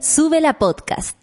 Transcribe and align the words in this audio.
Sube 0.00 0.42
la 0.42 0.58
podcast. 0.58 1.16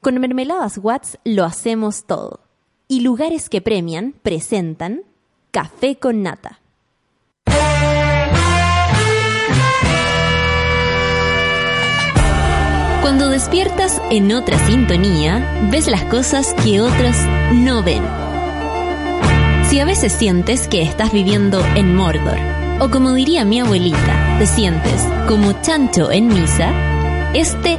Con 0.00 0.20
Mermeladas 0.20 0.78
Watts 0.78 1.18
lo 1.24 1.44
hacemos 1.44 2.04
todo. 2.04 2.38
Y 2.86 3.00
lugares 3.00 3.48
que 3.48 3.60
premian 3.60 4.14
presentan 4.22 5.02
Café 5.50 5.96
con 5.98 6.22
Nata. 6.22 6.60
Cuando 13.02 13.28
despiertas 13.28 14.00
en 14.10 14.32
otra 14.32 14.56
sintonía, 14.66 15.68
ves 15.72 15.88
las 15.88 16.04
cosas 16.04 16.54
que 16.62 16.80
otros 16.80 17.16
no 17.54 17.82
ven. 17.82 18.04
Si 19.68 19.80
a 19.80 19.84
veces 19.84 20.12
sientes 20.12 20.68
que 20.68 20.82
estás 20.82 21.12
viviendo 21.12 21.60
en 21.74 21.96
Mordor, 21.96 22.38
o 22.80 22.88
como 22.88 23.14
diría 23.14 23.44
mi 23.44 23.58
abuelita, 23.58 24.36
te 24.38 24.46
sientes 24.46 25.02
como 25.26 25.60
chancho 25.62 26.12
en 26.12 26.28
misa, 26.28 26.70
este 27.34 27.78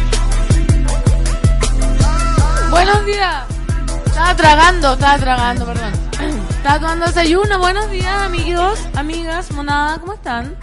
Buenos 2.71 3.05
días. 3.05 3.43
Estaba 4.05 4.33
tragando, 4.35 4.93
estaba 4.93 5.17
tragando, 5.17 5.65
perdón. 5.65 5.91
Estaba 6.49 6.79
tomando 6.79 7.05
desayuno. 7.05 7.59
Buenos 7.59 7.91
días, 7.91 8.21
amigos, 8.23 8.79
amigas, 8.95 9.51
monada, 9.51 9.99
¿cómo 9.99 10.13
están? 10.13 10.55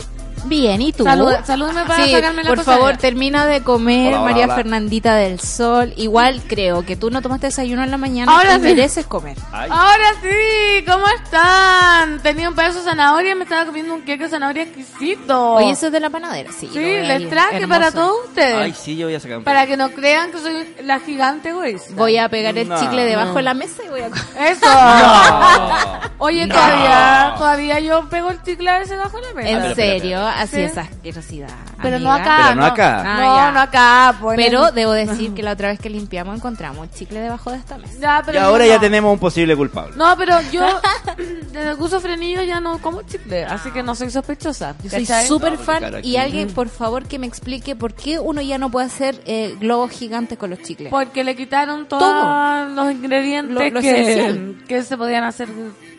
Bien, 0.45 0.81
¿y 0.83 0.93
tú? 0.93 1.05
Salud, 1.05 1.33
salúdame 1.45 1.85
para 1.85 2.05
Sí, 2.05 2.13
sacarme 2.13 2.43
la 2.43 2.49
por 2.51 2.59
cosadera. 2.59 2.83
favor, 2.83 2.97
termina 2.99 3.47
de 3.47 3.63
comer, 3.63 4.09
Hola, 4.09 4.21
hola, 4.23 4.31
María 4.31 4.45
hola. 4.47 4.55
Fernandita 4.55 5.15
del 5.17 5.41
Sol. 5.41 5.93
Igual 5.97 6.43
creo 6.47 6.85
que 6.85 6.97
tú 6.97 7.11
no 7.11 7.21
tomaste 7.23 7.47
desayuno 7.49 7.83
en 7.85 7.91
la 7.91 7.97
mañana 7.99 8.33
Ahora 8.33 8.53
y 8.53 8.57
sí. 8.57 8.61
mereces 8.61 9.07
comer. 9.07 9.37
Ay, 9.53 9.69
Ahora 9.71 10.15
sí, 10.23 10.85
¿cómo 10.87 11.05
están? 11.09 12.21
Tenía 12.23 12.49
un 12.49 12.55
pedazo 12.55 12.79
de 12.79 12.85
zanahoria 12.85 13.33
y 13.33 13.35
me 13.35 13.45
estaba 13.45 13.65
comiendo 13.67 13.95
un 13.95 14.03
queque 14.03 14.25
de 14.25 14.31
zanahoria 14.31 14.63
exquisito. 14.65 15.55
Oye, 15.55 15.71
eso 15.71 15.87
es 15.87 15.93
de 15.93 16.01
la 16.01 16.11
panadera, 16.11 16.51
sí. 16.53 16.69
sí, 16.73 16.79
les 16.79 17.29
traje 17.29 17.57
hermoso. 17.57 17.69
para 17.69 17.93
todos 17.93 18.17
ustedes. 18.29 18.55
ay, 18.57 18.75
sí, 18.79 18.97
yo 18.97 19.07
voy 19.07 19.15
a 19.15 19.21
sacar 19.21 19.39
un 19.39 19.45
Para 19.45 19.67
que 19.67 19.77
no 19.77 19.91
crean 19.91 20.31
que 20.33 20.39
soy 20.39 20.67
la 20.83 21.01
gigante 21.01 21.51
egoísta. 21.51 21.93
Voy 21.95 22.17
a 22.19 22.29
pegar 22.29 22.57
el 22.57 22.69
No. 22.69 22.79
chicle 22.81 23.05
debajo 23.05 23.29
No. 23.31 23.35
de 23.37 23.43
la 23.43 23.55
mesa 23.55 23.83
y 23.85 23.89
voy 23.89 24.01
a 24.01 24.09
comer. 24.09 24.25
Eso. 24.53 24.67
No. 24.67 26.01
Oye, 26.19 26.47
No. 26.47 26.55
todavía, 26.55 27.35
todavía 27.39 27.81
yo 27.81 28.09
pego 28.09 28.31
el 28.31 28.43
chicle 28.43 28.69
a 28.71 28.79
veces 28.79 28.99
bajo 28.99 29.19
la 29.21 29.33
mesa. 29.35 29.69
En 29.69 29.75
serio, 29.75 30.19
Sí. 30.47 30.61
esa 30.61 30.83
asquerosidad. 30.83 31.49
Pero 31.83 31.99
no 31.99 32.13
acá. 32.13 32.39
Pero 32.49 32.61
no 32.61 32.65
acá. 32.67 33.03
Ah, 33.05 33.21
no, 33.21 33.37
ya. 33.37 33.51
no 33.53 33.61
acá. 33.61 34.17
pues, 34.21 34.39
en 34.39 34.45
Pero 34.45 34.69
el- 34.69 34.75
debo 34.75 34.93
decir 34.93 35.33
que 35.35 35.43
la 35.43 35.53
otra 35.53 35.69
vez 35.69 35.79
que 35.79 35.91
limpiamos 35.91 36.37
encontramos 36.37 36.91
chicle 36.93 37.21
debajo 37.21 37.51
de 37.51 37.59
esta 37.59 37.79
mesa. 37.79 37.95
Ya, 38.01 38.23
pero 38.25 38.39
Y 38.39 38.43
ahora 38.43 38.67
ya 38.67 38.81
tenemos 38.81 39.13
un 39.13 39.19
posible 39.19 39.57
culpable. 39.57 39.95
No, 39.97 40.17
pero 40.17 40.41
yo 40.53 40.67
desde 41.17 41.77
que 41.77 41.83
uso 41.83 42.01
frenillo 42.01 42.43
ya 42.43 42.61
no 42.61 42.79
como 42.79 43.03
chicle, 43.03 43.45
así 43.45 43.71
que 43.71 43.83
no 43.83 43.95
soy 43.95 44.11
sospechosa. 44.11 44.75
Yo 44.83 44.91
soy 44.91 45.07
súper 45.27 45.57
fan 45.59 46.01
y 46.03 46.17
alguien, 46.17 46.49
por 46.51 46.69
favor, 46.69 47.05
que 47.07 47.19
me 47.19 47.27
explique 47.27 47.77
por 47.77 47.95
qué 47.95 48.19
uno 48.19 48.41
ya 48.41 48.59
no 48.59 48.71
puede 48.71 48.87
hacer 48.87 49.21
eh, 49.27 49.57
globos 49.61 49.91
gigantes 49.91 50.39
con 50.39 50.51
los 50.51 50.61
chicles. 50.63 50.91
Porque 50.91 51.25
le 51.25 51.37
quitaron 51.37 51.87
todos 51.87 52.03
Todo. 52.03 52.65
los 52.75 52.93
ingredientes 52.93 53.55
Lo- 53.55 53.69
lo 53.71 53.81
que, 53.81 54.83
se 54.83 54.97
podían 54.97 55.25
hacer 55.25 55.49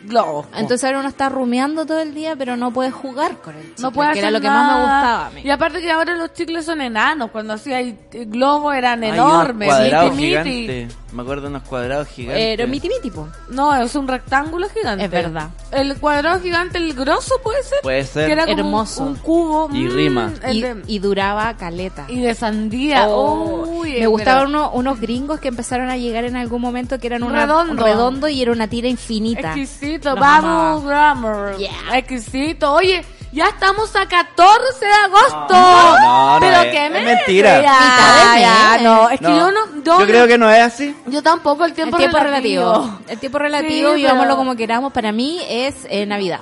globos. 0.04 0.46
Entonces 0.54 0.84
ahora 0.84 1.00
uno 1.00 1.08
está 1.08 1.28
rumeando 1.28 1.84
todo 1.86 2.00
el 2.00 2.14
día, 2.14 2.34
pero 2.36 2.56
no 2.56 2.70
puede 2.72 2.90
jugar 2.90 3.36
con 3.42 3.54
el 3.54 3.62
chicle, 3.68 3.82
no 3.82 3.92
puede 3.92 4.10
que 4.20 4.26
era 4.26 4.30
lo 4.30 4.40
que 4.40 4.48
más 4.48 4.66
me 4.74 4.80
gustaba 4.80 5.26
a 5.26 5.30
mí. 5.30 5.40
Y 5.44 5.50
aparte 5.50 5.80
que 5.80 5.90
ahora 5.90 6.14
los 6.14 6.32
chicles 6.32 6.64
son 6.64 6.80
enanos. 6.80 7.30
Cuando 7.30 7.54
hacía 7.54 7.80
el 7.80 7.96
globo 8.26 8.72
eran 8.72 9.02
Hay 9.02 9.10
enormes. 9.10 9.68
unos 9.68 9.78
cuadrados 9.78 10.14
miti. 10.16 10.88
Me 11.12 11.22
acuerdo 11.22 11.42
de 11.42 11.48
unos 11.48 11.62
cuadrados 11.64 12.06
gigantes. 12.08 12.56
Pero 12.56 12.68
miti 12.68 12.88
miti, 12.88 13.10
po. 13.10 13.28
No, 13.48 13.74
es 13.74 13.94
un 13.96 14.06
rectángulo 14.06 14.68
gigante. 14.68 15.04
Es 15.06 15.10
verdad. 15.10 15.48
El 15.72 15.96
cuadrado 15.96 16.40
gigante, 16.40 16.78
el 16.78 16.94
grosso 16.94 17.34
puede 17.42 17.62
ser. 17.64 17.78
Puede 17.82 18.04
ser. 18.04 18.26
Que 18.26 18.32
era 18.32 18.44
como 18.46 18.58
Hermoso. 18.58 19.02
Un, 19.02 19.08
un 19.08 19.14
cubo. 19.16 19.68
Y 19.72 19.86
mm, 19.86 19.92
rima. 19.92 20.32
el 20.44 20.56
Y, 20.56 20.60
de- 20.62 20.82
y 20.86 20.98
duraba 21.00 21.52
caleta. 21.56 22.04
y 22.08 22.20
de 22.20 22.34
sandía. 22.36 23.08
Oh, 23.08 23.64
Uy, 23.66 23.90
me 23.90 23.98
pero- 23.98 24.10
gustaban 24.10 24.46
uno- 24.48 24.70
unos 24.72 25.00
gringos 25.00 25.40
que 25.40 25.48
empezaron 25.48 25.90
a 25.90 25.96
llegar 25.96 26.24
en 26.24 26.36
algún 26.36 26.60
momento 26.62 26.98
que 27.00 27.08
eran 27.08 27.24
una, 27.24 27.40
Redondo. 27.44 27.72
un 27.72 27.78
redondo 27.78 28.28
y 28.28 28.40
era 28.42 28.52
una 28.52 28.68
tira 28.68 28.86
infinita. 28.86 29.48
Exquisito, 29.54 30.10
amaba. 30.10 30.80
Grammar. 30.80 31.56
Yeah. 31.56 31.98
Exquisito. 31.98 32.72
Oye, 32.72 33.04
ya 33.32 33.46
estamos 33.48 33.94
a 33.96 34.06
14 34.06 34.84
de 34.84 34.92
agosto. 34.92 35.54
No, 35.54 36.34
no, 36.34 36.40
Pero 36.40 36.60
es- 36.62 36.70
qué 36.72 36.86
es 36.86 36.90
mes. 36.92 37.04
mentira. 37.04 37.62
Ya, 37.62 38.34
de 38.34 38.40
ya, 38.40 38.78
no. 38.82 39.10
Es 39.10 39.20
que 39.20 39.26
No, 39.28 39.36
yo 39.36 39.50
no. 39.52 39.82
Yo, 39.82 40.00
yo 40.00 40.06
creo 40.06 40.26
que 40.26 40.38
no 40.38 40.50
es 40.50 40.60
así. 40.62 40.96
yo 41.06 41.22
tampoco 41.22 41.64
el 41.64 41.70
El 41.70 41.74
tiempo, 41.76 41.96
tiempo 41.96 42.18
relativo. 42.18 42.72
relativo. 42.72 42.98
El 43.08 43.18
tiempo 43.18 43.38
relativo, 43.38 43.90
Sí, 43.90 43.96
vivámoslo 43.96 44.24
pero- 44.24 44.36
como 44.36 44.56
queramos, 44.56 44.92
para 44.92 45.12
mí 45.12 45.40
es 45.48 45.74
eh, 45.88 46.06
Navidad. 46.06 46.40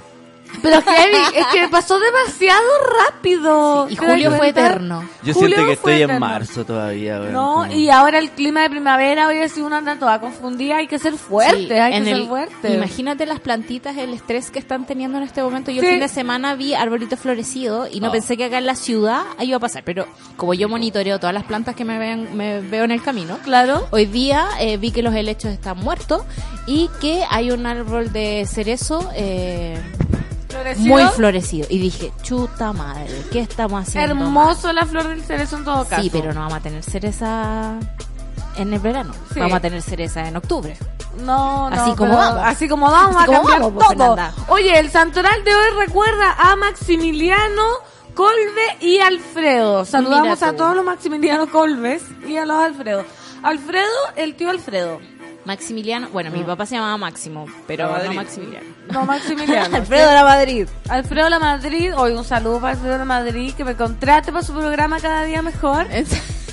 Pero 0.63 0.83
heavy, 0.83 1.17
es 1.37 1.47
que 1.47 1.69
pasó 1.69 1.99
demasiado 1.99 2.63
rápido. 3.07 3.89
Y 3.89 3.97
¿Te 3.97 4.03
das 4.05 4.11
julio 4.15 4.33
fue 4.33 4.49
eterno. 4.49 5.09
Yo 5.23 5.35
Julio 5.35 5.49
siento 5.57 5.67
que 5.67 5.73
estoy 5.75 6.03
en 6.03 6.19
marzo 6.19 6.65
todavía. 6.65 7.19
No, 7.19 7.53
como- 7.63 7.73
y 7.73 7.91
ahora 7.91 8.19
el 8.19 8.31
clima 8.31 8.63
de 8.63 8.71
primavera, 8.71 9.27
hoy 9.29 9.49
si 9.49 9.61
uno 9.61 9.77
anda 9.77 9.97
toda 9.99 10.21
confundida, 10.21 10.77
hay 10.79 10.87
que 10.87 10.99
ser 10.99 11.15
fuerte, 11.15 11.67
Sí, 11.69 11.73
hay 11.73 11.93
que 11.93 12.11
el- 12.11 12.17
ser 12.19 12.27
fuerte. 12.29 12.75
Imagínate 12.75 13.27
las 13.27 13.41
plantitas, 13.41 13.97
el 13.97 14.13
estrés 14.15 14.51
que 14.51 14.59
están 14.59 14.87
teniendo 14.87 15.19
en 15.19 15.25
este 15.25 15.43
momento. 15.43 15.71
Yo 15.71 15.81
Sí. 15.81 15.87
el 15.87 15.93
fin 15.93 16.01
de 16.01 16.09
semana 16.09 16.55
vi 16.55 16.75
arbolitos 16.75 17.19
florecidos 17.19 17.89
y 17.93 18.01
no 18.01 18.09
Ah. 18.09 18.13
pensé 18.13 18.37
que 18.37 18.45
acá 18.45 18.59
en 18.59 18.67
la 18.67 18.75
ciudad 18.75 19.23
iba 19.41 19.57
a 19.57 19.61
pasar. 19.61 19.83
Pero 19.85 20.07
como 20.37 20.55
yo 20.55 20.69
monitoreo 20.69 21.19
todas 21.19 21.35
las 21.35 21.45
plantas 21.45 21.75
que 21.75 21.85
me, 21.85 21.99
vean, 21.99 22.37
me 22.37 22.61
veo 22.61 22.85
en 22.85 22.91
el 22.91 23.03
camino, 23.03 23.39
Claro. 23.45 23.87
hoy 23.91 24.07
día 24.07 24.47
eh, 24.61 24.77
vi 24.77 24.91
que 24.91 25.03
los 25.03 25.15
helechos 25.15 25.51
están 25.53 25.79
muertos 25.79 26.23
y 26.67 26.91
que 27.01 27.25
hay 27.31 27.51
un 27.51 27.67
árbol 27.67 28.13
de 28.13 28.47
cerezo 28.47 29.11
eh, 29.15 29.79
Florecido. 30.49 30.89
muy 30.89 31.05
florecido. 31.05 31.67
Y 31.71 31.79
dije, 31.79 32.13
chuta 32.23 32.73
madre, 32.73 33.23
¿qué 33.31 33.41
estamos 33.41 33.83
haciendo? 33.83 34.15
mal?". 34.15 34.25
Hermoso 34.25 34.73
la 34.73 34.87
flor 34.87 35.09
del 35.09 35.23
cerezo 35.23 35.57
en 35.59 35.65
todo 35.65 35.85
caso. 35.87 36.03
Sí, 36.03 36.11
pero 36.11 36.33
no 36.33 36.41
vamos 36.41 36.55
a 36.59 36.61
tener 36.61 36.83
cereza 36.83 37.79
en 38.57 38.73
el 38.73 38.81
verano. 38.81 39.13
Sí. 39.33 39.41
Vamos 39.41 39.57
a 39.57 39.61
tener 39.61 39.83
cereza 39.83 40.27
en 40.27 40.37
octubre. 40.37 40.77
No, 41.25 41.69
no, 41.71 41.77
Así 41.83 41.97
como 41.97 42.17
vamos. 42.17 42.43
Así 42.45 42.69
como 42.69 42.91
vamos 42.91 43.17
Así 43.17 43.25
a 43.25 43.27
como 43.27 43.39
cambiar 43.39 43.61
vamos, 43.61 43.75
pues, 43.75 43.99
todo. 43.99 44.17
Fernanda. 44.17 44.35
Oye, 44.49 44.79
el 44.79 44.91
santoral 44.91 45.45
de 45.45 45.55
hoy 45.55 45.87
recuerda 45.87 46.33
a 46.39 46.57
Maximiliano 46.57 47.63
Colbe 48.15 48.77
y 48.81 48.99
Alfredo. 49.01 49.85
Saludamos 49.85 50.43
a 50.43 50.55
todos 50.55 50.75
los 50.75 50.85
Maximiliano 50.85 51.49
Colbes 51.51 52.03
y 52.27 52.37
a 52.37 52.47
los 52.47 52.57
Alfredo. 52.63 53.05
Alfredo, 53.43 53.87
el 54.17 54.35
tío 54.35 54.51
Alfredo. 54.51 55.01
Maximiliano, 55.45 56.09
bueno, 56.11 56.31
mi 56.31 56.43
papá 56.43 56.67
se 56.67 56.75
llamaba 56.75 56.97
Máximo, 56.99 57.47
pero 57.67 57.89
no. 57.89 58.13
Maximiliano. 58.13 58.67
No, 58.93 59.05
Maximiliano. 59.05 59.77
Alfredo 59.77 60.09
de 60.09 60.15
la 60.15 60.25
Madrid. 60.25 60.69
Alfredo 60.89 61.29
La 61.29 61.39
Madrid, 61.39 61.93
hoy 61.97 62.13
un 62.13 62.25
saludo 62.25 62.61
para 62.61 62.73
Alfredo 62.75 62.99
La 62.99 63.05
Madrid, 63.05 63.53
que 63.55 63.65
me 63.65 63.75
contrate 63.75 64.33
para 64.33 64.45
su 64.45 64.53
programa 64.55 64.99
cada 65.01 65.25
día 65.25 65.43
mejor. 65.43 65.87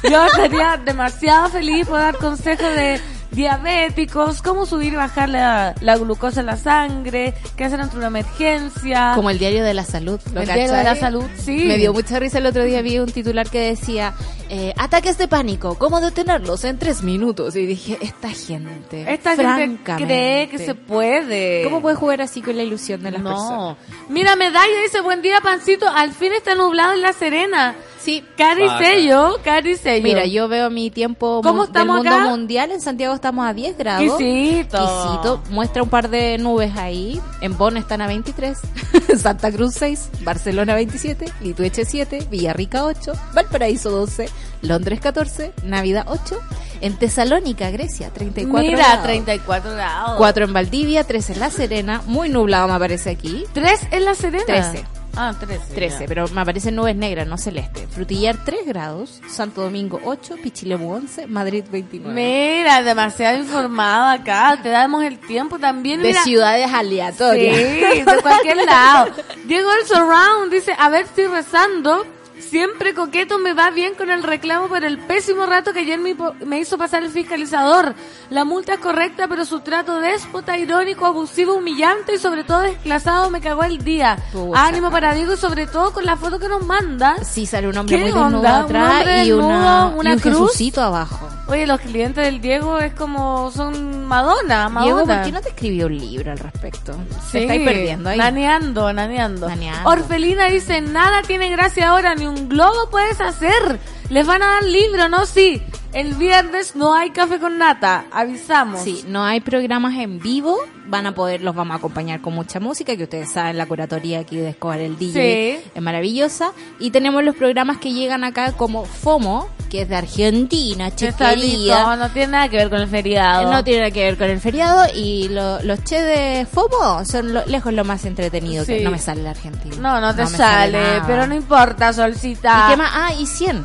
Yo 0.09 0.25
estaría 0.25 0.77
demasiado 0.77 1.49
feliz 1.49 1.87
por 1.87 1.99
dar 1.99 2.17
consejos 2.17 2.75
de 2.75 2.99
diabéticos, 3.35 4.41
cómo 4.41 4.65
subir 4.65 4.93
y 4.93 4.95
bajar 4.95 5.29
la, 5.29 5.75
la 5.81 5.97
glucosa 5.97 6.39
en 6.39 6.45
la 6.45 6.57
sangre, 6.57 7.33
qué 7.55 7.65
hacer 7.65 7.81
ante 7.81 7.97
una 7.97 8.07
emergencia. 8.07 9.11
Como 9.15 9.29
el 9.29 9.37
diario 9.37 9.63
de 9.63 9.73
la 9.73 9.83
salud. 9.83 10.19
¿lo 10.33 10.41
El 10.41 10.47
diario 10.47 10.71
de 10.71 10.83
la 10.83 10.95
salud, 10.95 11.25
sí. 11.37 11.65
Me 11.65 11.77
dio 11.77 11.93
mucha 11.93 12.19
risa 12.19 12.37
el 12.37 12.45
otro 12.45 12.63
día, 12.63 12.81
vi 12.81 12.99
un 12.99 13.11
titular 13.11 13.49
que 13.49 13.59
decía, 13.59 14.13
eh, 14.49 14.73
ataques 14.77 15.17
de 15.17 15.27
pánico, 15.27 15.77
¿cómo 15.77 15.99
detenerlos 16.01 16.63
en 16.63 16.79
tres 16.79 17.03
minutos? 17.03 17.55
Y 17.55 17.65
dije, 17.65 17.97
esta 18.01 18.29
gente, 18.29 19.11
Esta 19.11 19.35
gente 19.35 19.81
cree 19.97 20.49
que 20.49 20.57
se 20.57 20.75
puede. 20.75 21.63
¿Cómo 21.63 21.81
puede 21.81 21.95
jugar 21.95 22.21
así 22.21 22.41
con 22.41 22.55
la 22.55 22.63
ilusión 22.63 23.03
de 23.03 23.11
las 23.11 23.21
personas? 23.21 23.49
No. 23.49 23.77
Mira, 24.09 24.35
Medalla 24.35 24.81
dice, 24.83 25.01
buen 25.01 25.21
día, 25.21 25.39
Pancito. 25.41 25.87
Al 25.89 26.13
fin 26.13 26.31
está 26.33 26.55
nublado 26.55 26.93
en 26.93 27.01
La 27.01 27.13
Serena. 27.13 27.75
Sí. 28.05 28.23
Cari 28.37 28.67
Vaca. 28.67 28.77
sello, 28.85 29.39
cari 29.43 29.75
sello. 29.77 30.03
Mira, 30.03 30.25
yo 30.27 30.47
veo 30.47 30.69
mi 30.69 30.91
tiempo 30.91 31.41
¿Cómo 31.43 31.53
mu- 31.53 31.61
del 31.63 31.69
estamos 31.71 31.95
mundo 31.97 32.11
acá? 32.15 32.25
mundial. 32.29 32.71
En 32.71 32.79
Santiago 32.81 33.15
estamos 33.15 33.45
a 33.47 33.53
10 33.53 33.77
grados. 33.77 34.17
Quisito. 34.17 34.77
Quisito. 34.77 35.43
Muestra 35.49 35.81
un 35.81 35.89
par 35.89 36.09
de 36.09 36.37
nubes 36.37 36.77
ahí. 36.77 37.19
En 37.41 37.57
Bonn 37.57 37.77
están 37.77 38.01
a 38.01 38.07
23. 38.07 38.57
Santa 39.17 39.51
Cruz 39.51 39.73
6. 39.79 40.09
Barcelona 40.21 40.75
27. 40.75 41.25
Litueche 41.41 41.83
7. 41.83 42.27
Villarrica 42.29 42.85
8. 42.85 43.13
Valparaíso 43.33 43.89
12. 43.89 44.29
Londres 44.61 44.99
14. 44.99 45.51
Navidad 45.63 46.05
8. 46.07 46.37
En 46.81 46.97
Tesalónica, 46.97 47.71
Grecia, 47.71 48.11
34 48.11 48.61
Mira, 48.69 48.77
grados. 48.77 49.03
34 49.05 49.71
grados. 49.71 50.15
4 50.17 50.45
en 50.45 50.53
Valdivia, 50.53 51.03
3 51.05 51.29
en 51.31 51.39
La 51.39 51.49
Serena. 51.49 52.01
Muy 52.05 52.29
nublado 52.29 52.67
me 52.67 52.77
parece 52.77 53.09
aquí. 53.09 53.45
¿Tres 53.53 53.79
en 53.91 54.05
La 54.05 54.13
Serena? 54.13 54.43
13. 54.45 54.83
Ah, 55.17 55.33
13. 55.39 55.73
13, 55.73 55.99
ya. 56.01 56.05
pero 56.07 56.27
me 56.29 56.41
aparecen 56.41 56.75
nubes 56.75 56.95
negras, 56.95 57.25
no 57.27 57.37
celeste. 57.37 57.87
Frutillar 57.87 58.37
3 58.43 58.65
grados, 58.65 59.21
Santo 59.29 59.61
Domingo 59.61 59.99
8, 60.03 60.35
Pichilemu 60.43 60.91
11, 60.93 61.27
Madrid 61.27 61.63
29. 61.71 62.13
Mira, 62.13 62.81
demasiado 62.83 63.37
informada 63.37 64.13
acá. 64.13 64.59
Te 64.61 64.69
damos 64.69 65.03
el 65.03 65.19
tiempo 65.19 65.57
también. 65.59 66.01
de 66.01 66.09
Mira, 66.09 66.23
ciudades 66.23 66.67
Sí, 66.69 66.75
aleatorias. 66.75 67.57
de 67.57 68.19
cualquier 68.21 68.57
lado. 68.65 69.11
Diego 69.45 69.69
el 69.81 69.87
Surround 69.87 70.51
dice, 70.51 70.73
a 70.77 70.89
ver, 70.89 71.05
estoy 71.05 71.27
rezando. 71.27 72.05
Siempre 72.49 72.93
coqueto 72.93 73.39
me 73.39 73.53
va 73.53 73.71
bien 73.71 73.95
con 73.95 74.11
el 74.11 74.23
reclamo 74.23 74.67
por 74.67 74.83
el 74.83 74.99
pésimo 74.99 75.45
rato 75.45 75.73
que 75.73 75.79
ayer 75.79 75.99
me, 75.99 76.59
hizo 76.59 76.77
pasar 76.77 77.03
el 77.03 77.09
fiscalizador. 77.09 77.95
La 78.29 78.45
multa 78.45 78.73
es 78.73 78.79
correcta, 78.79 79.27
pero 79.27 79.45
su 79.45 79.61
trato 79.61 79.99
déspota, 79.99 80.57
irónico, 80.57 81.05
abusivo, 81.05 81.55
humillante 81.55 82.15
y 82.15 82.17
sobre 82.17 82.43
todo 82.43 82.61
desclasado 82.61 83.29
me 83.29 83.41
cagó 83.41 83.63
el 83.63 83.79
día. 83.79 84.17
Ánimo 84.53 84.91
para 84.91 85.13
Diego 85.13 85.33
y 85.33 85.37
sobre 85.37 85.65
todo 85.67 85.91
con 85.91 86.05
la 86.05 86.17
foto 86.17 86.39
que 86.39 86.47
nos 86.47 86.65
manda. 86.65 87.15
Sí, 87.23 87.45
sale 87.45 87.67
un 87.67 87.77
hombre 87.77 87.97
¿Qué 87.97 88.03
muy 88.03 88.11
desnudo 88.11 88.47
atrás 88.47 89.05
y, 89.25 89.31
una, 89.31 89.85
desnudo, 89.85 89.99
una 89.99 90.09
y 90.09 90.13
un 90.13 90.19
cruz? 90.19 90.51
Jesucito 90.51 90.81
abajo. 90.81 91.29
Oye, 91.47 91.67
los 91.67 91.79
clientes 91.79 92.25
del 92.25 92.41
Diego 92.41 92.79
es 92.79 92.93
como, 92.93 93.51
son 93.51 94.05
Madonna, 94.05 94.67
Madonna. 94.67 94.81
Diego, 94.81 95.05
¿por 95.05 95.21
qué 95.23 95.31
no 95.31 95.41
te 95.41 95.49
escribió 95.49 95.85
un 95.85 95.97
libro 95.97 96.31
al 96.31 96.39
respecto? 96.39 96.93
Sí, 97.25 97.33
Te 97.33 97.41
estáis 97.41 97.61
perdiendo 97.63 98.09
ahí. 98.09 98.17
Naneando, 98.17 98.91
naneando. 98.91 99.47
Naneando. 99.47 99.87
Orfelina 99.87 100.45
dice, 100.47 100.81
nada 100.81 101.21
tiene 101.21 101.49
gracia 101.51 101.89
ahora, 101.89 102.15
ni 102.15 102.25
un 102.25 102.34
globo 102.35 102.89
puedes 102.89 103.19
hacer. 103.21 103.79
Les 104.09 104.25
van 104.27 104.43
a 104.43 104.47
dar 104.47 104.63
libro, 104.63 105.09
¿no? 105.09 105.25
Sí. 105.25 105.63
El 105.95 106.13
viernes 106.15 106.75
no 106.75 106.93
hay 106.93 107.11
café 107.11 107.39
con 107.39 107.57
nata, 107.57 108.03
avisamos. 108.11 108.81
Sí, 108.81 109.05
no 109.07 109.23
hay 109.23 109.39
programas 109.39 109.93
en 109.97 110.19
vivo, 110.19 110.57
van 110.87 111.05
a 111.07 111.15
poder, 111.15 111.41
los 111.41 111.55
vamos 111.55 111.73
a 111.73 111.77
acompañar 111.77 112.19
con 112.19 112.33
mucha 112.35 112.59
música, 112.59 112.97
que 112.97 113.03
ustedes 113.03 113.31
saben, 113.31 113.57
la 113.57 113.65
curatoría 113.65 114.19
aquí 114.19 114.35
de 114.35 114.49
Escobar 114.49 114.81
el 114.81 114.97
DJ 114.97 115.57
Sí. 115.63 115.69
es 115.73 115.81
maravillosa. 115.81 116.51
Y 116.79 116.91
tenemos 116.91 117.23
los 117.23 117.33
programas 117.37 117.77
que 117.77 117.93
llegan 117.93 118.25
acá 118.25 118.51
como 118.51 118.83
FOMO, 118.83 119.47
que 119.69 119.83
es 119.83 119.89
de 119.89 119.95
Argentina, 119.95 120.93
Chequería. 120.93 121.95
no 121.95 122.09
tiene 122.09 122.27
nada 122.33 122.49
que 122.49 122.57
ver 122.57 122.69
con 122.69 122.81
el 122.81 122.89
feriado. 122.89 123.49
No 123.49 123.63
tiene 123.63 123.79
nada 123.79 123.91
que 123.91 124.03
ver 124.03 124.17
con 124.17 124.29
el 124.29 124.41
feriado 124.41 124.83
y 124.93 125.29
lo- 125.29 125.63
los 125.63 125.81
che 125.85 126.01
de 126.01 126.45
FOMO 126.45 127.05
son 127.05 127.33
lo- 127.33 127.45
lejos 127.45 127.71
lo 127.71 127.85
más 127.85 128.03
entretenido 128.03 128.65
que 128.65 128.81
no 128.81 128.91
me 128.91 128.99
sale 128.99 129.21
el 129.21 129.27
argentino. 129.27 129.77
No, 129.77 130.01
no 130.01 130.13
te 130.13 130.27
sale, 130.27 131.01
pero 131.07 131.25
no 131.25 131.35
importa, 131.35 131.93
Solcita. 131.93 132.65
¿Y 132.67 132.71
qué 132.71 132.77
más? 132.77 132.91
Ah, 132.93 133.13
y 133.17 133.25
100 133.25 133.63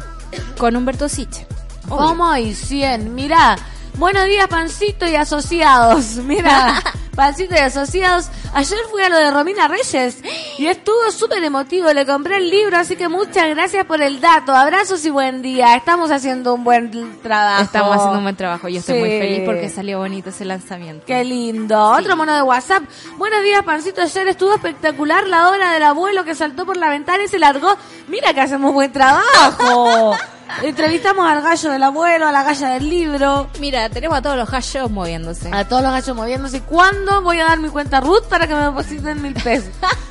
con 0.57 0.77
Humberto 0.77 1.09
Siche. 1.09 1.45
¿Cómo 1.91 2.37
y 2.37 2.55
100? 2.55 3.15
Mira, 3.17 3.57
buenos 3.97 4.25
días, 4.27 4.47
Pancito 4.47 5.07
y 5.09 5.17
asociados. 5.17 6.17
Mira, 6.25 6.81
Pancito 7.17 7.55
y 7.57 7.59
asociados. 7.59 8.29
Ayer 8.55 8.79
fui 8.91 9.03
a 9.03 9.09
lo 9.09 9.19
de 9.19 9.31
Romina 9.33 9.67
Reyes 9.67 10.19
y 10.57 10.67
estuvo 10.67 11.11
súper 11.11 11.43
emotivo. 11.43 11.93
Le 11.93 12.07
compré 12.07 12.37
el 12.37 12.49
libro, 12.49 12.77
así 12.77 12.95
que 12.95 13.09
muchas 13.09 13.49
gracias 13.49 13.85
por 13.87 14.01
el 14.01 14.21
dato. 14.21 14.55
Abrazos 14.55 15.05
y 15.05 15.11
buen 15.11 15.43
día. 15.43 15.75
Estamos 15.75 16.13
haciendo 16.13 16.55
un 16.55 16.63
buen 16.63 16.91
trabajo. 17.23 17.63
Estamos 17.63 17.97
haciendo 17.97 18.19
un 18.19 18.25
buen 18.25 18.37
trabajo. 18.37 18.69
Yo 18.69 18.79
estoy 18.79 19.01
muy 19.01 19.11
feliz 19.11 19.43
porque 19.45 19.69
salió 19.69 19.99
bonito 19.99 20.31
ese 20.31 20.45
lanzamiento. 20.45 21.05
Qué 21.07 21.25
lindo. 21.25 21.91
Otro 21.91 22.17
mono 22.17 22.35
de 22.35 22.43
WhatsApp. 22.43 22.85
Buenos 23.19 23.43
días, 23.43 23.65
Pancito. 23.65 24.03
Ayer 24.03 24.29
estuvo 24.29 24.55
espectacular 24.55 25.27
la 25.27 25.51
obra 25.51 25.73
del 25.73 25.83
abuelo 25.83 26.25
que 26.25 26.37
saltó 26.37 26.65
por 26.65 26.77
la 26.77 26.89
ventana 26.89 27.25
y 27.25 27.29
se 27.29 27.41
largó. 27.41 27.77
Mira 28.09 28.33
que 28.33 28.41
hacemos 28.41 28.73
buen 28.73 28.93
trabajo. 28.93 30.15
Entrevistamos 30.63 31.27
al 31.27 31.43
gallo 31.43 31.71
del 31.71 31.83
abuelo, 31.83 32.27
a 32.27 32.33
la 32.33 32.43
galla 32.43 32.71
del 32.71 32.89
libro. 32.89 33.49
Mira, 33.61 33.89
tenemos 33.89 34.19
a 34.19 34.23
todos 34.23 34.37
los 34.37 34.49
hashos 34.49 34.91
moviéndose. 34.91 35.51
A 35.53 35.67
todos 35.67 35.83
los 35.83 35.91
gallos 35.91 36.17
moviéndose. 36.17 36.61
¿Cuándo 36.63 37.23
voy 37.23 37.41
a 37.41 37.45
dar 37.45 37.59
mi 37.59 37.69
cuenta 37.69 38.01
Ruth 38.01 38.25
para 38.29 38.47
que 38.47 38.55
me 38.55 38.63
depositen 38.63 39.23
mil 39.23 39.35
pesos? 39.35 39.71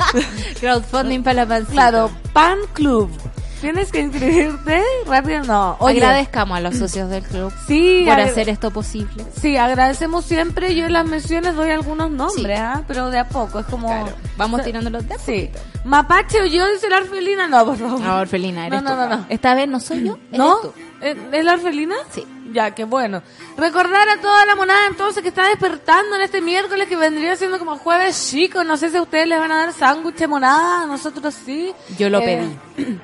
Crowdfunding 0.60 1.24
para 1.24 1.34
la 1.34 1.46
pancita. 1.46 1.72
claro, 1.72 2.12
Pan 2.34 2.58
Club. 2.74 3.10
Tienes 3.62 3.92
que 3.92 4.00
inscribirte 4.00 4.82
rápido. 5.06 5.44
No, 5.44 5.76
oye, 5.80 5.98
Agradezcamos 5.98 6.58
a 6.58 6.62
los 6.62 6.76
socios 6.78 7.10
del 7.10 7.24
club 7.24 7.52
sí, 7.68 8.04
por 8.08 8.20
hacer 8.20 8.48
esto 8.50 8.72
posible. 8.72 9.26
sí, 9.40 9.58
agradecemos 9.58 10.26
siempre. 10.26 10.76
Yo 10.76 10.86
en 10.86 10.94
las 10.94 11.06
menciones 11.06 11.56
doy 11.56 11.70
algunos 11.72 12.10
nombres, 12.10 12.58
Sí. 12.58 12.64
¿ah? 12.64 12.84
pero 12.88 13.10
de 13.10 13.20
a 13.20 13.28
poco. 13.28 13.60
Es 13.60 13.66
como. 13.66 13.88
Claro. 13.88 14.14
Vamos 14.38 14.64
tirando 14.64 14.90
los 14.90 15.08
dedos. 15.08 15.22
Sí. 15.26 15.50
Mapache 15.84 16.42
o 16.42 16.46
yo, 16.46 16.70
dice 16.72 16.90
la 16.90 16.98
orfelina. 17.00 17.48
No, 17.48 17.66
por 17.66 17.78
favor. 17.78 18.00
No, 18.00 18.16
Orfelina, 18.20 18.68
eres 18.68 18.82
No, 18.82 18.90
no, 18.96 19.04
tú. 19.04 19.10
no, 19.10 19.16
no. 19.18 19.26
Esta 19.30 19.54
vez 19.56 19.68
no 19.68 19.80
soy 19.80 20.04
yo, 20.06 20.18
eres 20.30 20.38
¿No? 20.40 20.58
tú. 20.60 20.74
¿Es 21.02 21.46
la 21.46 21.54
orfelina? 21.54 21.96
Sí. 22.12 22.26
Ya, 22.52 22.72
qué 22.72 22.84
bueno. 22.84 23.22
Recordar 23.58 24.10
a 24.10 24.20
toda 24.22 24.44
la 24.48 24.56
monada 24.56 24.88
entonces 24.88 25.22
que 25.22 25.30
está 25.30 25.48
despertando 25.50 26.16
en 26.16 26.24
este 26.24 26.42
miércoles 26.42 26.88
que 26.88 26.96
vendría 26.96 27.36
siendo 27.36 27.60
como 27.60 27.78
jueves 27.78 28.30
chico. 28.32 28.64
No 28.64 28.76
sé 28.76 28.90
si 28.90 28.98
a 28.98 29.02
ustedes 29.04 29.28
les 29.28 29.38
van 29.40 29.52
a 29.52 29.58
dar 29.58 29.74
sándwich 29.74 30.16
de 30.16 30.28
monada, 30.28 30.86
nosotros 30.88 31.36
sí. 31.46 31.72
Yo 32.00 32.10
lo 32.10 32.20
Eh, 32.22 32.44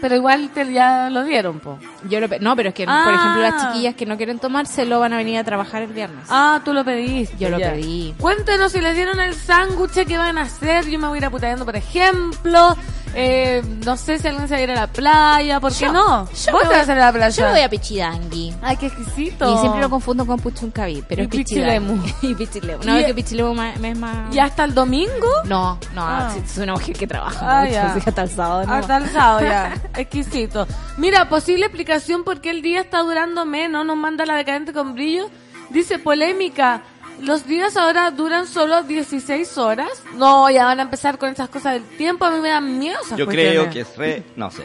Pero 0.00 0.16
igual 0.16 0.50
te, 0.54 0.72
ya 0.72 1.10
lo 1.10 1.24
dieron, 1.24 1.60
po. 1.60 1.78
Yo 2.08 2.20
lo 2.20 2.28
pe- 2.28 2.40
no, 2.40 2.56
pero 2.56 2.70
es 2.70 2.74
que, 2.74 2.84
por 2.84 2.94
Ah. 2.94 3.14
ejemplo, 3.14 3.42
las 3.42 3.66
chiquillas 3.66 3.94
que 3.94 4.06
no 4.06 4.16
quieren 4.16 4.38
tomárselo 4.38 4.98
van 5.00 5.12
a 5.12 5.16
venir 5.18 5.38
a 5.38 5.44
trabajar 5.44 5.82
el 5.82 5.92
viernes. 5.92 6.26
Ah, 6.30 6.60
tú 6.64 6.72
lo 6.72 6.84
pediste. 6.84 7.36
Yo 7.38 7.50
lo 7.50 7.58
pedí. 7.58 8.14
Cuéntenos 8.18 8.72
si 8.72 8.80
les 8.80 8.94
dieron 8.96 9.20
el 9.20 9.34
sándwich 9.34 10.06
que 10.06 10.16
van 10.18 10.38
a 10.38 10.42
hacer. 10.42 10.88
Yo 10.88 10.98
me 10.98 11.08
voy 11.08 11.18
a 11.22 11.26
ir 11.26 11.30
por 11.64 11.76
ejemplo. 11.76 12.76
Eh, 13.14 13.62
no 13.84 13.96
sé 13.96 14.18
si 14.18 14.28
alguien 14.28 14.46
se 14.48 14.54
va 14.54 14.58
a 14.60 14.62
ir 14.62 14.70
a 14.70 14.74
la 14.74 14.86
playa. 14.86 15.58
¿Por 15.60 15.72
qué 15.72 15.86
Yo- 15.86 15.92
no? 15.92 16.28
yo 16.30 16.52
¿Vos 16.52 16.62
me 16.62 16.68
te 16.68 16.76
vas 16.76 16.88
a 16.88 16.92
ir 16.92 16.98
a 16.98 17.06
la 17.06 17.12
playa? 17.12 17.28
Yo 17.36 17.44
me 17.46 17.50
voy 17.52 17.60
a 17.62 17.68
Pichidangui. 17.68 18.54
Ay, 18.62 18.76
qué 18.76 18.86
exquisito. 18.86 19.52
Y 19.54 19.58
siempre 19.58 19.80
lo 19.80 19.90
confundo 19.90 20.24
con 20.26 20.38
Puchuncaví, 20.38 21.02
pero 21.08 21.22
Y 21.22 21.24
es 21.24 21.30
Pichilemu. 21.30 22.02
Pichilemu. 22.02 22.16
y 22.22 22.34
Pichilemu. 22.34 22.84
No, 22.84 22.96
Y- 22.96 23.00
es 23.00 23.06
que 23.06 23.14
Pichilemu 23.14 23.54
ma- 23.54 23.74
me 23.80 23.90
es 23.90 23.98
más... 23.98 24.34
¿Y 24.34 24.38
hasta 24.38 24.64
el 24.64 24.74
domingo? 24.74 25.10
No, 25.44 25.78
no, 25.94 26.02
Ah. 26.06 26.34
soy 26.46 26.62
una 26.64 26.74
mujer 26.74 26.96
que 26.96 27.06
trabaja 27.06 27.38
Ah, 27.58 27.60
mucho, 27.62 27.72
ya. 27.72 27.86
así 27.90 28.00
que 28.00 28.08
hasta 28.10 28.22
el 28.22 28.30
sábado 28.30 28.66
no. 28.66 28.72
Hasta 28.74 28.96
el 28.98 29.08
sábado 29.10 29.40
ya. 29.42 29.74
Exquisito. 29.96 30.66
Mira, 30.96 31.28
posible 31.28 31.66
explicación 31.66 32.22
por 32.24 32.40
qué 32.40 32.50
el 32.50 32.62
día 32.62 32.80
está 32.82 33.00
durando 33.00 33.44
menos. 33.44 33.84
Nos 33.84 33.96
manda 33.96 34.24
la 34.26 34.34
decadente 34.36 34.72
con 34.72 34.94
brillo. 34.94 35.28
Dice 35.70 35.98
polémica. 35.98 36.82
Los 37.22 37.46
días 37.46 37.76
ahora 37.76 38.10
duran 38.10 38.46
solo 38.46 38.82
16 38.82 39.58
horas. 39.58 40.02
No, 40.14 40.48
ya 40.50 40.64
van 40.64 40.80
a 40.80 40.82
empezar 40.82 41.18
con 41.18 41.30
esas 41.30 41.48
cosas 41.48 41.74
del 41.74 41.84
tiempo. 41.96 42.24
A 42.24 42.30
mí 42.30 42.40
me 42.40 42.48
dan 42.48 42.78
miedo 42.78 42.98
esas 43.02 43.18
Yo 43.18 43.26
cuestiones. 43.26 43.52
creo 43.52 43.70
que 43.70 43.80
es 43.80 43.96
re... 43.96 44.22
No 44.36 44.50
sé. 44.50 44.62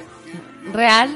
¿Real? 0.73 1.09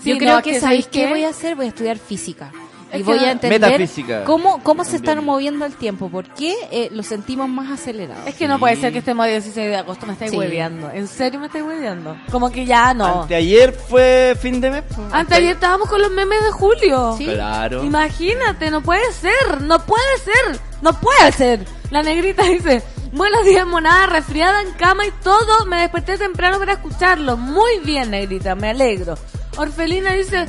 Sí, 0.00 0.10
Yo 0.10 0.14
no, 0.14 0.18
creo 0.20 0.42
que, 0.42 0.60
¿sabéis 0.60 0.86
qué 0.86 1.08
voy 1.08 1.24
a 1.24 1.30
hacer? 1.30 1.56
Voy 1.56 1.66
a 1.66 1.68
estudiar 1.70 1.98
física. 1.98 2.52
Y 2.92 3.02
voy 3.02 3.18
a 3.18 3.32
entender 3.32 3.60
Metafísica. 3.60 4.24
cómo, 4.24 4.62
cómo 4.62 4.84
se 4.84 4.96
están 4.96 5.24
moviendo 5.24 5.64
el 5.66 5.74
tiempo. 5.74 6.08
¿Por 6.08 6.24
qué 6.34 6.54
eh, 6.70 6.88
lo 6.92 7.02
sentimos 7.02 7.48
más 7.48 7.70
acelerado? 7.70 8.20
Es 8.26 8.34
que 8.34 8.48
no 8.48 8.58
puede 8.58 8.76
ser 8.76 8.92
que 8.92 9.00
estemos 9.00 9.24
a 9.26 9.28
16 9.28 9.54
de 9.68 9.76
agosto. 9.76 10.06
Me 10.06 10.14
estáis 10.14 10.30
Sí. 10.30 10.36
hueveando. 10.38 10.90
¿En 10.90 11.06
serio 11.06 11.38
me 11.40 11.46
estáis 11.46 11.64
hueveando? 11.64 12.16
Como 12.30 12.50
que 12.50 12.64
ya 12.64 12.94
no. 12.94 13.22
Anteayer 13.22 13.72
fue 13.72 14.36
fin 14.40 14.60
de 14.60 14.70
mes. 14.70 14.82
po. 14.84 15.02
Anteayer 15.12 15.52
estábamos 15.54 15.88
con 15.88 16.00
los 16.00 16.10
memes 16.10 16.42
de 16.42 16.50
julio. 16.50 17.14
Sí. 17.18 17.26
Claro. 17.26 17.84
Imagínate, 17.84 18.70
no 18.70 18.80
puede 18.82 19.12
ser, 19.12 19.60
no 19.60 19.78
puede 19.84 20.18
ser, 20.24 20.60
no 20.82 20.92
puede 20.98 21.32
ser. 21.32 21.64
La 21.90 22.02
negrita 22.02 22.42
dice, 22.44 22.82
buenos 23.12 23.44
días 23.44 23.66
monada, 23.66 24.06
resfriada 24.06 24.62
en 24.62 24.72
cama 24.72 25.04
y 25.06 25.10
todo, 25.22 25.66
me 25.66 25.80
desperté 25.80 26.16
temprano 26.18 26.58
para 26.58 26.72
escucharlo. 26.74 27.36
Muy 27.36 27.78
bien, 27.84 28.10
negrita, 28.10 28.54
me 28.54 28.70
alegro. 28.70 29.14
Orfelina 29.56 30.12
dice, 30.12 30.46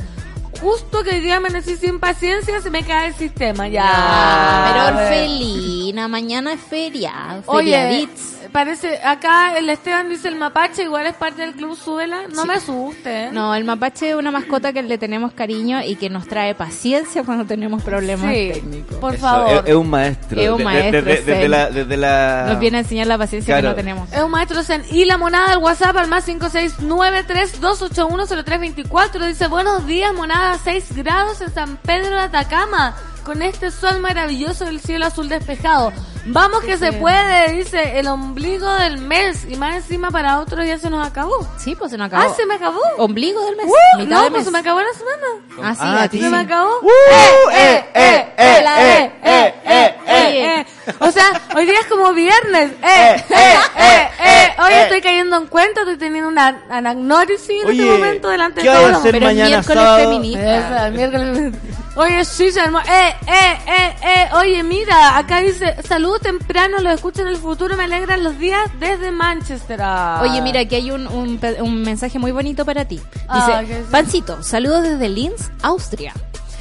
justo 0.60 1.02
que 1.02 1.10
hoy 1.10 1.20
día 1.20 1.36
amanecí 1.36 1.76
sin 1.76 2.00
paciencia, 2.00 2.60
se 2.60 2.70
me 2.70 2.84
cae 2.84 3.08
el 3.08 3.14
sistema. 3.14 3.68
Ya. 3.68 3.84
Ah, 3.86 4.72
pero 4.72 4.98
orfelina, 4.98 6.08
mañana 6.08 6.54
es 6.54 6.60
feriado. 6.60 7.42
Oye, 7.46 7.72
feriadits. 7.72 8.39
Parece, 8.50 9.00
acá 9.02 9.56
el 9.56 9.68
Esteban 9.70 10.08
dice 10.08 10.28
el 10.28 10.36
mapache, 10.36 10.82
igual 10.82 11.06
es 11.06 11.14
parte 11.14 11.42
del 11.42 11.54
club 11.54 11.76
Suela. 11.76 12.22
No 12.32 12.42
Sí. 12.42 12.48
me 12.48 12.54
asuste, 12.54 13.24
¿eh? 13.24 13.30
No, 13.32 13.54
el 13.54 13.64
mapache 13.64 14.10
es 14.10 14.14
una 14.16 14.30
mascota 14.30 14.72
que 14.72 14.82
le 14.82 14.98
tenemos 14.98 15.32
cariño 15.32 15.82
y 15.82 15.96
que 15.96 16.10
nos 16.10 16.26
trae 16.28 16.54
paciencia 16.54 17.22
cuando 17.24 17.44
tenemos 17.44 17.82
problemas 17.82 18.30
Sí, 18.32 18.50
técnicos. 18.52 18.96
por 18.98 19.14
Eso, 19.14 19.22
favor. 19.22 19.62
Es, 19.64 19.70
es 19.70 19.74
un 19.74 19.90
maestro. 19.90 20.40
Es 20.40 20.50
un 20.50 20.62
maestro, 20.64 21.02
de- 21.02 21.22
desde, 21.22 21.48
la, 21.48 21.70
desde 21.70 21.96
la... 21.96 22.44
Nos 22.48 22.58
viene 22.60 22.78
a 22.78 22.80
enseñar 22.80 23.06
la 23.06 23.18
paciencia 23.18 23.54
Claro. 23.54 23.68
que 23.68 23.70
no 23.70 23.76
tenemos. 23.76 24.12
Es 24.12 24.22
un 24.22 24.30
maestro 24.30 24.62
zen. 24.62 24.84
Y 24.90 25.04
la 25.06 25.16
monada 25.16 25.50
del 25.50 25.58
WhatsApp 25.58 25.96
al 25.96 26.08
más 26.08 26.26
56932810324 26.28 29.26
dice, 29.26 29.46
buenos 29.48 29.86
días, 29.86 30.12
monada, 30.14 30.58
6 30.62 30.94
grados 30.96 31.40
en 31.40 31.52
San 31.52 31.76
Pedro 31.78 32.16
de 32.16 32.22
Atacama, 32.22 32.94
con 33.30 33.42
este 33.42 33.70
sol 33.70 34.00
maravilloso 34.00 34.64
del 34.64 34.80
cielo 34.80 35.06
azul 35.06 35.28
despejado. 35.28 35.92
Vamos 36.26 36.62
que 36.62 36.76
se 36.76 36.92
puede, 36.92 37.52
dice 37.52 38.00
el 38.00 38.08
ombligo 38.08 38.68
del 38.74 38.98
mes. 38.98 39.46
Y 39.48 39.54
más 39.54 39.76
encima 39.76 40.10
para 40.10 40.40
otro 40.40 40.64
día 40.64 40.78
se 40.78 40.90
nos 40.90 41.06
acabó. 41.06 41.46
Sí, 41.56 41.76
pues 41.76 41.92
se 41.92 41.96
nos 41.96 42.08
acabó. 42.08 42.28
Ah, 42.28 42.34
se 42.34 42.44
me 42.44 42.54
acabó. 42.54 42.80
Ombligo 42.98 43.40
del 43.44 43.54
mes. 43.54 43.66
No, 44.08 44.28
pues 44.30 44.46
se 44.46 44.50
me 44.50 44.58
acabó 44.58 44.80
la 44.80 44.92
semana. 44.94 45.26
Ah, 45.62 45.74
sí, 45.76 46.04
a 46.04 46.08
ti. 46.08 46.20
Se 46.20 46.28
me 46.28 46.38
acabó. 46.38 46.72
O 50.98 51.10
sea, 51.12 51.40
hoy 51.54 51.66
día 51.66 51.78
es 51.78 51.86
como 51.86 52.12
viernes. 52.12 52.72
Eh, 52.82 53.24
eh, 53.30 53.54
eh, 53.78 54.08
eh, 54.24 54.48
Hoy 54.58 54.72
estoy 54.72 55.00
cayendo 55.02 55.36
en 55.36 55.46
cuenta, 55.46 55.82
estoy 55.82 55.98
teniendo 55.98 56.28
una 56.28 56.64
anagnórisis 56.68 57.62
en 57.62 57.68
Oye, 57.68 57.82
este 57.82 57.92
momento 57.92 58.28
delante 58.28 58.62
de 58.62 58.66
todo. 58.66 59.00
Pero 59.04 59.20
mañana 59.20 59.48
miércoles 59.48 59.84
feminista. 59.98 60.90
Miércoles 60.90 61.52
Oye, 61.96 62.24
sí, 62.24 62.52
se 62.52 62.60
armó. 62.60 62.78
Eh, 62.80 63.16
eh, 63.26 63.58
eh, 63.66 63.96
eh. 64.02 64.28
Oye, 64.36 64.62
mira, 64.62 65.18
acá 65.18 65.40
dice, 65.40 65.74
salud 65.82 66.18
temprano, 66.20 66.78
lo 66.78 66.90
escucho 66.90 67.22
en 67.22 67.28
el 67.28 67.36
futuro, 67.36 67.76
me 67.76 67.84
alegran 67.84 68.22
los 68.22 68.38
días 68.38 68.60
desde 68.78 69.10
Manchester. 69.10 69.80
Ah. 69.82 70.20
Oye, 70.22 70.40
mira, 70.40 70.60
aquí 70.60 70.76
hay 70.76 70.90
un, 70.92 71.06
un, 71.08 71.40
un 71.60 71.82
mensaje 71.82 72.18
muy 72.18 72.30
bonito 72.30 72.64
para 72.64 72.84
ti. 72.84 72.96
Dice, 72.96 73.26
Ah, 73.28 73.62
¿qué 73.66 73.78
dice? 73.78 73.90
Pancito, 73.90 74.42
saludos 74.42 74.84
desde 74.84 75.08
Linz, 75.08 75.50
Austria. 75.62 76.14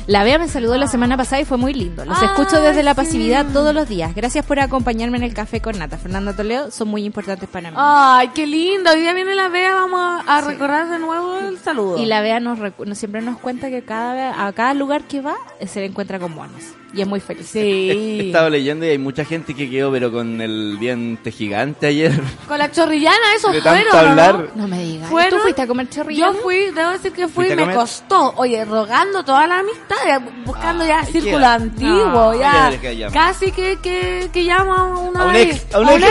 La 0.08 0.24
Bea 0.24 0.40
me 0.40 0.48
saludó 0.48 0.78
la 0.78 0.88
semana 0.88 1.18
pasada 1.18 1.42
y 1.42 1.46
fue 1.46 1.58
muy 1.58 1.74
lindo. 1.74 2.04
Los 2.06 2.22
Ah, 2.22 2.26
escucho 2.26 2.62
desde 2.62 2.82
la 2.84 2.94
pasividad 2.96 3.46
todos 3.54 3.74
los 3.74 3.88
días. 3.88 4.16
Gracias 4.16 4.46
por 4.46 4.60
acompañarme 4.60 5.18
en 5.18 5.24
el 5.24 5.34
café 5.34 5.62
con 5.62 5.78
Nata. 5.78 5.98
Fernanda 5.98 6.34
Toledo, 6.36 6.72
son 6.72 6.88
muy 6.88 7.04
importantes 7.06 7.48
para 7.48 7.70
mí. 7.70 7.78
Ay, 7.80 8.30
qué 8.30 8.48
lindo. 8.48 8.92
Hoy 8.92 9.02
día 9.02 9.14
viene 9.14 9.36
la 9.36 9.50
Bea, 9.50 9.76
vamos 9.76 10.00
a, 10.26 10.38
a 10.38 10.42
recordar 10.42 10.90
de 10.90 11.00
nuevo 11.00 11.38
el 11.40 11.60
saludo. 11.60 11.98
Y 12.00 12.06
la 12.06 12.22
Bea 12.22 12.40
nos, 12.40 12.58
siempre 12.98 13.22
nos 13.22 13.38
cuenta 13.38 13.70
que 13.70 13.84
cada 13.84 14.48
a 14.48 14.52
cada 14.54 14.74
lugar 14.74 15.04
que 15.04 15.22
va 15.22 15.36
eh, 15.60 15.68
se 15.68 15.80
le 15.82 15.86
encuentra 15.88 16.20
con 16.20 16.34
monos. 16.34 16.64
Y 16.94 17.02
es 17.02 17.08
muy 17.08 17.20
feliz. 17.20 17.48
He 17.56 17.62
Sí. 17.62 18.20
estado 18.28 18.50
leyendo 18.50 18.86
y 18.86 18.90
hay 18.90 18.98
mucha 18.98 19.24
gente 19.24 19.54
que 19.56 19.70
quedó, 19.70 19.92
pero 19.92 20.12
con 20.12 20.42
el 20.42 20.78
diente 20.80 21.32
gigante 21.32 21.86
ayer. 21.88 22.20
Con 22.48 22.58
la 22.58 22.72
chorrillana, 22.72 23.16
eso 23.36 23.52
De 23.52 23.62
fueron, 23.62 23.84
tanto 23.92 23.98
¿o 23.98 24.02
no? 24.02 24.10
hablar. 24.10 24.48
No 24.56 24.68
me 24.68 24.84
digas. 24.84 25.10
¿Fueron? 25.10 25.30
¿Tú 25.30 25.38
fuiste 25.44 25.62
a 25.62 25.68
comer 25.68 25.88
chorrillana? 25.90 26.34
Yo 26.34 26.40
fui, 26.42 26.72
debo 26.72 26.90
decir 26.90 27.12
que 27.12 27.28
fui, 27.28 27.46
¿Fuiste 27.46 27.62
a 27.62 27.66
me 27.68 27.74
costó, 27.76 28.34
oye, 28.38 28.66
rogando 28.66 29.24
toda 29.24 29.46
la 29.48 29.60
amistad, 29.60 29.96
ya, 30.08 30.20
buscando 30.46 30.86
ya 30.86 31.00
Ay, 31.02 31.12
círculo 31.12 31.38
qué- 31.40 31.46
antiguo, 31.46 32.34
No, 32.34 32.40
ya, 32.40 32.72
que 32.82 33.08
casi 33.14 33.52
que, 33.52 33.78
que, 33.82 34.30
que 34.34 34.44
llamo 34.44 34.74
a 34.74 34.86
una 35.00 35.22
A 35.22 35.26
un 35.28 35.34
vez. 35.34 35.56
ex, 35.64 35.76
a 35.76 35.80
un 35.80 35.90
ex. 35.90 36.04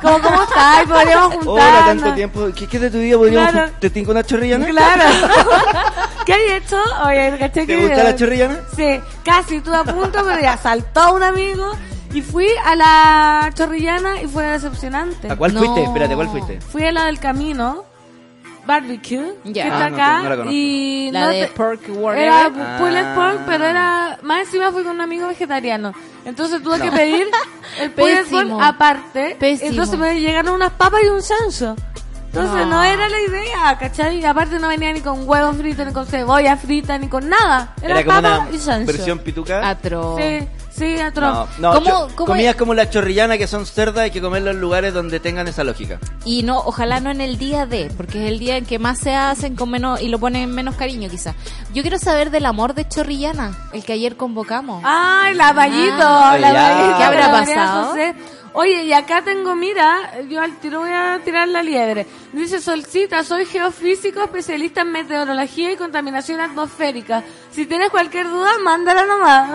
Como, 0.00 0.18
¿cómo 0.20 0.42
estás? 0.44 0.84
Podríamos 0.86 1.26
Hola, 1.34 1.44
juntarnos. 1.44 1.84
tanto 2.02 2.14
tiempo. 2.14 2.48
¿Qué, 2.56 2.66
qué 2.66 2.78
de 2.78 2.90
tu 2.90 2.98
día 2.98 3.16
podríamos 3.18 3.50
Claro. 3.50 3.70
¿Te 3.80 3.90
tinco 3.90 4.10
una 4.12 4.22
chorrillana? 4.24 4.66
Claro. 4.66 5.02
¿Qué 6.24 6.32
hay 6.32 6.52
hecho? 6.52 6.76
Oye, 7.04 7.36
¿caché 7.38 7.60
¿Te 7.60 7.66
que- 7.66 7.76
gusta 7.76 8.02
la 8.04 8.16
chorrillana? 8.16 8.60
Sí, 8.74 9.00
casi 9.24 9.56
estuve 9.56 9.76
a 10.08 10.12
punto, 10.12 10.26
pero 10.28 10.40
ya 10.40 10.56
saltó 10.56 11.14
un 11.14 11.22
amigo 11.22 11.70
y 12.14 12.22
fui 12.22 12.48
a 12.64 12.74
la 12.76 13.50
chorrillana 13.54 14.22
y 14.22 14.26
fue 14.28 14.44
decepcionante. 14.44 15.30
¿A 15.30 15.36
cuál 15.36 15.54
No. 15.54 15.60
fuiste? 15.60 15.82
Espérate, 15.84 16.12
¿a 16.12 16.16
cuál 16.16 16.28
fuiste? 16.28 16.60
Fui 16.60 16.84
a 16.84 16.92
la 16.92 17.06
del 17.06 17.18
camino, 17.18 17.84
barbecue, 18.66 19.34
Ya. 19.44 19.62
que 19.64 19.68
está 19.68 19.84
Ah, 19.86 19.90
no 19.90 19.96
te- 19.96 20.02
acá, 20.02 20.22
no 20.22 20.44
la 20.44 20.50
y 20.52 21.10
La 21.12 21.20
no 21.20 21.28
de 21.28 21.46
te- 21.46 21.52
pork 21.52 21.80
whatever. 21.88 22.18
era 22.18 22.46
Ah. 22.46 22.76
pulled 22.78 23.14
pork, 23.14 23.40
pero 23.46 23.64
era 23.64 24.18
más 24.22 24.40
encima 24.46 24.72
fui 24.72 24.82
con 24.82 24.92
un 24.96 25.00
amigo 25.00 25.28
vegetariano. 25.28 25.92
Entonces 26.24 26.62
tuve 26.62 26.80
que 26.80 26.90
pedir 26.90 27.26
el 27.80 27.90
pulled 27.92 28.26
pork 28.26 28.48
aparte. 28.60 29.36
Pésimo. 29.38 29.70
Entonces 29.70 29.98
me 29.98 30.20
llegaron 30.20 30.54
unas 30.54 30.72
papas 30.72 31.00
y 31.04 31.08
un 31.08 31.20
chancho. 31.22 31.76
Entonces 32.36 32.66
no. 32.66 32.76
No. 32.76 32.84
era 32.84 33.08
la 33.08 33.20
idea, 33.20 33.78
¿cachai? 33.78 34.20
Y 34.20 34.24
aparte 34.24 34.58
no 34.58 34.68
venía 34.68 34.92
ni 34.92 35.00
con 35.00 35.28
huevo 35.28 35.52
frito, 35.54 35.84
ni 35.84 35.92
con 35.92 36.06
cebolla 36.06 36.56
frita, 36.56 36.98
ni 36.98 37.08
con 37.08 37.28
nada. 37.28 37.74
Era, 37.80 38.00
Era 38.00 38.04
como 38.04 38.22
papa 38.22 38.48
una 38.52 38.84
versión 38.84 39.18
pituca. 39.20 39.68
Atro. 39.68 40.16
Sí, 40.18 40.46
sí, 40.76 40.98
atroz. 41.00 41.48
No, 41.58 41.72
no, 41.72 41.80
¿Cómo- 41.82 42.08
cómo 42.14 42.26
comidas 42.26 42.54
es? 42.54 42.58
como 42.58 42.74
la 42.74 42.90
chorrillana 42.90 43.38
que 43.38 43.46
son 43.46 43.66
cerdas 43.66 44.04
hay 44.04 44.10
que 44.10 44.20
comerlo 44.20 44.50
en 44.50 44.60
lugares 44.60 44.92
donde 44.94 45.20
tengan 45.20 45.48
esa 45.48 45.64
lógica. 45.64 45.98
Y 46.24 46.42
no, 46.42 46.58
ojalá 46.58 47.00
no 47.00 47.10
en 47.10 47.20
el 47.20 47.38
día 47.38 47.66
de, 47.66 47.90
porque 47.96 48.24
es 48.26 48.32
el 48.32 48.38
día 48.38 48.56
en 48.56 48.66
que 48.66 48.78
más 48.78 48.98
se 48.98 49.14
hacen 49.14 49.56
con 49.56 49.70
menos 49.70 50.00
y 50.00 50.08
lo 50.08 50.18
ponen 50.18 50.50
menos 50.54 50.74
cariño 50.76 51.08
quizás. 51.08 51.34
Yo 51.74 51.82
quiero 51.82 51.98
saber 51.98 52.30
del 52.30 52.46
amor 52.46 52.74
de 52.74 52.86
Chorrillana, 52.88 53.56
el 53.72 53.84
que 53.84 53.92
ayer 53.94 54.16
convocamos. 54.16 54.82
Ay, 54.84 55.34
la 55.34 55.52
vallito, 55.52 55.96
Ah, 55.98 56.36
la 56.38 56.52
vallito. 56.52 56.98
¿Qué 56.98 57.04
habrá 57.04 57.30
pasado? 57.30 57.94
Oye, 58.58 58.84
y 58.84 58.92
acá 58.94 59.20
tengo, 59.22 59.54
mira, 59.54 60.12
yo 60.30 60.40
al 60.40 60.56
tiro 60.60 60.80
voy 60.80 60.88
a 60.90 61.20
tirar 61.22 61.46
la 61.46 61.62
liebre. 61.62 62.06
Dice 62.32 62.58
Solcita, 62.62 63.22
soy 63.22 63.44
geofísico, 63.44 64.22
especialista 64.22 64.80
en 64.80 64.92
meteorología 64.92 65.72
y 65.72 65.76
contaminación 65.76 66.40
atmosférica. 66.40 67.22
Si 67.50 67.66
tienes 67.66 67.90
cualquier 67.90 68.30
duda, 68.30 68.52
mándala 68.64 69.04
nomás. 69.04 69.50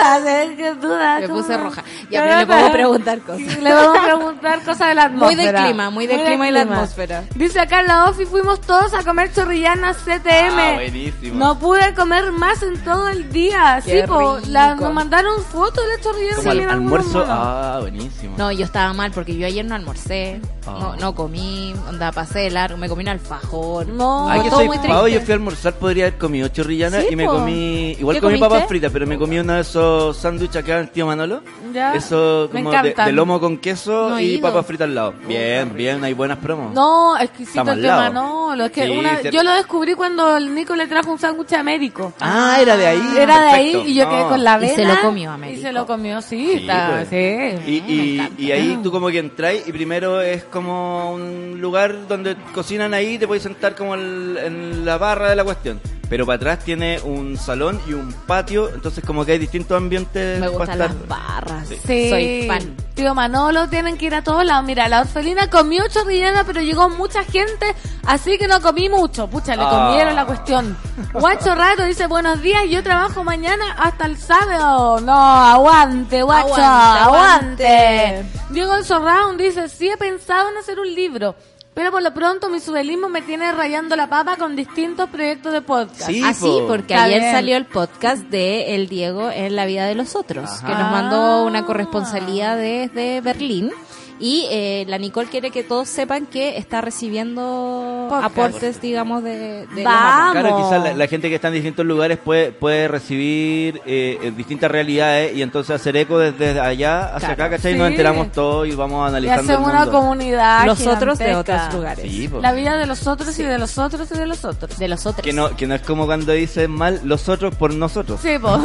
Ah, 0.00 0.18
¿qué 0.56 0.74
duda? 0.74 1.20
Me 1.20 1.28
puse 1.28 1.56
roja. 1.56 1.82
Ya, 2.10 2.22
pero 2.22 2.38
le 2.38 2.46
puedo 2.46 2.72
preguntar 2.72 3.18
cosas. 3.20 3.58
Le 3.58 3.72
vamos 3.72 3.98
a 3.98 4.02
preguntar 4.04 4.58
cosas 4.64 4.88
de 4.88 4.94
la 4.94 5.08
Muy 5.08 5.16
atmósfera. 5.28 5.52
del 5.60 5.64
clima, 5.70 5.90
muy 5.90 6.06
del 6.06 6.24
clima 6.24 6.48
y 6.48 6.50
la 6.50 6.62
atmósfera. 6.62 7.24
Dice 7.34 7.60
acá 7.60 7.80
en 7.80 7.86
la 7.86 8.06
OFI, 8.06 8.26
fuimos 8.26 8.60
todos 8.60 8.94
a 8.94 9.02
comer 9.04 9.32
chorrillana 9.32 9.92
CTM. 9.94 10.58
Ah, 10.58 10.72
buenísimo. 10.74 11.34
No 11.38 11.58
pude 11.58 11.94
comer 11.94 12.32
más 12.32 12.62
en 12.62 12.82
todo 12.84 13.08
el 13.08 13.30
día. 13.32 13.80
Qué 13.84 14.02
sí, 14.02 14.06
po, 14.06 14.38
la- 14.48 14.74
nos 14.74 14.92
mandaron 14.92 15.42
fotos 15.44 15.84
de 15.84 15.96
la 15.96 16.02
chorrillana. 16.02 16.36
Como 16.36 16.50
al 16.50 16.60
almuerzo. 16.70 17.24
Ah, 17.28 17.78
buenísimo. 17.80 18.34
No, 18.38 18.50
yo 18.52 18.64
estaba 18.64 18.92
mal 18.92 19.12
porque 19.12 19.36
yo 19.36 19.46
ayer 19.46 19.64
no 19.64 19.74
almorcé, 19.74 20.40
Ah. 20.66 20.78
no, 20.80 20.96
no 20.96 21.14
comí, 21.14 21.74
onda, 21.88 22.12
pasé 22.12 22.40
de 22.40 22.50
largo, 22.50 22.76
me 22.76 22.88
comí 22.88 23.02
un 23.02 23.08
alfajor. 23.08 23.86
No. 23.88 24.28
Ay, 24.28 24.42
que 24.42 24.48
todo 24.50 24.60
soy 24.60 24.68
muy 24.68 24.78
pavo, 24.78 25.08
yo 25.08 25.20
fui 25.20 25.32
a 25.32 25.34
almorzar, 25.34 25.74
podría 25.74 26.06
haber 26.06 26.18
comido 26.18 26.48
chorrillana 26.48 27.00
Sí, 27.00 27.08
y 27.10 27.16
me 27.16 27.24
po. 27.24 27.32
comí, 27.32 27.90
igual 27.98 28.16
¿Qué 28.16 28.20
comí 28.20 28.34
comiste? 28.38 28.48
papas 28.48 28.68
fritas, 28.68 28.92
pero 28.92 29.06
me 29.06 29.18
comí 29.18 29.38
uno 29.38 29.54
de 29.54 29.60
esos 29.60 30.16
sándwiches 30.16 30.56
acá 30.62 30.80
en 30.80 30.88
Tío 30.88 31.06
Manolo. 31.06 31.42
Ya. 31.72 31.94
Eso 31.94 32.48
Me 32.52 32.62
como 32.62 32.82
de, 32.82 33.12
lomo 33.12 33.40
con 33.40 33.58
queso 33.58 34.10
No 34.10 34.20
y 34.20 34.38
papas 34.38 34.66
fritas 34.66 34.86
al 34.88 34.94
lado. 34.94 35.14
Bien, 35.26 35.72
bien, 35.74 36.04
hay 36.04 36.12
buenas 36.14 36.38
promos. 36.38 36.72
No, 36.74 37.16
exquisito 37.18 37.50
Estamos 37.60 37.74
el 37.74 37.82
lado. 37.82 38.02
Manolo. 38.02 38.64
Es 38.66 38.72
que 38.72 38.84
Sí, 38.86 38.90
una- 38.90 39.20
yo 39.22 39.42
lo 39.42 39.52
descubrí 39.52 39.94
cuando 39.94 40.36
el 40.36 40.54
Nico 40.54 40.76
le 40.76 40.86
trajo 40.86 41.10
un 41.10 41.18
sándwich 41.18 41.52
a 41.54 41.60
Américo. 41.60 42.12
Ah, 42.20 42.58
era 42.60 42.76
de 42.76 42.86
ahí. 42.86 43.02
Era 43.18 43.40
de 43.40 43.48
ahí 43.50 43.82
y 43.86 43.94
yo 43.94 44.08
quedé 44.08 44.22
con 44.24 44.44
la 44.44 44.56
Y 44.58 44.60
vena. 44.60 44.74
se 44.74 44.84
lo 44.84 45.00
comió 45.00 45.30
Américo. 45.32 45.58
Y 45.58 45.62
se 45.62 45.72
lo 45.72 45.86
comió, 45.86 46.20
sí. 46.20 46.46
Sí, 46.52 46.52
está, 46.60 46.90
pues. 46.90 47.08
sí. 47.08 47.72
Y, 47.72 47.80
me 47.80 47.92
y, 47.92 48.46
y 48.46 48.52
ahí 48.52 48.78
tú 48.82 48.90
como 48.90 49.08
que 49.08 49.18
entras 49.18 49.54
y 49.66 49.72
primero 49.72 50.20
es 50.20 50.44
como 50.52 51.12
un 51.12 51.60
lugar 51.60 52.06
donde 52.06 52.36
cocinan 52.54 52.94
ahí, 52.94 53.18
te 53.18 53.26
puedes 53.26 53.42
sentar 53.42 53.74
como 53.74 53.96
el- 53.96 54.38
en 54.38 54.84
la 54.84 54.98
barra 54.98 55.30
de 55.30 55.34
la 55.36 55.42
cuestión. 55.42 55.80
Pero 56.12 56.26
para 56.26 56.36
atrás 56.36 56.58
tiene 56.58 57.00
un 57.00 57.38
salón 57.38 57.80
y 57.88 57.94
un 57.94 58.12
patio, 58.12 58.68
entonces 58.68 59.02
como 59.02 59.24
que 59.24 59.32
hay 59.32 59.38
distintos 59.38 59.78
ambientes 59.78 60.38
Me 60.38 60.46
para 60.50 60.58
gustan 60.58 60.82
estar. 60.82 60.94
las 60.94 61.08
barras. 61.08 61.68
Sí. 61.86 62.10
Soy 62.10 62.44
fan. 62.46 62.76
Tío 62.92 63.14
Manolo, 63.14 63.66
tienen 63.70 63.96
que 63.96 64.04
ir 64.04 64.14
a 64.14 64.22
todos 64.22 64.44
lados. 64.44 64.62
Mira, 64.66 64.90
la 64.90 65.00
orfelina 65.00 65.48
comió 65.48 65.88
chorrillana, 65.88 66.44
pero 66.44 66.60
llegó 66.60 66.90
mucha 66.90 67.24
gente, 67.24 67.64
así 68.04 68.36
que 68.36 68.46
no 68.46 68.60
comí 68.60 68.90
mucho. 68.90 69.26
Pucha, 69.26 69.56
le 69.56 69.62
Ah. 69.64 69.70
comieron 69.88 70.14
la 70.14 70.26
cuestión. 70.26 70.76
Guacho 71.14 71.54
Rato 71.54 71.84
dice, 71.84 72.06
buenos 72.08 72.42
días, 72.42 72.64
yo 72.68 72.82
trabajo 72.82 73.24
mañana 73.24 73.72
hasta 73.78 74.04
el 74.04 74.18
sábado. 74.18 75.00
No, 75.00 75.14
aguante, 75.18 76.22
guacho, 76.22 76.54
Aguante, 76.56 77.00
aguante. 77.00 77.66
aguante. 77.66 78.24
Diego 78.50 78.74
el 78.74 78.84
Surround 78.84 79.40
dice, 79.40 79.66
sí 79.70 79.88
he 79.88 79.96
pensado 79.96 80.50
en 80.50 80.58
hacer 80.58 80.78
un 80.78 80.94
libro. 80.94 81.34
Pero 81.74 81.90
por 81.90 82.02
lo 82.02 82.12
pronto 82.12 82.50
mi 82.50 82.60
subelismo 82.60 83.08
me 83.08 83.22
tiene 83.22 83.50
rayando 83.50 83.96
la 83.96 84.06
papa 84.06 84.36
con 84.36 84.54
distintos 84.54 85.08
proyectos 85.08 85.52
de 85.54 85.62
podcast. 85.62 86.02
Sí, 86.02 86.22
Así, 86.22 86.44
po. 86.44 86.60
Ah, 86.64 86.68
porque 86.68 86.92
Está 86.92 87.04
ayer 87.04 87.20
bien. 87.20 87.32
salió 87.32 87.56
el 87.56 87.64
podcast 87.64 88.22
de 88.24 88.74
El 88.74 88.88
Diego 88.88 89.30
en 89.30 89.56
la 89.56 89.64
vida 89.64 89.86
de 89.86 89.94
los 89.94 90.14
otros, 90.14 90.50
Ajá. 90.50 90.66
que 90.66 90.72
nos 90.74 90.90
mandó 90.90 91.44
una 91.44 91.64
corresponsalía 91.64 92.56
desde 92.56 93.22
Berlín. 93.22 93.72
Y 94.18 94.46
eh, 94.50 94.84
la 94.88 94.98
Nicole 94.98 95.28
quiere 95.28 95.50
que 95.50 95.64
todos 95.64 95.88
sepan 95.88 96.26
que 96.26 96.56
está 96.56 96.80
recibiendo 96.80 98.06
Podcast. 98.08 98.24
aportes, 98.38 98.80
digamos, 98.80 99.22
de, 99.24 99.66
de 99.66 99.82
los 99.82 99.86
Va. 99.86 100.22
amos. 100.30 100.32
Claro, 100.32 100.50
Vamos. 100.50 100.66
quizás 100.68 100.82
la, 100.84 100.94
la 100.94 101.06
gente 101.06 101.28
que 101.28 101.34
está 101.36 101.48
en 101.48 101.54
distintos 101.54 101.84
lugares 101.86 102.18
puede, 102.18 102.52
puede 102.52 102.88
recibir 102.88 103.80
eh, 103.86 104.18
eh, 104.22 104.32
distintas 104.36 104.70
realidades 104.70 105.34
y 105.36 105.42
entonces 105.42 105.74
hacer 105.74 105.96
eco 105.96 106.18
desde 106.18 106.58
allá 106.60 107.14
hacia 107.14 107.34
Claro. 107.34 107.44
acá, 107.44 107.50
¿cachai? 107.56 107.72
Sí. 107.72 107.78
Nos 107.78 107.88
enteramos 107.90 108.32
todo 108.32 108.64
y 108.66 108.72
vamos 108.74 109.04
y 109.06 109.08
analizando 109.08 109.42
el 109.42 109.48
hacemos 109.58 109.70
una 109.70 109.84
mundo. 109.84 109.92
comunidad 109.98 110.66
Los 110.66 110.86
otros 110.86 111.18
de 111.18 111.34
otros 111.34 111.74
lugares. 111.74 112.10
Sí, 112.12 112.28
po. 112.28 112.40
La 112.40 112.52
vida 112.52 112.76
de 112.76 112.86
los 112.86 113.06
otros 113.06 113.38
y 113.38 113.42
de 113.42 113.58
los 113.58 113.78
otros 113.78 114.08
y 114.10 114.14
de 114.18 114.26
los 114.26 114.44
otros. 114.44 114.78
De 114.78 114.88
los 114.88 115.06
otros. 115.06 115.24
Que 115.24 115.32
no, 115.32 115.56
que 115.56 115.66
no 115.66 115.74
es 115.74 115.82
como 115.82 116.06
cuando 116.06 116.32
dicen 116.32 116.70
mal 116.70 117.00
los 117.04 117.28
otros 117.28 117.54
por 117.54 117.72
nosotros. 117.74 118.20
Sí, 118.22 118.38
po. 118.38 118.58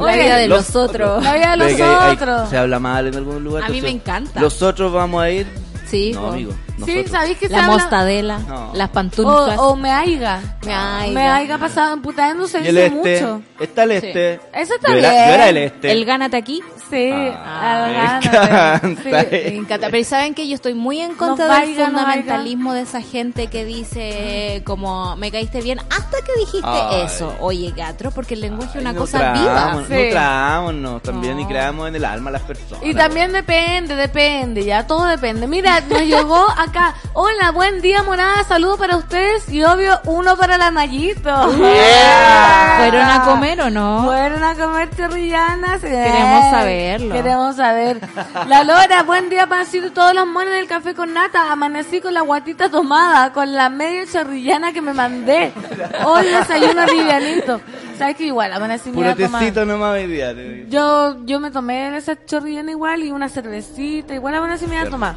La 0.00 0.16
vida 0.16 0.36
de 0.38 0.48
Los 0.48 0.74
los 0.74 0.76
otros. 0.76 1.22
La 1.22 1.34
vida 1.34 1.50
de 1.52 1.56
los 1.58 1.80
hay- 1.80 2.12
otros. 2.14 2.48
se 2.50 2.56
habla 2.58 2.78
mal 2.78 3.06
en 3.06 3.14
algún 3.16 3.42
lugar. 3.44 3.64
A 3.64 3.68
mí 3.68 3.80
me 3.82 3.90
encanta. 3.90 4.40
Los 4.40 4.62
otros 4.62 4.92
vamos 4.94 5.22
a 5.22 5.30
ir. 5.30 5.46
Sí, 5.86 6.12
no, 6.12 6.32
po. 6.32 6.54
Sí. 6.84 7.04
¿sabéis 7.08 7.38
que 7.38 7.46
se 7.48 7.52
La 7.54 7.64
habla? 7.64 7.72
mostadela, 7.78 8.38
No. 8.40 8.70
las 8.74 8.88
O, 8.90 8.92
pantuflas. 8.92 9.58
o 9.58 9.76
me 9.76 9.90
aiga. 9.90 10.40
Me 10.66 10.74
aiga. 10.74 11.12
Me 11.14 11.28
aiga 11.28 11.58
pasado 11.58 11.94
en 11.94 12.02
putando 12.02 12.46
se 12.46 12.60
Y 12.60 12.68
el 12.68 12.74
dice 12.74 12.86
este. 12.86 13.20
mucho. 13.22 13.42
Está 13.60 13.82
el 13.84 13.90
este. 13.92 14.34
Eso 14.52 14.74
está 14.74 14.88
yo 14.88 14.94
bien. 14.98 15.04
Era, 15.04 15.26
yo 15.28 15.34
era 15.34 15.48
el 15.48 15.56
este. 15.58 15.92
El 15.92 16.04
gánate 16.04 16.36
aquí. 16.36 16.62
Sí, 16.90 17.10
Ah, 17.12 17.86
me 18.20 18.28
encanta. 18.28 18.80
Sí. 19.02 19.10
Me 19.10 19.56
encanta, 19.56 19.88
pero 19.90 20.04
saben 20.04 20.34
que 20.34 20.46
yo 20.48 20.54
estoy 20.54 20.74
muy 20.74 21.00
en 21.00 21.14
contra 21.14 21.48
No 21.48 21.54
del 21.60 21.76
no 21.78 21.84
fundamentalismo 21.86 22.74
de 22.74 22.82
esa 22.82 23.00
gente 23.00 23.46
que 23.48 23.64
dice 23.64 24.62
como 24.66 25.16
me 25.16 25.30
caíste 25.30 25.60
bien 25.62 25.78
hasta 25.78 26.18
que 26.24 26.32
dijiste 26.40 26.68
Ay. 26.68 27.02
eso. 27.06 27.34
Oye, 27.40 27.72
Gatro, 27.76 28.10
porque 28.10 28.34
el 28.34 28.42
lenguaje 28.42 28.76
es 28.78 28.80
una 28.82 28.90
Ay, 28.90 28.96
cosa 28.96 29.32
viva. 29.32 29.84
Sí. 29.88 29.94
Nutrámonos 29.94 31.02
también 31.02 31.38
y 31.40 31.42
No. 31.44 31.48
creamos 31.48 31.88
en 31.88 31.96
el 31.96 32.04
alma 32.04 32.30
a 32.30 32.32
las 32.34 32.42
personas. 32.42 32.84
Y 32.84 32.94
también 32.94 33.32
depende, 33.32 33.96
depende, 33.96 34.64
ya 34.64 34.86
todo 34.86 35.06
depende. 35.06 35.46
Mira, 35.46 35.80
nos 35.88 36.02
llegó 36.02 36.46
acá 36.56 36.73
acá. 36.74 36.94
Hola, 37.12 37.52
buen 37.52 37.80
día, 37.80 38.02
morada. 38.02 38.42
Saludos 38.42 38.78
para 38.78 38.96
ustedes 38.96 39.48
y 39.48 39.62
obvio 39.62 40.00
uno 40.06 40.36
para 40.36 40.58
la 40.58 40.72
Mayito. 40.72 41.52
¿Fueron 41.52 43.02
a 43.02 43.22
comer 43.24 43.60
o 43.60 43.70
no? 43.70 44.02
Fueron 44.04 44.42
a 44.42 44.54
comer 44.54 44.90
chorrillanas. 44.96 45.80
Queremos 45.80 46.50
saberlo. 46.50 47.14
Queremos 47.14 47.56
saber. 47.56 48.00
La 48.48 48.64
Lora, 48.64 49.04
buen 49.04 49.30
día, 49.30 49.46
pancito. 49.46 49.92
Todos 49.92 50.14
los 50.14 50.26
monos 50.26 50.52
del 50.52 50.66
café 50.66 50.94
con 50.94 51.14
nata. 51.14 51.52
Amanecí 51.52 52.00
con 52.00 52.12
la 52.12 52.22
guatita 52.22 52.68
tomada, 52.68 53.32
con 53.32 53.52
la 53.54 53.68
media 53.68 54.04
chorrillana 54.10 54.72
que 54.72 54.82
me 54.82 54.92
mandé. 54.92 55.52
Hoy 56.04 56.26
desayuno 56.26 56.86
livianito. 56.86 57.60
¿Sabes 57.98 58.16
que 58.16 58.24
igual 58.24 58.52
amanecí 58.52 58.90
Puro 58.90 59.14
tecito 59.14 59.64
nomás 59.64 59.94
hoy 59.94 60.08
día. 60.08 60.32
Yo, 60.68 61.24
yo 61.24 61.38
me 61.38 61.52
tomé 61.52 61.96
esa 61.96 62.16
chorrillana 62.24 62.72
igual 62.72 63.04
y 63.04 63.12
una 63.12 63.28
cervecita. 63.28 64.14
Igual 64.14 64.34
amanecí 64.34 64.66
me 64.66 64.74
iba 64.74 64.84
a 64.84 64.90
tomar. 64.90 65.14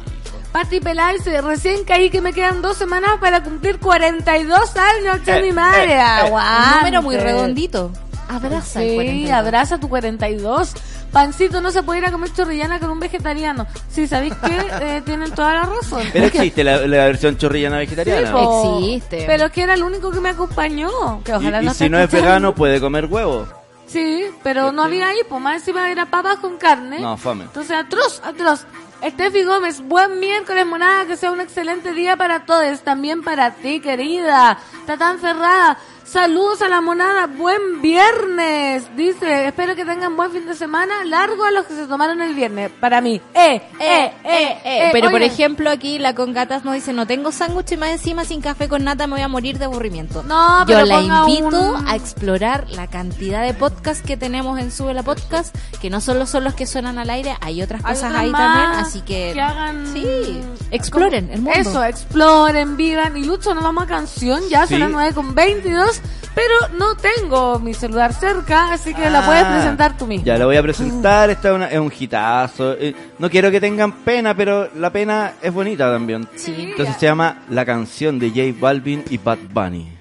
Pati 0.52 0.80
Peláez, 0.80 1.24
recién 1.44 1.84
caí 1.84 2.10
que 2.10 2.20
me 2.20 2.32
quedan 2.32 2.62
dos 2.62 2.76
semanas 2.76 3.12
para 3.20 3.42
cumplir 3.42 3.78
42 3.78 4.76
años, 4.76 5.22
che, 5.24 5.42
mi 5.42 5.52
madre. 5.52 5.94
Un 5.94 6.00
Aguante. 6.00 6.76
número 6.78 7.02
muy 7.02 7.16
redondito. 7.16 7.90
Abraza 8.28 8.82
el 8.82 8.88
Sí, 8.90 8.94
42. 8.94 9.30
abraza 9.32 9.78
tu 9.80 9.88
42. 9.88 10.74
Pancito, 11.12 11.62
no 11.62 11.70
se 11.70 11.82
puede 11.82 12.00
ir 12.00 12.04
a 12.06 12.10
comer 12.12 12.30
chorrillana 12.32 12.78
con 12.80 12.90
un 12.90 12.98
vegetariano. 13.00 13.66
Sí, 13.90 14.06
¿sabéis 14.06 14.34
qué? 14.44 14.58
Eh, 14.80 15.02
tienen 15.04 15.30
toda 15.32 15.54
la 15.54 15.62
razón. 15.62 16.02
Pero 16.12 16.26
existe 16.26 16.62
la, 16.64 16.78
la 16.86 17.06
versión 17.06 17.36
chorrillana 17.38 17.78
vegetariana. 17.78 18.26
Sí, 18.26 18.32
po. 18.32 18.78
Existe. 18.78 19.24
Pero 19.26 19.46
es 19.46 19.52
que 19.52 19.62
era 19.62 19.74
el 19.74 19.82
único 19.82 20.10
que 20.10 20.20
me 20.20 20.28
acompañó. 20.30 21.22
Que 21.24 21.32
y 21.32 21.34
ojalá 21.34 21.62
y 21.62 21.66
no 21.66 21.72
si 21.72 21.84
esté 21.84 21.88
no 21.90 21.98
es 21.98 22.10
vegano, 22.10 22.54
puede 22.54 22.80
comer 22.80 23.06
huevo. 23.06 23.46
Sí, 23.86 24.24
pero 24.42 24.70
no 24.72 24.82
había 24.84 25.08
ahí, 25.08 25.18
pues 25.28 25.40
más 25.40 25.56
encima 25.56 25.90
era 25.90 26.04
papas 26.06 26.36
con 26.38 26.58
carne. 26.58 27.00
No, 27.00 27.16
fome. 27.16 27.44
Entonces, 27.44 27.74
atroz, 27.74 28.20
atroz. 28.22 28.66
Estefi 29.00 29.44
Gómez, 29.44 29.80
buen 29.80 30.18
miércoles, 30.18 30.66
monada, 30.66 31.06
que 31.06 31.16
sea 31.16 31.30
un 31.30 31.40
excelente 31.40 31.92
día 31.92 32.16
para 32.16 32.44
todos, 32.44 32.80
también 32.80 33.22
para 33.22 33.52
ti, 33.52 33.78
querida. 33.78 34.58
Está 34.80 34.96
tan 34.96 35.20
cerrada. 35.20 35.78
Saludos 36.10 36.62
a 36.62 36.68
la 36.70 36.80
monada, 36.80 37.26
buen 37.26 37.82
viernes. 37.82 38.84
Dice, 38.96 39.46
espero 39.48 39.76
que 39.76 39.84
tengan 39.84 40.16
buen 40.16 40.30
fin 40.30 40.46
de 40.46 40.54
semana, 40.54 41.04
largo 41.04 41.44
a 41.44 41.50
los 41.50 41.66
que 41.66 41.74
se 41.74 41.86
tomaron 41.86 42.22
el 42.22 42.34
viernes. 42.34 42.70
Para 42.80 43.02
mí, 43.02 43.20
eh, 43.34 43.60
eh, 43.78 44.12
eh, 44.24 44.58
eh. 44.64 44.88
Pero 44.90 45.10
por 45.10 45.20
ejemplo 45.20 45.68
aquí 45.68 45.98
la 45.98 46.14
Congatas 46.14 46.64
nos 46.64 46.72
dice, 46.74 46.94
no 46.94 47.06
tengo 47.06 47.30
sándwich 47.30 47.72
y 47.72 47.76
más 47.76 47.90
encima 47.90 48.24
sin 48.24 48.40
café 48.40 48.68
con 48.68 48.84
nata 48.84 49.06
me 49.06 49.14
voy 49.16 49.20
a 49.22 49.28
morir 49.28 49.58
de 49.58 49.66
aburrimiento. 49.66 50.22
No, 50.22 50.60
Yo 50.60 50.66
pero 50.66 50.86
la 50.86 50.94
ponga 51.00 51.28
invito 51.28 51.60
un- 51.74 51.86
a 51.86 51.94
explorar 51.96 52.64
la 52.70 52.86
cantidad 52.86 53.42
de 53.42 53.52
podcasts 53.52 54.02
que 54.02 54.16
tenemos 54.16 54.58
en 54.58 54.72
Sube 54.72 54.94
la 54.94 55.02
Podcast, 55.02 55.54
que 55.78 55.90
no 55.90 56.00
solo 56.00 56.24
son 56.24 56.42
los 56.44 56.54
que 56.54 56.66
suenan 56.66 56.98
al 56.98 57.10
aire, 57.10 57.36
hay 57.42 57.60
otras 57.60 57.84
Hay 57.84 57.92
cosas 57.94 58.10
otras 58.10 58.24
ahí 58.24 58.32
también, 58.32 58.70
así 58.80 59.00
que... 59.02 59.32
que 59.34 59.40
hagan 59.42 59.86
Sí, 59.92 60.40
exploren 60.70 61.28
el 61.32 61.42
mundo. 61.42 61.58
Eso, 61.60 61.84
exploren, 61.84 62.78
vivan. 62.78 63.14
Y 63.18 63.24
Lucho, 63.24 63.52
nos 63.54 63.62
vamos 63.62 63.84
a 63.84 63.86
canción. 63.86 64.40
Ya 64.48 64.60
son 64.60 64.68
Sí. 64.68 64.78
las 64.78 64.90
9 64.90 65.12
con 65.14 65.34
22. 65.34 65.97
Pero 66.40 66.78
no 66.78 66.94
tengo 66.96 67.58
mi 67.58 67.74
celular 67.74 68.12
cerca, 68.12 68.72
así 68.72 68.94
que 68.94 69.10
la 69.10 69.20
Ah, 69.20 69.26
puedes 69.26 69.44
presentar 69.44 69.96
tú 69.98 70.06
mismo. 70.06 70.24
Ya 70.24 70.38
la 70.38 70.44
voy 70.46 70.56
a 70.56 70.62
presentar, 70.62 71.30
esta 71.30 71.48
es, 71.48 71.54
una- 71.56 71.66
es 71.68 71.78
un 71.80 71.92
hitazo. 71.98 72.74
Eh, 72.74 72.94
No 73.18 73.28
quiero 73.28 73.50
que 73.50 73.60
tengan 73.60 73.90
pena, 74.04 74.34
pero 74.36 74.68
la 74.76 74.90
pena 74.90 75.32
es 75.42 75.52
bonita 75.52 75.90
también. 75.90 76.28
Sí. 76.36 76.54
Entonces 76.70 76.94
se 76.96 77.06
llama 77.06 77.42
La 77.50 77.64
canción 77.64 78.18
de 78.20 78.28
J 78.30 78.56
Balvin 78.60 79.02
y 79.10 79.18
Bad 79.18 79.38
Bunny. 79.52 79.92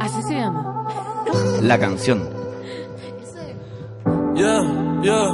Así 0.00 0.22
se 0.22 0.34
llama. 0.34 0.84
La 1.62 1.78
canción. 1.78 2.28
Yeah, 4.34 4.62
yeah, 5.02 5.28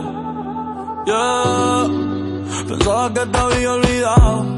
yeah. 1.06 1.84
Pensaba 2.68 3.12
que 3.14 3.20
te 3.26 3.38
había 3.38 3.72
olvidado. 3.72 4.57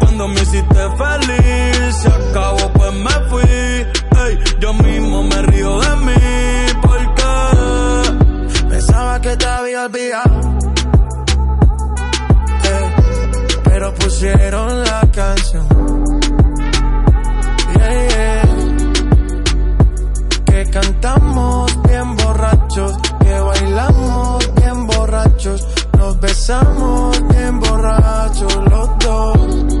cuando 0.11 0.27
me 0.27 0.41
hiciste 0.41 0.75
feliz. 0.97 1.95
Se 1.95 2.07
acabó, 2.07 2.73
pues 2.73 2.93
me 2.93 3.11
fui. 3.29 3.41
Ey, 3.43 4.39
yo 4.59 4.73
mismo 4.73 5.23
me 5.23 5.41
río 5.43 5.79
de 5.79 5.95
mí. 5.97 6.13
Porque 6.81 7.23
pensaba 8.69 9.21
que 9.21 9.37
te 9.37 9.45
había 9.45 9.85
olvidado. 9.85 10.41
Eh, 12.63 12.95
pero 13.63 13.93
pusieron 13.95 14.83
la 14.83 15.01
canción. 15.13 15.67
Yeah. 17.75 18.41
Que 20.45 20.69
cantamos 20.71 21.83
bien 21.83 22.15
borrachos. 22.17 22.97
Que 23.21 23.39
bailamos 23.39 24.55
bien 24.55 24.87
borrachos. 24.87 25.67
Nos 25.97 26.19
besamos 26.19 27.27
bien 27.29 27.59
borrachos 27.59 28.55
los 28.69 28.99
dos 28.99 29.80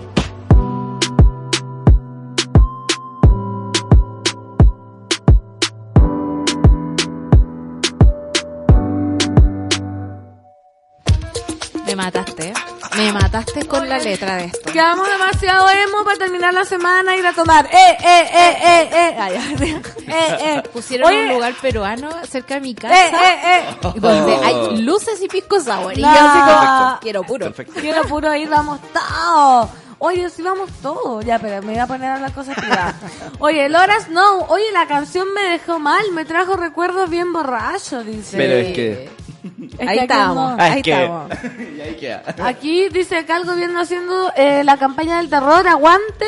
Me 11.91 11.95
mataste. 11.97 12.53
Me 12.95 13.11
mataste 13.11 13.65
con 13.67 13.89
la 13.89 13.97
letra 13.99 14.37
de 14.37 14.45
esto. 14.45 14.71
Quedamos 14.71 15.05
demasiado 15.09 15.69
emo 15.69 16.05
para 16.05 16.17
terminar 16.17 16.53
la 16.53 16.63
semana 16.63 17.17
y 17.17 17.19
ir 17.19 17.27
a 17.27 17.33
tomar. 17.33 17.65
¡Eh, 17.65 17.69
eh, 17.99 18.29
eh, 18.33 18.57
eh, 18.63 18.89
eh! 18.93 19.15
Ay, 19.19 19.35
ay, 19.35 19.81
eh, 20.07 20.37
eh. 20.39 20.63
Pusieron 20.71 21.09
Oye, 21.09 21.25
un 21.25 21.33
lugar 21.33 21.53
peruano 21.61 22.09
cerca 22.29 22.53
de 22.55 22.61
mi 22.61 22.71
¡Eh, 22.71 22.75
casa. 22.75 22.95
eh, 22.95 23.59
eh! 23.59 23.89
Donde 23.95 24.35
hay 24.35 24.77
luces 24.81 25.21
y 25.21 25.27
pisco 25.27 25.59
sour. 25.59 25.97
Y 25.97 26.01
yo 26.01 26.07
No. 26.07 26.13
así 26.17 26.39
como, 26.39 26.99
quiero 27.01 27.23
puro. 27.23 27.45
Perfecto. 27.47 27.81
Quiero 27.81 28.03
puro 28.03 28.33
ir, 28.35 28.47
vamos 28.47 28.79
todos. 28.93 29.69
Oye, 29.99 30.29
sí 30.29 30.41
vamos 30.41 30.69
todos. 30.81 31.25
Ya, 31.25 31.39
pero 31.39 31.61
me 31.61 31.73
voy 31.73 31.79
a 31.81 31.87
poner 31.87 32.09
a 32.11 32.19
las 32.19 32.31
cosas 32.31 32.55
privadas. 32.55 32.95
Oye, 33.39 33.67
Loras 33.67 34.07
no. 34.09 34.39
Oye, 34.47 34.71
la 34.71 34.87
canción 34.87 35.27
me 35.33 35.41
dejó 35.41 35.77
mal. 35.77 36.09
Me 36.13 36.23
trajo 36.23 36.55
recuerdos 36.55 37.09
bien 37.09 37.33
borrachos, 37.33 38.05
dice. 38.05 38.37
Pero 38.37 38.53
es 38.55 38.73
que. 38.73 39.20
Es 39.79 39.87
Ahí 39.87 39.97
aquí 39.97 39.99
estamos. 39.99 40.35
no. 40.35 40.47
Ah, 40.59 40.63
Ahí 40.73 40.81
que. 40.81 40.91
estamos. 40.91 41.29
y 41.77 41.81
ahí 41.81 41.95
queda. 41.95 42.23
Aquí 42.45 42.89
dice 42.89 43.25
que 43.25 43.33
el 43.33 43.45
gobierno 43.45 43.81
haciendo 43.81 44.31
eh, 44.35 44.63
la 44.63 44.77
campaña 44.77 45.17
del 45.17 45.29
terror, 45.29 45.67
aguante, 45.67 46.25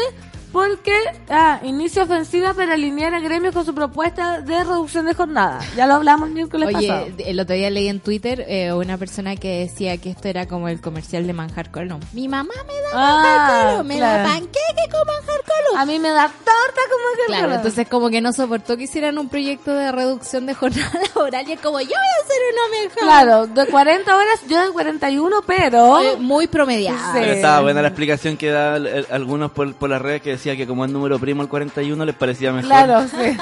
porque 0.54 0.94
ah, 1.30 1.60
inicia 1.64 2.04
ofensiva 2.04 2.54
para 2.54 2.76
alinear 2.76 3.14
a 3.16 3.20
gremios 3.20 3.54
con 3.54 3.66
su 3.66 3.74
propuesta 3.76 4.40
de 4.40 4.64
reducción 4.64 5.06
de 5.08 5.14
jornada. 5.16 5.60
Ya 5.76 5.88
lo 5.88 5.96
hablamos 5.96 6.30
el 6.30 6.36
miércoles 6.36 6.70
pasado. 6.72 7.06
Oye, 7.06 7.30
el 7.30 7.40
otro 7.40 7.56
día 7.56 7.70
leí 7.72 7.88
en 7.90 8.00
Twitter 8.00 8.46
eh, 8.48 8.72
una 8.72 8.98
persona 8.98 9.36
que 9.36 9.62
decía 9.62 9.98
que 9.98 10.12
esto 10.12 10.28
era 10.28 10.48
como 10.48 10.70
el 10.70 10.80
comercial 10.80 11.26
de 11.28 11.34
manjar 11.34 11.72
colón. 11.72 12.00
Mi 12.14 12.28
mamá 12.28 12.54
me 12.68 12.74
da 12.74 12.90
Ah, 12.94 13.22
manjar 13.24 13.72
colón, 13.72 13.88
me 13.88 13.98
claro. 13.98 14.18
da 14.20 14.30
panqueque 14.30 14.86
con 14.92 15.08
manjar 15.08 15.42
colón. 15.44 15.82
A 15.82 15.86
mí 15.88 15.98
me 16.00 16.10
da 16.10 16.28
torta 16.28 16.82
como 16.90 17.18
que 17.18 17.24
Claro, 17.26 17.54
entonces 17.56 17.90
como 17.90 18.10
que 18.12 18.22
no 18.22 18.32
soportó 18.32 18.78
que 18.78 18.84
hicieran 18.84 19.18
un 19.18 19.30
proyecto 19.30 19.74
de 19.74 19.92
reducción 19.92 20.46
de 20.46 20.54
jornada 20.54 20.92
laboral 21.16 21.50
y 21.50 21.54
es 21.54 21.60
como 21.62 21.80
yo 21.82 21.88
voy 21.88 21.96
a 21.96 22.24
hacer 22.24 22.38
una 22.54 22.80
mejor. 22.84 23.04
Claro, 23.04 23.48
de 23.48 23.66
40 23.72 24.16
horas, 24.16 24.40
yo 24.48 24.64
de 24.64 24.70
41, 24.72 25.36
pero... 25.48 26.00
Muy 26.20 26.46
promediada. 26.46 27.00
Sí. 27.14 27.20
Pero 27.22 27.32
estaba 27.34 27.62
buena 27.62 27.82
la 27.82 27.88
explicación 27.88 28.38
que 28.38 28.52
da 28.52 28.76
el- 28.78 28.86
el- 28.88 29.08
algunos 29.10 29.52
por, 29.52 29.74
por 29.74 29.90
las 29.90 30.00
redes 30.02 30.22
que 30.22 30.30
decía 30.44 30.58
que 30.58 30.68
como 30.68 30.84
es 30.84 30.92
número 30.92 31.18
primo 31.20 31.42
el 31.42 31.48
41 31.48 32.04
les 32.06 32.16
parecía 32.16 32.52
mejor. 32.52 32.68
Claro, 32.68 33.08
sí. 33.08 33.38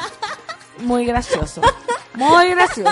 Muy 0.84 1.06
gracioso. 1.06 1.62
Muy 2.14 2.50
gracioso. 2.52 2.92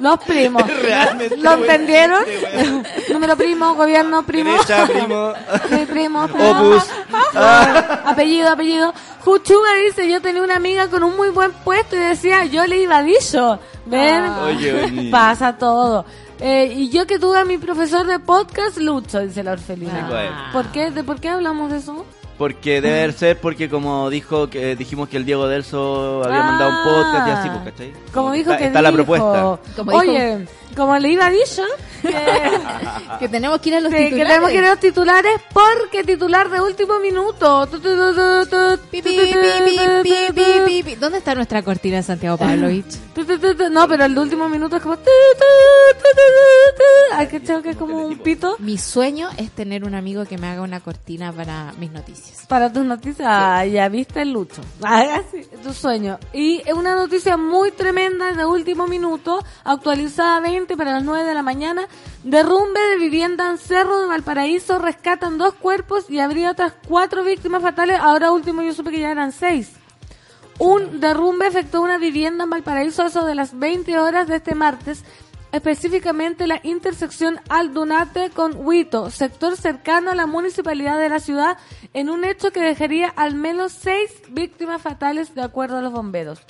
Los 0.00 0.18
primos. 0.20 0.64
Realmente, 0.66 1.36
¿Lo 1.36 1.52
entendieron? 1.54 2.22
Güey. 2.24 2.82
Número 3.12 3.36
primo, 3.36 3.74
gobierno 3.74 4.24
primo. 4.24 4.50
Derecha, 4.52 4.86
primo. 4.86 5.32
Sí, 5.68 5.86
primo, 5.86 6.26
primo. 6.32 6.50
Opus. 6.50 6.84
Ah, 7.34 8.02
apellido, 8.06 8.50
apellido. 8.50 8.92
Juchuga 9.24 9.74
dice, 9.86 10.10
yo 10.10 10.20
tenía 10.20 10.42
una 10.42 10.56
amiga 10.56 10.88
con 10.88 11.04
un 11.04 11.16
muy 11.16 11.28
buen 11.30 11.52
puesto 11.52 11.94
y 11.94 12.00
decía, 12.00 12.44
yo 12.46 12.66
le 12.66 12.78
iba 12.78 12.96
a 12.98 13.02
dicho. 13.02 13.60
¿Ven? 13.86 14.24
Oye, 14.30 14.84
oye. 14.84 15.10
Pasa 15.10 15.56
todo. 15.56 16.04
Eh, 16.40 16.72
y 16.76 16.88
yo 16.90 17.06
que 17.06 17.18
tuve 17.18 17.38
a 17.38 17.44
mi 17.44 17.58
profesor 17.58 18.06
de 18.06 18.18
podcast, 18.18 18.78
Lucho, 18.78 19.20
dice 19.20 19.42
la 19.44 19.52
orfelina. 19.52 20.08
Güey. 20.08 20.28
¿Por 20.52 20.72
qué? 20.72 20.90
¿De 20.90 21.04
por 21.04 21.20
qué 21.20 21.28
hablamos 21.28 21.70
de 21.70 21.78
eso? 21.78 22.04
Porque 22.38 22.80
debe 22.80 23.10
ser 23.12 23.38
porque 23.40 23.68
como 23.68 24.08
dijo 24.10 24.48
que 24.48 24.76
dijimos 24.76 25.08
que 25.08 25.16
el 25.16 25.24
Diego 25.26 25.48
Delso 25.48 26.22
había 26.24 26.40
Ah. 26.40 26.44
mandado 26.44 26.70
un 26.70 26.84
podcast 26.84 27.28
y 27.28 27.30
así, 27.32 27.48
pues, 27.50 27.64
¿cachai? 27.72 27.92
Como 28.14 28.30
dijo 28.32 28.50
está, 28.52 28.58
que 28.58 28.66
está 28.66 28.80
la 28.80 28.92
propuesta. 28.92 29.58
Como 29.76 29.92
Oye, 29.92 30.46
como 30.78 30.96
le 30.98 31.10
iba 31.10 31.28
dicho, 31.28 31.62
que, 32.00 32.10
Que 33.18 33.28
tenemos 33.28 33.60
que 33.60 33.68
ir 33.70 33.74
a 33.76 33.80
los 33.80 33.92
que- 33.92 33.98
que 33.98 34.04
titulares. 34.06 34.28
tenemos 34.28 34.50
que 34.50 34.56
ir 34.56 34.64
a 34.64 34.70
los 34.70 34.80
titulares 34.80 35.32
porque 35.52 36.04
titular 36.04 36.48
de 36.48 36.60
último 36.62 36.98
minuto. 37.00 37.66
¿Dónde 41.00 41.18
está 41.18 41.34
nuestra 41.34 41.62
cortina, 41.62 42.02
Santiago 42.02 42.36
Pavlovich? 42.38 42.86
No, 43.70 43.88
pero 43.88 44.04
el 44.04 44.14
de 44.14 44.20
último 44.20 44.48
minuto 44.48 44.76
es 44.76 44.82
como... 44.82 44.96
que 47.62 47.70
es 47.70 47.76
como 47.76 48.06
un 48.06 48.18
pito. 48.18 48.56
Mi 48.60 48.78
sueño 48.78 49.28
es 49.36 49.50
tener 49.50 49.84
un 49.84 49.94
amigo 49.94 50.24
que 50.24 50.38
me 50.38 50.46
haga 50.48 50.62
una 50.62 50.80
cortina 50.80 51.32
para 51.32 51.72
mis 51.78 51.90
noticias. 51.90 52.46
Para 52.46 52.72
tus 52.72 52.84
noticias, 52.84 53.26
ah, 53.28 53.64
ya 53.66 53.88
viste 53.88 54.22
el 54.22 54.32
lucho. 54.32 54.62
Ah, 54.82 55.20
sí, 55.30 55.42
tu 55.62 55.72
sueño. 55.72 56.18
Y 56.32 56.62
es 56.64 56.72
una 56.74 56.94
noticia 56.94 57.36
muy 57.36 57.72
tremenda 57.72 58.32
de 58.32 58.44
último 58.44 58.86
minuto, 58.86 59.44
actualizada 59.64 60.40
20 60.40 60.67
para 60.76 60.92
las 60.92 61.04
9 61.04 61.24
de 61.24 61.34
la 61.34 61.42
mañana. 61.42 61.88
Derrumbe 62.24 62.80
de 62.90 62.98
vivienda 62.98 63.50
en 63.50 63.58
Cerro 63.58 64.00
de 64.00 64.06
Valparaíso, 64.06 64.78
rescatan 64.78 65.38
dos 65.38 65.54
cuerpos 65.54 66.10
y 66.10 66.20
habría 66.20 66.50
otras 66.50 66.74
cuatro 66.86 67.24
víctimas 67.24 67.62
fatales. 67.62 67.98
Ahora 68.00 68.32
último 68.32 68.62
yo 68.62 68.74
supe 68.74 68.90
que 68.90 69.00
ya 69.00 69.10
eran 69.10 69.32
seis. 69.32 69.72
Un 70.58 71.00
derrumbe 71.00 71.46
afectó 71.46 71.80
una 71.80 71.98
vivienda 71.98 72.44
en 72.44 72.50
Valparaíso 72.50 73.06
eso 73.06 73.24
de 73.24 73.36
las 73.36 73.56
20 73.56 73.96
horas 74.00 74.26
de 74.26 74.36
este 74.36 74.56
martes, 74.56 75.04
específicamente 75.52 76.48
la 76.48 76.60
intersección 76.64 77.38
Aldunate 77.48 78.30
con 78.30 78.54
Huito, 78.56 79.08
sector 79.10 79.56
cercano 79.56 80.10
a 80.10 80.16
la 80.16 80.26
municipalidad 80.26 80.98
de 80.98 81.08
la 81.08 81.20
ciudad, 81.20 81.58
en 81.94 82.10
un 82.10 82.24
hecho 82.24 82.50
que 82.50 82.60
dejaría 82.60 83.08
al 83.08 83.36
menos 83.36 83.70
seis 83.70 84.10
víctimas 84.30 84.82
fatales 84.82 85.32
de 85.36 85.42
acuerdo 85.42 85.76
a 85.76 85.82
los 85.82 85.92
bomberos. 85.92 86.40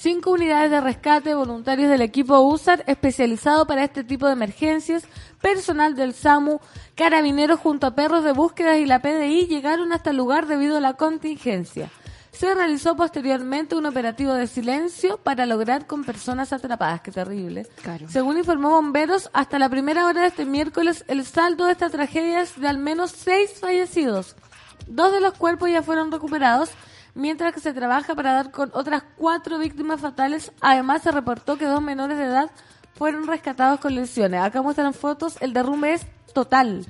Cinco 0.00 0.30
unidades 0.30 0.70
de 0.70 0.80
rescate, 0.80 1.34
voluntarios 1.34 1.90
del 1.90 2.02
equipo 2.02 2.38
USAR 2.38 2.84
especializado 2.86 3.66
para 3.66 3.82
este 3.82 4.04
tipo 4.04 4.28
de 4.28 4.34
emergencias, 4.34 5.02
personal 5.42 5.96
del 5.96 6.14
SAMU, 6.14 6.60
carabineros 6.94 7.58
junto 7.58 7.88
a 7.88 7.96
perros 7.96 8.22
de 8.22 8.30
búsqueda 8.30 8.76
y 8.76 8.86
la 8.86 9.02
PDI 9.02 9.48
llegaron 9.48 9.92
hasta 9.92 10.10
el 10.10 10.16
lugar 10.16 10.46
debido 10.46 10.76
a 10.76 10.80
la 10.80 10.92
contingencia. 10.92 11.90
Se 12.30 12.54
realizó 12.54 12.94
posteriormente 12.94 13.74
un 13.74 13.86
operativo 13.86 14.34
de 14.34 14.46
silencio 14.46 15.18
para 15.18 15.46
lograr 15.46 15.88
con 15.88 16.04
personas 16.04 16.52
atrapadas. 16.52 17.00
Qué 17.00 17.10
terrible. 17.10 17.66
Claro. 17.82 18.06
Según 18.08 18.38
informó 18.38 18.70
bomberos, 18.70 19.28
hasta 19.32 19.58
la 19.58 19.68
primera 19.68 20.06
hora 20.06 20.20
de 20.20 20.28
este 20.28 20.44
miércoles, 20.44 21.04
el 21.08 21.24
saldo 21.26 21.64
de 21.64 21.72
esta 21.72 21.90
tragedia 21.90 22.42
es 22.42 22.56
de 22.60 22.68
al 22.68 22.78
menos 22.78 23.10
seis 23.10 23.54
fallecidos. 23.58 24.36
Dos 24.86 25.10
de 25.10 25.20
los 25.20 25.34
cuerpos 25.34 25.68
ya 25.70 25.82
fueron 25.82 26.12
recuperados, 26.12 26.70
mientras 27.18 27.52
que 27.52 27.60
se 27.60 27.74
trabaja 27.74 28.14
para 28.14 28.32
dar 28.32 28.50
con 28.50 28.70
otras 28.72 29.02
cuatro 29.16 29.58
víctimas 29.58 30.00
fatales. 30.00 30.52
Además, 30.62 31.02
se 31.02 31.12
reportó 31.12 31.58
que 31.58 31.66
dos 31.66 31.82
menores 31.82 32.16
de 32.16 32.24
edad 32.24 32.50
fueron 32.94 33.26
rescatados 33.26 33.80
con 33.80 33.94
lesiones. 33.94 34.40
Acá 34.40 34.62
muestran 34.62 34.94
fotos, 34.94 35.36
el 35.40 35.52
derrumbe 35.52 35.92
es 35.94 36.06
total. 36.32 36.86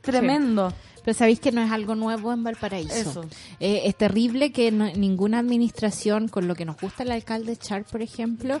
Tremendo. 0.00 0.72
Pero 1.04 1.14
sabéis 1.18 1.38
que 1.38 1.52
no 1.52 1.60
es 1.60 1.70
algo 1.70 1.94
nuevo 1.94 2.32
en 2.32 2.42
Valparaíso. 2.42 2.94
Eso. 2.94 3.24
Eh, 3.60 3.82
es 3.84 3.94
terrible 3.94 4.52
que 4.52 4.70
no- 4.72 4.90
ninguna 4.94 5.38
administración, 5.38 6.28
con 6.28 6.48
lo 6.48 6.54
que 6.54 6.64
nos 6.64 6.80
gusta 6.80 7.02
el 7.02 7.12
alcalde 7.12 7.56
Char, 7.58 7.84
por 7.84 8.00
ejemplo, 8.00 8.58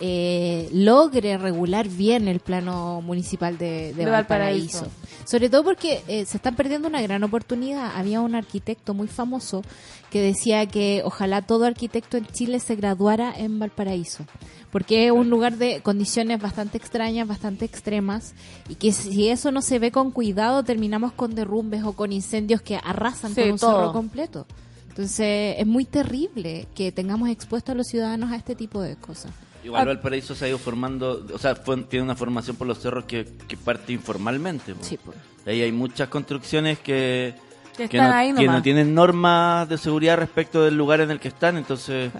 eh, 0.00 0.68
logre 0.72 1.38
regular 1.38 1.88
bien 1.88 2.28
el 2.28 2.40
plano 2.40 3.00
municipal 3.00 3.56
de, 3.56 3.94
de 3.94 4.04
De 4.04 4.10
Valparaíso. 4.10 4.80
Valparaíso. 4.82 5.15
Sobre 5.26 5.50
todo 5.50 5.64
porque 5.64 6.02
eh, 6.06 6.24
se 6.24 6.36
están 6.36 6.54
perdiendo 6.54 6.86
una 6.86 7.02
gran 7.02 7.24
oportunidad. 7.24 7.90
Había 7.96 8.20
un 8.20 8.36
arquitecto 8.36 8.94
muy 8.94 9.08
famoso 9.08 9.62
que 10.08 10.20
decía 10.20 10.66
que 10.66 11.02
ojalá 11.04 11.42
todo 11.42 11.64
arquitecto 11.64 12.16
en 12.16 12.26
Chile 12.26 12.60
se 12.60 12.76
graduara 12.76 13.34
en 13.36 13.58
Valparaíso. 13.58 14.24
Porque 14.70 15.06
es 15.06 15.12
un 15.12 15.28
lugar 15.28 15.56
de 15.56 15.80
condiciones 15.80 16.40
bastante 16.40 16.78
extrañas, 16.78 17.26
bastante 17.26 17.64
extremas, 17.64 18.34
y 18.68 18.76
que 18.76 18.92
si 18.92 19.28
eso 19.28 19.50
no 19.50 19.62
se 19.62 19.78
ve 19.80 19.90
con 19.90 20.12
cuidado, 20.12 20.62
terminamos 20.62 21.12
con 21.12 21.34
derrumbes 21.34 21.82
o 21.82 21.94
con 21.94 22.12
incendios 22.12 22.62
que 22.62 22.76
arrasan 22.76 23.34
Sí, 23.34 23.40
con 23.42 23.50
un 23.52 23.58
todo. 23.58 23.76
cerro 23.80 23.92
completo. 23.92 24.46
Entonces, 24.90 25.56
es 25.58 25.66
muy 25.66 25.84
terrible 25.86 26.68
que 26.74 26.92
tengamos 26.92 27.28
expuestos 27.30 27.72
a 27.72 27.76
los 27.76 27.86
ciudadanos 27.88 28.30
a 28.30 28.36
este 28.36 28.54
tipo 28.54 28.80
de 28.80 28.96
cosas. 28.96 29.32
Igual 29.66 29.86
Valparaíso 29.86 30.34
se 30.34 30.44
ha 30.44 30.48
ido 30.48 30.58
formando, 30.58 31.26
o 31.32 31.38
sea, 31.38 31.54
fue- 31.56 31.76
tiene 31.84 32.04
una 32.04 32.14
formación 32.16 32.56
por 32.56 32.66
los 32.66 32.78
cerros 32.78 33.04
que, 33.04 33.26
que 33.48 33.56
parte 33.56 33.92
informalmente. 33.92 34.74
Sí, 34.80 34.96
pues. 35.04 35.16
Ahí 35.44 35.60
hay 35.62 35.72
muchas 35.72 36.08
construcciones 36.08 36.78
que, 36.78 37.34
Que 37.76 37.88
que 37.88 37.98
no, 37.98 38.04
ahí 38.12 38.32
que 38.34 38.46
no 38.46 38.62
tienen 38.62 38.94
normas 38.94 39.68
de 39.68 39.76
seguridad 39.78 40.16
respecto 40.18 40.62
del 40.64 40.76
lugar 40.76 41.00
en 41.00 41.10
el 41.10 41.20
que 41.20 41.28
están, 41.28 41.56
entonces 41.56 42.10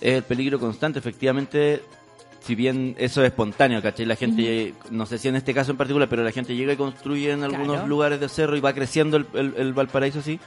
es 0.00 0.14
el 0.14 0.22
peligro 0.24 0.58
constante. 0.58 0.98
Efectivamente, 0.98 1.82
si 2.40 2.54
bien 2.54 2.94
eso 2.98 3.22
es 3.22 3.28
espontáneo, 3.28 3.80
¿cachai? 3.82 4.04
La 4.06 4.16
gente, 4.16 4.74
no 4.90 5.06
sé 5.06 5.18
si 5.18 5.28
en 5.28 5.36
este 5.36 5.54
caso 5.54 5.70
en 5.70 5.76
particular, 5.76 6.08
pero 6.08 6.24
la 6.24 6.32
gente 6.32 6.54
llega 6.56 6.72
y 6.72 6.76
construye 6.76 7.30
en 7.32 7.44
algunos 7.44 7.74
Claro. 7.76 7.86
lugares 7.86 8.18
de 8.20 8.28
cerro 8.28 8.56
y 8.56 8.60
va 8.60 8.72
creciendo 8.72 9.16
el, 9.16 9.26
el- 9.34 9.54
el 9.56 9.72
Valparaíso 9.72 10.18
así. 10.20 10.40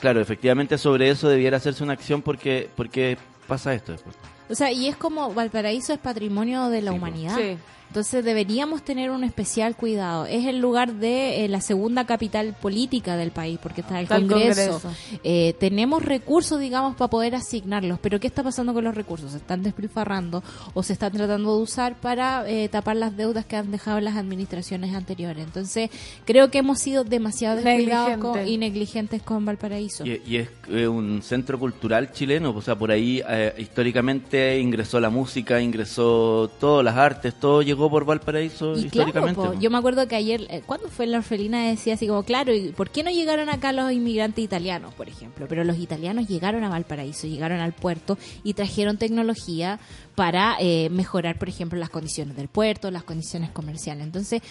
Claro, 0.00 0.20
efectivamente 0.20 0.76
sobre 0.76 1.08
eso 1.10 1.28
debiera 1.28 1.56
hacerse 1.58 1.84
una 1.84 1.92
acción 1.92 2.20
porque, 2.20 2.68
porque 2.76 3.16
pasa 3.46 3.72
esto 3.74 3.92
después. 3.92 4.16
O 4.54 4.56
sea, 4.56 4.70
y 4.70 4.86
es 4.86 4.94
como 4.94 5.34
Valparaíso 5.34 5.92
es 5.92 5.98
patrimonio 5.98 6.68
de 6.68 6.80
la 6.80 6.92
humanidad. 6.92 7.36
Sí. 7.36 7.58
Entonces 7.94 8.24
deberíamos 8.24 8.82
tener 8.82 9.12
un 9.12 9.22
especial 9.22 9.76
cuidado. 9.76 10.26
Es 10.26 10.46
el 10.46 10.58
lugar 10.58 10.94
de 10.94 11.44
eh, 11.44 11.48
la 11.48 11.60
segunda 11.60 12.04
capital 12.06 12.52
política 12.60 13.16
del 13.16 13.30
país, 13.30 13.56
porque 13.62 13.82
está 13.82 13.98
el 14.00 14.02
Está 14.02 14.16
el 14.16 14.26
Congreso. 14.26 14.82
Eh, 15.22 15.54
tenemos 15.60 16.04
recursos, 16.04 16.58
digamos, 16.58 16.96
para 16.96 17.08
poder 17.08 17.36
asignarlos, 17.36 18.00
pero 18.02 18.18
¿qué 18.18 18.26
está 18.26 18.42
pasando 18.42 18.74
con 18.74 18.82
los 18.82 18.96
recursos? 18.96 19.30
¿Se 19.30 19.36
están 19.36 19.62
despilfarrando 19.62 20.42
o 20.74 20.82
se 20.82 20.94
están 20.94 21.12
tratando 21.12 21.56
de 21.56 21.62
usar 21.62 21.94
para 21.94 22.42
eh, 22.50 22.68
tapar 22.68 22.96
las 22.96 23.16
deudas 23.16 23.44
que 23.46 23.54
han 23.54 23.70
dejado 23.70 24.00
las 24.00 24.16
administraciones 24.16 24.92
anteriores? 24.92 25.44
Entonces, 25.44 25.88
creo 26.24 26.50
que 26.50 26.58
hemos 26.58 26.80
sido 26.80 27.04
demasiado 27.04 27.60
descuidados 27.62 28.18
con- 28.18 28.32
Negligente. 28.32 28.50
y 28.50 28.58
negligentes 28.58 29.22
con 29.22 29.44
Valparaíso. 29.44 30.04
Y, 30.04 30.20
y 30.26 30.36
es 30.38 30.48
eh, 30.68 30.88
un 30.88 31.22
centro 31.22 31.60
cultural 31.60 32.10
chileno, 32.10 32.50
o 32.50 32.60
sea, 32.60 32.74
por 32.74 32.90
ahí 32.90 33.22
eh, 33.28 33.54
históricamente 33.56 34.58
ingresó 34.58 34.98
la 34.98 35.10
música, 35.10 35.60
ingresó 35.60 36.50
todas 36.58 36.84
las 36.84 36.96
artes, 36.96 37.34
todo 37.38 37.62
llegó 37.62 37.83
por 37.90 38.04
Valparaíso 38.04 38.76
Y 38.76 38.86
históricamente. 38.86 39.34
po. 39.40 39.54
yo 39.54 39.70
me 39.70 39.78
acuerdo 39.78 40.06
que 40.08 40.16
ayer, 40.16 40.46
eh, 40.50 40.62
¿cuándo 40.66 40.88
fue 40.88 41.06
la 41.06 41.18
orfelina? 41.18 41.66
Decía 41.68 41.94
así 41.94 42.06
como, 42.06 42.22
claro, 42.22 42.54
¿y 42.54 42.70
por 42.72 42.90
qué 42.90 43.02
no 43.02 43.10
llegaron 43.10 43.48
acá 43.48 43.72
los 43.72 43.90
inmigrantes 43.92 44.44
italianos, 44.44 44.94
por 44.94 45.08
ejemplo? 45.08 45.46
Pero 45.48 45.64
los 45.64 45.78
italianos 45.78 46.28
llegaron 46.28 46.64
a 46.64 46.68
Valparaíso, 46.68 47.26
llegaron 47.26 47.60
al 47.60 47.72
puerto 47.72 48.18
y 48.42 48.54
trajeron 48.54 48.96
tecnología 48.98 49.78
para 50.14 50.56
eh, 50.60 50.88
mejorar, 50.90 51.38
por 51.38 51.48
ejemplo, 51.48 51.78
las 51.78 51.90
condiciones 51.90 52.36
del 52.36 52.48
puerto, 52.48 52.90
las 52.90 53.02
condiciones 53.04 53.50
comerciales. 53.50 54.04
Entonces, 54.04 54.42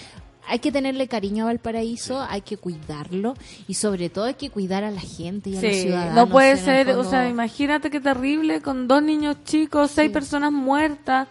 hay 0.46 0.60
que 0.60 0.74
tenerle 0.74 1.08
cariño 1.08 1.44
a 1.46 1.48
Valparaíso, 1.48 2.22
hay 2.22 2.42
que 2.42 2.58
cuidarlo 2.58 3.34
y 3.66 3.76
sobre 3.76 4.10
todo 4.10 4.26
hay 4.26 4.34
que 4.34 4.50
cuidar 4.50 4.84
a 4.84 4.92
la 4.92 5.00
gente 5.00 5.50
y 5.52 5.58
a 5.58 5.62
los 5.62 5.72
Sí, 5.74 5.82
ciudadanos. 5.84 6.16
no 6.16 6.28
puede 6.28 6.58
ser, 6.58 6.90
o 6.90 7.04
sea, 7.06 7.30
imagínate 7.30 7.90
qué 7.90 8.02
terrible 8.02 8.62
con 8.62 8.90
dos 8.90 9.02
niños 9.02 9.38
chicos, 9.46 9.92
seis 9.92 10.12
personas 10.12 10.52
muertas, 10.52 11.30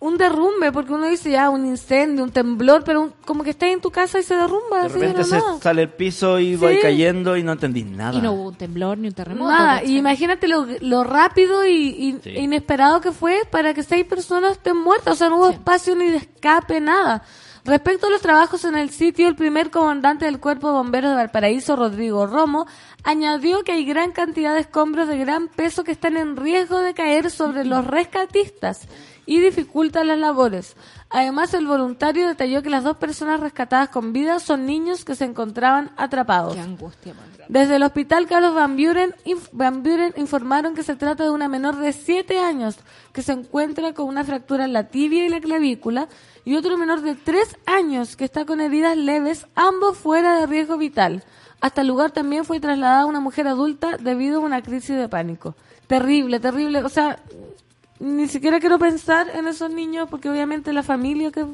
un 0.00 0.16
derrumbe, 0.16 0.72
porque 0.72 0.92
uno 0.94 1.06
dice 1.08 1.30
ya 1.30 1.50
un 1.50 1.66
incendio, 1.66 2.24
un 2.24 2.30
temblor, 2.32 2.82
pero 2.84 3.02
un- 3.02 3.12
como 3.26 3.44
que 3.44 3.50
estás 3.50 3.68
en 3.68 3.80
tu 3.82 3.90
casa 3.90 4.18
y 4.18 4.22
se 4.22 4.34
derrumba. 4.34 4.82
de 4.84 4.88
repente 4.88 5.24
se 5.24 5.38
sale 5.60 5.82
el 5.82 5.90
piso 5.90 6.38
y 6.40 6.56
Sí. 6.56 6.64
va 6.64 6.70
cayendo 6.80 7.36
y 7.36 7.42
no 7.42 7.52
entendís 7.52 7.84
nada. 7.86 8.18
Y 8.18 8.22
no 8.22 8.32
hubo 8.32 8.48
un 8.48 8.54
temblor 8.54 8.96
ni 8.96 9.08
un 9.08 9.14
terremoto. 9.14 9.50
Nada, 9.50 9.84
y 9.84 9.98
imagínate 9.98 10.48
lo, 10.48 10.66
lo 10.80 11.04
rápido 11.04 11.66
y, 11.66 11.72
y 11.72 12.18
Sí. 12.24 12.30
inesperado 12.30 13.00
que 13.02 13.12
fue 13.12 13.42
para 13.50 13.74
que 13.74 13.82
seis 13.82 14.06
personas 14.06 14.52
estén 14.52 14.76
muertas, 14.78 15.12
o 15.12 15.16
sea, 15.16 15.28
no 15.28 15.36
hubo 15.36 15.50
espacio 15.50 15.94
ni 15.94 16.06
de 16.06 16.16
escape, 16.16 16.80
nada. 16.80 17.22
Respecto 17.62 18.06
a 18.06 18.10
los 18.10 18.22
trabajos 18.22 18.64
en 18.64 18.74
el 18.74 18.88
sitio, 18.88 19.28
el 19.28 19.36
primer 19.36 19.70
comandante 19.70 20.24
del 20.24 20.40
Cuerpo 20.40 20.68
de 20.68 20.72
Bomberos 20.72 21.10
de 21.10 21.16
Valparaíso, 21.16 21.76
Rodrigo 21.76 22.26
Romo, 22.26 22.66
añadió 23.04 23.64
que 23.64 23.72
hay 23.72 23.84
gran 23.84 24.12
cantidad 24.12 24.54
de 24.54 24.60
escombros 24.60 25.08
de 25.08 25.18
gran 25.18 25.48
peso 25.48 25.84
que 25.84 25.92
están 25.92 26.16
en 26.16 26.36
riesgo 26.36 26.78
de 26.80 26.94
caer 26.94 27.30
sobre 27.30 27.66
los 27.66 27.86
rescatistas 27.86 28.88
y 29.26 29.40
dificultan 29.40 30.08
las 30.08 30.18
labores. 30.18 30.76
Además, 31.10 31.54
el 31.54 31.66
voluntario 31.66 32.28
detalló 32.28 32.62
que 32.62 32.70
las 32.70 32.84
dos 32.84 32.96
personas 32.96 33.40
rescatadas 33.40 33.88
con 33.88 34.12
vida 34.12 34.38
son 34.38 34.66
niños 34.66 35.04
que 35.04 35.14
se 35.16 35.24
encontraban 35.24 35.90
atrapados. 35.96 36.54
Qué 36.54 36.60
angustia. 36.60 37.14
Desde 37.48 37.76
el 37.76 37.82
hospital 37.82 38.26
Carlos 38.28 38.54
Van 38.54 38.76
Buren, 38.76 39.12
inf- 39.24 39.48
Van 39.52 39.82
Buren 39.82 40.12
informaron 40.16 40.74
que 40.74 40.84
se 40.84 40.94
trata 40.94 41.24
de 41.24 41.30
una 41.30 41.48
menor 41.48 41.76
de 41.78 41.92
7 41.92 42.38
años 42.38 42.76
que 43.12 43.22
se 43.22 43.32
encuentra 43.32 43.92
con 43.92 44.06
una 44.06 44.22
fractura 44.22 44.64
en 44.64 44.72
la 44.72 44.84
tibia 44.88 45.26
y 45.26 45.28
la 45.28 45.40
clavícula 45.40 46.08
y 46.44 46.54
otro 46.54 46.78
menor 46.78 47.00
de 47.00 47.16
3 47.16 47.56
años 47.66 48.14
que 48.14 48.24
está 48.24 48.44
con 48.44 48.60
heridas 48.60 48.96
leves, 48.96 49.46
ambos 49.56 49.98
fuera 49.98 50.38
de 50.38 50.46
riesgo 50.46 50.76
vital. 50.78 51.24
Hasta 51.60 51.80
el 51.80 51.88
lugar 51.88 52.12
también 52.12 52.44
fue 52.44 52.60
trasladada 52.60 53.04
una 53.06 53.20
mujer 53.20 53.48
adulta 53.48 53.96
debido 53.98 54.38
a 54.38 54.44
una 54.44 54.62
crisis 54.62 54.96
de 54.96 55.08
pánico. 55.08 55.56
Terrible, 55.88 56.38
terrible. 56.38 56.84
O 56.84 56.88
sea, 56.88 57.18
ni 58.00 58.26
siquiera 58.28 58.58
quiero 58.58 58.78
pensar 58.78 59.28
en 59.34 59.46
esos 59.46 59.70
niños 59.70 60.08
porque 60.10 60.28
obviamente 60.28 60.72
la 60.72 60.82
familia 60.82 61.30
que... 61.30 61.46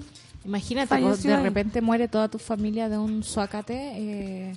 Imagínate, 0.44 0.86
Falleció 0.86 1.30
de 1.32 1.36
ahí. 1.38 1.42
repente 1.42 1.80
muere 1.80 2.06
toda 2.06 2.28
tu 2.28 2.38
familia 2.38 2.88
de 2.88 2.96
un 2.98 3.24
suacate. 3.24 3.74
eh, 3.96 4.56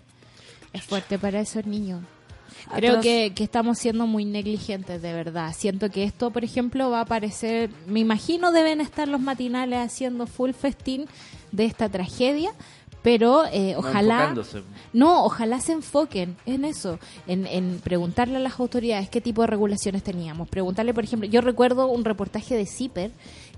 es 0.71 0.83
fuerte 0.83 1.17
para 1.17 1.39
esos 1.39 1.65
niños. 1.65 2.01
Creo 2.75 3.01
que, 3.01 3.33
que 3.33 3.43
estamos 3.43 3.79
siendo 3.79 4.05
muy 4.05 4.25
negligentes, 4.25 5.01
de 5.01 5.13
verdad. 5.13 5.53
Siento 5.57 5.89
que 5.89 6.03
esto, 6.03 6.29
por 6.29 6.43
ejemplo, 6.43 6.89
va 6.91 6.99
a 6.99 7.03
aparecer. 7.03 7.71
Me 7.87 7.99
imagino 8.01 8.51
deben 8.51 8.81
estar 8.81 9.07
los 9.07 9.21
matinales 9.21 9.79
haciendo 9.79 10.27
full 10.27 10.51
festín 10.51 11.07
de 11.51 11.65
esta 11.65 11.89
tragedia. 11.89 12.51
Pero 13.01 13.45
eh, 13.51 13.73
No 13.73 13.79
ojalá. 13.79 14.15
enfocándose. 14.15 14.61
No, 14.91 15.23
ojalá 15.23 15.59
se 15.61 15.71
enfoquen 15.71 16.35
en 16.45 16.65
eso, 16.65 16.99
en, 17.27 17.47
en 17.47 17.79
preguntarle 17.81 18.35
a 18.37 18.39
las 18.39 18.59
autoridades 18.59 19.09
qué 19.09 19.21
tipo 19.21 19.41
de 19.41 19.47
regulaciones 19.47 20.03
teníamos. 20.03 20.49
Preguntarle, 20.49 20.93
por 20.93 21.03
ejemplo, 21.05 21.27
yo 21.29 21.41
recuerdo 21.41 21.87
un 21.87 22.03
reportaje 22.03 22.55
de 22.55 22.65
CIPER 22.65 23.11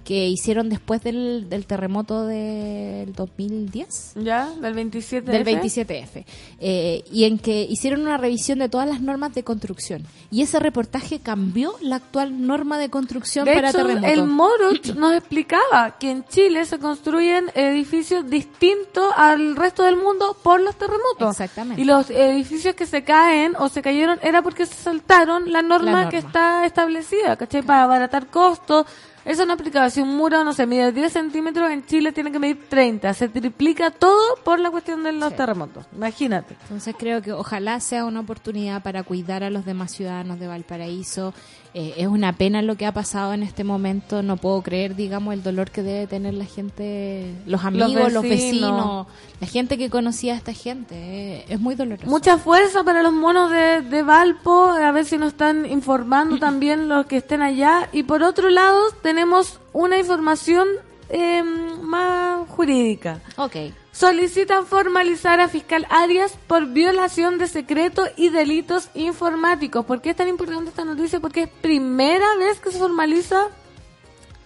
que 0.03 0.27
hicieron 0.27 0.69
después 0.69 1.01
del, 1.03 1.47
del 1.49 1.65
terremoto 1.65 2.25
del 2.25 3.13
2010 3.13 4.13
¿Ya? 4.15 4.49
Del 4.59 4.73
27 4.73 5.31
del 5.31 5.45
27F, 5.45 6.25
eh, 6.59 7.03
y 7.11 7.25
en 7.25 7.37
que 7.39 7.63
hicieron 7.63 8.01
una 8.01 8.17
revisión 8.17 8.59
de 8.59 8.69
todas 8.69 8.87
las 8.87 9.01
normas 9.01 9.33
de 9.33 9.43
construcción. 9.43 10.03
Y 10.29 10.41
ese 10.41 10.59
reportaje 10.59 11.19
cambió 11.19 11.75
la 11.81 11.97
actual 11.97 12.45
norma 12.45 12.77
de 12.77 12.89
construcción 12.89 13.45
De 13.45 13.53
para 13.53 13.69
hecho, 13.69 13.79
terremotos. 13.79 14.11
el 14.11 14.27
Moroch 14.27 14.85
nos 14.95 15.13
explicaba 15.13 15.97
que 15.99 16.11
en 16.11 16.25
Chile 16.25 16.65
se 16.65 16.79
construyen 16.79 17.51
edificios 17.55 18.29
distintos 18.29 19.11
al 19.15 19.55
resto 19.55 19.83
del 19.83 19.97
mundo 19.97 20.37
por 20.41 20.61
los 20.61 20.75
terremotos. 20.75 21.31
Exactamente. 21.31 21.81
Y 21.81 21.85
los 21.85 22.09
edificios 22.09 22.75
que 22.75 22.85
se 22.85 23.03
caen 23.03 23.55
o 23.57 23.69
se 23.69 23.81
cayeron 23.81 24.19
era 24.21 24.41
porque 24.41 24.65
se 24.65 24.75
saltaron 24.75 25.51
la 25.51 25.61
norma, 25.61 25.91
norma. 25.91 26.09
que 26.09 26.17
está 26.17 26.65
establecida, 26.65 27.35
¿cachai? 27.35 27.61
Para 27.61 27.83
abaratar 27.83 28.27
costos. 28.27 28.85
Eso 29.23 29.45
no 29.45 29.53
aplicaba. 29.53 29.89
Si 29.89 30.01
un 30.01 30.15
muro, 30.17 30.43
no 30.43 30.51
sé, 30.53 30.65
mide 30.65 30.91
10 30.91 31.13
centímetros, 31.13 31.69
en 31.69 31.85
Chile 31.85 32.11
tiene 32.11 32.31
que 32.31 32.39
medir 32.39 32.67
30. 32.67 33.13
Se 33.13 33.29
triplica 33.29 33.91
todo 33.91 34.35
por 34.43 34.59
la 34.59 34.71
cuestión 34.71 35.03
de 35.03 35.11
los 35.11 35.29
Sí. 35.31 35.35
terremotos. 35.37 35.85
Imagínate. 35.95 36.55
Entonces 36.63 36.95
creo 36.97 37.21
que 37.21 37.31
ojalá 37.31 37.79
sea 37.79 38.05
una 38.05 38.21
oportunidad 38.21 38.81
para 38.81 39.03
cuidar 39.03 39.43
a 39.43 39.49
los 39.51 39.63
demás 39.65 39.91
ciudadanos 39.91 40.39
de 40.39 40.47
Valparaíso. 40.47 41.33
Eh, 41.73 41.93
es 41.97 42.07
una 42.07 42.33
pena 42.33 42.61
lo 42.61 42.75
que 42.75 42.85
ha 42.85 42.93
pasado 42.93 43.33
en 43.33 43.43
este 43.43 43.63
momento. 43.63 44.21
No 44.21 44.37
puedo 44.37 44.61
creer, 44.61 44.95
digamos, 44.95 45.33
el 45.33 45.41
dolor 45.41 45.71
que 45.71 45.83
debe 45.83 46.05
tener 46.05 46.33
la 46.33 46.45
gente, 46.45 47.33
los 47.45 47.63
amigos, 47.63 48.11
los 48.11 48.23
vecinos, 48.23 48.23
vecinos. 48.23 49.07
la 49.39 49.47
gente 49.47 49.77
que 49.77 49.89
conocía 49.89 50.33
a 50.33 50.37
esta 50.37 50.53
gente. 50.53 50.95
Eh, 50.95 51.45
es 51.47 51.59
muy 51.59 51.75
doloroso. 51.75 52.09
Mucha 52.09 52.37
fuerza 52.37 52.83
para 52.83 53.01
los 53.01 53.13
monos 53.13 53.51
de, 53.51 53.81
de 53.81 54.03
Valpo, 54.03 54.65
a 54.71 54.91
ver 54.91 55.05
si 55.05 55.17
nos 55.17 55.29
están 55.29 55.65
informando 55.65 56.37
también 56.39 56.89
los 56.89 57.05
que 57.05 57.17
estén 57.17 57.41
allá. 57.41 57.87
Y 57.93 58.03
por 58.03 58.21
otro 58.23 58.49
lado, 58.49 58.79
tenemos 59.01 59.59
una 59.71 59.97
información 59.97 60.67
eh, 61.09 61.43
más 61.81 62.47
jurídica. 62.49 63.21
Ok. 63.37 63.55
Solicitan 64.01 64.65
formalizar 64.65 65.39
a 65.39 65.47
fiscal 65.47 65.85
Arias 65.91 66.35
por 66.47 66.65
violación 66.65 67.37
de 67.37 67.45
secreto 67.45 68.01
y 68.17 68.29
delitos 68.29 68.89
informáticos. 68.95 69.85
¿Por 69.85 70.01
qué 70.01 70.09
es 70.09 70.15
tan 70.15 70.27
importante 70.27 70.69
esta 70.69 70.83
noticia? 70.83 71.19
Porque 71.19 71.43
es 71.43 71.49
primera 71.49 72.25
vez 72.37 72.59
que 72.59 72.71
se 72.71 72.79
formaliza 72.79 73.49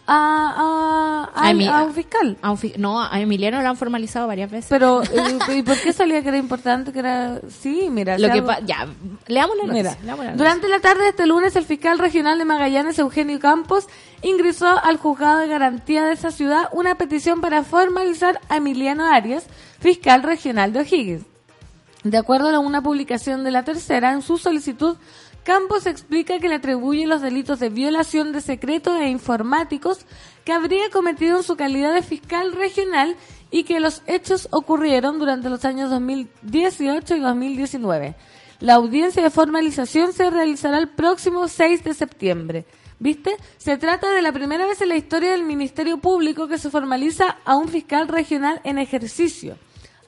a, 0.08 1.30
a, 1.36 1.40
a- 1.42 1.48
A 1.48 1.52
Emi- 1.52 1.68
a 1.68 1.84
un 1.84 1.94
fiscal. 1.94 2.38
A 2.42 2.52
un 2.52 2.58
fi- 2.58 2.74
no, 2.78 3.02
a 3.02 3.20
Emiliano 3.20 3.62
lo 3.62 3.68
han 3.70 3.76
formalizado 3.78 4.28
varias 4.28 4.52
veces. 4.52 4.70
Pero, 4.70 5.02
eh, 5.04 5.58
¿y 5.58 5.64
por 5.64 5.80
qué 5.80 5.94
salía 5.94 6.22
que 6.22 6.28
era 6.30 6.38
importante? 6.38 6.92
Que 6.92 7.00
era, 7.00 7.40
sí, 7.50 7.88
mira. 7.92 8.18
lo 8.18 8.28
que 8.28 8.34
algo- 8.40 8.54
ya, 8.66 8.88
leamos 9.28 9.56
la 9.58 9.74
Mira, 9.74 9.98
leamos 10.04 10.26
la 10.26 10.34
durante 10.34 10.68
la 10.68 10.80
tarde 10.80 11.04
de 11.04 11.10
este 11.10 11.26
lunes, 11.26 11.56
el 11.56 11.66
fiscal 11.66 11.98
regional 12.00 12.38
de 12.38 12.46
Magallanes, 12.46 13.00
Eugenio 13.00 13.40
Campos, 13.40 13.88
ingresó 14.22 14.68
al 14.84 14.98
juzgado 14.98 15.40
de 15.40 15.48
garantía 15.48 16.04
de 16.06 16.14
esa 16.14 16.32
ciudad 16.32 16.70
una 16.72 16.96
petición 16.96 17.42
para 17.42 17.64
formalizar 17.64 18.40
a 18.50 18.58
Emiliano 18.58 19.06
Arias, 19.06 19.46
fiscal 19.80 20.24
regional 20.24 20.72
de 20.74 20.80
O'Higgins. 20.82 21.24
De 22.04 22.18
acuerdo 22.20 22.50
a 22.50 22.60
una 22.60 22.84
publicación 22.84 23.44
de 23.44 23.50
la 23.50 23.64
tercera, 23.64 24.12
en 24.14 24.22
su 24.22 24.38
solicitud, 24.38 24.96
Campos 25.46 25.86
explica 25.86 26.40
que 26.40 26.50
le 26.50 26.56
atribuye 26.56 27.06
los 27.06 27.22
delitos 27.22 27.60
de 27.60 27.70
violación 27.70 28.32
de 28.32 28.42
secretos 28.42 29.00
e 29.00 29.10
informáticos 29.10 30.08
que 30.44 30.52
habría 30.52 30.90
cometido 30.90 31.38
en 31.38 31.44
su 31.44 31.56
calidad 31.56 31.94
de 31.94 32.02
fiscal 32.02 32.52
regional 32.54 33.16
y 33.52 33.64
que 33.64 33.80
los 33.80 34.02
hechos 34.08 34.48
ocurrieron 34.50 35.20
durante 35.20 35.52
los 35.52 35.64
años 35.64 35.92
2018 35.92 37.18
y 37.18 37.20
2019. 37.20 38.16
La 38.60 38.74
audiencia 38.74 39.22
de 39.22 39.30
formalización 39.30 40.14
se 40.14 40.32
realizará 40.32 40.80
el 40.80 40.90
próximo 40.90 41.48
6 41.48 41.84
de 41.84 41.94
septiembre. 41.94 42.66
¿Viste? 42.98 43.38
Se 43.58 43.78
trata 43.78 44.12
de 44.14 44.24
la 44.24 44.32
primera 44.32 44.66
vez 44.66 44.82
en 44.82 44.90
la 44.90 44.98
historia 44.98 45.34
del 45.34 45.44
Ministerio 45.44 46.00
Público 46.00 46.48
que 46.48 46.58
se 46.58 46.72
formaliza 46.72 47.38
a 47.46 47.56
un 47.56 47.68
fiscal 47.68 48.08
regional 48.08 48.62
en 48.64 48.80
ejercicio. 48.80 49.60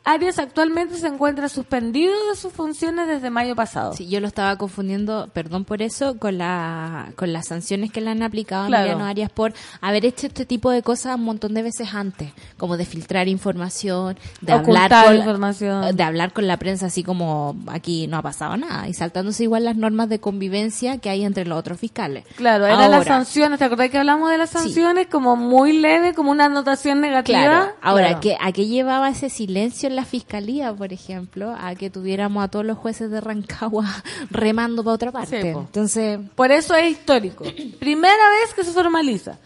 Arias 0.09 0.39
actualmente 0.39 0.95
se 0.95 1.05
encuentra 1.07 1.49
suspendido 1.49 2.13
de 2.29 2.37
sus 2.37 2.53
funciones 2.53 3.07
desde 3.09 3.29
mayo 3.29 3.55
pasado. 3.57 3.91
Sí, 3.93 4.07
yo 4.07 4.21
lo 4.21 4.27
estaba 4.27 4.55
confundiendo, 4.55 5.29
perdón 5.33 5.65
por 5.65 5.81
eso, 5.81 6.17
con 6.17 6.37
la 6.37 7.09
con 7.17 7.33
las 7.33 7.47
sanciones 7.47 7.91
que 7.91 7.99
le 7.99 8.11
han 8.11 8.23
aplicado 8.23 8.63
a 8.63 8.67
Claro. 8.67 8.83
Emiliano 8.85 9.05
Arias 9.05 9.29
por 9.29 9.53
haber 9.81 10.05
hecho 10.05 10.27
este 10.27 10.45
tipo 10.45 10.71
de 10.71 10.81
cosas 10.81 11.15
un 11.15 11.25
montón 11.25 11.53
de 11.53 11.61
veces 11.61 11.93
antes, 11.93 12.31
como 12.57 12.77
de 12.77 12.85
filtrar 12.85 13.27
información, 13.27 14.17
de 14.39 14.53
Ocultar 14.53 14.93
hablar 14.93 15.05
con 15.07 15.15
información. 15.17 15.95
de 15.97 16.03
hablar 16.03 16.31
con 16.31 16.47
la 16.47 16.55
prensa 16.55 16.85
así 16.85 17.03
como 17.03 17.57
aquí 17.67 18.07
no 18.07 18.15
ha 18.17 18.21
pasado 18.21 18.55
nada 18.55 18.87
y 18.87 18.93
saltándose 18.93 19.43
igual 19.43 19.65
las 19.65 19.75
normas 19.75 20.07
de 20.07 20.19
convivencia 20.19 20.99
que 20.99 21.09
hay 21.09 21.25
entre 21.25 21.45
los 21.45 21.59
otros 21.59 21.79
fiscales. 21.79 22.23
Claro, 22.37 22.65
eran 22.65 22.77
Ahora, 22.79 22.97
las 22.99 23.07
sanciones, 23.07 23.59
¿te 23.59 23.65
acordás 23.65 23.89
que 23.89 23.97
hablamos 23.97 24.29
de 24.31 24.37
las 24.37 24.51
sanciones? 24.51 25.07
Como 25.07 25.35
muy 25.35 25.73
leve, 25.73 26.13
como 26.13 26.31
una 26.31 26.45
anotación 26.45 27.01
negativa. 27.01 27.39
Claro. 27.39 27.71
Ahora, 27.81 28.05
Claro. 28.07 28.19
¿qué- 28.21 28.37
¿a 28.39 28.51
qué 28.53 28.67
llevaba 28.67 29.09
ese 29.09 29.29
silencio 29.29 29.89
en 29.89 29.96
la 29.97 30.05
fiscalía, 30.05 30.71
por 30.73 30.93
ejemplo? 30.93 31.55
A 31.59 31.73
que 31.73 31.89
tuviéramos 31.89 32.43
a 32.43 32.47
todos 32.49 32.63
los 32.63 32.77
jueces 32.77 33.09
de 33.09 33.19
Rancagua 33.19 33.85
remando 34.29 34.83
para 34.83 34.93
otra 34.93 35.11
parte. 35.11 35.41
Sí. 35.41 35.47
Entonces, 35.47 36.19
Por 36.35 36.51
eso 36.51 36.75
es 36.75 36.91
histórico. 36.91 37.43
Primera 37.79 38.29
vez 38.29 38.53
que 38.53 38.63
se 38.63 38.71
formaliza. 38.71 39.39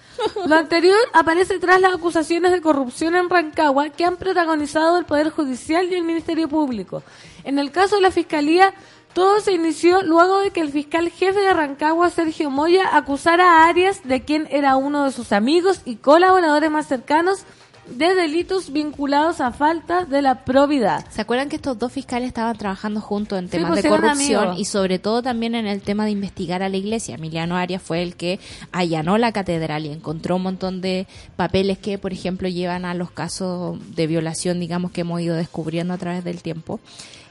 Lo 0.45 0.55
anterior 0.55 0.97
aparece 1.13 1.57
tras 1.57 1.79
las 1.79 1.95
acusaciones 1.95 2.51
de 2.51 2.59
corrupción 2.61 3.15
en 3.15 3.29
Rancagua 3.29 3.91
que 3.91 4.03
han 4.03 4.17
protagonizado 4.17 4.97
el 4.97 5.05
Poder 5.05 5.29
Judicial 5.29 5.87
y 5.89 5.95
el 5.95 6.03
Ministerio 6.03 6.49
Público. 6.49 7.01
En 7.45 7.57
el 7.57 7.71
caso 7.71 7.95
de 7.95 8.01
la 8.01 8.11
Fiscalía, 8.11 8.73
todo 9.13 9.39
se 9.39 9.53
inició 9.53 10.01
luego 10.03 10.39
de 10.39 10.51
que 10.51 10.59
el 10.59 10.69
fiscal 10.69 11.09
jefe 11.09 11.39
de 11.39 11.53
Rancagua, 11.53 12.09
Sergio 12.09 12.49
Moya, 12.49 12.95
acusara 12.95 13.45
a 13.45 13.69
Arias, 13.69 14.01
de 14.03 14.23
quien 14.23 14.49
era 14.51 14.75
uno 14.75 15.05
de 15.05 15.11
sus 15.11 15.31
amigos 15.31 15.81
y 15.85 15.95
colaboradores 15.95 16.69
más 16.69 16.87
cercanos, 16.87 17.45
de 17.87 18.15
delitos 18.15 18.71
vinculados 18.71 19.41
a 19.41 19.51
falta 19.51 20.05
de 20.05 20.21
la 20.21 20.45
probidad. 20.45 21.05
¿se 21.09 21.21
acuerdan 21.21 21.49
que 21.49 21.55
estos 21.55 21.77
dos 21.77 21.91
fiscales 21.91 22.27
estaban 22.27 22.57
trabajando 22.57 23.01
juntos 23.01 23.39
en 23.39 23.45
Sí, 23.45 23.51
temas 23.57 23.71
pues 23.71 23.83
de 23.83 23.89
corrupción 23.89 24.57
y 24.57 24.65
sobre 24.65 24.99
todo 24.99 25.21
también 25.21 25.55
en 25.55 25.67
el 25.67 25.81
tema 25.81 26.05
de 26.05 26.11
investigar 26.11 26.63
a 26.63 26.69
la 26.69 26.77
iglesia? 26.77 27.15
Emiliano 27.15 27.57
Arias 27.57 27.81
fue 27.81 28.01
el 28.03 28.15
que 28.15 28.39
allanó 28.71 29.17
la 29.17 29.31
catedral 29.31 29.85
y 29.85 29.89
encontró 29.89 30.35
un 30.37 30.43
montón 30.43 30.81
de 30.81 31.07
papeles 31.35 31.77
que, 31.77 31.97
por 31.97 32.13
ejemplo, 32.13 32.47
llevan 32.47 32.85
a 32.85 32.93
los 32.93 33.11
casos 33.11 33.77
de 33.95 34.07
violación, 34.07 34.59
digamos, 34.59 34.91
que 34.91 35.01
hemos 35.01 35.21
ido 35.21 35.35
descubriendo 35.35 35.93
a 35.93 35.97
través 35.97 36.23
del 36.23 36.41
tiempo. 36.41 36.79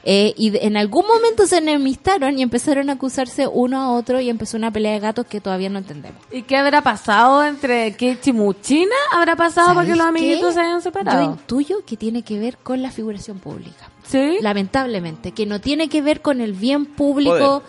Eh, 0.03 0.33
y 0.35 0.57
en 0.65 0.77
algún 0.77 1.05
momento 1.05 1.45
se 1.45 1.57
enemistaron 1.57 2.37
y 2.39 2.41
empezaron 2.41 2.89
a 2.89 2.93
acusarse 2.93 3.47
uno 3.47 3.79
a 3.81 3.91
otro 3.91 4.19
y 4.19 4.29
empezó 4.29 4.57
una 4.57 4.71
pelea 4.71 4.93
de 4.93 4.99
gatos 4.99 5.27
que 5.27 5.39
todavía 5.41 5.69
no 5.69 5.77
entendemos. 5.77 6.19
¿Y 6.31 6.41
qué 6.41 6.57
habrá 6.57 6.81
pasado 6.81 7.45
entre 7.45 7.95
qué 7.95 8.17
chimuchina 8.19 8.95
habrá 9.13 9.35
pasado 9.35 9.75
para 9.75 9.81
que 9.81 9.95
¿Sabes 9.95 9.97
los 9.97 10.07
amiguitos 10.07 10.47
qué? 10.49 10.53
se 10.55 10.59
hayan 10.61 10.77
Yo 10.77 10.81
separado? 10.81 11.23
intuyo 11.23 11.85
que 11.85 11.97
tiene 11.97 12.23
que 12.23 12.39
ver 12.39 12.57
con 12.57 12.81
la 12.81 12.89
figuración 12.89 13.37
pública. 13.39 13.89
¿Sí? 14.07 14.37
Lamentablemente, 14.41 15.31
que 15.33 15.45
no 15.45 15.61
tiene 15.61 15.87
que 15.87 16.01
ver 16.01 16.21
con 16.21 16.41
el 16.41 16.53
bien 16.53 16.85
público, 16.85 17.61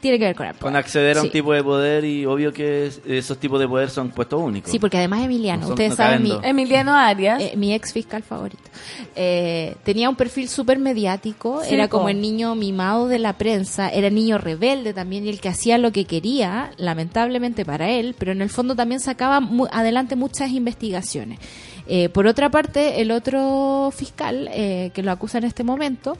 tiene 0.00 0.18
que 0.18 0.24
ver 0.26 0.36
con 0.36 0.46
el 0.46 0.52
Con 0.52 0.60
poder. 0.60 0.76
acceder 0.76 1.18
a 1.18 1.20
un 1.22 1.26
Sí. 1.26 1.32
tipo 1.32 1.52
de 1.52 1.62
poder 1.62 2.04
y 2.04 2.26
obvio 2.26 2.52
que 2.52 2.86
es- 2.86 3.00
esos 3.06 3.38
tipos 3.38 3.58
de 3.60 3.68
poder 3.68 3.90
son 3.90 4.10
puestos 4.10 4.40
únicos. 4.42 4.70
Sí, 4.70 4.78
porque 4.78 4.96
además 4.98 5.24
Emiliano, 5.24 5.60
No 5.60 5.66
son- 5.68 5.72
ustedes 5.74 5.90
no 5.90 5.96
saben, 5.96 6.22
mi. 6.22 6.32
Emiliano 6.42 6.94
Arias. 6.94 7.40
eh, 7.42 7.52
mi 7.56 7.72
ex 7.74 7.92
fiscal 7.92 8.22
favorito, 8.22 8.62
eh, 9.14 9.76
tenía 9.84 10.08
un 10.08 10.16
perfil 10.16 10.48
súper 10.48 10.78
mediático, 10.78 11.62
Sí, 11.64 11.74
era 11.74 11.88
como 11.88 12.04
po. 12.04 12.08
el 12.10 12.20
niño 12.20 12.54
mimado 12.54 13.08
de 13.08 13.18
la 13.18 13.34
prensa, 13.34 13.88
era 13.88 14.10
niño 14.10 14.38
rebelde 14.38 14.92
también 14.94 15.24
y 15.26 15.28
el 15.28 15.40
que 15.40 15.48
hacía 15.48 15.78
lo 15.78 15.92
que 15.92 16.04
quería, 16.04 16.70
lamentablemente 16.76 17.64
para 17.64 17.88
él, 17.90 18.14
pero 18.18 18.32
en 18.32 18.42
el 18.42 18.50
fondo 18.50 18.74
también 18.74 19.00
sacaba 19.00 19.40
mu- 19.40 19.66
adelante 19.70 20.16
muchas 20.16 20.50
investigaciones. 20.50 21.38
Eh, 21.88 22.08
por 22.08 22.26
otra 22.26 22.50
parte, 22.50 23.00
el 23.00 23.10
otro 23.12 23.92
fiscal 23.94 24.48
eh, 24.52 24.90
que 24.92 25.02
lo 25.02 25.12
acusa 25.12 25.38
en 25.38 25.44
este 25.44 25.62
momento, 25.62 26.18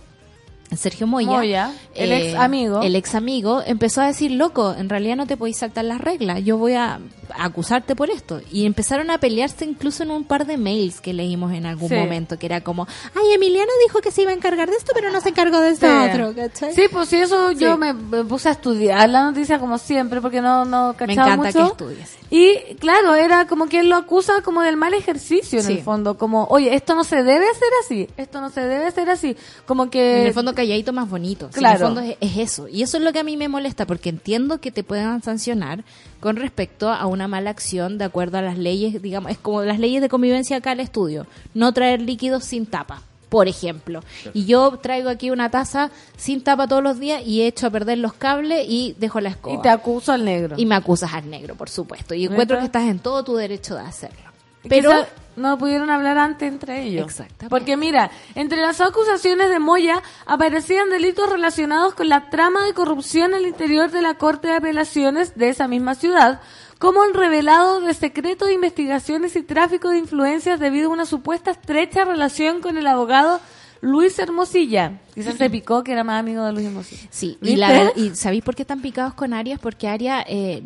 Sergio 0.77 1.07
Moya, 1.07 1.29
Moya, 1.29 1.73
el 1.95 2.11
eh, 2.13 2.31
ex 2.31 2.35
amigo. 2.39 2.83
el 2.83 2.97
ex 2.97 3.15
amigo 3.15 3.63
empezó 3.65 4.01
a 4.01 4.07
decir, 4.09 4.33
loco, 4.33 4.75
en 4.77 4.89
realidad 4.89 5.17
no 5.17 5.27
te 5.27 5.37
podéis 5.37 5.59
saltar 5.59 5.85
las 5.85 6.01
reglas, 6.01 6.43
yo 6.45 6.57
voy 6.59 6.75
a 6.75 6.99
acusarte 7.39 7.95
por 7.97 8.11
esto. 8.11 8.41
Y 8.53 8.67
empezaron 8.67 9.11
a 9.11 9.19
pelearse 9.19 9.65
incluso 9.65 10.03
en 10.03 10.11
un 10.11 10.25
par 10.25 10.47
de 10.47 10.57
mails 10.57 11.01
que 11.01 11.13
leímos 11.13 11.53
en 11.53 11.67
algún 11.67 11.89
Sí. 11.89 11.95
momento, 11.95 12.39
que 12.39 12.47
era 12.47 12.63
como, 12.63 12.87
ay, 13.15 13.33
Emiliano 13.35 13.71
dijo 13.87 14.01
que 14.01 14.11
se 14.11 14.23
iba 14.23 14.31
a 14.31 14.35
encargar 14.35 14.69
de 14.71 14.77
esto, 14.77 14.93
pero 14.95 15.11
no 15.11 15.21
se 15.21 15.31
encargó 15.31 15.61
de 15.61 15.71
esto 15.71 15.87
Sí. 15.87 16.11
otro, 16.11 16.35
¿cachai? 16.35 16.75
Sí, 16.75 16.83
pues 16.91 17.09
sí, 17.09 17.17
eso 17.17 17.53
yo 17.53 17.75
Sí. 17.75 17.79
me, 17.79 17.93
me 17.93 18.25
puse 18.25 18.49
a 18.49 18.53
estudiar 18.53 19.09
la 19.09 19.25
noticia 19.25 19.59
como 19.59 19.79
siempre, 19.79 20.21
porque 20.21 20.41
no, 20.41 20.65
no 20.65 20.89
Me 20.99 21.07
cachaba 21.17 21.35
encanta 21.35 21.53
que 21.53 21.63
estudies. 21.65 22.17
Y 22.31 22.75
claro, 22.81 23.15
era 23.15 23.47
como 23.47 23.67
que 23.67 23.81
él 23.81 23.89
lo 23.89 23.97
acusa 23.97 24.43
como 24.43 24.63
del 24.63 24.77
mal 24.77 24.95
ejercicio 24.95 25.61
en 25.61 25.65
Sí. 25.67 25.73
el 25.75 25.83
fondo, 25.83 26.17
como, 26.19 26.45
oye, 26.51 26.75
esto 26.75 26.95
no 26.97 27.05
se 27.05 27.23
debe 27.23 27.49
hacer 27.49 27.69
así, 27.85 28.09
esto 28.17 28.41
no 28.41 28.51
se 28.51 28.63
debe 28.63 28.87
hacer 28.87 29.09
así, 29.11 29.37
como 29.65 29.91
que... 29.91 30.23
En 30.23 30.27
el 30.29 30.33
fondo 30.35 30.55
calladito 30.57 30.93
más 30.93 31.09
bonito. 31.09 31.49
Claro. 31.53 31.77
en 31.77 31.83
el 31.83 31.87
fondo 31.87 32.01
es, 32.01 32.17
es 32.21 32.37
eso. 32.39 32.69
Y 32.69 32.83
eso 32.83 32.97
es 32.97 33.05
lo 33.05 33.13
que 33.13 33.21
a 33.21 33.25
mí 33.25 33.37
me 33.37 33.49
molesta, 33.49 33.87
porque 33.87 34.09
entiendo 34.09 34.61
que 34.61 34.73
te 34.73 34.83
puedan 34.83 35.23
sancionar 35.23 35.85
con 36.21 36.37
respecto 36.37 36.91
a 36.91 37.07
una 37.07 37.29
mala 37.29 37.51
acción 37.51 37.99
de 37.99 38.05
acuerdo 38.05 38.39
a 38.39 38.43
las 38.43 38.59
leyes, 38.59 39.01
digamos, 39.01 39.31
es 39.31 39.39
como 39.39 39.63
las 39.63 39.79
leyes 39.79 40.03
de 40.03 40.09
convivencia 40.09 40.57
acá 40.57 40.73
al 40.73 40.81
estudio. 40.81 41.27
No 41.55 41.73
traer 41.73 42.03
líquidos 42.03 42.45
sin 42.45 42.67
tapa, 42.67 43.03
por 43.29 43.49
ejemplo. 43.49 44.03
Y 44.35 44.47
yo 44.47 44.79
traigo 44.79 45.09
aquí 45.09 45.31
una 45.31 45.51
taza 45.51 45.91
sin 46.17 46.43
tapa 46.43 46.67
todos 46.67 46.83
los 46.83 46.99
días 46.99 47.23
y 47.25 47.43
echo 47.43 47.67
a 47.67 47.71
perder 47.71 47.99
los 47.99 48.15
cables 48.15 48.67
y 48.69 48.95
dejo 48.99 49.21
la 49.21 49.31
escoba. 49.31 49.55
y 49.55 49.63
te 49.63 49.69
acuso 49.69 50.13
al 50.13 50.25
negro. 50.25 50.57
Y 50.59 50.67
me 50.67 50.75
acusas 50.75 51.13
al 51.15 51.29
negro, 51.29 51.55
por 51.55 51.69
supuesto. 51.69 52.15
Y 52.15 52.25
encuentro 52.25 52.59
que 52.59 52.65
estás 52.65 52.85
en 52.85 52.99
todo 52.99 53.23
tu 53.25 53.37
derecho 53.37 53.75
de 53.75 53.83
hacerlo. 53.83 54.31
Pero... 54.69 54.91
No 55.37 55.59
pudieron 55.59 55.91
hablar 55.91 56.19
antes 56.19 56.51
entre 56.51 56.83
ellos. 56.83 57.05
Exactamente. 57.05 57.49
Porque 57.49 57.77
mira, 57.77 58.11
entre 58.35 58.61
las 58.61 58.81
acusaciones 58.81 59.51
de 59.51 59.59
Moya 59.59 60.03
aparecían 60.25 60.91
delitos 60.91 61.31
relacionados 61.31 61.95
con 61.95 62.09
la 62.09 62.31
trama 62.31 62.65
de 62.65 62.75
corrupción 62.75 63.35
al 63.35 63.47
interior 63.47 63.91
de 63.91 64.03
la 64.03 64.15
Corte 64.15 64.49
de 64.49 64.55
Apelaciones 64.55 65.37
de 65.37 65.51
esa 65.51 65.69
misma 65.69 65.95
ciudad, 65.95 66.41
como 66.79 67.05
el 67.05 67.15
revelado 67.15 67.81
de 67.81 67.95
secreto 67.95 68.47
de 68.47 68.55
investigaciones 68.55 69.37
y 69.37 69.43
tráfico 69.43 69.91
de 69.91 69.99
influencias 69.99 70.61
debido 70.61 70.91
a 70.91 70.93
una 70.93 71.07
supuesta 71.07 71.51
estrecha 71.51 72.05
relación 72.05 72.61
con 72.61 72.79
el 72.79 72.87
abogado 72.87 73.41
Luis 73.81 74.19
Hermosilla. 74.19 75.01
Quizás 75.15 75.37
se 75.37 75.51
picó 75.51 75.85
que 75.85 75.93
era 75.93 76.05
más 76.05 76.21
amigo 76.21 76.45
de 76.45 76.53
Luis 76.53 76.67
Hermosilla. 76.67 77.09
Sí, 77.11 77.39
y, 77.41 77.57
la 77.57 77.93
y 77.95 78.15
¿sabéis 78.15 78.43
por 78.43 78.55
qué 78.55 78.63
están 78.63 78.81
picados 78.81 79.15
con 79.15 79.33
Arias? 79.33 79.61
Porque 79.61 79.89
Arias, 79.89 80.25
eh, 80.29 80.63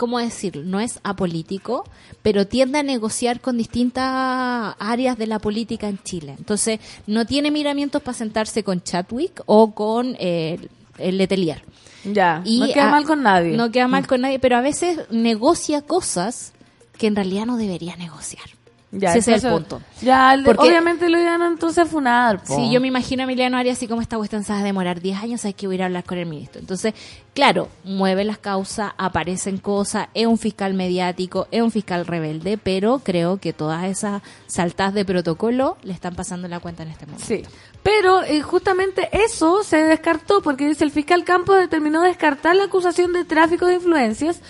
¿cómo 0.00 0.18
decirlo? 0.18 0.62
No 0.64 0.80
es 0.80 0.98
apolítico, 1.04 1.84
pero 2.22 2.46
tiende 2.46 2.78
a 2.78 2.82
negociar 2.82 3.42
con 3.42 3.58
distintas 3.58 4.74
áreas 4.78 5.18
de 5.18 5.26
la 5.26 5.38
política 5.40 5.88
en 5.90 5.98
Chile. 6.02 6.36
Entonces, 6.38 6.80
no 7.06 7.26
tiene 7.26 7.50
miramientos 7.50 8.00
para 8.00 8.16
sentarse 8.16 8.64
con 8.64 8.82
Chadwick 8.82 9.42
o 9.44 9.74
con 9.74 10.16
eh, 10.18 10.58
el 10.96 11.18
Letelier. 11.18 11.62
Ya, 12.04 12.40
Y 12.46 12.60
no 12.60 12.66
queda 12.68 12.88
a- 12.88 12.90
mal 12.90 13.04
con 13.04 13.22
nadie. 13.22 13.54
No 13.58 13.70
queda 13.70 13.88
mal 13.88 14.06
con 14.06 14.22
nadie, 14.22 14.38
pero 14.38 14.56
a 14.56 14.62
veces 14.62 15.00
negocia 15.10 15.82
cosas 15.82 16.54
que 16.96 17.06
en 17.06 17.14
realidad 17.16 17.44
no 17.44 17.58
debería 17.58 17.94
negociar. 17.96 18.44
Ya, 18.92 19.14
Ese 19.14 19.34
es 19.36 19.44
el 19.44 19.52
punto. 19.52 19.80
Ya, 20.02 20.34
Porque- 20.44 20.62
obviamente 20.68 21.08
lo 21.08 21.16
iban 21.20 21.40
entonces 21.42 21.78
a 21.78 21.86
funar. 21.86 22.42
po. 22.42 22.56
Sí, 22.56 22.72
yo 22.72 22.80
me 22.80 22.88
imagino 22.88 23.22
a 23.22 23.24
Emiliano 23.24 23.56
Arias 23.56 23.76
así 23.78 23.86
como 23.86 24.02
esta 24.02 24.16
cuestión 24.16 24.42
se 24.42 24.52
va 24.52 24.58
a 24.58 24.62
demorar 24.64 25.00
10 25.00 25.16
años, 25.22 25.44
hay 25.44 25.52
que 25.52 25.68
voy 25.68 25.74
a 25.74 25.76
ir 25.76 25.82
a 25.82 25.86
hablar 25.86 26.02
con 26.02 26.18
el 26.18 26.26
ministro. 26.26 26.60
Entonces, 26.60 26.92
claro, 27.32 27.68
mueve 27.84 28.24
las 28.24 28.38
causas, 28.38 28.92
aparecen 28.98 29.58
cosas, 29.58 30.08
es 30.12 30.26
un 30.26 30.38
fiscal 30.38 30.74
mediático, 30.74 31.46
es 31.52 31.62
un 31.62 31.70
fiscal 31.70 32.04
rebelde, 32.04 32.58
pero 32.58 32.98
creo 33.04 33.36
que 33.38 33.52
todas 33.52 33.84
esas 33.84 34.22
saltas 34.48 34.92
de 34.92 35.04
protocolo 35.04 35.76
le 35.84 35.92
están 35.92 36.16
pasando 36.16 36.48
la 36.48 36.58
cuenta 36.58 36.82
en 36.82 36.88
este 36.88 37.06
momento. 37.06 37.24
Sí, 37.24 37.42
pero 37.84 38.24
eh, 38.24 38.42
justamente 38.42 39.08
eso 39.12 39.62
se 39.62 39.76
descartó 39.84 40.42
porque 40.42 40.66
dice 40.66 40.82
el 40.82 40.90
fiscal 40.90 41.22
Campos 41.22 41.58
determinó 41.58 42.02
descartar 42.02 42.56
la 42.56 42.64
acusación 42.64 43.12
de 43.12 43.24
tráfico 43.24 43.66
de 43.66 43.74
influencias 43.74 44.40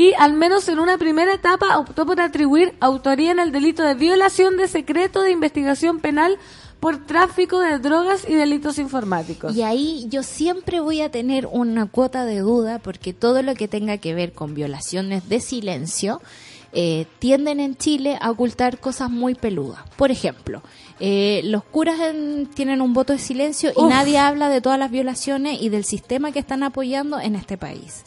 y 0.00 0.14
al 0.18 0.32
menos 0.32 0.68
en 0.68 0.78
una 0.78 0.96
primera 0.98 1.34
etapa 1.34 1.78
optó 1.78 2.06
por 2.06 2.20
atribuir 2.20 2.74
autoría 2.80 3.30
en 3.32 3.38
el 3.38 3.52
delito 3.52 3.82
de 3.82 3.94
violación 3.94 4.56
de 4.56 4.66
secreto 4.68 5.20
de 5.22 5.30
investigación 5.32 6.00
penal 6.00 6.38
por 6.80 7.04
tráfico 7.06 7.58
de 7.60 7.78
drogas 7.78 8.24
y 8.26 8.32
delitos 8.34 8.78
informáticos. 8.78 9.54
Y 9.54 9.62
ahí 9.62 10.06
yo 10.08 10.22
siempre 10.22 10.80
voy 10.80 11.02
a 11.02 11.10
tener 11.10 11.46
una 11.46 11.84
cuota 11.86 12.24
de 12.24 12.38
duda 12.38 12.78
porque 12.78 13.12
todo 13.12 13.42
lo 13.42 13.54
que 13.54 13.68
tenga 13.68 13.98
que 13.98 14.14
ver 14.14 14.32
con 14.32 14.54
violaciones 14.54 15.28
de 15.28 15.40
silencio 15.40 16.22
eh, 16.72 17.06
tienden 17.18 17.58
en 17.60 17.76
Chile 17.76 18.16
a 18.20 18.30
ocultar 18.30 18.78
cosas 18.78 19.10
muy 19.10 19.34
peludas. 19.34 19.80
Por 19.96 20.10
ejemplo, 20.12 20.62
eh, 21.00 21.40
los 21.44 21.64
curas 21.64 21.98
en- 22.00 22.46
tienen 22.46 22.80
un 22.80 22.94
voto 22.94 23.12
de 23.12 23.18
silencio 23.18 23.72
y 23.76 23.82
nadie 23.88 24.18
habla 24.18 24.48
de 24.48 24.60
todas 24.60 24.78
las 24.78 24.90
violaciones 24.90 25.60
y 25.60 25.68
del 25.68 25.84
sistema 25.84 26.30
que 26.32 26.38
están 26.38 26.62
apoyando 26.62 27.18
en 27.20 27.34
este 27.34 27.58
país. 27.58 28.04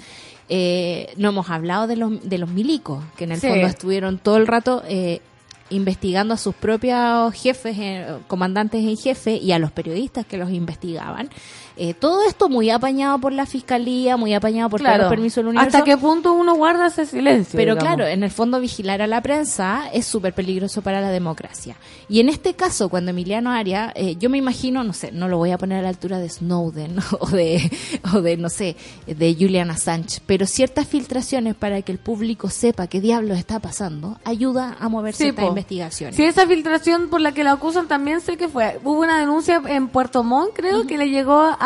Eh, 0.49 1.13
no 1.17 1.29
hemos 1.29 1.49
hablado 1.49 1.87
de 1.87 1.95
los, 1.95 2.27
de 2.27 2.37
los 2.37 2.49
milicos, 2.49 3.03
que 3.17 3.23
en 3.23 3.31
el 3.33 3.39
Sí. 3.39 3.47
fondo 3.47 3.67
estuvieron 3.67 4.17
todo 4.17 4.37
el 4.37 4.47
rato... 4.47 4.83
eh, 4.87 5.21
investigando 5.69 6.35
a 6.35 6.37
sus 6.37 6.53
propios 6.53 7.33
jefes, 7.33 7.75
eh, 7.79 8.05
comandantes 8.27 8.83
en 8.83 8.95
jefe 8.95 9.37
y 9.37 9.53
a 9.53 9.59
los 9.59 9.71
periodistas 9.71 10.23
que 10.23 10.37
los 10.37 10.51
investigaban. 10.51 11.29
Eh, 11.75 11.93
todo 11.93 12.27
esto 12.27 12.49
muy 12.49 12.69
apañado 12.69 13.17
por 13.19 13.33
la 13.33 13.45
fiscalía, 13.45 14.17
muy 14.17 14.33
apañado 14.33 14.69
por 14.69 14.81
todos 14.81 14.97
los 14.97 15.09
permisos 15.09 15.37
del 15.37 15.47
universo. 15.47 15.77
¿Hasta 15.77 15.83
qué 15.83 15.97
punto 15.97 16.33
uno 16.33 16.55
guarda 16.55 16.87
ese 16.87 17.05
silencio? 17.05 17.57
Pero 17.57 17.77
claro, 17.77 18.05
en 18.05 18.23
el 18.23 18.31
fondo 18.31 18.59
vigilar 18.59 19.01
a 19.01 19.07
la 19.07 19.21
prensa 19.21 19.89
es 19.91 20.05
súper 20.05 20.33
peligroso 20.33 20.81
para 20.81 21.01
la 21.01 21.09
democracia. 21.09 21.75
Y 22.09 22.19
en 22.19 22.29
este 22.29 22.53
caso, 22.53 22.89
cuando 22.89 23.11
Emiliano 23.11 23.51
Aria, 23.51 23.91
eh, 23.95 24.15
yo 24.17 24.29
me 24.29 24.37
imagino, 24.37 24.83
no 24.83 24.93
sé, 24.93 25.11
no 25.11 25.27
lo 25.27 25.37
voy 25.37 25.51
a 25.51 25.57
poner 25.57 25.79
a 25.79 25.81
la 25.81 25.89
altura 25.89 26.19
de 26.19 26.29
Snowden 26.29 26.97
o 27.19 27.27
de, 27.27 27.71
o 28.13 28.21
de 28.21 28.37
no 28.37 28.49
sé, 28.49 28.75
de 29.07 29.35
Julian 29.39 29.71
Assange, 29.71 30.21
pero 30.25 30.45
ciertas 30.45 30.87
filtraciones 30.87 31.55
para 31.55 31.81
que 31.81 31.91
el 31.91 31.97
público 31.97 32.49
sepa 32.49 32.87
qué 32.87 33.01
diablos 33.01 33.37
está 33.37 33.59
pasando, 33.59 34.19
ayuda 34.25 34.77
a 34.79 34.89
mover 34.89 35.13
sí, 35.15 35.23
ciertas 35.23 35.45
investigaciones. 35.45 36.15
Sí, 36.15 36.23
esa 36.23 36.45
filtración 36.45 37.09
por 37.09 37.21
la 37.21 37.31
que 37.33 37.43
la 37.43 37.53
acusan 37.53 37.87
también 37.87 38.21
sé 38.21 38.37
que 38.37 38.47
fue. 38.47 38.79
Hubo 38.83 39.01
una 39.01 39.19
denuncia 39.19 39.61
en 39.67 39.87
Puerto 39.87 40.23
Montt, 40.23 40.51
creo, 40.53 40.85
que 40.85 40.97
le 40.97 41.09
llegó 41.09 41.39
a, 41.59 41.62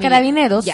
Carabineros. 0.00 0.66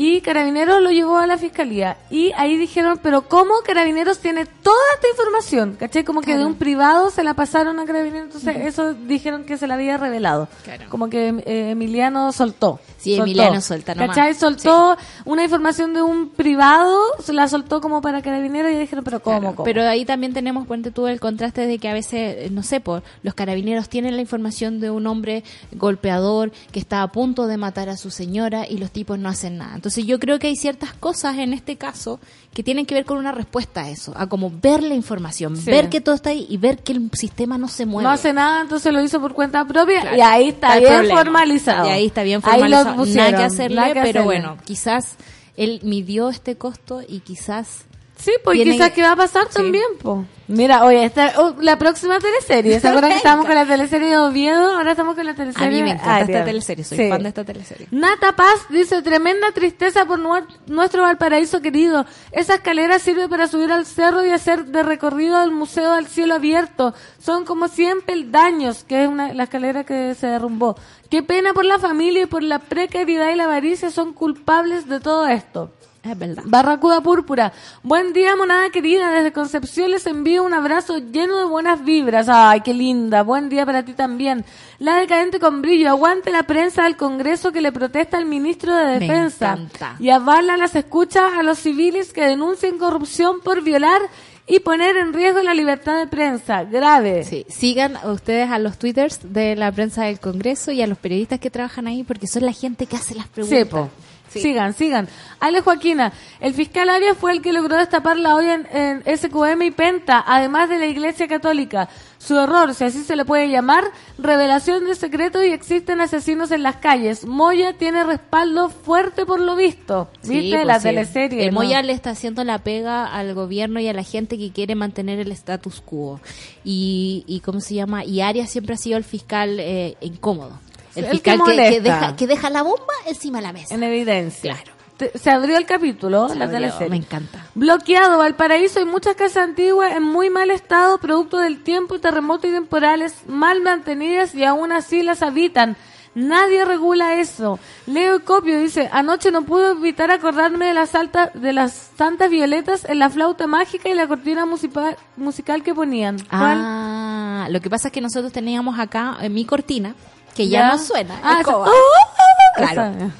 Y 0.00 0.20
Carabineros 0.20 0.80
lo 0.80 0.92
llevó 0.92 1.18
a 1.18 1.26
la 1.26 1.38
fiscalía. 1.38 1.96
Y 2.08 2.30
ahí 2.36 2.56
dijeron, 2.56 3.00
pero 3.02 3.22
¿cómo 3.22 3.54
Carabineros 3.66 4.20
tiene 4.20 4.46
toda 4.46 4.76
esta 4.94 5.08
información? 5.08 5.76
¿Caché? 5.76 6.04
Como 6.04 6.20
que 6.20 6.36
de 6.36 6.44
un 6.44 6.54
privado 6.54 7.10
se 7.10 7.24
la 7.24 7.34
pasaron 7.34 7.80
a 7.80 7.84
Carabineros. 7.84 8.26
Entonces, 8.26 8.64
eso 8.64 8.94
dijeron 8.94 9.42
que 9.42 9.58
se 9.58 9.66
la 9.66 9.74
había 9.74 9.98
revelado. 9.98 10.46
Como 10.88 11.10
que 11.10 11.30
eh, 11.44 11.70
Emiliano 11.70 12.30
soltó. 12.30 12.78
Sí, 12.96 13.16
Emiliano 13.16 13.60
suelta 13.60 13.96
nomás. 13.96 14.14
¿Cachai? 14.14 14.34
Soltó 14.34 14.96
una 15.24 15.42
información 15.42 15.94
de 15.94 16.02
un 16.02 16.28
privado, 16.28 16.96
se 17.20 17.32
la 17.32 17.48
soltó 17.48 17.80
como 17.80 18.00
para 18.00 18.22
carabineros 18.22 18.70
y 18.70 18.76
dijeron, 18.76 19.02
pero 19.04 19.20
¿cómo? 19.20 19.64
Pero 19.64 19.82
ahí 19.82 20.04
también 20.04 20.32
tenemos, 20.32 20.68
cuente 20.68 20.92
tú, 20.92 21.08
el 21.08 21.18
contraste 21.18 21.66
de 21.66 21.78
que 21.78 21.88
a 21.88 21.92
veces, 21.92 22.46
eh, 22.46 22.48
no 22.52 22.62
sé, 22.62 22.80
por 22.80 23.02
los 23.24 23.34
carabineros 23.34 23.88
tienen 23.88 24.14
la 24.14 24.22
información 24.22 24.78
de 24.78 24.90
un 24.90 25.08
hombre 25.08 25.42
golpeador 25.72 26.52
que 26.70 26.78
está 26.78 27.02
a 27.02 27.08
punto 27.10 27.48
de 27.48 27.56
matar 27.56 27.88
a 27.88 27.96
su 27.96 28.10
señora 28.10 28.64
y 28.68 28.78
los 28.78 28.92
tipos 28.92 29.18
no 29.18 29.28
hacen 29.28 29.58
nada. 29.58 29.74
Entonces 29.74 29.87
yo 29.96 30.18
creo 30.18 30.38
que 30.38 30.48
hay 30.48 30.56
ciertas 30.56 30.92
cosas 30.92 31.38
en 31.38 31.52
este 31.52 31.76
caso 31.76 32.20
que 32.52 32.62
tienen 32.62 32.86
que 32.86 32.94
ver 32.94 33.04
con 33.04 33.18
una 33.18 33.32
respuesta 33.32 33.82
a 33.82 33.90
eso, 33.90 34.12
a 34.16 34.26
como 34.26 34.50
ver 34.50 34.82
la 34.82 34.94
información, 34.94 35.54
ver 35.64 35.88
que 35.88 36.00
todo 36.00 36.14
está 36.14 36.30
ahí 36.30 36.46
y 36.48 36.56
ver 36.56 36.78
que 36.78 36.92
el 36.92 37.10
sistema 37.12 37.58
no 37.58 37.68
se 37.68 37.86
mueve. 37.86 38.04
No 38.04 38.10
hace 38.10 38.32
nada, 38.32 38.60
entonces 38.62 38.92
lo 38.92 39.02
hizo 39.02 39.20
por 39.20 39.34
cuenta 39.34 39.64
propia 39.64 40.16
y 40.16 40.20
ahí 40.20 40.48
está, 40.48 40.78
bien 40.78 41.08
formalizado. 41.08 41.88
Y 41.88 41.90
ahí 41.90 42.06
está 42.06 42.22
bien 42.22 42.42
formalizado. 42.42 43.06
Nada 43.06 43.36
que 43.36 43.42
hacerle, 43.44 43.92
pero 44.02 44.24
bueno, 44.24 44.56
quizás 44.64 45.16
él 45.56 45.80
midió 45.82 46.28
este 46.28 46.56
costo 46.56 47.02
y 47.06 47.20
quizás 47.20 47.87
Sí, 48.18 48.32
pues 48.42 48.60
quizás 48.62 48.90
que 48.92 49.02
va 49.02 49.12
a 49.12 49.16
pasar 49.16 49.46
también, 49.48 49.84
pues. 50.02 50.26
Mira, 50.48 50.82
oye, 50.84 51.04
esta, 51.04 51.34
oh, 51.36 51.54
la 51.60 51.78
próxima 51.78 52.18
teleserie, 52.18 52.80
¿se 52.80 52.88
acuerdan 52.88 53.10
que 53.10 53.16
estábamos 53.18 53.44
con 53.44 53.54
la 53.54 53.66
teleserie 53.66 54.08
de 54.08 54.18
Oviedo? 54.18 54.76
Ahora 54.76 54.92
estamos 54.92 55.14
con 55.14 55.26
la 55.26 55.34
teleserie 55.34 55.68
A 55.68 55.70
mí 55.70 55.82
me 55.82 55.90
encanta 55.90 56.20
esta 56.20 56.44
teleserie, 56.44 56.84
soy 56.84 57.08
fan 57.10 57.22
de 57.22 57.28
esta 57.28 57.44
teleserie. 57.44 57.86
Nata 57.90 58.34
Paz 58.34 58.66
dice, 58.70 59.02
tremenda 59.02 59.52
tristeza 59.52 60.06
por 60.06 60.18
nuestro 60.18 61.02
Valparaíso 61.02 61.60
querido. 61.60 62.06
Esa 62.32 62.54
escalera 62.54 62.98
sirve 62.98 63.28
para 63.28 63.46
subir 63.46 63.70
al 63.70 63.84
cerro 63.84 64.24
y 64.24 64.30
hacer 64.30 64.64
de 64.64 64.82
recorrido 64.82 65.36
al 65.36 65.50
Museo 65.50 65.92
al 65.92 66.06
Cielo 66.06 66.34
Abierto. 66.34 66.94
Son 67.18 67.44
como 67.44 67.68
100 67.68 68.00
peldaños, 68.02 68.84
que 68.84 69.04
es 69.04 69.08
una, 69.08 69.34
la 69.34 69.44
escalera 69.44 69.84
que 69.84 70.14
se 70.14 70.28
derrumbó. 70.28 70.76
Qué 71.10 71.22
pena 71.22 71.52
por 71.52 71.66
la 71.66 71.78
familia 71.78 72.22
y 72.22 72.26
por 72.26 72.42
la 72.42 72.58
precariedad 72.58 73.30
y 73.30 73.36
la 73.36 73.44
avaricia 73.44 73.90
son 73.90 74.14
culpables 74.14 74.88
de 74.88 75.00
todo 75.00 75.28
esto. 75.28 75.72
Es 76.08 76.18
verdad. 76.18 76.42
Barracuda 76.46 77.02
Púrpura. 77.02 77.52
Buen 77.82 78.14
día, 78.14 78.34
monada 78.34 78.70
querida. 78.70 79.10
Desde 79.10 79.30
Concepción 79.32 79.90
les 79.90 80.06
envío 80.06 80.42
un 80.42 80.54
abrazo 80.54 80.98
lleno 80.98 81.36
de 81.36 81.44
buenas 81.44 81.84
vibras. 81.84 82.28
Ay, 82.30 82.62
qué 82.62 82.72
linda. 82.72 83.22
Buen 83.22 83.50
día 83.50 83.66
para 83.66 83.84
ti 83.84 83.92
también. 83.92 84.44
La 84.78 84.96
decadente 84.96 85.38
con 85.38 85.60
brillo. 85.60 85.90
Aguante 85.90 86.30
la 86.30 86.44
prensa 86.44 86.84
del 86.84 86.96
Congreso 86.96 87.52
que 87.52 87.60
le 87.60 87.72
protesta 87.72 88.16
al 88.16 88.24
ministro 88.24 88.74
de 88.74 88.98
Defensa. 88.98 89.58
Y 89.98 90.08
avala 90.08 90.56
las 90.56 90.74
escuchas 90.76 91.32
a 91.34 91.42
los 91.42 91.58
civiles 91.58 92.12
que 92.14 92.22
denuncian 92.22 92.78
corrupción 92.78 93.40
por 93.40 93.62
violar 93.62 94.00
y 94.46 94.60
poner 94.60 94.96
en 94.96 95.12
riesgo 95.12 95.42
la 95.42 95.52
libertad 95.52 95.98
de 95.98 96.06
prensa. 96.06 96.64
Grave. 96.64 97.22
Sí, 97.24 97.44
sigan 97.50 97.98
ustedes 98.06 98.50
a 98.50 98.58
los 98.58 98.78
twitters 98.78 99.20
de 99.22 99.54
la 99.56 99.70
prensa 99.70 100.04
del 100.04 100.20
Congreso 100.20 100.72
y 100.72 100.80
a 100.80 100.86
los 100.86 100.96
periodistas 100.96 101.38
que 101.38 101.50
trabajan 101.50 101.86
ahí 101.86 102.02
porque 102.02 102.26
son 102.26 102.46
la 102.46 102.52
gente 102.52 102.86
que 102.86 102.96
hace 102.96 103.14
las 103.14 103.28
preguntas. 103.28 103.90
Sigan, 104.28 104.74
sigan. 104.74 105.08
Ale 105.40 105.60
Joaquina, 105.60 106.12
el 106.40 106.54
fiscal 106.54 106.88
Arias 106.88 107.16
fue 107.16 107.32
el 107.32 107.42
que 107.42 107.52
logró 107.52 107.76
destapar 107.76 108.16
la 108.16 108.34
olla 108.34 108.60
en, 108.72 109.02
SQM 109.04 109.62
y 109.62 109.70
Penta, 109.70 110.22
además 110.26 110.68
de 110.68 110.78
la 110.78 110.86
Iglesia 110.86 111.28
Católica. 111.28 111.88
Su 112.18 112.36
error, 112.36 112.74
si 112.74 112.82
así 112.82 113.04
se 113.04 113.14
le 113.14 113.24
puede 113.24 113.48
llamar, 113.48 113.84
revelación 114.18 114.84
de 114.84 114.96
secretos 114.96 115.44
y 115.44 115.52
existen 115.52 116.00
asesinos 116.00 116.50
en 116.50 116.64
las 116.64 116.76
calles. 116.76 117.24
Moya 117.24 117.74
tiene 117.74 118.02
respaldo 118.02 118.70
fuerte 118.70 119.24
por 119.24 119.38
lo 119.38 119.54
visto. 119.54 120.08
¿Viste? 120.24 120.56
Pues 120.56 120.66
la 120.66 120.80
teleserie. 120.80 121.46
Eh, 121.46 121.52
Moya 121.52 121.80
le 121.82 121.92
está 121.92 122.10
haciendo 122.10 122.42
la 122.42 122.58
pega 122.58 123.06
al 123.06 123.34
gobierno 123.34 123.78
y 123.78 123.86
a 123.86 123.92
la 123.92 124.02
gente 124.02 124.36
que 124.36 124.50
quiere 124.50 124.74
mantener 124.74 125.20
el 125.20 125.30
status 125.30 125.80
quo. 125.80 126.20
Y, 126.64 127.24
y 127.28 127.38
¿cómo 127.40 127.60
se 127.60 127.74
llama? 127.74 128.04
Y 128.04 128.20
Arias 128.20 128.50
siempre 128.50 128.74
ha 128.74 128.78
sido 128.78 128.98
el 128.98 129.04
fiscal 129.04 129.60
eh, 129.60 129.96
incómodo. 130.00 130.58
El, 130.94 131.06
fiscal 131.06 131.40
que, 131.44 131.80
deja, 131.80 132.16
que 132.16 132.26
deja 132.26 132.50
la 132.50 132.62
bomba 132.62 132.94
encima 133.06 133.38
de 133.38 133.42
la 133.42 133.52
mesa. 133.52 133.74
En 133.74 133.82
evidencia. 133.82 134.54
Claro. 134.54 135.12
se 135.14 135.30
abrió 135.30 135.56
el 135.56 135.66
capítulo, 135.66 136.28
la 136.34 136.50
teleserie. 136.50 136.90
Me 136.90 136.96
encanta. 136.96 137.46
Bloqueado, 137.54 138.18
Valparaíso 138.18 138.80
y 138.80 138.84
muchas 138.84 139.14
casas 139.14 139.48
antiguas 139.48 139.94
en 139.94 140.02
muy 140.02 140.30
mal 140.30 140.50
estado, 140.50 140.98
producto 140.98 141.38
del 141.38 141.62
tiempo 141.62 141.94
y 141.96 142.00
terremotos 142.00 142.50
y 142.50 142.54
temporales, 142.54 143.14
mal 143.26 143.60
mantenidas 143.62 144.34
y 144.34 144.44
aún 144.44 144.72
así 144.72 145.02
las 145.02 145.22
habitan. 145.22 145.76
Nadie 146.18 146.64
regula 146.64 147.20
eso. 147.20 147.60
Leo 147.86 148.24
Copio 148.24 148.58
dice, 148.58 148.88
anoche 148.92 149.30
no 149.30 149.42
pude 149.42 149.70
evitar 149.70 150.10
acordarme 150.10 150.66
de 150.66 150.74
las, 150.74 150.96
altas, 150.96 151.30
de 151.34 151.52
las 151.52 151.92
santas 151.96 152.28
violetas 152.28 152.84
en 152.86 152.98
la 152.98 153.08
flauta 153.08 153.46
mágica 153.46 153.88
y 153.88 153.94
la 153.94 154.08
cortina 154.08 154.44
musical, 154.44 154.96
musical 155.16 155.62
que 155.62 155.74
ponían. 155.74 156.16
Ah, 156.30 157.46
lo 157.50 157.60
que 157.60 157.70
pasa 157.70 157.88
es 157.88 157.92
que 157.92 158.00
nosotros 158.00 158.32
teníamos 158.32 158.80
acá 158.80 159.16
en 159.20 159.32
mi 159.32 159.44
cortina, 159.44 159.94
que 160.38 160.48
ya, 160.48 160.68
no 160.68 160.78
suena. 160.78 161.20
Ah, 161.22 161.40
claro. 162.56 163.10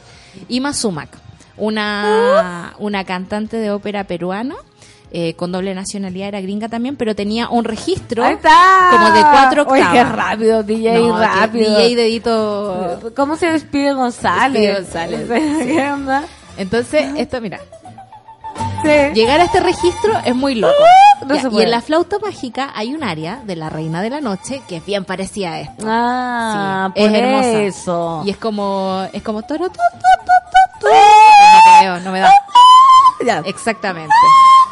Ima 0.49 0.73
Sumac, 0.73 1.09
una, 1.57 2.75
una 2.79 3.03
cantante 3.05 3.57
de 3.57 3.73
ópera 3.73 4.05
peruana. 4.05 4.55
Eh, 5.11 5.33
con 5.37 5.51
doble 5.51 5.75
nacionalidad, 5.75 6.29
era 6.29 6.43
gringa 6.43 6.69
también, 6.69 6.95
pero 6.97 7.17
tenía 7.17 7.49
un 7.49 7.65
registro 7.65 8.23
como 8.23 8.37
de 8.37 9.21
cuatro 9.23 9.63
octavas. 9.63 9.93
qué 9.95 10.05
rápido, 10.05 10.63
DJ 10.63 11.11
rápido. 11.11 11.79
DJ 11.79 11.97
dedito. 11.97 13.13
¿Cómo 13.17 13.37
se 13.37 13.47
despide 13.47 13.95
González? 13.95 14.77
González. 14.77 15.27
¿Qué 15.67 15.91
onda? 15.91 16.25
Entonces, 16.59 17.07
esto, 17.17 17.41
mira. 17.41 17.59
Llegar 19.15 19.41
a 19.41 19.45
este 19.45 19.61
registro 19.61 20.13
es 20.25 20.35
muy 20.35 20.55
loco. 20.55 20.75
y 21.53 21.63
en 21.63 21.71
la 21.71 21.81
flauta 21.81 22.19
mágica 22.19 22.71
hay 22.75 22.95
un 22.95 23.03
área 23.03 23.41
de 23.45 23.57
la 23.57 23.69
Reina 23.69 24.03
de 24.03 24.11
la 24.11 24.21
Noche 24.21 24.63
que 24.69 24.77
es 24.77 24.87
bien 24.87 25.05
parecida 25.05 25.53
a 25.53 25.61
esto. 25.61 25.87
Ah, 25.89 26.91
es 26.95 27.13
hermosa. 27.13 27.61
Eso. 27.63 28.23
Y 28.25 28.31
es 28.31 28.37
como 28.37 29.07
es 29.13 29.23
como 29.23 29.43
toro, 29.43 29.67
no, 31.85 32.01
no 32.01 32.13
me 32.13 32.21
da. 32.21 32.33
Ya. 33.25 33.43
Exactamente. 33.47 34.15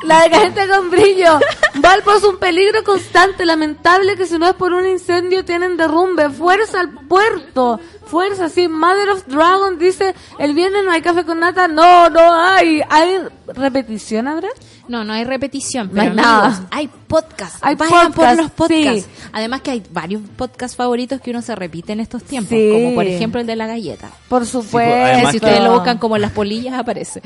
La 0.06 0.22
decadente 0.22 0.68
con 0.68 0.90
brillo. 0.90 1.40
Valpo 1.74 2.12
es 2.12 2.24
un 2.24 2.38
peligro 2.38 2.84
constante, 2.84 3.44
lamentable 3.44 4.16
que 4.16 4.26
si 4.26 4.38
no 4.38 4.48
es 4.48 4.54
por 4.54 4.72
un 4.72 4.86
incendio 4.86 5.44
tienen 5.44 5.76
derrumbe. 5.76 6.30
Fuerza 6.30 6.80
al 6.80 6.90
puerto. 6.90 7.80
Fuerza, 8.06 8.48
sí. 8.48 8.68
Mother 8.68 9.10
of 9.10 9.26
Dragon 9.26 9.78
dice, 9.78 10.14
el 10.38 10.54
viernes 10.54 10.84
no 10.84 10.92
hay 10.92 11.02
café 11.02 11.24
con 11.24 11.40
nata. 11.40 11.66
No, 11.66 12.08
no 12.08 12.34
hay. 12.34 12.82
¿Hay 12.88 13.18
repetición, 13.48 14.28
ahora? 14.28 14.48
No, 14.88 15.04
no 15.04 15.12
hay 15.12 15.24
repetición, 15.24 15.90
pero 15.92 16.04
no 16.04 16.10
hay, 16.10 16.16
nada. 16.16 16.66
hay 16.70 16.88
podcast. 16.88 17.56
Hay 17.60 17.74
Vayan 17.74 18.12
por 18.12 18.36
los 18.36 18.50
podcasts. 18.52 19.08
Además 19.32 19.60
que 19.62 19.72
hay 19.72 19.82
varios 19.90 20.22
podcasts 20.36 20.76
favoritos 20.76 21.20
que 21.20 21.30
uno 21.30 21.42
se 21.42 21.56
repite 21.56 21.92
en 21.92 22.00
estos 22.00 22.22
tiempos, 22.22 22.56
como 22.72 22.94
por 22.94 23.04
ejemplo 23.04 23.40
el 23.40 23.46
de 23.46 23.56
la 23.56 23.66
galleta. 23.66 24.10
Por 24.28 24.40
pues, 24.40 24.50
supuesto. 24.50 25.30
si 25.30 25.36
ustedes 25.38 25.60
lo 25.62 25.72
buscan 25.72 25.98
como 25.98 26.16
las 26.18 26.30
polillas 26.30 26.74
aparece. 26.74 27.20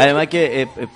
Además 0.00 0.28
que 0.28 0.62
eh, 0.62 0.68
eh, 0.78 0.88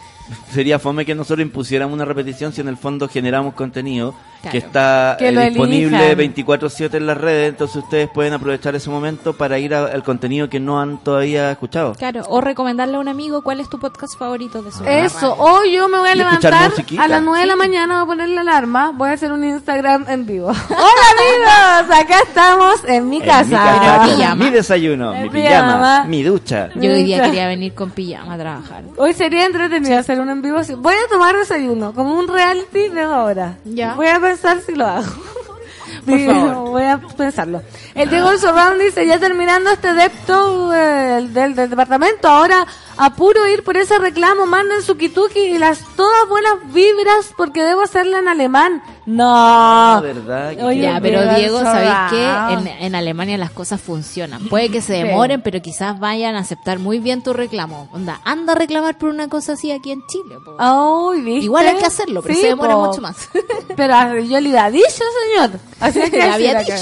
sería 0.52 0.78
fome 0.78 1.04
que 1.04 1.14
nosotros 1.14 1.44
impusiéramos 1.44 1.94
una 1.94 2.04
repetición 2.04 2.52
si 2.52 2.60
en 2.60 2.68
el 2.68 2.76
fondo 2.76 3.08
generamos 3.08 3.54
contenido 3.54 4.14
que 4.50 4.58
está 4.58 5.16
eh, 5.18 5.48
disponible 5.48 6.16
24/7 6.16 6.94
en 6.96 7.06
las 7.06 7.18
redes, 7.18 7.48
entonces 7.50 7.76
ustedes 7.82 8.08
pueden 8.08 8.32
aprovechar 8.32 8.74
ese 8.74 8.88
momento 8.90 9.32
para 9.32 9.58
ir 9.58 9.74
al 9.74 10.02
contenido 10.02 10.48
que 10.48 10.60
no 10.60 10.80
han 10.80 10.98
todavía 10.98 11.50
escuchado. 11.50 11.94
Claro, 11.94 12.22
o 12.28 12.40
recomendarle 12.40 12.96
a 12.96 13.00
un 13.00 13.08
amigo 13.08 13.42
cuál 13.42 13.60
es 13.60 13.68
tu 13.68 13.78
podcast 13.78 14.18
favorito 14.18 14.62
de 14.62 14.72
su 14.72 14.84
Eso, 14.84 15.34
hoy 15.38 15.72
yo 15.72 15.88
me 15.88 15.98
voy 15.98 16.10
a 16.10 16.14
levantar 16.14 16.54
a 16.54 17.08
las 17.08 17.22
9 17.22 17.40
de 17.40 17.46
la 17.46 17.56
mañana, 17.56 17.94
voy 17.96 18.02
a 18.04 18.06
poner 18.06 18.28
la 18.30 18.40
alarma, 18.42 18.92
voy 18.94 19.10
a 19.10 19.12
hacer 19.12 19.32
un 19.32 19.44
Instagram 19.44 20.06
en 20.08 20.26
vivo. 20.26 20.48
Hola 20.68 21.82
amigos, 21.82 21.96
acá 21.98 22.20
estamos 22.26 22.84
en 22.86 23.08
mi 23.08 23.16
En 23.18 23.24
casa. 23.26 23.44
mi 23.44 23.50
casa, 23.56 23.98
con 23.98 24.16
pijama. 24.16 24.44
mi 24.44 24.50
desayuno, 24.50 25.14
En 25.14 25.22
mi 25.24 25.30
pijama. 25.30 25.66
pijama, 25.66 26.04
mi 26.04 26.22
ducha. 26.22 26.68
Yo 26.74 26.92
hoy 26.92 27.02
día 27.04 27.22
quería 27.22 27.46
venir 27.48 27.74
con 27.74 27.90
pijama 27.90 28.34
a 28.34 28.38
trabajar. 28.38 28.84
Hoy 28.96 29.12
sería 29.14 29.44
entretenido 29.46 29.98
hacer 29.98 30.20
un 30.20 30.30
en 30.30 30.42
vivo. 30.42 30.58
Voy 30.78 30.94
a 30.94 31.08
tomar 31.10 31.36
desayuno, 31.36 31.92
como 31.92 32.18
un 32.18 32.28
reality 32.28 32.88
de 32.88 33.02
ahora. 33.02 33.56
Ya. 33.64 33.94
Voy 33.94 34.06
a 34.06 34.18
pensar 34.28 34.60
si 34.60 34.74
lo 34.74 34.86
hago. 34.86 35.06
Por 36.04 36.16
Digo, 36.16 36.32
favor. 36.32 36.70
Voy 36.70 36.82
a 36.84 36.98
pensarlo. 36.98 37.62
El 37.94 38.10
Diego 38.10 38.36
Sorround 38.38 38.80
dice, 38.80 39.06
ya 39.06 39.18
terminando 39.18 39.70
este 39.70 39.92
depto 39.94 40.72
eh, 40.74 41.26
del, 41.30 41.54
del 41.54 41.70
departamento, 41.70 42.28
ahora 42.28 42.66
apuro 42.98 43.46
ir 43.48 43.62
por 43.64 43.76
ese 43.76 43.98
reclamo, 43.98 44.44
manden 44.46 44.82
su 44.82 44.96
kituki 44.96 45.38
y 45.38 45.58
las 45.58 45.80
todas 45.96 46.28
buenas 46.28 46.54
vibras 46.72 47.32
porque 47.36 47.62
debo 47.62 47.82
hacerla 47.82 48.18
en 48.18 48.28
alemán. 48.28 48.82
No. 49.06 49.32
Ah, 49.34 50.00
¿verdad? 50.02 50.54
¿Qué 50.54 50.62
Oye, 50.62 50.82
Ya, 50.82 50.98
pero 51.00 51.34
Diego, 51.34 51.60
¿sabéis 51.60 51.94
qué? 52.10 52.52
En, 52.54 52.66
en 52.84 52.94
Alemania 52.94 53.38
las 53.38 53.50
cosas 53.50 53.80
funcionan. 53.80 54.48
Puede 54.48 54.68
que 54.70 54.82
se 54.82 54.92
demoren, 54.92 55.40
pero 55.40 55.62
quizás 55.62 55.98
vayan 55.98 56.34
a 56.34 56.40
aceptar 56.40 56.78
muy 56.78 56.98
bien 56.98 57.22
tu 57.22 57.32
reclamo. 57.32 57.88
Onda, 57.92 58.20
anda 58.24 58.52
a 58.52 58.56
reclamar 58.56 58.98
por 58.98 59.08
una 59.08 59.28
cosa 59.28 59.54
así 59.54 59.70
aquí 59.72 59.92
en 59.92 60.02
Chile. 60.08 60.36
¿viste? 61.24 61.44
Igual 61.44 61.66
hay 61.68 61.76
que 61.76 61.86
hacerlo, 61.86 62.20
pero 62.22 62.34
Sí, 62.34 62.40
se 62.42 62.46
demora 62.48 62.74
po. 62.74 62.86
mucho 62.86 63.00
más. 63.00 63.16
Pero 63.76 63.94
a- 63.94 64.18
yo 64.20 64.40
le 64.40 64.58
había 64.58 64.70
dicho, 64.70 65.04
señor. 65.32 65.50
Así 65.80 66.00
es 66.00 66.10
que 66.10 66.22
había 66.22 66.58
acá. 66.58 66.76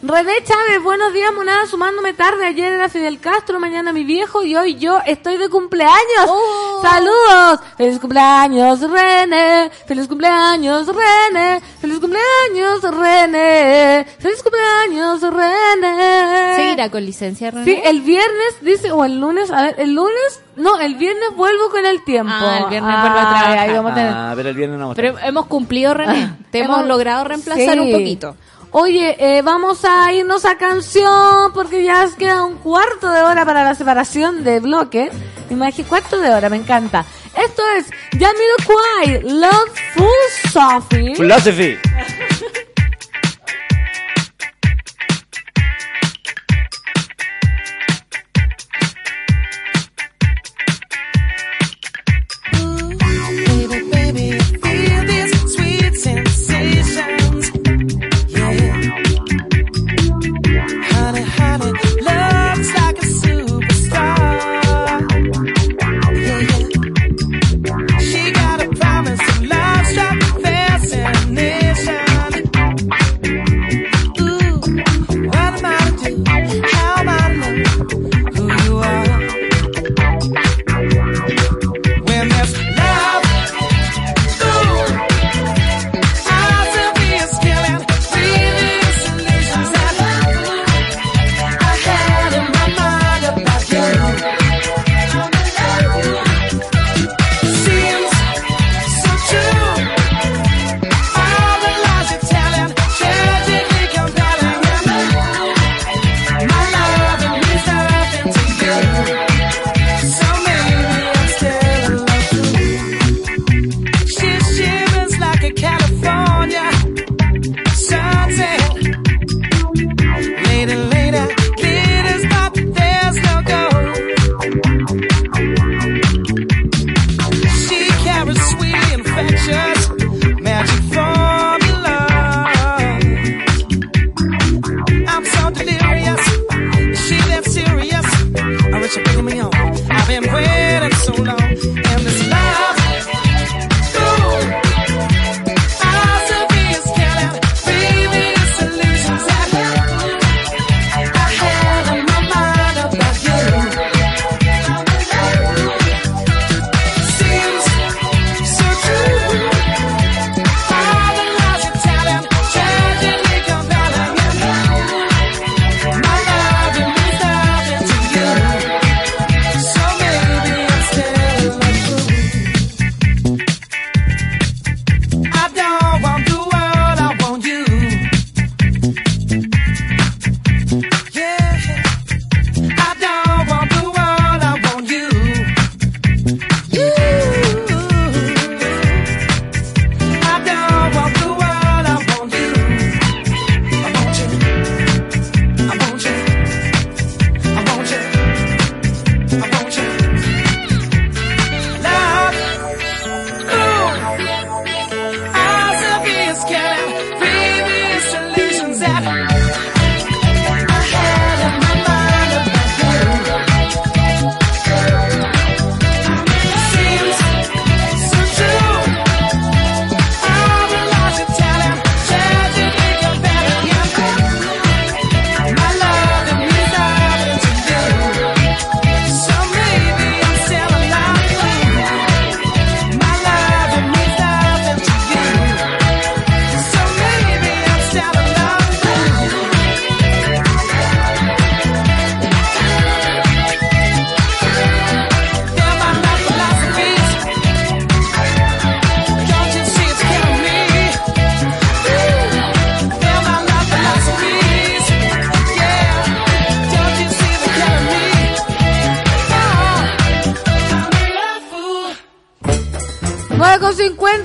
René 0.00 0.30
Chávez, 0.44 0.80
buenos 0.84 1.12
días, 1.12 1.32
monada, 1.34 1.66
sumándome 1.66 2.12
tarde. 2.12 2.46
Ayer 2.46 2.72
era 2.74 2.88
Fidel 2.88 3.18
Castro, 3.18 3.58
mañana 3.58 3.92
mi 3.92 4.04
viejo 4.04 4.44
y 4.44 4.54
hoy 4.54 4.76
yo 4.76 5.00
estoy 5.04 5.38
de 5.38 5.48
cumpleaños. 5.48 5.98
Oh. 6.28 6.80
¡Saludos! 6.82 7.60
¡Feliz 7.76 7.98
cumpleaños, 7.98 8.80
René! 8.80 9.70
¡Feliz 9.88 10.06
cumpleaños, 10.06 10.86
René! 10.86 11.60
¡Feliz 11.80 11.98
cumpleaños, 11.98 12.80
René! 12.82 14.06
¡Feliz 14.20 14.40
cumpleaños, 14.40 15.20
René! 15.20 16.54
¿Seguirá 16.56 16.90
con 16.92 17.04
licencia, 17.04 17.50
René? 17.50 17.64
Sí, 17.64 17.80
el 17.84 18.00
viernes, 18.02 18.56
dice, 18.60 18.92
o 18.92 19.04
el 19.04 19.18
lunes, 19.18 19.50
a 19.50 19.62
ver, 19.62 19.74
el 19.78 19.94
lunes, 19.96 20.42
no, 20.54 20.78
el 20.78 20.94
viernes 20.94 21.30
vuelvo 21.34 21.70
con 21.70 21.84
el 21.84 22.04
tiempo. 22.04 22.32
Ah, 22.32 22.58
el 22.62 22.70
viernes 22.70 22.92
vuelvo 23.00 23.18
a 23.18 23.20
trabajar. 23.30 23.58
ahí 23.58 23.72
vamos 23.72 23.90
a 23.90 23.94
tener- 23.96 24.12
Ah, 24.14 24.32
pero 24.36 24.48
el 24.50 24.54
viernes 24.54 24.78
no. 24.78 24.94
Pero 24.94 25.18
hemos 25.18 25.46
cumplido, 25.46 25.92
René. 25.92 26.36
Te 26.52 26.60
hemos, 26.60 26.76
Hemos- 26.76 26.88
logrado 26.88 27.24
reemplazar 27.24 27.74
Sí. 27.74 27.80
un 27.80 27.90
poquito. 27.90 28.36
Oye, 28.70 29.16
eh, 29.18 29.42
vamos 29.42 29.84
a 29.84 30.12
irnos 30.12 30.44
a 30.44 30.58
canción 30.58 31.52
porque 31.54 31.82
ya 31.84 32.06
queda 32.18 32.44
un 32.44 32.56
cuarto 32.56 33.10
de 33.10 33.22
hora 33.22 33.46
para 33.46 33.64
la 33.64 33.74
separación 33.74 34.44
de 34.44 34.60
bloque. 34.60 35.10
Imagínate, 35.50 35.88
cuarto 35.88 36.20
de 36.20 36.30
hora, 36.30 36.50
me 36.50 36.56
encanta. 36.56 37.04
Esto 37.34 37.62
es 37.76 37.86
Jamiroquai, 38.12 39.22
Love 39.40 39.72
Full 39.94 40.50
Sophie. 40.50 41.14
Philosophy. 41.14 41.78
Baby, 41.78 42.27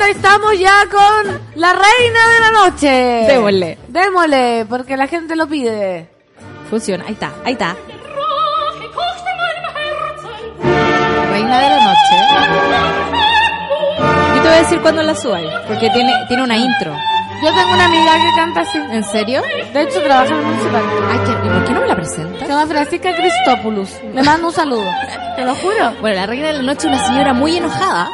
9.50 0.04 0.08
y 0.08 0.12
estamos 0.12 0.60
ya 0.60 0.74
con 0.92 1.42
la 1.56 1.74
reina 1.74 2.20
de 2.34 2.40
la 2.40 2.52
noche. 2.52 2.88
Démosle. 3.28 3.78
Démosle, 3.88 4.66
porque 4.70 4.98
la 4.98 5.08
gente 5.08 5.36
lo 5.36 5.48
pide. 5.48 6.10
Funciona, 6.70 7.06
ahí 7.08 7.14
está, 7.14 7.32
ahí 7.46 7.54
está. 7.54 7.76
Reina 11.32 11.60
de 11.60 11.70
la 11.70 11.84
noche. 11.84 12.16
Yo 14.36 14.42
te 14.42 14.48
voy 14.48 14.58
a 14.58 14.60
decir 14.60 14.82
cuándo 14.82 15.04
la 15.04 15.16
subáis, 15.16 15.50
porque 15.68 15.90
tiene, 15.92 16.14
tiene 16.28 16.44
una 16.44 16.58
intro. 16.58 16.96
Yo 17.44 17.50
tengo 17.54 17.74
una 17.74 17.86
amiga 17.86 18.14
que 18.14 18.36
canta 18.38 18.62
así. 18.62 18.78
¿En 18.78 19.04
serio? 19.04 19.42
De 19.74 19.82
hecho, 19.82 20.02
trabaja 20.02 20.30
en 20.34 20.40
el 20.40 20.46
municipal. 20.46 20.82
Ay, 21.12 21.20
¿qué- 21.26 21.48
¿y 21.48 21.50
por 21.50 21.66
qué 21.66 21.74
no 21.74 21.82
me 21.82 21.88
la 21.88 21.94
Se 21.96 22.02
presenta? 22.02 22.48
llama 22.48 22.68
Francisca 22.68 23.10
Cristopoulos. 23.16 23.90
Le 24.14 24.24
mando 24.24 24.48
un 24.48 24.54
saludo. 24.54 24.90
Te 25.36 25.44
lo 25.44 25.54
juro. 25.56 25.92
Bueno, 26.00 26.16
la 26.22 26.26
reina 26.26 26.48
de 26.48 26.54
la 26.54 26.62
noche 26.62 26.88
es 26.88 26.94
una 26.94 27.06
señora 27.06 27.34
muy 27.34 27.58
enojada 27.58 28.08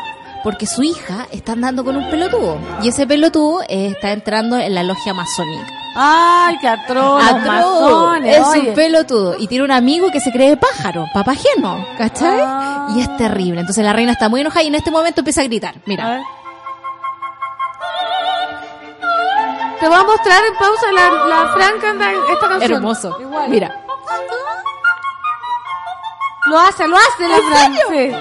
porque 0.44 0.66
su 0.66 0.84
hija 0.84 1.28
está 1.32 1.54
andando 1.54 1.84
con 1.84 1.96
un 1.96 2.10
pelotudo. 2.10 2.58
Y 2.82 2.90
ese 2.90 3.06
pelotudo 3.08 3.62
eh, 3.68 3.88
está 3.88 4.12
entrando 4.12 4.58
en 4.58 4.74
la 4.76 4.84
logia 4.84 5.14
masónica. 5.14 5.68
Ay, 5.96 6.58
qué 6.62 6.68
atroz. 6.68 7.22
masones, 7.46 8.38
es 8.38 8.48
oye. 8.48 8.70
un 8.70 8.76
pelotudo. 8.76 9.36
Y 9.38 9.48
tiene 9.48 9.64
un 9.66 9.72
amigo 9.72 10.12
que 10.12 10.20
se 10.20 10.32
cree 10.32 10.56
pájaro, 10.56 11.06
papageno, 11.14 11.86
¿cachai? 11.98 12.40
Ah. 12.42 12.88
Y 12.96 13.02
es 13.02 13.18
terrible. 13.18 13.60
Entonces 13.62 13.84
la 13.84 13.92
reina 13.94 14.12
está 14.14 14.30
muy 14.30 14.42
enojada 14.42 14.64
y 14.64 14.68
en 14.68 14.76
este 14.76 14.92
momento 14.92 15.22
empieza 15.22 15.42
a 15.42 15.46
gritar. 15.46 15.76
A 15.76 15.82
Mira. 15.86 16.08
ver. 16.10 16.22
Te 19.80 19.88
voy 19.88 19.98
a 19.98 20.04
mostrar 20.04 20.44
en 20.46 20.56
pausa 20.58 20.92
la, 20.92 21.26
la 21.26 21.48
Fran 21.54 21.80
canta 21.80 22.12
esta 22.12 22.50
canción. 22.50 22.72
Hermoso. 22.74 23.18
Igual. 23.20 23.50
Mira. 23.50 23.86
Lo 26.50 26.60
hace, 26.60 26.88
lo 26.88 26.96
hace 26.98 27.28
la 27.28 27.38
Fran. 27.50 27.74
Sí. 27.90 28.12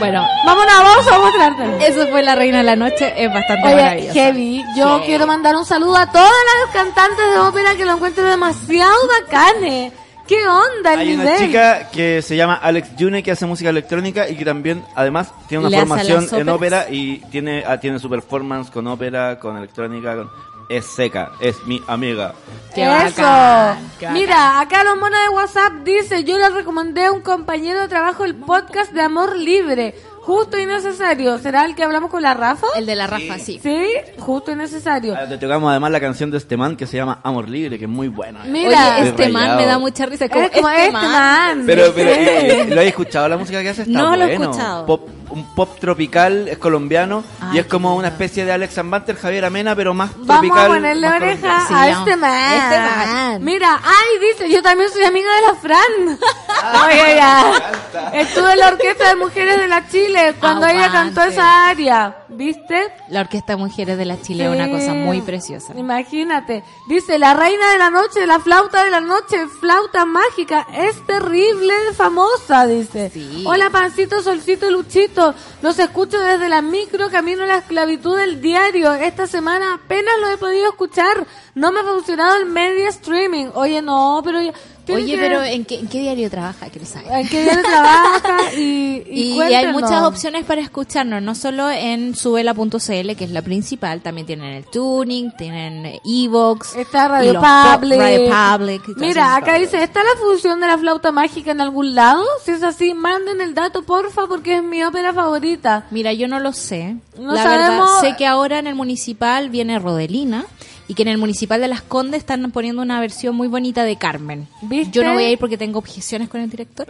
Bueno, 0.00 0.26
Vámonos, 0.44 0.74
vamos 0.82 1.06
a 1.06 1.18
mostrarte. 1.18 1.86
eso 1.86 2.06
fue 2.08 2.22
la 2.22 2.34
reina 2.34 2.58
de 2.58 2.64
la 2.64 2.76
noche. 2.76 3.12
Es 3.16 3.32
bastante 3.32 3.66
Oye, 3.68 3.76
maravilloso. 3.76 4.12
Heavy, 4.14 4.64
yo 4.76 4.88
Heavy. 4.88 5.06
quiero 5.06 5.26
mandar 5.26 5.54
un 5.56 5.64
saludo 5.64 5.96
a 5.96 6.10
todas 6.10 6.30
las 6.64 6.74
cantantes 6.74 7.30
de 7.32 7.38
ópera 7.38 7.76
que 7.76 7.84
lo 7.84 7.92
encuentro 7.92 8.24
demasiado 8.24 8.92
bacanes. 9.20 9.92
¿Qué 10.26 10.46
onda 10.48 10.94
el 10.94 11.00
Hay 11.00 11.14
una 11.14 11.24
nivel? 11.24 11.38
chica 11.38 11.90
que 11.90 12.22
se 12.22 12.34
llama 12.34 12.54
Alex 12.54 12.88
June 12.98 13.22
que 13.22 13.30
hace 13.30 13.44
música 13.44 13.68
electrónica 13.70 14.26
y 14.28 14.36
que 14.36 14.44
también, 14.44 14.82
además, 14.96 15.30
tiene 15.48 15.66
una 15.66 15.70
¿Le 15.70 15.78
formación 15.86 16.26
en 16.32 16.48
ópera 16.48 16.86
y 16.90 17.18
tiene, 17.30 17.62
ah, 17.66 17.78
tiene 17.78 17.98
su 17.98 18.08
performance 18.08 18.70
con 18.70 18.86
ópera, 18.86 19.38
con 19.38 19.56
electrónica, 19.58 20.16
con- 20.16 20.30
es 20.68 20.84
seca, 20.86 21.32
es 21.40 21.64
mi 21.66 21.82
amiga. 21.86 22.34
Qué 22.74 22.82
Eso. 22.82 23.22
bacán, 23.22 23.90
qué 23.98 24.06
bacán. 24.06 24.12
Mira, 24.14 24.60
acá 24.60 24.84
los 24.84 24.96
monos 24.98 25.18
de 25.22 25.28
WhatsApp 25.28 25.72
dice, 25.84 26.24
yo 26.24 26.38
le 26.38 26.48
recomendé 26.50 27.04
a 27.06 27.12
un 27.12 27.20
compañero 27.20 27.80
de 27.82 27.88
trabajo 27.88 28.24
el 28.24 28.34
podcast 28.34 28.92
de 28.92 29.00
Amor 29.02 29.36
Libre. 29.36 29.94
Justo 30.24 30.58
y 30.58 30.64
necesario. 30.64 31.38
¿Será 31.38 31.66
el 31.66 31.74
que 31.74 31.84
hablamos 31.84 32.10
con 32.10 32.22
la 32.22 32.32
Rafa? 32.32 32.66
El 32.76 32.86
de 32.86 32.94
la 32.94 33.06
Rafa, 33.06 33.38
sí. 33.38 33.60
Sí, 33.62 33.86
justo 34.18 34.52
y 34.52 34.54
necesario. 34.56 35.14
Ah, 35.14 35.26
Te 35.28 35.36
tocamos 35.36 35.68
además 35.70 35.90
la 35.90 36.00
canción 36.00 36.30
de 36.30 36.38
este 36.38 36.56
man 36.56 36.76
que 36.76 36.86
se 36.86 36.96
llama 36.96 37.20
Amor 37.22 37.46
Libre, 37.46 37.78
que 37.78 37.84
es 37.84 37.90
muy 37.90 38.08
buena. 38.08 38.42
Mira. 38.44 38.96
Oye, 39.00 39.10
este 39.10 39.28
man 39.28 39.58
me 39.58 39.66
da 39.66 39.78
mucha 39.78 40.06
risa. 40.06 40.30
Como, 40.30 40.44
es 40.46 40.50
como 40.52 40.70
este, 40.70 40.80
este 40.86 40.92
man. 40.92 41.12
man. 41.58 41.62
Pero, 41.66 41.92
pero 41.94 42.08
eh, 42.10 42.66
¿lo 42.70 42.80
has 42.80 42.86
escuchado 42.86 43.28
la 43.28 43.36
música 43.36 43.62
que 43.62 43.68
hace? 43.68 43.82
Está 43.82 43.92
No 43.98 44.16
lo 44.16 44.24
he 44.24 44.28
bueno. 44.38 44.50
escuchado. 44.50 44.86
Pop, 44.86 45.08
un 45.30 45.54
pop 45.54 45.78
tropical, 45.80 46.48
es 46.48 46.58
colombiano 46.58 47.24
Ay, 47.40 47.56
y 47.56 47.58
es 47.60 47.66
como 47.66 47.96
una 47.96 48.08
especie 48.08 48.44
de 48.44 48.52
Alex 48.52 48.74
Banter, 48.84 49.16
Javier 49.16 49.44
Amena, 49.44 49.74
pero 49.74 49.94
más 49.94 50.10
Vamos 50.16 50.26
tropical. 50.26 50.64
a 50.64 50.68
ponerle 50.68 51.08
oreja. 51.08 51.64
Sí, 51.66 51.74
a 51.74 51.76
vamos. 51.76 51.98
este 51.98 52.16
man. 52.16 52.52
Este 52.52 52.78
man. 52.80 53.44
Mira, 53.44 53.80
ay, 53.82 54.28
dice, 54.32 54.50
yo 54.50 54.62
también 54.62 54.90
soy 54.90 55.04
amiga 55.04 55.28
de 55.36 55.42
la 55.42 55.54
Fran. 55.54 56.18
Ya. 57.14 57.72
Estuve 58.12 58.52
en 58.52 58.58
la 58.58 58.68
orquesta 58.68 59.08
de 59.08 59.16
mujeres 59.16 59.58
de 59.58 59.68
la 59.68 59.86
Chile 59.88 60.34
cuando 60.40 60.66
ella 60.66 60.90
cantó 60.90 61.22
esa 61.22 61.68
aria. 61.68 62.16
¿Viste? 62.36 62.92
La 63.08 63.20
Orquesta 63.20 63.56
Mujeres 63.56 63.96
de 63.96 64.04
la 64.04 64.20
Chile 64.20 64.44
es 64.44 64.50
una 64.50 64.68
cosa 64.70 64.92
muy 64.92 65.20
preciosa. 65.20 65.72
Imagínate. 65.76 66.64
Dice, 66.88 67.18
la 67.18 67.34
reina 67.34 67.72
de 67.72 67.78
la 67.78 67.90
noche, 67.90 68.26
la 68.26 68.40
flauta 68.40 68.84
de 68.84 68.90
la 68.90 69.00
noche, 69.00 69.46
flauta 69.60 70.04
mágica, 70.04 70.66
es 70.76 71.04
terrible 71.06 71.72
famosa, 71.96 72.66
dice. 72.66 73.10
Sí. 73.10 73.44
Hola, 73.46 73.70
pancito, 73.70 74.20
solcito, 74.22 74.70
luchito. 74.70 75.34
Los 75.62 75.78
escucho 75.78 76.18
desde 76.20 76.48
la 76.48 76.60
micro, 76.62 77.10
camino 77.10 77.44
a 77.44 77.46
la 77.46 77.58
esclavitud 77.58 78.16
del 78.16 78.40
diario. 78.40 78.92
Esta 78.94 79.26
semana 79.26 79.74
apenas 79.74 80.14
lo 80.20 80.30
he 80.30 80.36
podido 80.36 80.68
escuchar. 80.70 81.26
No 81.54 81.70
me 81.70 81.80
ha 81.80 81.84
funcionado 81.84 82.36
el 82.36 82.46
media 82.46 82.88
streaming. 82.88 83.46
Oye, 83.54 83.80
no, 83.80 84.20
pero... 84.24 84.40
ya- 84.40 84.52
Oye, 84.92 85.14
que- 85.14 85.18
pero 85.18 85.42
¿en 85.42 85.64
qué, 85.64 85.78
en 85.78 85.86
qué 85.88 86.00
diario 86.00 86.28
trabaja? 86.30 86.66
Saber. 86.84 87.12
¿En 87.12 87.28
qué 87.28 87.42
diario 87.42 87.62
trabaja? 87.62 88.20
Y, 88.56 89.02
y, 89.08 89.32
Y, 89.36 89.40
hay 89.40 89.68
muchas 89.72 90.02
opciones 90.02 90.44
para 90.44 90.60
escucharnos, 90.60 91.22
no 91.22 91.34
solo 91.34 91.70
en 91.70 92.14
subela.cl, 92.14 93.16
que 93.16 93.24
es 93.24 93.30
la 93.30 93.42
principal, 93.42 94.00
también 94.02 94.26
tienen 94.26 94.52
el 94.52 94.64
tuning, 94.66 95.30
tienen 95.36 96.00
Evox, 96.04 96.76
Está 96.76 97.08
Radio 97.08 97.34
Public. 97.40 97.98
Radio 97.98 98.30
Public. 98.30 98.82
Mira, 98.98 99.36
acá 99.36 99.54
dice, 99.54 99.82
¿está 99.82 100.00
la 100.02 100.20
función 100.20 100.60
de 100.60 100.66
la 100.66 100.76
flauta 100.78 101.10
mágica 101.12 101.50
en 101.52 101.60
algún 101.60 101.94
lado? 101.94 102.24
Si 102.44 102.50
es 102.52 102.62
así, 102.62 102.92
manden 102.94 103.40
el 103.40 103.54
dato, 103.54 103.82
porfa, 103.82 104.26
porque 104.26 104.56
es 104.58 104.62
mi 104.62 104.82
ópera 104.84 105.12
favorita. 105.14 105.86
Mira, 105.90 106.12
yo 106.12 106.28
no 106.28 106.38
lo 106.40 106.52
sé. 106.52 106.96
No 107.18 107.32
la 107.34 107.42
sabemos- 107.42 107.68
verdad, 107.78 108.00
sé 108.00 108.16
que 108.16 108.26
ahora 108.26 108.58
en 108.58 108.66
el 108.66 108.74
municipal 108.74 109.48
viene 109.50 109.78
Rodelina 109.78 110.44
y 110.86 110.94
que 110.94 111.02
en 111.02 111.08
el 111.08 111.18
municipal 111.18 111.60
de 111.60 111.68
Las 111.68 111.82
Condes 111.82 112.18
están 112.20 112.50
poniendo 112.50 112.82
una 112.82 113.00
versión 113.00 113.34
muy 113.34 113.48
bonita 113.48 113.84
de 113.84 113.96
Carmen. 113.96 114.46
¿Viste? 114.62 114.92
Yo 114.92 115.02
no 115.04 115.14
voy 115.14 115.24
a 115.24 115.30
ir 115.30 115.38
porque 115.38 115.56
tengo 115.56 115.78
objeciones 115.78 116.28
con 116.28 116.40
el 116.40 116.50
director. 116.50 116.86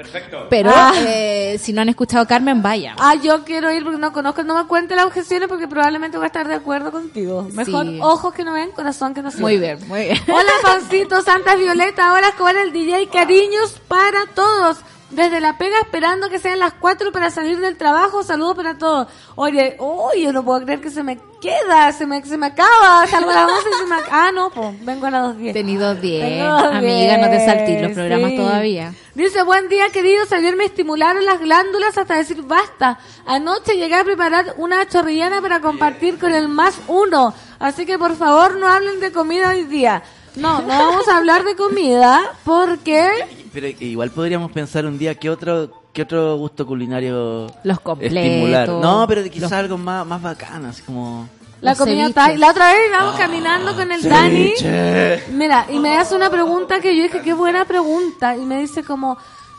Pero 0.50 0.70
Ah. 0.74 0.92
eh, 1.06 1.58
si 1.60 1.72
no 1.72 1.82
han 1.82 1.88
escuchado 1.88 2.26
Carmen, 2.26 2.60
vaya. 2.62 2.96
Ah, 2.98 3.14
yo 3.14 3.44
quiero 3.44 3.70
ir 3.72 3.84
porque 3.84 3.98
no 3.98 4.12
conozco, 4.12 4.42
no 4.42 4.56
me 4.60 4.66
cuente 4.66 4.96
las 4.96 5.06
objeciones 5.06 5.48
porque 5.48 5.68
probablemente 5.68 6.16
voy 6.16 6.24
a 6.24 6.26
estar 6.28 6.48
de 6.48 6.54
acuerdo 6.54 6.90
contigo. 6.90 7.48
Mejor 7.52 7.86
Sí. 7.86 7.98
ojos 8.02 8.34
que 8.34 8.44
no 8.44 8.52
ven, 8.52 8.70
corazón 8.72 9.14
que 9.14 9.22
no 9.22 9.30
siente. 9.30 9.42
Muy 9.42 9.58
bien, 9.58 9.78
muy 9.88 10.00
bien. 10.04 10.18
Hola, 10.28 10.52
Pancito, 10.62 11.22
Santa 11.22 11.54
Violeta, 11.56 12.12
hola, 12.12 12.28
Escobar, 12.28 12.56
el 12.56 12.72
DJ, 12.72 13.08
cariños 13.08 13.80
para 13.88 14.26
todos. 14.34 14.78
Desde 15.14 15.40
la 15.40 15.56
pega 15.56 15.78
esperando 15.80 16.28
que 16.28 16.40
sean 16.40 16.58
las 16.58 16.72
4 16.72 17.12
para 17.12 17.30
salir 17.30 17.60
del 17.60 17.76
trabajo, 17.76 18.24
saludos 18.24 18.56
para 18.56 18.76
todos. 18.78 19.06
Oye, 19.36 19.76
uy, 19.78 20.22
yo 20.22 20.32
no 20.32 20.44
puedo 20.44 20.62
creer 20.62 20.80
que 20.80 20.90
se 20.90 21.04
me 21.04 21.18
queda, 21.40 21.92
se 21.92 22.04
me, 22.04 22.24
se 22.24 22.36
me 22.36 22.46
acaba, 22.46 23.06
salgo 23.06 23.30
a 23.30 23.34
las 23.34 23.48
11 23.48 23.68
y 23.68 23.78
se 23.78 23.86
me 23.86 23.96
Ah, 24.10 24.32
no, 24.34 24.50
pues, 24.50 24.84
vengo 24.84 25.06
a 25.06 25.10
las 25.10 25.36
2.10. 25.36 25.52
Tenido 25.52 25.94
bien. 25.94 26.28
Tengo 26.28 26.48
dos 26.48 26.74
Amiga, 26.74 27.16
no 27.18 27.30
te 27.30 27.46
saltís 27.46 27.80
los 27.80 27.92
programas 27.92 28.30
sí. 28.30 28.36
todavía. 28.36 28.94
Dice, 29.14 29.42
buen 29.44 29.68
día 29.68 29.88
queridos, 29.90 30.32
ayer 30.32 30.56
me 30.56 30.64
estimularon 30.64 31.24
las 31.24 31.38
glándulas 31.38 31.96
hasta 31.96 32.16
decir 32.16 32.42
basta. 32.42 32.98
Anoche 33.24 33.76
llegué 33.76 33.94
a 33.94 34.02
preparar 34.02 34.54
una 34.56 34.88
chorrillana 34.88 35.40
para 35.40 35.60
compartir 35.60 36.18
con 36.18 36.34
el 36.34 36.48
más 36.48 36.80
uno. 36.88 37.32
Así 37.60 37.86
que 37.86 37.98
por 37.98 38.16
favor 38.16 38.56
no 38.56 38.68
hablen 38.68 38.98
de 38.98 39.12
comida 39.12 39.50
hoy 39.50 39.62
día. 39.62 40.02
No, 40.34 40.60
no 40.60 40.66
vamos 40.66 41.06
a 41.06 41.18
hablar 41.18 41.44
de 41.44 41.54
comida 41.54 42.32
porque... 42.44 43.43
Pero 43.54 43.68
igual 43.68 44.10
podríamos 44.10 44.50
pensar 44.52 44.84
un 44.84 44.98
día 44.98 45.14
qué 45.14 45.30
otro, 45.30 45.70
qué 45.92 46.02
otro 46.02 46.36
gusto 46.36 46.66
culinario 46.66 47.46
Los 47.62 47.80
completos. 47.80 48.18
estimular. 48.18 48.68
No, 48.68 49.06
pero 49.08 49.22
quizás 49.24 49.42
Los- 49.42 49.52
algo 49.52 49.78
más, 49.78 50.04
más 50.06 50.20
bacán, 50.20 50.64
así 50.66 50.82
como... 50.82 51.28
La 51.60 51.70
Los 51.70 51.78
comida 51.78 52.10
thai. 52.10 52.36
La 52.36 52.50
otra 52.50 52.72
vez 52.74 52.80
íbamos 52.90 53.14
caminando 53.16 53.74
con 53.74 53.90
el 53.90 54.02
Dani. 54.02 54.52
Ceviche. 54.58 55.22
Mira, 55.32 55.66
y 55.70 55.78
me 55.78 55.96
hace 55.96 56.14
una 56.14 56.28
pregunta 56.28 56.78
que 56.80 56.94
yo 56.94 57.04
dije, 57.04 57.22
qué 57.22 57.32
buena 57.32 57.64
pregunta. 57.64 58.36
Y 58.36 58.40
me 58.44 58.58
dice 58.60 58.82
como, 58.84 59.16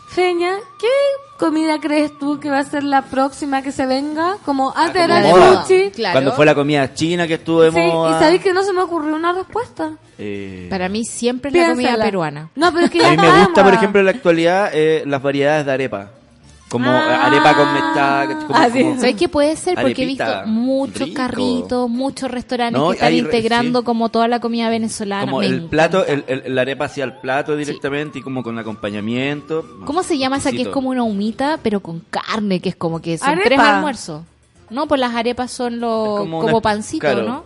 Feña, 0.07 0.53
¿qué 0.79 0.87
comida 1.37 1.79
crees 1.81 2.17
tú 2.17 2.39
que 2.39 2.49
va 2.49 2.59
a 2.59 2.63
ser 2.63 2.83
la 2.83 3.01
próxima 3.01 3.61
que 3.61 3.71
se 3.71 3.85
venga? 3.85 4.37
Como 4.45 4.73
sushi. 4.73 5.91
Claro. 5.91 6.13
Cuando 6.13 6.31
fue 6.33 6.45
la 6.45 6.55
comida 6.55 6.93
china 6.93 7.27
que 7.27 7.33
estuvo 7.35 7.61
de 7.61 7.71
Sí, 7.71 7.77
moda. 7.79 8.17
y 8.17 8.23
sabéis 8.23 8.41
que 8.41 8.53
no 8.53 8.63
se 8.63 8.71
me 8.73 8.81
ocurrió 8.81 9.15
una 9.15 9.33
respuesta. 9.33 9.91
eh, 10.17 10.67
Para 10.69 10.87
mí 10.89 11.03
siempre 11.03 11.49
es 11.49 11.55
la 11.55 11.69
comida 11.73 11.97
peruana. 11.97 12.49
No, 12.55 12.71
pero 12.71 12.85
es 12.85 12.91
que 12.91 12.99
ya 12.99 13.07
a 13.07 13.11
mí 13.11 13.17
me 13.17 13.39
gusta, 13.45 13.63
por 13.63 13.73
ejemplo, 13.73 13.99
en 13.99 14.05
la 14.05 14.11
actualidad, 14.11 14.69
eh, 14.73 15.03
las 15.05 15.21
variedades 15.21 15.65
de 15.65 15.71
arepa. 15.73 16.11
Como 16.69 16.89
Ah. 16.89 17.27
arepa 17.27 17.55
con 17.55 17.73
mestaca. 17.73 18.39
como- 18.47 18.55
Ah, 18.59 18.69
sí. 18.73 18.81
como- 18.83 18.95
¿Sabes 18.99 19.15
qué 19.15 19.29
puede 19.29 19.55
ser? 19.55 19.75
Porque 19.79 20.03
he 20.03 20.05
visto 20.07 20.25
muchos 20.47 21.07
Rico. 21.07 21.15
carritos, 21.15 21.89
muchos 21.89 22.31
restaurantes 22.31 22.79
No, 22.81 22.87
que 22.89 22.93
están 22.95 23.07
hay 23.09 23.19
integrando 23.19 23.79
sí. 23.79 23.85
como 23.85 24.09
toda 24.09 24.27
la 24.27 24.39
comida 24.39 24.69
venezolana. 24.69 25.25
Como 25.25 25.39
Me 25.39 25.45
el 25.47 25.65
plato, 25.65 26.05
el, 26.05 26.23
el- 26.27 26.55
la 26.55 26.61
arepa 26.61 26.85
hacia 26.85 27.03
el 27.03 27.13
plato 27.13 27.55
directamente 27.55 28.19
y 28.19 28.21
como 28.23 28.41
con 28.43 28.57
acompañamiento. 28.57 29.63
¿Cómo 29.85 30.01
se 30.03 30.17
llama 30.17 30.37
esa 30.37 30.51
que 30.51 30.63
es 30.63 30.67
como 30.69 30.89
una 30.89 31.03
humita, 31.03 31.59
pero 31.61 31.79
con 31.81 32.01
carne, 32.09 32.59
que 32.59 32.69
es 32.69 32.75
como 32.75 32.99
que 33.01 33.17
son 33.17 33.29
Arepa. 33.29 33.45
tres 33.45 33.59
almuerzos? 33.59 34.23
No, 34.71 34.87
pues 34.87 34.99
las 34.99 35.13
arepas 35.13 35.51
son 35.51 35.79
los 35.79 36.17
como 36.19 36.39
como, 36.41 36.53
una- 36.57 36.61
pancito, 36.61 37.01
claro. 37.01 37.23
¿no? 37.23 37.43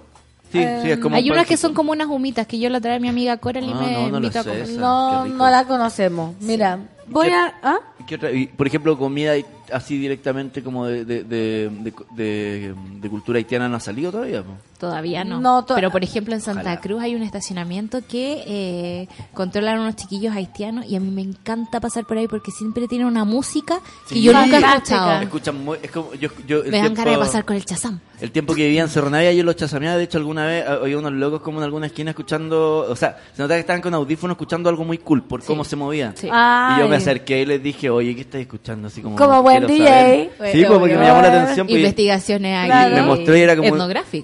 Sí, 0.52 0.60
sí, 0.82 0.90
es 0.92 0.98
como 0.98 1.16
Hay 1.16 1.26
un 1.30 1.34
unas 1.36 1.46
que 1.46 1.58
son 1.58 1.74
como 1.76 1.92
unas 1.92 2.08
humitas 2.08 2.48
que 2.48 2.58
yo 2.58 2.70
la 2.70 2.82
trae 2.82 3.00
mi 3.00 3.08
amiga 3.10 3.38
Coralie 3.38 3.70
y 3.70 3.74
Ah, 3.74 3.82
me 3.82 4.10
no, 4.10 4.18
invita 4.18 4.40
a 4.40 4.44
comer. 4.44 4.62
Esa, 4.62 4.80
No, 4.80 5.26
no 5.26 5.48
la 5.50 5.66
conocemos. 5.66 6.34
Mira, 6.40 6.80
voy 7.10 7.28
¿Qué- 7.28 7.34
a... 7.36 7.54
¿ah? 7.64 7.80
¿Qué 8.08 8.16
otra? 8.16 8.32
Y, 8.32 8.48
por 8.48 8.66
ejemplo, 8.66 8.98
comida 8.98 9.34
así 9.72 9.98
directamente 10.00 10.64
como 10.64 10.86
de, 10.88 11.06
de, 11.06 11.24
de, 11.24 11.70
de- 11.70 11.94
de- 12.16 12.76
de 13.02 13.10
cultura 13.10 13.38
haitiana 13.38 13.70
no 13.70 13.76
ha 13.78 13.80
salido 13.80 14.12
todavía. 14.12 14.42
po. 14.44 14.52
Todavía 14.80 15.24
no. 15.24 15.40
No, 15.40 15.64
to- 15.66 15.76
Pero 15.76 15.92
por 15.92 16.04
ejemplo 16.04 16.34
en 16.34 16.42
Santa 16.42 16.62
Ojalá. 16.62 16.82
Cruz 16.82 17.02
hay 17.04 17.14
un 17.16 17.22
estacionamiento 17.22 18.00
que 18.08 18.44
eh, 18.48 19.08
controlan 19.34 19.80
unos 19.80 19.96
chiquillos 19.96 20.34
haitianos 20.36 20.86
y 20.88 20.96
a 20.96 21.00
mí 21.00 21.12
me 21.12 21.22
encanta 21.22 21.80
pasar 21.80 22.06
por 22.06 22.18
ahí 22.18 22.28
porque 22.28 22.50
siempre 22.52 22.88
tienen 22.88 23.06
una 23.08 23.26
música 23.26 23.80
que 24.08 24.16
Sí. 24.16 24.22
yo 24.24 24.34
nunca 24.34 24.58
he 24.58 24.76
escuchado. 24.76 25.22
Escuchan 25.22 25.64
muy, 25.64 25.78
es 25.84 25.92
como 25.92 26.14
yo, 26.16 26.30
yo 26.48 26.64
el 26.64 26.72
Me 26.72 26.78
dan 26.78 26.88
tiempo- 26.88 27.02
ganas 27.04 27.14
de 27.20 27.26
pasar 27.26 27.46
con 27.46 27.56
el 27.58 27.66
chazam. 27.66 28.00
El 28.22 28.32
tiempo 28.32 28.54
que 28.54 28.64
vivía 28.64 28.82
en 28.82 28.90
Cerro 28.90 29.10
Navia, 29.10 29.32
yo 29.32 29.44
los 29.44 29.56
chasameaba, 29.56 29.96
de 29.98 30.04
hecho 30.04 30.18
alguna 30.18 30.46
vez 30.46 30.66
eh, 30.68 30.72
oía 30.82 30.98
unos 30.98 31.14
locos 31.14 31.42
como 31.42 31.60
en 31.60 31.64
alguna 31.64 31.86
esquina 31.86 32.12
escuchando, 32.12 32.86
o 32.90 32.96
sea, 32.96 33.18
se 33.34 33.42
notaba 33.42 33.56
que 33.56 33.62
estaban 33.62 33.82
con 33.82 33.94
audífonos 33.94 34.36
escuchando 34.36 34.70
algo 34.70 34.84
muy 34.84 34.98
cool 34.98 35.24
por 35.24 35.42
cómo 35.44 35.64
se 35.64 35.76
movían. 35.78 36.18
Sí. 36.18 36.28
Y 36.28 36.80
yo 36.80 36.88
me 36.90 36.98
acerqué 36.98 37.42
y 37.42 37.46
les 37.46 37.64
dije, 37.64 37.90
oye, 37.90 38.14
¿qué 38.16 38.22
estáis 38.22 38.42
escuchando? 38.44 38.88
Así 38.90 39.02
como, 39.02 39.16
Como 39.16 39.42
buen 39.42 39.66
DJ. 39.66 40.32
saber. 40.38 40.52
Sí, 40.52 40.66
porque 40.68 40.96
me 40.98 41.06
llamó 41.06 41.22
la 41.22 41.28
atención. 41.44 41.66
pues, 41.68 41.78
Investigaciones 41.80 42.58
ahí 42.58 42.68
Claro. 42.68 42.96
me 42.96 43.02
mostró 43.04 43.38
y 43.38 43.40
era 43.42 43.56
como, 43.56 43.76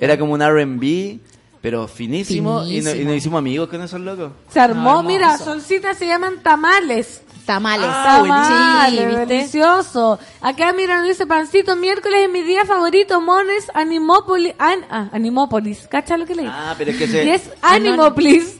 era 0.01 0.17
como 0.19 0.33
un 0.33 0.41
R&B, 0.41 1.19
pero 1.61 1.87
finísimo, 1.87 2.63
Y, 2.63 2.65
no- 2.65 2.67
y 2.69 2.81
Finísimo. 2.81 3.07
nos 3.09 3.17
hicimos 3.17 3.39
amigos 3.39 3.69
con 3.69 3.81
esos 3.81 3.99
locos. 4.01 4.31
Se 4.49 4.59
armó, 4.59 4.95
No, 4.95 5.03
mira, 5.03 5.37
solcitas 5.37 5.97
se 5.97 6.05
llaman 6.05 6.35
tamales. 6.43 7.21
Tamales. 7.45 7.87
Ah, 7.89 8.17
Tamales, 8.21 8.99
sí, 8.99 9.05
¿viste? 9.05 9.25
delicioso. 9.25 10.19
Acá 10.41 10.73
mira, 10.73 10.97
nos 10.99 11.07
dice 11.07 11.25
Pancito, 11.27 11.75
miércoles 11.75 12.21
es 12.23 12.29
mi 12.31 12.41
día 12.41 12.65
favorito, 12.65 13.21
Mones, 13.21 13.69
Animópolis, 13.73 14.53
an- 14.57 14.85
ah, 14.89 15.09
Animópolis, 15.11 15.87
¿cacha 15.87 16.17
lo 16.17 16.25
que 16.25 16.35
leí? 16.35 16.47
Ah, 16.49 16.75
pero 16.77 16.91
es 16.91 16.97
que 16.97 17.05
Y 17.25 17.29
es 17.29 17.49
Animópolis. 17.61 18.57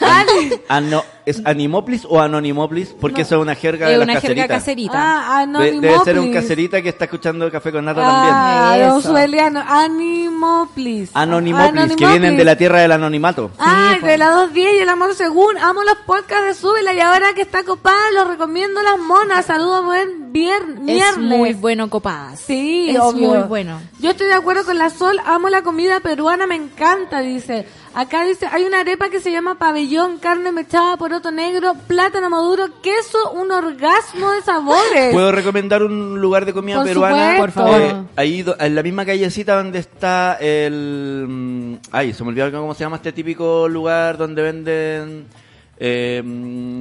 Ani- 0.00 0.50
Ano- 0.68 1.04
¿Es 1.24 1.42
Animoplis 1.44 2.06
o 2.08 2.18
Anonimoplis? 2.20 2.94
Porque 2.98 3.20
eso 3.20 3.36
es 3.36 3.42
una 3.42 3.54
jerga 3.54 3.86
de 3.86 3.92
Es 3.92 3.98
las 3.98 4.08
una 4.08 4.18
jerga 4.20 4.48
caseritas. 4.48 4.96
caserita. 4.96 5.40
ah, 5.40 5.46
De- 5.46 5.52
debe 5.72 5.80
ser 5.80 5.90
un 5.90 5.90
Anonimópolis. 5.90 6.34
caserita 6.34 6.80
que 6.82 6.88
está 6.88 7.04
escuchando 7.04 7.50
Café 7.52 7.70
con 7.70 7.84
Nata 7.84 8.00
Ah, 8.02 8.70
también. 8.70 8.88
don 8.88 8.98
Eso. 8.98 9.10
Sueliano, 9.10 9.62
Animoplis. 9.68 11.10
Anonimoplis, 11.14 11.96
que 11.96 12.06
vienen 12.06 12.36
de 12.36 12.44
la 12.44 12.56
tierra 12.56 12.80
del 12.80 12.92
anonimato. 12.92 13.50
Ah, 13.58 13.90
Sí, 14.00 14.06
de 14.06 14.12
po. 14.12 14.16
la 14.18 14.30
210 14.30 14.74
y 14.74 14.78
el 14.78 14.88
amor 14.88 15.14
según. 15.14 15.58
Amo 15.58 15.82
los 15.84 15.96
podcasts 16.06 16.46
de 16.46 16.54
Súbela 16.54 16.94
y 16.94 17.00
ahora 17.00 17.34
que 17.34 17.42
está 17.42 17.62
copada, 17.62 18.10
los 18.14 18.26
recomiendo 18.28 18.80
las 18.82 18.98
monas. 18.98 19.44
Saludos, 19.44 19.84
buen 19.84 20.32
viernes. 20.32 21.02
Es 21.10 21.18
muy 21.18 21.52
bueno 21.52 21.90
copadas. 21.90 22.40
Sí, 22.40 22.88
es 22.90 22.98
obvio. 23.00 23.28
muy 23.28 23.38
bueno. 23.48 23.80
Yo 24.00 24.10
estoy 24.12 24.28
de 24.28 24.34
acuerdo 24.34 24.64
con 24.64 24.78
la 24.78 24.88
Sol, 24.90 25.20
amo 25.26 25.50
la 25.50 25.60
comida 25.62 26.00
peruana, 26.00 26.46
me 26.46 26.54
encanta, 26.56 27.20
dice. 27.20 27.66
Acá 28.00 28.24
dice, 28.24 28.46
hay 28.52 28.62
una 28.62 28.78
arepa 28.78 29.10
que 29.10 29.18
se 29.18 29.32
llama 29.32 29.58
pabellón, 29.58 30.18
carne 30.18 30.52
mechada, 30.52 30.96
poroto 30.96 31.32
negro, 31.32 31.74
plátano 31.88 32.30
maduro, 32.30 32.66
queso, 32.80 33.32
un 33.32 33.50
orgasmo 33.50 34.30
de 34.30 34.40
sabores. 34.42 35.12
¿Puedo 35.12 35.32
recomendar 35.32 35.82
un 35.82 36.20
lugar 36.20 36.44
de 36.46 36.52
comida 36.52 36.76
Por 36.76 36.86
peruana? 36.86 37.32
supuesto. 37.38 37.40
Por 37.40 37.50
favor. 37.50 37.80
Eh, 37.80 38.02
ahí, 38.14 38.44
en 38.60 38.74
la 38.76 38.82
misma 38.84 39.04
callecita 39.04 39.56
donde 39.56 39.80
está 39.80 40.34
el... 40.40 41.26
mm, 41.28 41.74
Ay, 41.90 42.12
se 42.12 42.22
me 42.22 42.28
olvidó 42.28 42.52
cómo 42.52 42.72
se 42.72 42.84
llama 42.84 42.96
este 42.98 43.10
típico 43.10 43.66
lugar 43.68 44.16
donde 44.16 44.42
venden 44.42 45.26
eh, 45.80 46.22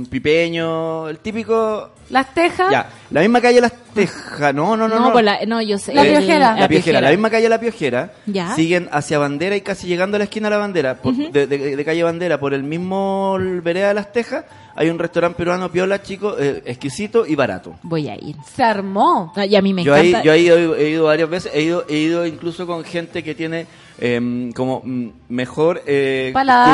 pipeño, 0.09 1.09
el 1.09 1.19
típico... 1.19 1.91
Las 2.09 2.33
tejas. 2.33 2.71
Ya, 2.71 2.89
la 3.11 3.19
misma 3.19 3.41
calle 3.41 3.59
Las 3.59 3.73
Tejas, 3.93 4.53
no, 4.55 4.77
no, 4.77 4.87
no. 4.87 4.95
No, 4.95 5.07
no. 5.07 5.11
pues 5.11 5.25
la- 5.25 5.45
no, 5.45 5.61
yo 5.61 5.77
sé. 5.77 5.93
La 5.93 6.03
el- 6.03 6.09
Piojera. 6.17 6.55
La, 6.57 6.67
Piojera, 6.69 7.01
la 7.01 7.09
misma 7.09 7.29
calle 7.29 7.49
La 7.49 7.59
Piojera. 7.59 8.13
Ya. 8.25 8.55
Siguen 8.55 8.87
hacia 8.93 9.17
Bandera 9.19 9.57
y 9.57 9.61
casi 9.61 9.87
llegando 9.87 10.15
a 10.15 10.19
la 10.19 10.23
esquina 10.23 10.47
de 10.47 10.55
la 10.55 10.57
Bandera, 10.59 10.95
por- 11.01 11.13
de, 11.13 11.47
de- 11.47 11.75
de 11.75 11.85
calle 11.85 12.03
Bandera, 12.03 12.39
por 12.39 12.53
el 12.53 12.63
mismo 12.63 13.37
vereda 13.61 13.89
de 13.89 13.93
Las 13.95 14.13
Tejas, 14.13 14.45
hay 14.73 14.89
un 14.89 14.97
restaurante 14.99 15.37
peruano 15.37 15.69
piola, 15.69 16.01
chico, 16.01 16.37
eh, 16.39 16.61
exquisito 16.65 17.25
y 17.25 17.35
barato. 17.35 17.75
Voy 17.83 18.07
a 18.07 18.15
ir. 18.15 18.37
Se 18.55 18.63
armó. 18.63 19.33
No, 19.35 19.43
y 19.43 19.55
a 19.57 19.61
mí 19.61 19.73
me 19.73 19.83
yo 19.83 19.93
ahí, 19.93 20.09
encanta. 20.09 20.23
yo 20.25 20.31
ahí 20.31 20.47
he, 20.47 20.53
he 20.85 20.89
ido 20.91 21.03
varias 21.05 21.29
veces, 21.29 21.51
he 21.53 21.61
ido, 21.63 21.83
he 21.89 21.97
ido 21.97 22.25
incluso 22.25 22.65
con 22.65 22.85
gente 22.85 23.21
que 23.21 23.35
tiene 23.35 23.67
em, 23.99 24.51
como 24.51 24.81
mm, 24.83 25.07
mejor 25.29 25.81
eh, 25.85 26.33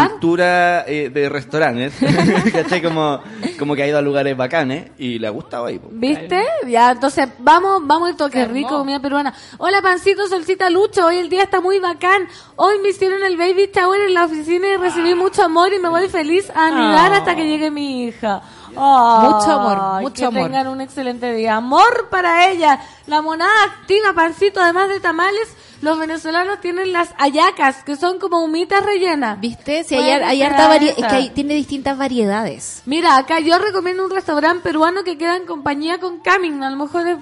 cultura 0.09 0.85
eh, 0.87 1.09
de 1.09 1.29
restaurantes, 1.29 1.93
¿cachai? 2.51 2.81
Como, 2.81 3.19
como 3.57 3.75
que 3.75 3.83
ha 3.83 3.87
ido 3.87 3.97
a 3.97 4.01
lugares 4.01 4.35
bacanes 4.35 4.91
y 4.97 5.19
le 5.19 5.27
ha 5.27 5.29
gustado 5.29 5.65
ahí. 5.65 5.79
po. 5.79 5.89
¿Viste? 5.91 6.43
Ya, 6.67 6.91
entonces 6.91 7.29
vamos, 7.39 7.81
vamos 7.85 8.11
a 8.13 8.17
toque 8.17 8.45
rico, 8.45 8.69
comida 8.79 8.99
peruana. 8.99 9.33
Hola, 9.57 9.81
pancito, 9.81 10.27
solcita 10.27 10.69
Lucho. 10.69 11.05
Hoy 11.05 11.17
el 11.17 11.29
día 11.29 11.43
está 11.43 11.61
muy 11.61 11.79
bacán. 11.79 12.27
Hoy 12.55 12.75
me 12.81 12.89
hicieron 12.89 13.23
el 13.23 13.37
baby 13.37 13.69
shower 13.73 14.01
en 14.01 14.13
la 14.13 14.25
oficina 14.25 14.67
y 14.73 14.77
recibí 14.77 15.15
mucho 15.15 15.43
amor 15.43 15.73
y 15.73 15.79
me 15.79 15.89
voy 15.89 16.07
feliz 16.09 16.49
a 16.55 16.67
anidar 16.67 17.11
Ah. 17.13 17.17
hasta 17.17 17.35
que 17.35 17.47
llegue 17.47 17.71
mi 17.71 18.05
hija. 18.05 18.41
Ay, 18.75 19.29
Mucho 19.29 19.51
amor, 19.51 20.01
mucho 20.01 20.13
que 20.15 20.25
amor. 20.25 20.43
tengan 20.43 20.67
un 20.67 20.81
excelente 20.81 21.33
día. 21.33 21.55
Amor 21.57 22.09
para 22.09 22.49
ella. 22.49 22.79
La 23.07 23.21
monada 23.21 23.51
activa, 23.65 24.13
pancito, 24.13 24.59
además 24.61 24.89
de 24.89 24.99
tamales, 24.99 25.55
los 25.81 25.99
venezolanos 25.99 26.61
tienen 26.61 26.93
las 26.93 27.09
ayacas, 27.17 27.83
que 27.83 27.95
son 27.97 28.17
como 28.19 28.43
humitas 28.43 28.83
rellenas. 28.85 29.39
¿Viste? 29.39 29.83
Si 29.83 29.95
hay, 29.95 30.11
hay 30.23 30.41
harta 30.41 30.69
vari- 30.73 30.89
es 30.89 30.95
que 30.95 31.05
hay- 31.05 31.29
tiene 31.31 31.53
distintas 31.55 31.97
variedades. 31.97 32.81
Mira, 32.85 33.17
acá 33.17 33.39
yo 33.39 33.57
recomiendo 33.59 34.05
un 34.05 34.11
restaurante 34.11 34.63
peruano 34.63 35.03
que 35.03 35.17
queda 35.17 35.35
en 35.35 35.45
compañía 35.45 35.99
con 35.99 36.19
Camin. 36.19 36.63
A 36.63 36.69
lo 36.69 36.77
mejor 36.77 37.07
es, 37.07 37.17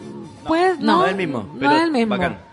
pues, 0.47 0.79
no, 0.79 0.97
no 0.97 1.05
es 1.05 1.11
el 1.11 1.17
mismo, 1.17 1.39
No 1.39 1.59
pero 1.59 1.71
es 1.71 1.81
el 1.83 1.91
mismo. 1.91 2.15
bacán. 2.17 2.50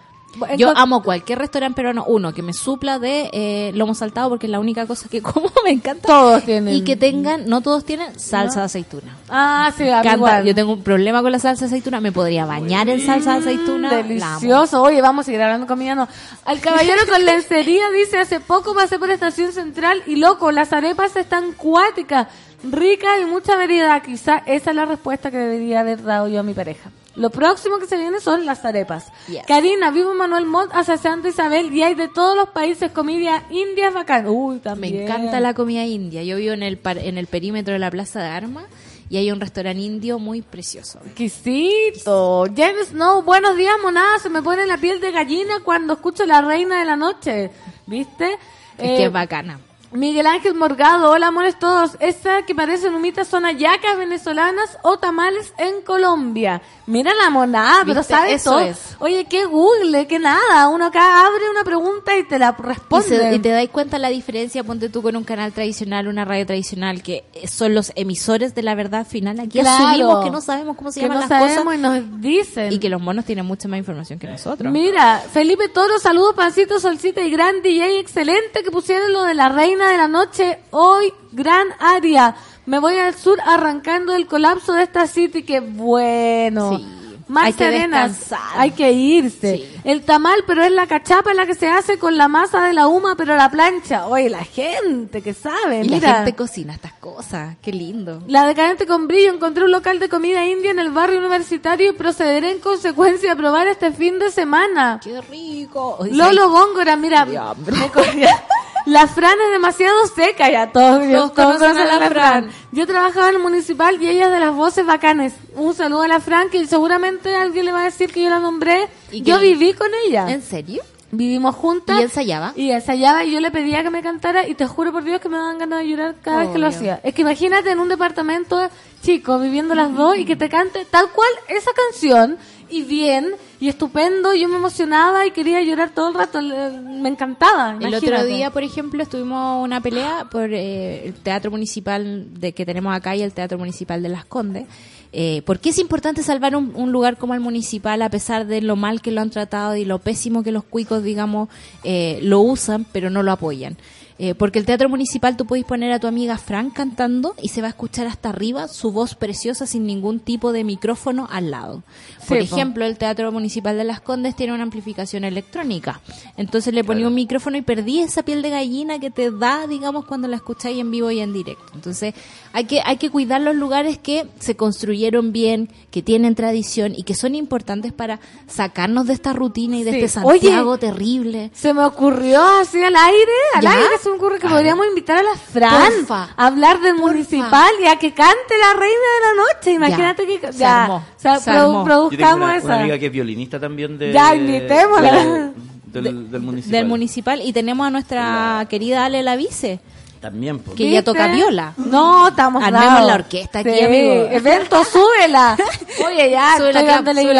Yo 0.56 0.72
amo 0.76 1.02
cualquier 1.02 1.38
restaurante 1.38 1.76
peruano, 1.76 2.04
uno, 2.06 2.32
que 2.32 2.42
me 2.42 2.52
supla 2.52 2.98
de 2.98 3.30
eh, 3.32 3.72
lomo 3.74 3.94
saltado, 3.94 4.28
porque 4.28 4.46
es 4.46 4.50
la 4.50 4.60
única 4.60 4.86
cosa 4.86 5.08
que 5.08 5.22
como, 5.22 5.50
me 5.64 5.70
encanta. 5.70 6.06
Todos 6.06 6.44
tienen. 6.44 6.74
Y 6.74 6.84
que 6.84 6.96
tengan, 6.96 7.48
no 7.48 7.60
todos 7.60 7.84
tienen, 7.84 8.18
salsa 8.18 8.60
de 8.60 8.66
aceituna. 8.66 9.16
Ah, 9.28 9.72
sí, 9.76 9.84
a 9.88 9.98
mí 9.98 10.02
Canta, 10.02 10.16
igual. 10.16 10.44
yo 10.44 10.54
tengo 10.54 10.72
un 10.72 10.82
problema 10.82 11.22
con 11.22 11.32
la 11.32 11.38
salsa 11.38 11.64
de 11.64 11.70
aceituna, 11.70 12.00
me 12.00 12.12
podría 12.12 12.44
bañar 12.44 12.88
en 12.88 13.04
salsa 13.04 13.34
de 13.34 13.38
aceituna. 13.38 13.90
la 13.90 13.98
amo. 13.98 14.08
Delicioso. 14.08 14.82
Oye, 14.82 15.00
vamos 15.00 15.22
a 15.22 15.26
seguir 15.26 15.42
hablando 15.42 15.66
comida, 15.66 15.94
no. 15.94 16.08
Al 16.44 16.60
caballero 16.60 17.00
con 17.08 17.24
lencería 17.24 17.90
dice, 17.90 18.18
hace 18.18 18.40
poco 18.40 18.74
pasé 18.74 18.98
por 18.98 19.10
Estación 19.10 19.52
Central 19.52 20.02
y 20.06 20.16
loco, 20.16 20.52
las 20.52 20.72
arepas 20.72 21.16
están 21.16 21.52
cuáticas, 21.52 22.28
ricas 22.62 23.20
y 23.22 23.24
mucha 23.24 23.56
variedad. 23.56 24.02
Quizá 24.02 24.42
esa 24.46 24.70
es 24.70 24.76
la 24.76 24.84
respuesta 24.84 25.30
que 25.30 25.38
debería 25.38 25.80
haber 25.80 26.02
dado 26.02 26.28
yo 26.28 26.40
a 26.40 26.42
mi 26.42 26.54
pareja. 26.54 26.90
Lo 27.18 27.30
próximo 27.30 27.78
que 27.78 27.86
se 27.86 27.96
viene 27.96 28.20
son 28.20 28.46
las 28.46 28.64
arepas. 28.64 29.12
Yes. 29.26 29.42
Karina, 29.46 29.90
vivo 29.90 30.14
Manuel 30.14 30.46
Montt 30.46 30.70
hacia 30.72 30.96
Santa 30.96 31.28
Isabel 31.28 31.72
y 31.74 31.82
hay 31.82 31.94
de 31.94 32.08
todos 32.08 32.36
los 32.36 32.48
países 32.50 32.90
comida 32.92 33.44
india 33.50 33.90
bacán. 33.90 34.26
Uy, 34.28 34.54
Me 34.54 34.60
también. 34.60 35.02
encanta 35.02 35.40
la 35.40 35.52
comida 35.54 35.84
india. 35.84 36.22
Yo 36.22 36.36
vivo 36.36 36.52
en 36.54 36.62
el, 36.62 36.78
par- 36.78 36.98
en 36.98 37.18
el 37.18 37.26
perímetro 37.26 37.72
de 37.72 37.78
la 37.80 37.90
Plaza 37.90 38.20
de 38.20 38.28
Armas 38.28 38.64
y 39.10 39.16
hay 39.16 39.30
un 39.32 39.40
restaurante 39.40 39.80
indio 39.82 40.18
muy 40.18 40.42
precioso. 40.42 41.00
Exquisito. 41.06 42.46
Jen 42.54 42.76
Snow, 42.86 43.22
buenos 43.22 43.56
días, 43.56 43.74
monada. 43.82 44.18
Se 44.18 44.28
me 44.28 44.42
pone 44.42 44.66
la 44.66 44.76
piel 44.78 45.00
de 45.00 45.10
gallina 45.10 45.60
cuando 45.64 45.94
escucho 45.94 46.24
La 46.26 46.40
Reina 46.42 46.78
de 46.80 46.84
la 46.84 46.96
Noche. 46.96 47.50
¿Viste? 47.86 48.32
Es 48.76 48.84
Eh, 48.90 48.96
que 48.96 49.04
es 49.06 49.12
bacana. 49.12 49.58
Miguel 49.90 50.26
Ángel 50.26 50.54
Morgado, 50.54 51.10
hola 51.10 51.28
amores 51.28 51.58
todos. 51.58 51.92
Estas 52.00 52.44
que 52.44 52.54
parecen 52.54 52.94
humitas 52.94 53.26
son 53.26 53.44
hallacas 53.44 53.96
venezolanas 53.96 54.76
o 54.82 54.98
tamales 54.98 55.54
en 55.56 55.80
Colombia. 55.80 56.60
Mira 56.86 57.12
la 57.14 57.30
monada, 57.30 57.80
pero 57.86 58.00
¿Viste? 58.00 58.12
sabe 58.14 58.34
Eso 58.34 58.50
todo. 58.50 58.60
es. 58.60 58.96
Oye, 58.98 59.24
qué 59.24 59.46
Google, 59.46 60.06
qué 60.06 60.18
nada. 60.18 60.68
Uno 60.68 60.86
acá 60.86 61.26
abre 61.26 61.48
una 61.50 61.64
pregunta 61.64 62.14
y 62.18 62.24
te 62.24 62.38
la 62.38 62.54
Y, 62.58 62.62
responde. 62.62 63.06
se- 63.08 63.34
y 63.34 63.38
te 63.38 63.48
das 63.48 63.66
cuenta 63.70 63.98
la 63.98 64.10
diferencia, 64.10 64.62
ponte 64.62 64.90
tú 64.90 65.00
con 65.00 65.16
un 65.16 65.24
canal 65.24 65.52
tradicional, 65.52 66.06
una 66.06 66.26
radio 66.26 66.44
tradicional, 66.44 67.02
que 67.02 67.24
son 67.46 67.74
los 67.74 67.92
emisores 67.94 68.54
de 68.54 68.62
la 68.62 68.74
verdad 68.74 69.06
final. 69.06 69.40
Aquí 69.40 69.58
Claro. 69.60 69.86
asumimos 69.86 70.24
que 70.24 70.30
no 70.30 70.40
sabemos 70.42 70.76
cómo 70.76 70.92
se 70.92 71.00
que 71.00 71.06
llaman 71.06 71.16
no 71.16 71.20
las 71.20 71.28
sabemos 71.30 71.64
cosas 71.64 71.78
y 71.78 71.82
nos 71.82 72.20
dicen. 72.20 72.72
y 72.74 72.78
que 72.78 72.90
los 72.90 73.00
monos 73.00 73.24
tienen 73.24 73.46
mucha 73.46 73.68
más 73.68 73.78
información 73.78 74.18
que 74.18 74.26
nosotros. 74.26 74.70
Mira, 74.70 75.22
Felipe 75.32 75.68
Toro, 75.70 75.98
saludos, 75.98 76.34
pancito, 76.34 76.78
solcita 76.78 77.22
y 77.22 77.30
gran 77.30 77.62
DJ, 77.62 77.98
excelente 78.00 78.62
que 78.62 78.70
pusieron 78.70 79.14
lo 79.14 79.22
de 79.22 79.32
la 79.34 79.48
reina 79.48 79.77
de 79.86 79.96
la 79.96 80.08
noche 80.08 80.58
hoy, 80.70 81.12
gran 81.32 81.68
área. 81.78 82.34
Me 82.66 82.78
voy 82.80 82.96
al 82.98 83.14
sur 83.14 83.38
arrancando 83.46 84.14
el 84.14 84.26
colapso 84.26 84.72
de 84.74 84.82
esta 84.82 85.06
city, 85.06 85.42
que 85.42 85.60
bueno. 85.60 86.76
Sí. 86.78 86.94
Marce 87.28 87.46
Hay 87.48 87.52
que 87.52 87.64
Arenas, 87.66 88.18
descansar. 88.20 88.58
hay 88.58 88.70
que 88.70 88.90
irse. 88.92 89.56
Sí. 89.58 89.80
El 89.84 90.02
tamal, 90.02 90.44
pero 90.46 90.62
es 90.64 90.72
la 90.72 90.86
cachapa 90.86 91.34
la 91.34 91.44
que 91.44 91.54
se 91.54 91.68
hace 91.68 91.98
con 91.98 92.16
la 92.16 92.26
masa 92.26 92.62
de 92.66 92.72
la 92.72 92.86
huma, 92.88 93.16
pero 93.16 93.34
a 93.34 93.36
la 93.36 93.50
plancha. 93.50 94.06
Oye, 94.06 94.30
la 94.30 94.44
gente 94.44 95.20
que 95.20 95.34
sabe, 95.34 95.82
y 95.84 95.88
mira. 95.90 96.08
la 96.08 96.14
gente 96.16 96.34
cocina 96.34 96.72
estas 96.72 96.94
cosas. 96.94 97.56
Qué 97.60 97.70
lindo. 97.70 98.22
La 98.28 98.46
decadente 98.46 98.86
con 98.86 99.06
brillo 99.08 99.30
encontré 99.34 99.62
un 99.64 99.72
local 99.72 99.98
de 99.98 100.08
comida 100.08 100.42
india 100.46 100.70
en 100.70 100.78
el 100.78 100.90
barrio 100.90 101.18
universitario 101.18 101.90
y 101.90 101.92
procederé 101.92 102.50
en 102.50 102.60
consecuencia 102.60 103.32
a 103.32 103.36
probar 103.36 103.68
este 103.68 103.92
fin 103.92 104.18
de 104.18 104.30
semana. 104.30 104.98
Qué 105.04 105.20
rico. 105.20 105.96
Oye, 105.98 106.14
Lolo 106.14 106.48
Góngora, 106.48 106.96
mira, 106.96 107.26
me. 107.26 107.34
La 108.88 109.06
Fran 109.06 109.36
es 109.46 109.52
demasiado 109.52 110.06
seca 110.06 110.50
ya, 110.50 110.72
todos, 110.72 111.06
Todos 111.06 111.32
conocen 111.32 111.76
a 111.76 111.84
la 111.84 112.08
Fran. 112.08 112.48
Yo 112.72 112.86
trabajaba 112.86 113.28
en 113.28 113.34
el 113.34 113.42
municipal 113.42 114.02
y 114.02 114.08
ella 114.08 114.26
es 114.26 114.32
de 114.32 114.40
las 114.40 114.54
voces 114.54 114.86
bacanes. 114.86 115.34
Un 115.56 115.74
saludo 115.74 116.02
a 116.02 116.08
la 116.08 116.20
Fran, 116.20 116.48
que 116.48 116.66
seguramente 116.66 117.36
alguien 117.36 117.66
le 117.66 117.72
va 117.72 117.82
a 117.82 117.84
decir 117.84 118.10
que 118.10 118.22
yo 118.22 118.30
la 118.30 118.38
nombré. 118.38 118.88
¿Y 119.12 119.20
yo 119.20 119.38
viví 119.40 119.74
con 119.74 119.88
ella. 120.06 120.30
¿En 120.30 120.40
serio? 120.40 120.82
Vivimos 121.10 121.54
juntas. 121.54 122.00
¿Y 122.00 122.02
ensayaba? 122.04 122.52
Y 122.56 122.70
ensayaba 122.70 123.24
y 123.24 123.32
yo 123.32 123.40
le 123.40 123.50
pedía 123.50 123.82
que 123.82 123.90
me 123.90 124.02
cantara 124.02 124.48
y 124.48 124.54
te 124.54 124.66
juro 124.66 124.90
por 124.90 125.04
Dios 125.04 125.20
que 125.20 125.28
me 125.28 125.36
daban 125.36 125.58
ganas 125.58 125.80
de 125.80 125.88
llorar 125.88 126.14
cada 126.22 126.40
vez 126.40 126.50
que 126.50 126.58
lo 126.58 126.66
hacía. 126.66 127.00
Es 127.02 127.12
que 127.12 127.20
imagínate 127.20 127.70
en 127.70 127.80
un 127.80 127.90
departamento 127.90 128.70
chico 129.02 129.38
viviendo 129.38 129.74
las 129.74 129.94
dos 129.94 130.16
y 130.16 130.24
que 130.24 130.36
te 130.36 130.48
cante 130.48 130.86
tal 130.86 131.10
cual 131.10 131.28
esa 131.48 131.70
canción 131.72 132.38
y 132.70 132.82
bien 132.82 133.28
y 133.60 133.68
estupendo. 133.68 134.34
Yo 134.34 134.48
me 134.48 134.56
emocionaba 134.56 135.26
y 135.26 135.30
quería 135.30 135.62
llorar 135.62 135.90
todo 135.94 136.08
el 136.08 136.14
rato. 136.14 136.40
Me 136.40 137.08
encantaba. 137.08 137.76
El 137.80 137.94
otro 137.94 138.24
día, 138.24 138.50
por 138.50 138.62
ejemplo, 138.62 139.02
estuvimos 139.02 139.64
una 139.64 139.80
pelea 139.80 140.26
por 140.30 140.52
eh, 140.52 141.06
el 141.06 141.14
Teatro 141.14 141.50
Municipal 141.50 142.26
de 142.38 142.52
que 142.52 142.66
tenemos 142.66 142.94
acá 142.94 143.16
y 143.16 143.22
el 143.22 143.32
Teatro 143.32 143.58
Municipal 143.58 144.02
de 144.02 144.08
Las 144.08 144.24
Condes. 144.24 144.66
Eh, 145.12 145.42
¿Por 145.46 145.58
qué 145.58 145.70
es 145.70 145.78
importante 145.78 146.22
salvar 146.22 146.54
un, 146.54 146.72
un 146.74 146.92
lugar 146.92 147.16
como 147.16 147.32
el 147.32 147.40
municipal 147.40 148.02
a 148.02 148.10
pesar 148.10 148.46
de 148.46 148.60
lo 148.60 148.76
mal 148.76 149.00
que 149.00 149.10
lo 149.10 149.22
han 149.22 149.30
tratado 149.30 149.74
y 149.74 149.86
lo 149.86 150.00
pésimo 150.00 150.42
que 150.42 150.52
los 150.52 150.64
cuicos, 150.64 151.02
digamos, 151.02 151.48
eh, 151.82 152.18
lo 152.22 152.40
usan 152.40 152.84
pero 152.92 153.08
no 153.08 153.22
lo 153.22 153.32
apoyan? 153.32 153.78
Eh, 154.20 154.34
porque 154.34 154.58
el 154.58 154.66
teatro 154.66 154.88
municipal 154.88 155.36
tú 155.36 155.46
puedes 155.46 155.64
poner 155.64 155.92
a 155.92 156.00
tu 156.00 156.08
amiga 156.08 156.38
Fran 156.38 156.70
cantando 156.70 157.34
y 157.40 157.48
se 157.50 157.60
va 157.60 157.68
a 157.68 157.70
escuchar 157.70 158.08
hasta 158.08 158.30
arriba 158.30 158.66
su 158.66 158.90
voz 158.90 159.14
preciosa 159.14 159.64
sin 159.64 159.86
ningún 159.86 160.18
tipo 160.18 160.50
de 160.52 160.64
micrófono 160.64 161.28
al 161.30 161.52
lado. 161.52 161.82
Por 162.26 162.38
Sí, 162.38 162.48
po. 162.48 162.56
ejemplo, 162.56 162.84
el 162.84 162.98
Teatro 162.98 163.30
Municipal 163.30 163.76
de 163.76 163.84
Las 163.84 164.00
Condes 164.00 164.34
tiene 164.34 164.52
una 164.54 164.64
amplificación 164.64 165.22
electrónica. 165.24 166.00
Entonces 166.36 166.74
le 166.74 166.82
ponía 166.82 167.06
un 167.06 167.14
micrófono 167.14 167.56
y 167.58 167.62
perdí 167.62 168.00
esa 168.00 168.24
piel 168.24 168.42
de 168.42 168.50
gallina 168.50 168.98
que 168.98 169.10
te 169.10 169.30
da, 169.30 169.66
digamos, 169.68 170.04
cuando 170.04 170.26
la 170.26 170.36
escucháis 170.36 170.78
en 170.80 170.90
vivo 170.90 171.10
y 171.12 171.20
en 171.20 171.32
directo. 171.32 171.64
Entonces 171.74 172.12
hay 172.52 172.64
que, 172.64 172.80
hay 172.84 172.96
que 172.96 173.10
cuidar 173.10 173.40
los 173.40 173.54
lugares 173.54 173.98
que 173.98 174.26
se 174.40 174.56
construyeron 174.56 175.32
bien, 175.32 175.68
que 175.92 176.02
tienen 176.02 176.34
tradición 176.34 176.92
y 176.96 177.04
que 177.04 177.14
son 177.14 177.34
importantes 177.36 177.92
para 177.92 178.18
sacarnos 178.48 179.06
de 179.06 179.12
esta 179.12 179.32
rutina 179.32 179.76
y 179.76 179.84
de 179.84 179.92
Sí. 179.92 180.00
este 180.00 180.20
Oye, 180.24 180.40
Santiago 180.40 180.76
terrible. 180.78 181.50
Se 181.54 181.72
me 181.72 181.84
ocurrió 181.84 182.42
así 182.60 182.82
al 182.82 182.96
aire, 182.96 183.32
al 183.54 183.62
¿Ya? 183.62 183.72
aire 183.72 183.84
se 184.08 184.12
me 184.12 184.16
ocurre 184.16 184.38
que 184.38 184.48
podríamos 184.48 184.86
invitar 184.86 185.18
a 185.18 185.22
la 185.22 185.34
Fran 185.36 185.92
Porfa. 186.06 186.28
a 186.36 186.46
hablar 186.46 186.80
del 186.80 186.94
municipal 186.94 187.70
y 187.82 187.86
a 187.86 187.96
que 187.96 188.12
cante 188.12 188.54
la 188.58 188.78
reina 188.78 188.88
de 188.94 189.26
la 189.36 189.42
noche. 189.42 189.70
Imagínate 189.72 190.26
que 190.26 190.52
se 190.52 190.58
ya, 190.58 190.84
armó, 190.84 190.96
o 190.96 191.20
sea, 191.20 191.38
se 191.38 191.50
produ- 191.50 191.54
armó. 191.54 191.72
Yo 191.72 191.72
tengo 191.72 191.84
produzcamos 191.84 192.44
una, 192.48 192.56
esa. 192.56 192.66
una 192.66 192.80
amiga 192.80 192.98
que 192.98 193.06
es 193.06 193.12
violinista 193.12 193.60
también 193.60 193.98
de... 193.98 194.12
Ya, 194.12 194.34
invitémosla. 194.34 195.12
de- 195.12 195.52
del, 196.02 196.30
del 196.30 196.40
municipal. 196.42 196.72
Del 196.72 196.86
municipal 196.86 197.40
y 197.42 197.52
tenemos 197.52 197.86
a 197.86 197.90
nuestra 197.90 198.66
querida 198.68 199.04
Ale 199.06 199.22
la 199.22 199.36
vice. 199.36 199.80
También, 200.20 200.58
pues. 200.58 200.76
Que 200.76 201.00
toca 201.02 201.28
viola. 201.28 201.74
No, 201.76 202.28
estamos 202.28 202.62
Armemos 202.62 202.88
dados. 202.92 203.06
la 203.06 203.14
orquesta 203.14 203.60
aquí, 203.60 203.70
Sí, 203.70 203.84
amigo. 203.84 204.14
Evento, 204.32 204.82
súbela. 204.84 205.56
Oye, 206.06 206.30
ya, 206.30 206.56
Sube 206.56 206.64
la 206.72 206.80
estoy 206.80 206.84
clap, 206.84 206.96
dándole 206.96 207.22
sube 207.22 207.34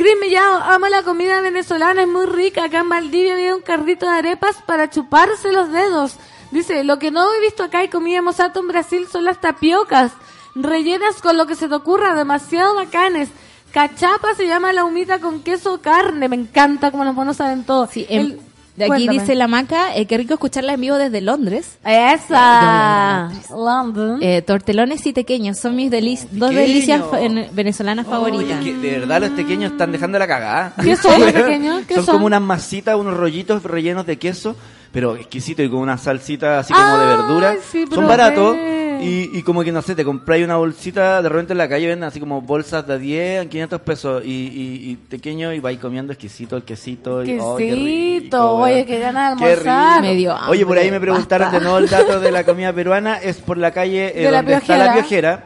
Cris 0.00 0.14
Mellado, 0.18 0.62
ama 0.62 0.88
la 0.88 1.02
comida 1.02 1.42
venezolana, 1.42 2.00
es 2.00 2.08
muy 2.08 2.24
rica. 2.24 2.64
Acá 2.64 2.78
en 2.78 2.88
Valdivia 2.88 3.34
había 3.34 3.54
un 3.54 3.60
carrito 3.60 4.06
de 4.06 4.12
arepas 4.12 4.56
para 4.64 4.88
chuparse 4.88 5.52
los 5.52 5.70
dedos. 5.70 6.14
Dice, 6.50 6.84
lo 6.84 6.98
que 6.98 7.10
no 7.10 7.30
he 7.34 7.40
visto 7.42 7.62
acá 7.64 7.84
y 7.84 7.88
comíamos 7.88 8.40
harto 8.40 8.60
en 8.60 8.68
Brasil 8.68 9.06
son 9.12 9.24
las 9.24 9.42
tapiocas, 9.42 10.12
rellenas 10.54 11.20
con 11.20 11.36
lo 11.36 11.46
que 11.46 11.54
se 11.54 11.68
te 11.68 11.74
ocurra, 11.74 12.14
demasiado 12.14 12.76
bacanes. 12.76 13.28
Cachapa 13.74 14.34
se 14.34 14.46
llama 14.46 14.72
la 14.72 14.86
humita 14.86 15.18
con 15.18 15.42
queso 15.42 15.74
o 15.74 15.80
carne, 15.82 16.30
me 16.30 16.36
encanta 16.36 16.90
como 16.90 17.04
los 17.04 17.14
monos 17.14 17.36
saben 17.36 17.64
todo. 17.64 17.86
Sí, 17.86 18.06
El- 18.08 18.40
de 18.80 18.86
aquí 18.86 18.88
cuéntame. 19.06 19.20
dice 19.20 19.34
la 19.36 19.46
maca, 19.46 19.94
eh, 19.94 20.06
qué 20.06 20.16
rico 20.18 20.34
escucharla 20.34 20.72
en 20.74 20.80
vivo 20.80 20.96
desde 20.96 21.20
Londres. 21.20 21.78
Esa. 21.84 23.30
London. 23.50 24.18
Eh, 24.22 24.42
tortelones 24.42 25.06
y 25.06 25.12
tequeños 25.12 25.58
son 25.58 25.76
mis 25.76 25.90
dos 25.90 26.50
delicias 26.54 27.02
fa- 27.10 27.18
venezolanas 27.52 28.06
Oye, 28.06 28.14
favoritas. 28.16 28.64
que 28.64 28.74
de 28.74 28.98
verdad 29.00 29.20
los 29.20 29.30
pequeños 29.30 29.72
están 29.72 29.92
dejando 29.92 30.18
la 30.18 30.26
cagada. 30.26 30.72
¿Qué 30.82 30.96
son 30.96 31.20
los 31.20 31.32
pequeños? 31.32 31.82
¿Qué 31.86 31.94
son, 31.96 32.04
son? 32.06 32.14
como 32.16 32.26
unas 32.26 32.42
masitas, 32.42 32.96
unos 32.96 33.16
rollitos 33.16 33.62
rellenos 33.62 34.06
de 34.06 34.16
queso, 34.18 34.56
pero 34.92 35.16
exquisito 35.16 35.62
y 35.62 35.68
con 35.70 35.78
una 35.80 35.96
salsita 35.98 36.58
así 36.60 36.72
como 36.72 36.98
de 36.98 37.04
Ay, 37.04 37.16
verdura. 37.16 37.54
sí, 37.70 37.84
son 37.92 38.06
baratos 38.08 38.56
y, 39.02 39.30
y 39.38 39.42
como 39.42 39.62
que 39.64 39.72
no 39.72 39.80
sé, 39.80 39.94
te 39.94 40.04
compráis 40.04 40.44
una 40.44 40.56
bolsita 40.56 41.22
de 41.22 41.28
repente 41.30 41.52
en 41.54 41.58
la 41.58 41.68
calle, 41.70 41.86
venden 41.86 42.06
así 42.06 42.20
como 42.20 42.42
bolsas 42.42 42.86
de 42.86 42.98
10 42.98 43.46
a 43.46 43.48
500 43.48 43.80
pesos 43.80 44.22
y, 44.26 44.28
y, 44.28 44.90
y 44.90 44.96
pequeño 44.96 45.54
y 45.54 45.60
vais 45.60 45.78
comiendo 45.78 46.12
exquisito 46.12 46.54
el 46.56 46.64
quesito. 46.64 47.24
Y, 47.24 47.38
oh, 47.40 47.56
qué 47.56 47.68
Quesito, 47.68 48.36
rico, 48.36 48.50
oye, 48.56 48.84
qué 48.84 48.98
ganas 48.98 49.38
de 49.40 49.44
almorzar. 49.46 50.02
rico. 50.02 50.06
Me 50.06 50.14
dio 50.16 50.36
Oye, 50.48 50.66
por 50.66 50.76
ahí 50.76 50.90
me 50.90 51.00
preguntaron 51.00 51.46
basta. 51.46 51.58
de 51.58 51.64
nuevo 51.64 51.78
el 51.78 51.88
dato 51.88 52.20
de 52.20 52.30
la 52.30 52.44
comida 52.44 52.72
peruana, 52.74 53.16
es 53.16 53.36
por 53.38 53.56
la 53.56 53.70
calle 53.70 54.12
eh, 54.14 54.24
De 54.24 54.30
la 54.30 54.38
donde 54.42 54.54
está 54.56 54.76
la 54.76 54.92
piojera, 54.92 55.44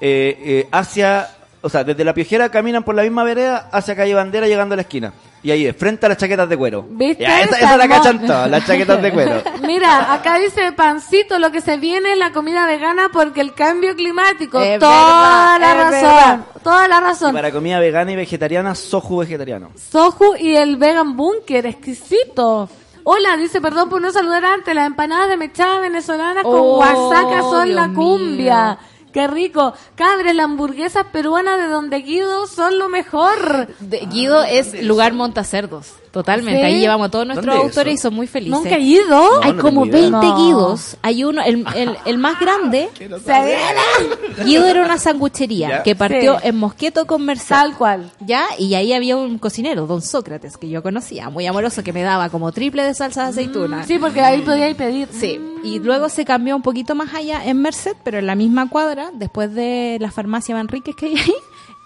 eh, 0.00 0.38
eh, 0.40 0.68
hacia, 0.72 1.28
o 1.66 1.68
sea, 1.68 1.82
desde 1.82 2.04
la 2.04 2.14
piojera 2.14 2.48
caminan 2.48 2.84
por 2.84 2.94
la 2.94 3.02
misma 3.02 3.24
vereda 3.24 3.68
hacia 3.72 3.96
calle 3.96 4.14
Bandera 4.14 4.46
llegando 4.46 4.74
a 4.74 4.76
la 4.76 4.82
esquina. 4.82 5.12
Y 5.42 5.50
ahí 5.50 5.66
es, 5.66 5.76
frente 5.76 6.06
a 6.06 6.08
las 6.08 6.18
chaquetas 6.18 6.48
de 6.48 6.56
cuero. 6.56 6.84
¿Viste? 6.88 7.22
Ya, 7.22 7.40
esa, 7.42 7.58
esa 7.58 7.76
la 7.76 7.88
cachan 7.88 8.24
todas, 8.26 8.50
las 8.50 8.66
chaquetas 8.66 9.00
de 9.02 9.12
cuero. 9.12 9.42
Mira, 9.66 10.12
acá 10.12 10.38
dice 10.38 10.72
Pancito, 10.72 11.38
lo 11.38 11.50
que 11.52 11.60
se 11.60 11.76
viene 11.76 12.12
es 12.12 12.18
la 12.18 12.32
comida 12.32 12.66
vegana 12.66 13.10
porque 13.12 13.40
el 13.40 13.52
cambio 13.54 13.94
climático. 13.94 14.60
Es 14.60 14.78
toda 14.80 15.58
verdad, 15.58 15.60
la 15.60 15.70
es 15.70 15.76
razón. 15.76 16.00
verdad. 16.16 16.40
Toda 16.64 16.88
la 16.88 16.96
Y 16.96 17.00
razón. 17.00 17.32
para 17.34 17.50
comida 17.52 17.78
vegana 17.80 18.12
y 18.12 18.16
vegetariana, 18.16 18.74
soju 18.74 19.18
vegetariano. 19.18 19.70
Soju 19.90 20.36
y 20.38 20.56
el 20.56 20.76
vegan 20.76 21.16
bunker, 21.16 21.66
exquisito. 21.66 22.68
Hola, 23.04 23.36
dice, 23.36 23.60
perdón 23.60 23.88
por 23.88 24.00
no 24.00 24.10
saludar 24.10 24.44
antes, 24.44 24.74
las 24.74 24.86
empanadas 24.86 25.28
de 25.28 25.36
mechada 25.36 25.78
venezolanas 25.80 26.42
con 26.42 26.54
Oh, 26.58 26.76
guasaca 26.76 27.40
son 27.42 27.66
Dios 27.66 27.76
la 27.76 27.88
cumbia. 27.94 28.64
mío. 28.66 28.78
Qué 29.16 29.26
rico. 29.28 29.72
Cabres, 29.94 30.34
las 30.34 30.44
hamburguesas 30.44 31.06
peruanas 31.10 31.56
de 31.58 31.68
Donde 31.68 32.00
Guido 32.02 32.46
son 32.46 32.78
lo 32.78 32.90
mejor. 32.90 33.66
De- 33.80 34.00
Guido 34.10 34.42
es 34.44 34.82
lugar 34.84 35.14
montacerdos, 35.14 35.94
totalmente. 36.16 36.60
¿Sí? 36.60 36.66
Ahí 36.66 36.80
llevamos 36.80 37.08
a 37.08 37.10
todos 37.10 37.26
nuestros 37.26 37.46
¿Dónde 37.46 37.68
es 37.68 37.76
autores 37.76 37.94
y 37.94 37.98
son 37.98 38.14
muy 38.14 38.26
felices. 38.26 38.58
¿Nunca 38.58 38.76
he 38.76 38.80
ido? 38.80 39.42
Hay 39.42 39.52
No, 39.52 39.62
como 39.62 39.82
tengo 39.84 39.96
idea. 39.98 40.10
20 40.20 40.26
No. 40.26 40.36
Guidos. 40.36 40.96
Hay 41.02 41.24
uno, 41.24 41.42
el, 41.42 41.64
el, 41.74 41.96
el 42.06 42.18
más 42.18 42.40
grande. 42.40 42.88
Guido 44.44 44.66
era 44.66 44.82
una 44.84 44.98
sanguchería 44.98 45.68
Ya. 45.68 45.82
que 45.82 45.94
partió 45.96 46.38
Sí. 46.40 46.48
en 46.48 46.56
Mosqueto 46.56 47.06
con 47.06 47.24
Merced. 47.24 47.48
Tal 47.48 47.76
cual. 47.76 48.10
Ya, 48.20 48.44
y 48.58 48.74
ahí 48.74 48.92
había 48.92 49.16
un 49.16 49.38
cocinero, 49.38 49.86
don 49.86 50.02
Sócrates, 50.02 50.56
que 50.56 50.68
yo 50.68 50.82
conocía, 50.82 51.30
muy 51.30 51.46
amoroso, 51.46 51.82
que 51.82 51.92
me 51.92 52.02
daba 52.02 52.28
como 52.30 52.52
triple 52.52 52.82
de 52.84 52.94
salsa 52.94 53.24
de 53.24 53.28
aceituna. 53.30 53.84
Sí, 53.84 53.98
porque 53.98 54.20
ahí 54.20 54.42
podía 54.42 54.68
ir 54.68 54.76
pedir. 54.76 55.08
Sí, 55.12 55.40
y 55.62 55.78
luego 55.80 56.08
se 56.08 56.24
cambió 56.24 56.56
un 56.56 56.62
poquito 56.62 56.94
más 56.94 57.14
allá 57.14 57.44
en 57.44 57.60
Merced, 57.62 57.96
pero 58.04 58.18
en 58.18 58.26
la 58.26 58.34
misma 58.34 58.68
cuadra, 58.68 59.10
después 59.14 59.52
de 59.54 59.98
la 60.00 60.10
farmacia 60.10 60.54
Manríquez 60.54 60.94
que 60.96 61.06
hay 61.06 61.16
ahí, 61.16 61.34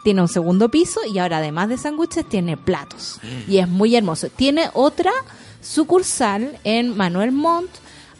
tiene 0.05 0.23
un 0.23 0.29
segundo 0.29 0.69
piso 0.71 1.01
y 1.13 1.19
ahora 1.19 1.39
además 1.39 1.69
de 1.69 1.77
sándwiches 1.79 2.29
tiene 2.29 2.57
platos. 2.57 3.21
Y 3.49 3.59
es 3.59 3.69
muy 3.69 3.97
hermoso. 3.97 4.29
Tiene 4.35 4.71
otra 4.73 5.13
sucursal 5.61 6.59
en 6.65 6.97
Manuel 6.97 7.33
Montt, 7.33 7.71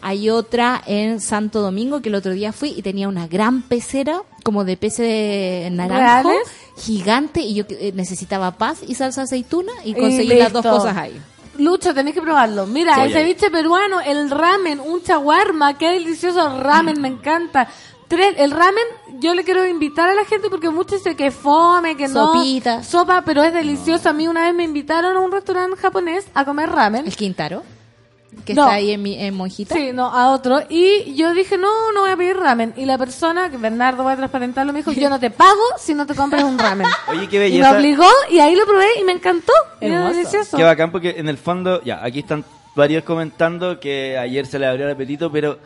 hay 0.01 0.29
otra 0.29 0.81
en 0.87 1.19
Santo 1.21 1.61
Domingo 1.61 2.01
que 2.01 2.09
el 2.09 2.15
otro 2.15 2.31
día 2.33 2.51
fui 2.53 2.69
y 2.75 2.81
tenía 2.81 3.07
una 3.07 3.27
gran 3.27 3.61
pecera 3.61 4.21
como 4.43 4.63
de 4.63 4.77
peces 4.77 5.05
de 5.07 5.69
naranjo 5.71 6.29
¿Reales? 6.29 6.47
gigante 6.77 7.41
y 7.41 7.53
yo 7.53 7.65
eh, 7.69 7.91
necesitaba 7.93 8.51
paz 8.57 8.79
y 8.87 8.95
salsa 8.95 9.23
aceituna 9.23 9.71
y 9.83 9.91
Y 9.91 9.93
conseguí 9.93 10.33
las 10.35 10.51
dos 10.53 10.65
cosas 10.65 10.97
ahí. 10.97 11.21
Lucho, 11.59 11.93
tenés 11.93 12.13
que 12.15 12.21
probarlo. 12.21 12.65
Mira, 12.65 12.95
Sí. 12.95 13.01
el 13.01 13.13
ceviche 13.13 13.51
peruano, 13.51 13.99
el 14.01 14.31
ramen, 14.31 14.79
un 14.79 15.03
chaguarma, 15.03 15.77
qué 15.77 15.89
delicioso 15.91 16.59
ramen, 16.59 16.99
me 16.99 17.09
encanta. 17.09 17.67
Tres, 18.07 18.33
el 18.39 18.51
ramen, 18.51 18.83
yo 19.21 19.33
le 19.35 19.43
quiero 19.43 19.65
invitar 19.65 20.09
a 20.09 20.13
la 20.15 20.25
gente 20.25 20.49
porque 20.49 20.69
muchos 20.69 20.99
dicen 20.99 21.15
que 21.15 21.31
fome, 21.31 21.95
que 21.95 22.07
no. 22.07 22.33
Sopita. 22.33 22.83
Sopa, 22.83 23.21
pero 23.23 23.43
es 23.43 23.53
delicioso. 23.53 24.09
A 24.09 24.13
mí 24.13 24.27
una 24.27 24.45
vez 24.45 24.53
me 24.55 24.63
invitaron 24.63 25.15
a 25.15 25.19
un 25.19 25.31
restaurante 25.31 25.77
japonés 25.77 26.25
a 26.33 26.43
comer 26.45 26.69
ramen. 26.69 27.05
El 27.05 27.15
Quintaro, 27.15 27.63
que 28.45 28.53
No. 28.53 28.63
está 28.63 28.73
ahí 28.75 28.91
en, 28.91 29.01
mi, 29.01 29.15
en 29.17 29.35
Monjita. 29.35 29.75
Sí, 29.75 29.91
no, 29.93 30.05
a 30.07 30.31
otro. 30.31 30.61
Y 30.69 31.13
yo 31.15 31.33
dije, 31.33 31.57
no, 31.57 31.91
no 31.93 32.01
voy 32.01 32.09
a 32.11 32.17
pedir 32.17 32.37
ramen. 32.37 32.73
Y 32.77 32.85
la 32.85 32.97
persona, 32.97 33.49
que 33.49 33.57
Bernardo 33.57 34.03
va 34.03 34.13
a 34.13 34.17
transparentarlo, 34.17 34.73
me 34.73 34.79
dijo, 34.79 34.91
yo 34.93 35.09
no 35.09 35.19
te 35.19 35.29
pago 35.29 35.61
si 35.77 35.93
no 35.93 36.05
te 36.05 36.15
compras 36.15 36.43
un 36.43 36.57
ramen. 36.57 36.87
Oye, 37.07 37.27
qué 37.29 37.35
y 37.37 37.39
me 37.39 37.45
belleza. 37.45 37.71
obligó 37.77 38.07
y 38.29 38.39
ahí 38.39 38.55
lo 38.55 38.65
probé 38.65 38.87
y 38.99 39.03
me 39.03 39.11
encantó. 39.11 39.53
Y 39.79 39.85
Era 39.85 40.09
delicioso. 40.09 40.57
Qué 40.57 40.63
bacán 40.63 40.91
porque 40.91 41.15
en 41.17 41.29
el 41.29 41.37
fondo, 41.37 41.81
ya, 41.83 42.03
aquí 42.03 42.19
están 42.19 42.43
varios 42.75 43.03
comentando 43.03 43.79
que 43.79 44.17
ayer 44.17 44.45
se 44.47 44.57
le 44.57 44.65
abrió 44.65 44.85
el 44.87 44.93
apetito, 44.93 45.29
pero 45.31 45.59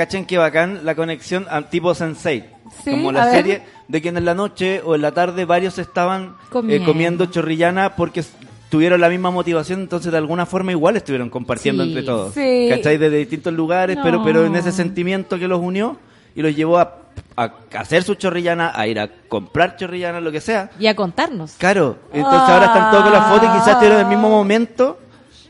cachen 0.00 0.24
qué 0.24 0.38
bacán 0.38 0.80
la 0.84 0.94
conexión 0.94 1.46
a 1.50 1.60
tipo 1.68 1.94
Sensei. 1.94 2.44
Sí, 2.84 2.90
como 2.92 3.12
la 3.12 3.26
ver. 3.26 3.34
serie 3.34 3.62
de 3.88 4.00
que 4.00 4.08
en 4.08 4.24
la 4.24 4.34
noche 4.34 4.80
o 4.84 4.94
en 4.94 5.02
la 5.02 5.12
tarde 5.12 5.44
varios 5.44 5.78
estaban 5.78 6.22
eh, 6.24 6.48
Comiendo. 6.50 6.86
comiendo 6.86 7.26
chorrillana 7.26 7.96
porque 7.96 8.24
tuvieron 8.70 9.00
la 9.00 9.08
misma 9.10 9.30
motivación, 9.30 9.80
entonces 9.80 10.10
de 10.10 10.16
alguna 10.16 10.46
forma 10.46 10.70
igual 10.72 10.96
estuvieron 10.96 11.28
compartiendo 11.28 11.82
Sí, 11.82 11.88
entre 11.90 12.02
todos. 12.04 12.32
sí. 12.32 12.68
¿Cachai? 12.70 12.96
Desde 12.96 13.16
distintos 13.18 13.52
lugares, 13.52 13.96
No. 13.96 14.02
pero, 14.02 14.24
pero 14.24 14.46
en 14.46 14.56
ese 14.56 14.72
sentimiento 14.72 15.38
que 15.38 15.46
los 15.48 15.60
unió 15.60 15.98
y 16.34 16.40
los 16.42 16.54
llevó 16.56 16.78
a, 16.78 16.96
a 17.36 17.52
hacer 17.76 18.02
su 18.02 18.14
chorrillana, 18.14 18.72
a 18.74 18.86
ir 18.86 18.98
a 19.00 19.08
comprar 19.28 19.76
chorrillana, 19.76 20.20
lo 20.20 20.32
que 20.32 20.40
sea. 20.40 20.70
Y 20.78 20.86
a 20.86 20.94
contarnos. 20.96 21.56
Claro, 21.58 21.98
entonces 22.12 22.40
ahora 22.48 22.66
están 22.66 22.90
todos 22.90 23.02
con 23.04 23.12
la 23.12 23.22
foto 23.22 23.44
y 23.46 23.48
quizás 23.48 23.68
estuvieron 23.68 23.98
en 23.98 24.04
el 24.06 24.10
mismo 24.10 24.30
momento, 24.30 24.98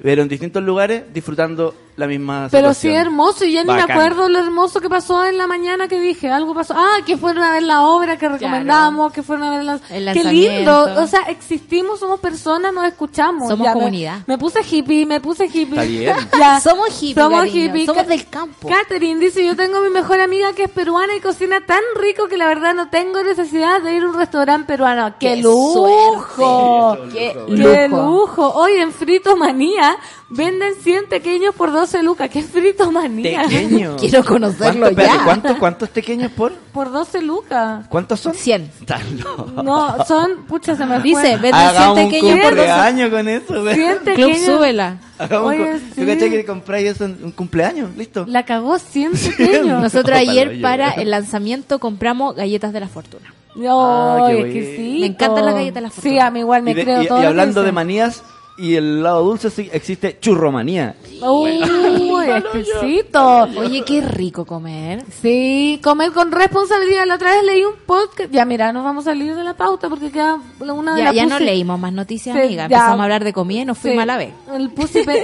pero 0.02 0.22
en 0.22 0.28
distintos 0.28 0.62
lugares 0.62 1.04
disfrutando 1.12 1.74
la 2.00 2.06
misma 2.08 2.48
Pero 2.50 2.74
sí 2.74 2.80
situación. 2.82 3.06
hermoso, 3.06 3.44
y 3.44 3.52
ya 3.52 3.62
ni 3.62 3.68
me 3.72 3.80
Bacán. 3.80 3.90
acuerdo 3.92 4.28
lo 4.28 4.38
hermoso 4.40 4.80
que 4.80 4.88
pasó 4.88 5.24
en 5.24 5.38
la 5.38 5.46
mañana 5.46 5.86
que 5.86 6.00
dije, 6.00 6.28
algo 6.30 6.54
pasó. 6.54 6.74
Ah, 6.76 6.98
que 7.06 7.16
fueron 7.16 7.44
a 7.44 7.52
ver 7.52 7.62
la 7.62 7.82
obra 7.82 8.16
que 8.18 8.28
recomendamos, 8.28 9.12
que 9.12 9.22
fueron 9.22 9.46
a 9.46 9.50
ver 9.50 9.64
la... 9.64 9.72
El 9.74 9.80
Qué 9.90 10.00
lanzamiento. 10.00 10.86
lindo, 10.86 11.02
o 11.02 11.06
sea, 11.06 11.20
existimos, 11.28 12.00
somos 12.00 12.18
personas, 12.20 12.72
nos 12.72 12.84
escuchamos. 12.86 13.48
Somos 13.48 13.66
me- 13.66 13.72
comunidad. 13.72 14.20
Me, 14.26 14.36
puse 14.38 14.60
hippie, 14.68 15.06
me 15.06 15.20
puse 15.20 15.44
hippie. 15.46 15.62
Está 15.68 15.82
bien. 15.84 16.16
Ya. 16.40 16.58
Somos 16.60 16.88
hippie, 17.02 17.22
Somos 17.22 17.40
cariño, 17.40 17.64
hippie. 17.66 17.86
somos 17.86 18.02
Ca- 18.02 18.08
del 18.08 18.26
campo. 18.28 18.68
Catherine 18.68 19.20
dice, 19.20 19.44
yo 19.44 19.54
tengo 19.54 19.80
mi 19.80 19.90
mejor 19.90 20.20
amiga 20.20 20.52
que 20.54 20.64
es 20.64 20.70
peruana 20.70 21.14
y 21.14 21.20
cocina 21.20 21.60
tan 21.66 21.80
rico 22.00 22.26
que 22.28 22.36
la 22.38 22.46
verdad 22.46 22.74
no 22.74 22.88
tengo 22.88 23.22
necesidad 23.22 23.82
de 23.82 23.94
ir 23.94 24.02
a 24.02 24.08
un 24.08 24.14
restaurante 24.14 24.66
peruano. 24.66 25.14
¡Qué, 25.20 25.34
¡Qué 25.34 25.36
lujo! 25.36 26.96
suerte! 26.96 27.12
¡Qué 27.12 27.36
¡Qué 27.56 27.88
lujo! 27.88 28.02
lujo! 28.10 28.52
Hoy 28.54 28.72
en 28.76 28.92
Frito 28.92 29.36
Manía 29.36 29.96
venden 30.28 30.74
100 30.76 31.08
pequeños 31.08 31.54
por 31.54 31.72
12 31.92 32.02
lucas. 32.04 32.30
¿Qué 32.30 32.38
es 32.40 32.46
Frito 32.46 32.90
Manía? 32.92 33.42
Tequeño. 33.42 33.96
Quiero 34.00 34.24
conocerlo 34.24 34.82
¿Cuánto, 34.92 35.02
ya. 35.02 35.24
¿cuánto- 35.24 35.58
¿Cuántos 35.58 35.90
tequeños 35.90 36.30
por? 36.32 36.52
Por 36.52 36.92
12 36.92 37.20
lucas. 37.22 37.86
¿Cuántos 37.88 38.20
son? 38.20 38.34
100. 38.34 38.70
Están 38.80 39.20
locos. 39.20 39.64
No, 39.64 40.04
son, 40.06 40.44
pucha, 40.46 40.76
se 40.76 40.86
me. 40.86 41.00
Dice, 41.00 41.36
venden 41.36 41.52
100 41.52 41.54
Hagamos 41.54 41.98
un 41.98 42.04
pequeños 42.10 42.30
por 42.40 42.56
12. 42.56 42.56
cumpleaños 42.56 43.10
con 43.10 43.28
eso. 43.28 43.62
güey. 43.62 43.74
100 43.74 43.98
Club 44.14 44.34
súbela. 44.36 44.96
Oye, 45.42 45.58
cu- 45.58 45.78
sí. 45.94 46.00
¿Tú 46.00 46.06
cachai 46.06 46.30
que 46.30 46.44
compráis 46.44 46.88
eso 46.90 47.04
en 47.06 47.18
un 47.24 47.32
cumpleaños? 47.32 47.90
¿Listo? 47.96 48.24
La 48.28 48.44
cagó 48.44 48.78
100 48.78 49.12
pequeños. 49.12 49.82
Nosotros 49.82 50.16
ayer 50.16 50.54
yo. 50.56 50.62
para 50.62 50.90
el 50.92 51.10
lanzamiento 51.10 51.78
compramos 51.80 52.36
galletas 52.36 52.72
de 52.72 52.80
la 52.80 52.88
fortuna. 52.88 53.34
No, 53.56 54.26
Ah, 54.26 54.28
qué 54.30 54.40
exquisito. 54.42 55.00
Me 55.00 55.06
encantan 55.06 55.44
las 55.44 55.54
galletas 55.54 55.74
de 55.74 55.80
la 55.80 55.90
Sí, 55.90 56.00
fortuna. 56.02 56.26
a 56.26 56.30
mí 56.30 56.38
igual 56.40 56.62
me 56.62 56.70
y, 56.70 56.74
de- 56.74 56.84
creo 56.84 57.02
y- 57.02 57.06
todo. 57.08 57.18
y 57.18 57.22
que 57.22 57.26
hablando 57.26 57.62
de 57.64 57.72
manías 57.72 58.22
y 58.60 58.76
el 58.76 59.02
lado 59.02 59.22
dulce 59.24 59.50
sí, 59.50 59.68
existe 59.72 60.18
churromanía. 60.20 60.94
Uy, 61.22 61.60
exquisito. 62.36 63.42
Oye, 63.58 63.82
qué 63.84 64.00
rico 64.00 64.44
comer. 64.44 65.04
Sí, 65.22 65.80
comer 65.82 66.12
con 66.12 66.30
responsabilidad. 66.32 67.06
La 67.06 67.14
otra 67.16 67.32
vez 67.34 67.44
leí 67.44 67.64
un 67.64 67.74
podcast. 67.86 68.30
Ya, 68.30 68.44
mira, 68.44 68.72
nos 68.72 68.84
vamos 68.84 69.06
a 69.06 69.10
salir 69.10 69.34
de 69.34 69.44
la 69.44 69.54
pauta 69.54 69.88
porque 69.88 70.10
queda 70.10 70.38
una 70.60 70.94
de 70.94 70.98
Ya, 70.98 71.04
la 71.06 71.12
ya 71.12 71.26
no 71.26 71.38
leímos 71.38 71.78
más 71.80 71.92
noticias, 71.92 72.36
Sí, 72.36 72.42
amiga. 72.42 72.62
ya. 72.68 72.76
Empezamos 72.76 73.00
a 73.00 73.02
hablar 73.04 73.24
de 73.24 73.32
comida 73.32 73.62
y 73.62 73.64
nos 73.64 73.78
fuimos 73.78 73.96
Sí, 73.96 74.02
a 74.02 74.06
la 74.06 74.16
vez. 74.18 74.32
El 74.54 74.70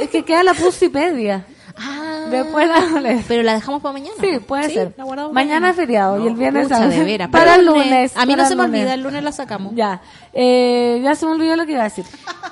es 0.02 0.10
que 0.10 0.24
queda 0.24 0.42
la 0.42 0.54
pusipedia. 0.54 1.46
Ah, 1.78 2.24
Después 2.30 2.66
la 2.66 3.20
pero 3.28 3.42
la 3.42 3.52
dejamos 3.52 3.82
para 3.82 3.92
mañana. 3.92 4.14
Sí, 4.18 4.38
puede 4.46 4.70
ser. 4.70 4.94
la 4.96 5.04
guardamos 5.04 5.34
Mañana 5.34 5.70
es 5.70 5.76
feriado 5.76 6.24
y 6.24 6.26
el 6.26 6.34
viernes 6.34 6.68
Pucha, 6.68 6.88
de 6.88 7.04
veras. 7.04 7.28
Para 7.28 7.56
el 7.56 7.66
lunes. 7.66 8.16
A 8.16 8.24
mí 8.24 8.32
no 8.32 8.38
para 8.38 8.48
se 8.48 8.56
me 8.56 8.62
lunes. 8.64 8.80
olvida, 8.80 8.94
el 8.94 9.02
lunes 9.02 9.22
la 9.22 9.30
sacamos. 9.32 9.74
Ya. 9.74 10.00
Eh, 10.32 11.00
ya 11.04 11.14
se 11.14 11.26
me 11.26 11.32
olvidó 11.32 11.54
lo 11.54 11.66
que 11.66 11.72
iba 11.72 11.82
a 11.82 11.84
decir. 11.84 12.06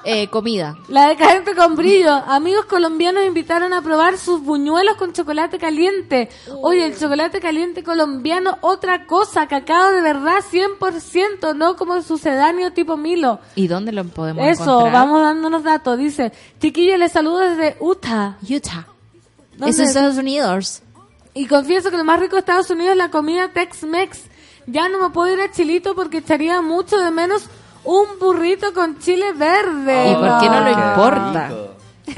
Eh, 0.07 0.29
comida. 0.29 0.77
La 0.89 1.09
decadente 1.09 1.55
con 1.55 1.77
brillo. 1.77 2.11
Amigos 2.13 2.67
colombianos 2.67 3.25
invitaron 3.25 3.73
a 3.73 3.81
probar 3.81 4.19
sus 4.19 4.43
buñuelos 4.43 4.97
con 4.97 5.13
chocolate 5.15 5.59
caliente. 5.59 6.29
Oye, 6.63 6.85
el 6.85 6.99
chocolate 6.99 7.41
caliente 7.41 7.83
colombiano, 7.83 8.59
otra 8.61 9.07
cosa. 9.07 9.47
Cacao 9.47 9.93
de 9.93 10.03
verdad, 10.03 10.41
100%, 10.51 11.55
no 11.57 11.77
como 11.77 12.03
sucedáneo 12.03 12.73
tipo 12.73 12.97
Milo. 12.99 13.41
¿Y 13.55 13.67
dónde 13.67 13.93
lo 13.93 14.05
podemos 14.05 14.47
Eso, 14.47 14.63
encontrar? 14.63 14.93
vamos 14.93 15.23
dándonos 15.23 15.63
datos. 15.65 15.99
Dice, 15.99 16.33
chiquillo, 16.61 16.99
les 16.99 17.13
saludo 17.13 17.39
desde 17.39 17.77
Utah. 17.81 18.37
Utah. 18.43 18.87
¿Dónde? 19.57 19.71
Es 19.71 19.79
Estados 19.79 20.19
Unidos. 20.19 20.83
Y 21.33 21.47
confieso 21.47 21.91
que 21.91 21.97
lo 21.97 22.05
más 22.05 22.21
rico 22.21 22.37
de 22.37 22.41
Estados 22.41 22.69
Unidos 22.71 22.93
es 22.93 22.99
la 22.99 23.11
comida 23.11 23.53
Tex-Mex. 23.53 24.25
Ya 24.67 24.89
no 24.89 25.01
me 25.01 25.11
puedo 25.11 25.33
ir 25.33 25.41
a 25.41 25.51
Chilito 25.51 25.95
porque 25.95 26.19
echaría 26.19 26.61
mucho 26.63 26.99
de 26.99 27.11
menos 27.11 27.49
un 27.85 28.18
burrito 28.20 28.72
con 28.72 28.99
chile 28.99 29.32
verde. 29.32 30.11
¿Y 30.11 30.14
por 30.14 30.41
qué 30.41 30.49
no 30.49 30.61
lo 30.61 30.76
Ah. 30.76 30.91
importa? 30.91 31.51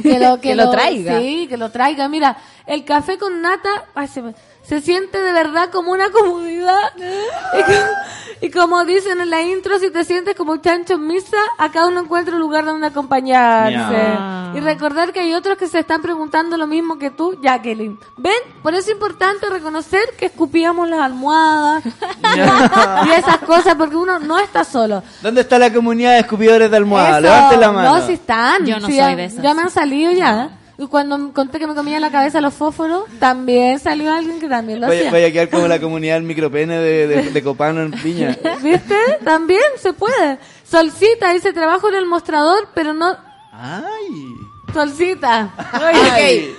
que 0.03 0.19
lo, 0.19 0.41
Que 0.41 0.55
lo 0.57 0.71
traiga. 0.71 1.19
Sí, 1.21 1.47
que 1.49 1.57
lo 1.57 1.71
traiga. 1.71 2.09
Mira, 2.09 2.37
el 2.67 2.85
café 2.85 3.19
con 3.19 3.41
nata 3.41 3.85
ay, 3.95 4.09
se, 4.09 4.21
me- 4.23 4.35
se 4.69 4.81
siente 4.81 5.21
de 5.23 5.33
verdad 5.33 5.71
como 5.71 5.93
una 5.93 6.11
comodidad. 6.11 6.93
Y, 6.97 7.63
co- 7.63 8.43
y 8.47 8.51
como 8.51 8.85
dicen 8.85 9.21
en 9.21 9.31
la 9.31 9.41
intro, 9.43 9.79
si 9.79 9.91
te 9.91 10.05
sientes 10.05 10.35
como 10.35 10.57
chancho 10.59 10.95
en 10.95 11.07
misa, 11.07 11.37
acá 11.59 11.87
uno 11.87 12.01
encuentra 12.01 12.35
un 12.35 12.41
lugar 12.41 12.65
donde 12.65 12.87
acompañarse. 12.89 14.19
Y 14.55 14.61
recordar 14.61 15.13
que 15.13 15.21
hay 15.21 15.35
otros 15.35 15.57
que 15.59 15.67
se 15.69 15.79
están 15.81 16.03
preguntando 16.03 16.57
lo 16.57 16.67
mismo 16.67 16.99
que 16.99 17.11
tú, 17.11 17.39
Jacqueline. 17.43 17.99
¿Ven? 18.17 18.33
Por 18.63 18.75
eso 18.75 18.85
es 18.89 18.91
importante 18.95 19.49
reconocer 19.51 20.01
que 20.19 20.27
escupíamos 20.27 20.89
las 20.89 21.01
almohadas 21.01 21.85
y 23.07 23.11
esas 23.11 23.39
cosas, 23.39 23.75
porque 23.77 23.97
uno 23.97 24.19
no 24.19 24.39
está 24.39 24.65
solo. 24.65 25.03
¿Dónde 25.23 25.43
está 25.43 25.59
la 25.59 25.73
comunidad 25.73 26.13
de 26.13 26.21
escupidores 26.21 26.71
de 26.71 26.77
almohada? 26.77 27.19
Eso, 27.19 27.21
Levante 27.23 27.57
la 27.59 27.73
mano. 27.73 27.97
No, 27.99 28.07
si 28.07 28.13
están. 28.15 28.65
Yo 28.67 28.79
no 28.81 28.87
Sí, 28.87 28.93
soy 28.93 29.11
ya, 29.11 29.17
de 29.17 29.25
esas. 29.27 29.43
Ya 29.43 29.55
me 29.55 29.63
han 29.63 29.71
salido 29.71 30.11
ya. 30.13 30.51
Y 30.79 30.87
cuando 30.89 31.33
conté 31.33 31.59
que 31.59 31.67
me 31.67 31.75
comía 31.75 31.97
en 31.97 32.03
la 32.03 32.11
cabeza 32.11 32.41
los 32.43 32.53
fósforos, 32.53 33.05
también 33.19 33.79
salió 33.79 34.13
alguien 34.13 34.39
que 34.39 34.49
también 34.49 34.81
lo 34.81 34.89
Voy, 34.89 34.97
hacía. 34.99 35.11
voy 35.11 35.23
a 35.25 35.33
quedar 35.33 35.49
como 35.49 35.67
la 35.69 35.81
comunidad 35.81 36.15
del 36.17 36.25
micropene 36.25 36.79
de, 36.79 37.07
de, 37.07 37.31
de 37.31 37.43
Copano 37.43 37.81
en 37.81 37.93
Piña. 37.93 38.37
¿Viste? 38.63 38.95
También 39.25 39.63
se 39.79 39.95
puede. 39.95 40.39
Solcita 40.65 41.33
dice, 41.33 41.53
trabajo 41.55 41.89
en 41.89 41.95
el 41.95 42.07
mostrador, 42.07 42.69
pero 42.75 42.93
no... 42.93 43.17
Ay. 43.53 44.35
Solcita. 44.75 45.55
Ay. 45.73 46.55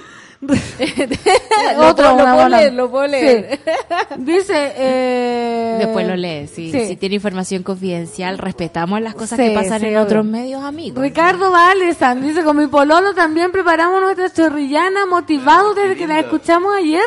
Otro, 1.79 2.09
lo, 2.09 2.15
una 2.15 2.33
puedo 2.35 2.49
leer, 2.49 2.73
lo 2.73 2.91
puedo 2.91 3.07
leer. 3.07 3.59
Sí. 3.63 3.71
Dice... 4.17 4.73
Eh... 4.77 5.75
Después 5.79 6.07
lo 6.07 6.15
lee. 6.15 6.47
Si, 6.47 6.71
sí. 6.71 6.88
si 6.88 6.95
tiene 6.95 7.15
información 7.15 7.63
confidencial, 7.63 8.38
respetamos 8.38 9.01
las 9.01 9.15
cosas 9.15 9.38
Sí, 9.39 9.47
que 9.47 9.55
pasan 9.55 9.79
sí, 9.79 9.88
en 9.88 9.93
obvio. 9.93 10.03
otros 10.03 10.25
medios, 10.25 10.63
amigos. 10.63 11.01
Ricardo 11.01 11.51
Valesan 11.51 12.21
dice, 12.21 12.43
con 12.43 12.57
mi 12.57 12.67
pololo 12.67 13.13
también 13.13 13.51
preparamos 13.51 14.01
nuestra 14.01 14.31
chorrillana 14.31 15.05
motivados 15.05 15.75
desde 15.75 15.95
que 15.95 16.07
la 16.07 16.19
escuchamos 16.19 16.75
ayer. 16.75 17.03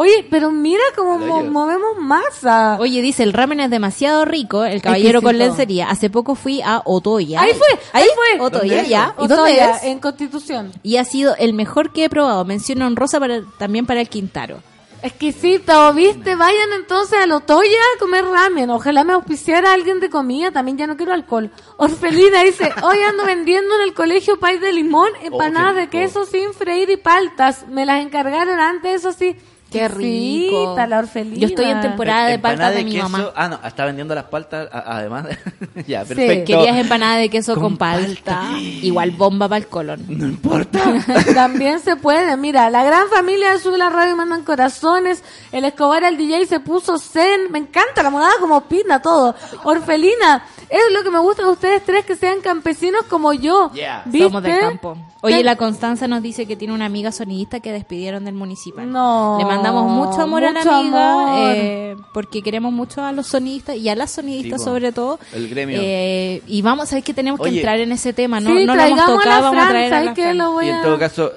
Oye, 0.00 0.24
pero 0.30 0.52
mira 0.52 0.80
cómo 0.94 1.18
mo- 1.18 1.42
movemos 1.42 1.96
masa. 1.98 2.76
Oye, 2.78 3.02
dice, 3.02 3.24
el 3.24 3.32
ramen 3.32 3.58
es 3.58 3.68
demasiado 3.68 4.24
rico, 4.24 4.64
el 4.64 4.80
caballero 4.80 5.20
con 5.22 5.36
lencería. 5.36 5.90
Hace 5.90 6.08
poco 6.08 6.36
fui 6.36 6.62
a 6.62 6.82
Otoya. 6.84 7.40
Ahí 7.40 7.52
fue, 7.52 7.66
ahí 7.92 8.06
fue. 8.14 8.40
Otoya, 8.46 8.74
¿Dónde 8.76 8.88
ya. 8.88 9.14
¿Y 9.18 9.26
dónde 9.26 9.34
Otoya, 9.34 9.70
es? 9.70 9.82
En 9.82 9.98
Constitución. 9.98 10.72
Y 10.84 10.98
ha 10.98 11.04
sido 11.04 11.34
el 11.36 11.52
mejor 11.52 11.90
que 11.92 12.04
he 12.04 12.08
probado. 12.08 12.44
Mención 12.44 12.80
honrosa 12.82 13.18
para, 13.18 13.42
también 13.58 13.86
para 13.86 14.00
el 14.00 14.08
Quintaro. 14.08 14.60
Exquisito, 15.02 15.92
¿viste? 15.94 16.34
Vayan 16.36 16.72
entonces 16.76 17.18
a 17.20 17.26
Lotoya 17.26 17.78
a 17.96 17.98
comer 17.98 18.24
ramen. 18.24 18.70
Ojalá 18.70 19.02
me 19.02 19.14
auspiciara 19.14 19.72
alguien 19.72 20.00
de 20.00 20.10
comida. 20.10 20.52
También 20.52 20.76
ya 20.78 20.86
no 20.86 20.96
quiero 20.96 21.12
alcohol. 21.12 21.50
Orfelina 21.76 22.42
dice, 22.44 22.72
hoy 22.82 22.98
ando 23.02 23.24
vendiendo 23.24 23.74
en 23.76 23.82
el 23.82 23.94
colegio 23.94 24.38
pay 24.38 24.58
de 24.58 24.72
limón, 24.72 25.10
empanadas 25.22 25.74
de 25.76 25.88
queso 25.88 26.24
sin 26.24 26.52
freír 26.52 26.90
y 26.90 26.96
paltas. 26.98 27.66
Me 27.68 27.84
las 27.84 28.00
encargaron 28.04 28.60
antes, 28.60 28.94
eso 29.00 29.12
sí. 29.12 29.36
Qué 29.70 29.86
rico. 29.88 30.74
La 30.88 30.98
orfelina. 30.98 31.36
Yo 31.36 31.46
estoy 31.48 31.66
en 31.66 31.80
temporada 31.80 32.26
de 32.28 32.34
Empanada 32.34 32.58
paltas 32.68 32.76
de 32.78 32.84
mi 32.84 32.92
queso. 32.92 33.08
mamá. 33.08 33.30
Ah, 33.36 33.48
no, 33.48 33.60
está 33.66 33.84
vendiendo 33.84 34.14
las 34.14 34.24
paltas 34.24 34.68
además. 34.72 35.24
de- 35.26 35.84
ya, 35.86 36.04
perfecto. 36.04 36.52
Querías 36.58 36.76
empanada 36.78 37.16
de 37.16 37.28
queso 37.28 37.54
con, 37.54 37.62
Con 37.64 37.76
palta. 37.76 38.40
palta. 38.40 38.58
Igual 38.60 39.10
bomba 39.10 39.48
para 39.48 39.58
el 39.58 39.66
colon. 39.66 40.04
No 40.08 40.26
importa. 40.26 40.80
También 41.34 41.80
se 41.80 41.96
puede, 41.96 42.36
mira, 42.36 42.70
la 42.70 42.82
gran 42.84 43.08
familia 43.08 43.52
de 43.52 43.58
Sube 43.58 43.76
la 43.78 43.90
Radio 43.90 44.16
mandan 44.16 44.42
corazones, 44.44 45.22
el 45.52 45.64
Escobar 45.64 46.04
al 46.04 46.16
DJ 46.16 46.46
se 46.46 46.60
puso 46.60 46.98
zen, 46.98 47.50
me 47.50 47.58
encanta 47.58 48.02
la 48.02 48.10
monada 48.10 48.32
como 48.40 48.60
pina 48.62 49.02
todo, 49.02 49.34
Orfelina, 49.64 50.44
es 50.68 50.80
lo 50.92 51.02
que 51.02 51.10
me 51.10 51.18
gusta 51.18 51.42
de 51.44 51.50
ustedes 51.50 51.84
tres 51.84 52.04
que 52.04 52.16
sean 52.16 52.40
campesinos 52.40 53.02
como 53.08 53.32
yo, 53.32 53.70
Yeah. 53.74 54.02
¿viste? 54.06 54.24
Somos 54.28 54.42
del 54.42 54.58
campo. 54.60 54.96
Oye, 55.20 55.42
la 55.42 55.56
Constanza 55.56 56.06
nos 56.06 56.22
dice 56.22 56.46
que 56.46 56.54
tiene 56.56 56.72
una 56.74 56.86
amiga 56.86 57.10
sonidista 57.10 57.58
que 57.60 57.72
despidieron 57.72 58.24
del 58.24 58.34
municipal. 58.34 58.90
No, 58.90 59.36
Le 59.38 59.44
mandamos 59.62 59.90
mucho 59.90 60.22
amor 60.22 60.44
a 60.44 60.52
la 60.52 60.60
amiga, 60.62 61.12
amor. 61.12 61.52
eh, 61.54 61.96
porque 62.12 62.42
queremos 62.42 62.72
mucho 62.72 63.02
a 63.04 63.12
los 63.12 63.26
sonidistas 63.26 63.76
y 63.76 63.88
a 63.88 63.94
las 63.94 64.10
sonidistas 64.10 64.60
Sí, 64.60 64.64
sobre 64.64 64.92
todo. 64.92 65.18
El 65.34 65.48
gremio. 65.48 65.78
Eh, 65.82 66.42
y 66.46 66.62
vamos 66.62 66.90
a 66.92 66.96
ver 66.96 67.04
que 67.04 67.14
tenemos 67.14 67.40
que 67.40 67.48
entrar 67.50 67.78
en 67.80 67.92
ese 67.92 68.12
tema, 68.12 68.40
¿no? 68.40 68.50
sí, 68.56 68.64
no 68.64 68.74
lo 68.74 68.82
hemos 68.82 68.98
tocado, 69.04 69.20
a 69.20 69.24
la 69.26 69.40
vamos 69.40 69.64
a 69.64 69.68
traer 69.68 69.86
a 69.94 69.96
¿sabes 69.96 70.06
la? 70.06 70.14
Fran. 70.24 70.38
Lo 70.38 70.52
voy 70.52 70.66
Y 70.66 70.68
en 70.70 70.74
a- 70.76 70.82
todo 70.82 70.98
caso, 70.98 71.32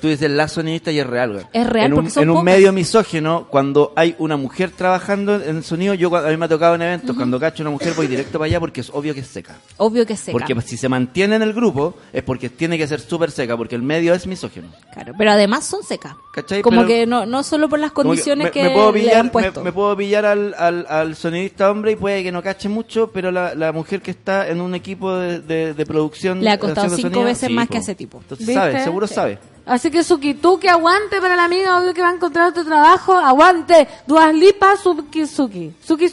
tú 0.00 0.08
dices 0.08 0.30
la 0.30 0.48
sonidista 0.48 0.90
y 0.92 0.98
es 0.98 1.06
real, 1.06 1.32
güey. 1.32 1.44
Es 1.52 1.66
real 1.68 1.86
en 1.86 1.92
un, 1.92 1.96
porque 1.96 2.10
son 2.10 2.22
en 2.24 2.30
un 2.30 2.34
pocas. 2.36 2.44
medio 2.44 2.72
misógino, 2.72 3.46
cuando 3.50 3.92
hay 3.96 4.14
una 4.18 4.36
mujer 4.36 4.70
trabajando 4.70 5.36
en 5.42 5.62
sonido, 5.62 5.94
yo 5.94 6.14
a 6.16 6.28
mí 6.30 6.36
me 6.36 6.44
ha 6.44 6.48
tocado 6.48 6.74
en 6.74 6.82
eventos, 6.82 7.16
cuando 7.16 7.38
cacho 7.40 7.62
una 7.62 7.70
mujer 7.70 7.94
voy 7.94 8.06
directo 8.06 8.38
para 8.38 8.46
allá 8.46 8.60
porque 8.60 8.80
es 8.82 8.90
obvio 8.90 9.14
que 9.14 9.20
es 9.20 9.26
seca. 9.26 9.56
Obvio 9.76 10.06
que 10.06 10.16
seca. 10.16 10.32
Porque 10.32 10.54
si 10.62 10.76
se 10.76 10.88
mantiene 10.88 11.36
en 11.36 11.42
el 11.42 11.52
grupo 11.52 11.94
es 12.12 12.22
porque 12.22 12.48
tiene 12.50 12.76
que 12.78 12.86
ser 12.86 13.00
súper 13.00 13.30
seca, 13.30 13.56
porque 13.56 13.74
el 13.74 13.82
medio 13.82 14.14
es 14.14 14.26
misógino. 14.26 14.68
Claro, 14.92 15.14
pero 15.16 15.32
además 15.32 15.64
son 15.66 15.82
secas. 15.82 16.14
¿Cachai? 16.32 16.62
Como 16.62 16.82
Pero- 16.82 16.88
que 16.88 17.06
no, 17.06 17.26
no 17.26 17.42
solo 17.42 17.68
por 17.68 17.78
las 17.80 17.90
Como 17.92 18.10
condiciones 18.10 18.44
me, 18.46 18.50
que, 18.52 18.62
me 18.64 18.70
puedo 18.70 18.92
le 18.92 19.00
pillar, 19.00 19.16
han 19.16 19.26
me, 19.26 19.32
puesto. 19.32 19.64
me 19.64 19.72
puedo 19.72 19.96
pillar 19.96 20.24
al, 20.26 20.54
al, 20.56 20.86
al 20.88 21.16
sonidista 21.16 21.70
hombre 21.70 21.92
y 21.92 21.96
puede 21.96 22.22
que 22.22 22.30
no 22.30 22.42
cache 22.42 22.68
mucho, 22.68 23.10
pero 23.12 23.30
la, 23.32 23.54
la 23.54 23.72
mujer 23.72 24.00
que 24.00 24.10
está 24.12 24.48
en 24.48 24.60
un 24.60 24.74
equipo 24.74 25.14
de, 25.16 25.40
de, 25.40 25.74
de 25.74 25.86
producción 25.86 26.40
Le 26.42 26.50
ha 26.50 26.58
costado 26.58 26.86
haciendo 26.86 26.96
cinco 26.96 27.08
sonido, 27.14 27.24
veces 27.24 27.50
más 27.50 27.66
po. 27.66 27.72
que 27.72 27.78
a 27.78 27.80
ese 27.80 27.94
tipo. 27.94 28.18
Entonces 28.22 28.46
¿Viste? 28.46 28.60
sabe, 28.60 28.84
seguro 28.84 29.06
Sí. 29.08 29.14
sabe. 29.14 29.38
Así 29.70 29.88
que 29.88 30.02
Suki, 30.02 30.34
tú 30.34 30.58
que 30.58 30.68
aguante 30.68 31.20
para 31.20 31.36
la 31.36 31.44
amiga, 31.44 31.78
obvio 31.78 31.94
que 31.94 32.02
va 32.02 32.08
a 32.08 32.14
encontrar 32.14 32.48
otro 32.48 32.64
trabajo, 32.64 33.14
aguante, 33.14 33.86
Duas 34.04 34.34
Lipa, 34.34 34.76
Suki 34.76 35.28
Suki, 35.28 35.72
Suki 35.80 36.08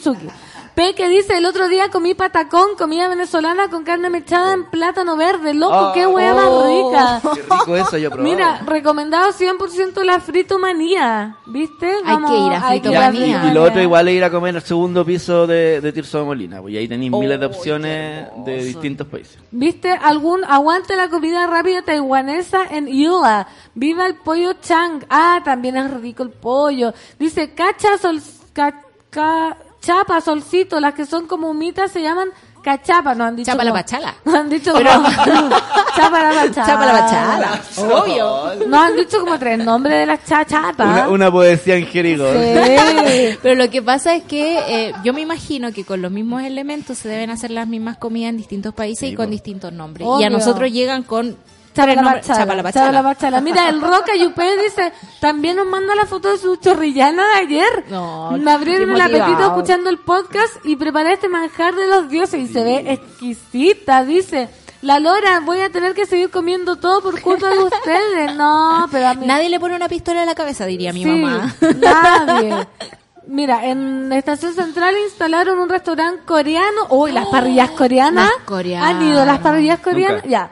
Suki. 0.78 0.86
Peque 0.88 1.08
dice, 1.08 1.36
el 1.36 1.44
otro 1.46 1.68
día 1.68 1.90
comí 1.90 2.14
patacón, 2.14 2.76
comida 2.76 3.08
venezolana 3.08 3.68
con 3.68 3.84
carne 3.84 4.10
mechada 4.10 4.52
en 4.54 4.64
plátano 4.66 5.16
verde. 5.16 5.54
Loco, 5.54 5.92
qué 5.94 6.06
hueá 6.06 6.34
más 6.34 6.48
rica. 6.66 7.20
Qué 7.34 7.42
rico 7.42 7.76
eso, 7.76 7.98
yo 7.98 8.10
probé. 8.10 8.22
Mira, 8.30 8.60
recomendado 8.66 9.32
100% 9.32 10.02
la 10.04 10.20
fritomanía. 10.20 11.36
¿Viste? 11.46 11.90
Hay 12.04 12.16
que 12.22 12.38
ir 12.38 12.52
a 12.52 12.60
que 12.60 12.80
Fritomanía. 12.80 13.42
y, 13.44 13.48
y 13.48 13.52
lo 13.52 13.62
otro 13.64 13.82
igual 13.82 14.08
es 14.08 14.14
ir 14.14 14.24
a 14.24 14.30
comer 14.30 14.54
al 14.56 14.62
segundo 14.62 15.04
piso 15.04 15.46
de, 15.46 15.80
de 15.80 15.92
Tirso 15.92 16.18
de 16.18 16.24
Molina, 16.24 16.60
y 16.68 16.76
ahí 16.76 16.86
tenéis 16.88 17.10
miles 17.12 17.40
de 17.40 17.46
opciones 17.46 18.28
de 18.44 18.62
distintos 18.64 19.06
países. 19.06 19.38
¿Viste? 19.50 19.90
Algún 19.90 20.44
aguante 20.44 20.94
la 20.96 21.08
comida 21.08 21.46
rápida 21.46 21.82
taiwanesa 21.82 22.62
en 22.70 22.86
Yula. 22.86 23.48
Viva 23.74 24.06
el 24.06 24.14
pollo 24.16 24.54
chang. 24.60 25.04
Ah, 25.10 25.40
también 25.44 25.76
es 25.76 25.90
rico 26.00 26.22
el 26.22 26.30
pollo. 26.30 26.92
Dice, 27.18 27.52
cacha 27.54 27.98
sol, 27.98 28.20
ca- 28.52 28.82
ca- 29.10 29.56
chapa, 29.88 30.20
solcito, 30.20 30.80
las 30.80 30.92
que 30.92 31.06
son 31.06 31.26
como 31.26 31.48
humitas 31.48 31.90
se 31.90 32.02
llaman 32.02 32.28
cachapa, 32.62 33.14
no 33.14 33.24
han 33.24 33.36
dicho. 33.36 33.50
Chapa 33.52 33.64
la 33.64 33.70
como- 33.70 33.82
pachala. 33.82 34.14
No 34.26 34.36
han 34.36 34.50
dicho 34.50 34.72
como- 34.72 34.84
chapa 35.96 36.22
la 36.22 36.30
pachala. 36.34 36.66
Chapa 36.66 36.86
la 36.86 36.92
bachala. 36.92 37.60
Obvio. 37.94 38.66
No 38.68 38.82
han 38.82 38.96
dicho 38.96 39.20
como 39.20 39.38
tres 39.38 39.58
nombres 39.64 40.00
de 40.00 40.04
las 40.06 40.24
chachapas. 40.26 40.86
Una, 40.86 41.08
una 41.08 41.32
poesía 41.32 41.76
en 41.76 41.86
jerigón. 41.86 42.34
Sí. 42.34 43.38
Pero 43.42 43.54
lo 43.54 43.70
que 43.70 43.80
pasa 43.80 44.14
es 44.14 44.24
que 44.24 44.58
eh, 44.88 44.92
yo 45.04 45.14
me 45.14 45.22
imagino 45.22 45.72
que 45.72 45.84
con 45.84 46.02
los 46.02 46.10
mismos 46.12 46.42
elementos 46.42 46.98
se 46.98 47.08
deben 47.08 47.30
hacer 47.30 47.50
las 47.50 47.66
mismas 47.66 47.96
comidas 47.96 48.28
en 48.30 48.36
distintos 48.36 48.74
países 48.74 49.10
y 49.10 49.14
con 49.14 49.30
distintos 49.30 49.72
nombres. 49.72 50.06
Y 50.20 50.24
a 50.24 50.28
nosotros 50.28 50.70
llegan 50.70 51.02
con 51.02 51.36
Chapa 51.78 51.86
tres 51.86 51.96
la 51.96 52.02
nombres- 52.02 52.26
pachala, 52.26 52.38
Chapa 52.44 52.54
la 52.54 52.62
chapa 52.62 52.72
pachala. 52.72 52.92
la 52.92 53.02
pachala. 53.02 53.40
Mira, 53.40 53.68
el 53.68 53.80
Roca 53.80 54.14
Yupé 54.16 54.62
dice, 54.62 54.92
también 55.20 55.56
nos 55.56 55.66
manda 55.66 55.94
la 55.94 56.06
foto 56.06 56.30
de 56.30 56.38
su 56.38 56.56
chorrillana 56.56 57.26
de 57.28 57.34
ayer. 57.34 57.84
No, 57.90 58.32
Me 58.32 58.50
abrieron 58.50 58.90
el 58.90 59.00
apetito 59.00 59.42
escuchando 59.46 59.88
el 59.90 59.98
podcast 59.98 60.54
y 60.64 60.76
preparé 60.76 61.14
este 61.14 61.28
manjar 61.28 61.74
de 61.74 61.86
los 61.86 62.08
dioses 62.08 62.40
y 62.40 62.52
se 62.52 62.62
ve 62.64 62.92
exquisita, 62.92 64.04
dice. 64.04 64.48
La 64.80 65.00
Lora, 65.00 65.40
voy 65.40 65.58
a 65.60 65.70
tener 65.70 65.92
que 65.92 66.06
seguir 66.06 66.30
comiendo 66.30 66.76
todo 66.76 67.02
por 67.02 67.20
culpa 67.20 67.48
de 67.50 67.58
ustedes. 67.58 68.36
No, 68.36 68.86
pero 68.92 69.08
a 69.08 69.14
mí... 69.14 69.26
Nadie 69.26 69.48
le 69.48 69.58
pone 69.58 69.74
una 69.74 69.88
pistola 69.88 70.22
a 70.22 70.24
la 70.24 70.36
cabeza, 70.36 70.66
diría 70.66 70.92
mi 70.92 71.02
Sí, 71.02 71.08
mamá. 71.10 71.52
Nadie. 71.80 72.54
Mira, 73.26 73.66
en 73.66 74.10
Estación 74.12 74.54
Central 74.54 74.94
instalaron 75.04 75.58
un 75.58 75.68
restaurante 75.68 76.22
coreano. 76.24 76.86
Uy, 76.90 77.12
las 77.12 77.26
parrillas 77.26 77.70
coreanas. 77.72 78.30
Las 78.36 78.44
coreanas. 78.46 78.88
¿Han 78.88 79.02
ido 79.02 79.24
las 79.24 79.38
parrillas 79.40 79.80
coreanas? 79.80 80.22
Nunca. 80.24 80.28
Ya. 80.28 80.50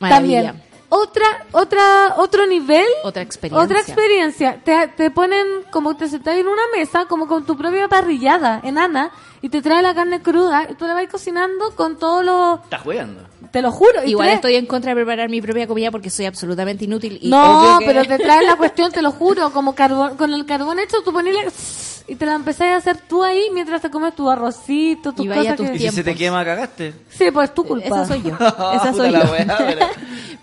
Maravilla. 0.00 0.52
También. 0.52 0.74
Otra, 0.96 1.26
otra, 1.50 2.14
otro 2.18 2.46
nivel. 2.46 2.86
Otra 3.02 3.22
experiencia. 3.22 3.64
Otra 3.64 3.80
experiencia. 3.80 4.60
Te, 4.62 4.88
te 4.88 5.10
ponen 5.10 5.44
como 5.72 5.96
te 5.96 6.08
sentás 6.08 6.36
en 6.36 6.46
una 6.46 6.62
mesa, 6.76 7.06
como 7.06 7.26
con 7.26 7.44
tu 7.44 7.56
propia 7.56 7.88
parrillada 7.88 8.60
enana, 8.62 9.10
y 9.42 9.48
te 9.48 9.60
trae 9.60 9.82
la 9.82 9.92
carne 9.92 10.22
cruda, 10.22 10.68
y 10.70 10.74
tú 10.74 10.86
la 10.86 10.94
vas 10.94 11.08
cocinando 11.10 11.74
con 11.74 11.98
todos 11.98 12.24
los. 12.24 12.60
Estás 12.60 12.82
jugando. 12.82 13.22
Te 13.54 13.62
lo 13.62 13.70
juro. 13.70 14.02
y 14.04 14.10
Igual 14.10 14.28
trae- 14.30 14.34
estoy 14.34 14.54
en 14.56 14.66
contra 14.66 14.90
de 14.90 14.96
preparar 14.96 15.30
mi 15.30 15.40
propia 15.40 15.68
comida 15.68 15.92
porque 15.92 16.10
soy 16.10 16.26
absolutamente 16.26 16.84
inútil. 16.86 17.20
Y 17.22 17.28
No, 17.30 17.76
que- 17.78 17.86
pero 17.86 18.04
te 18.04 18.18
traen 18.18 18.46
la 18.48 18.56
cuestión, 18.58 18.90
te 18.90 19.00
lo 19.00 19.12
juro, 19.12 19.50
como 19.52 19.76
carbón, 19.76 20.16
con 20.16 20.34
el 20.34 20.44
carbón 20.44 20.80
hecho, 20.80 20.96
tú 21.04 21.12
pones 21.12 22.02
y 22.06 22.16
te 22.16 22.26
la 22.26 22.34
empezás 22.34 22.66
a 22.66 22.76
hacer 22.76 22.98
tú 23.08 23.22
ahí 23.22 23.44
mientras 23.54 23.80
te 23.80 23.90
comes 23.90 24.14
tu 24.14 24.28
arrocito, 24.28 25.12
tus 25.12 25.24
Y 25.24 25.28
vaya 25.28 25.42
cosas 25.52 25.56
tus 25.56 25.70
que... 25.70 25.76
Y 25.76 25.88
si 25.88 25.94
se 25.94 26.02
te 26.04 26.14
quema, 26.16 26.44
cagaste. 26.44 26.92
Sí, 27.08 27.30
pues 27.32 27.48
es 27.48 27.54
tu 27.54 27.64
culpa. 27.64 27.86
Esa 27.86 28.06
soy 28.06 28.22
yo. 28.24 28.30
Puta 28.38 28.72
Esa 28.74 28.92
soy 28.92 29.12
yo. 29.12 29.20
wea, 29.20 29.56
pero- 29.56 29.86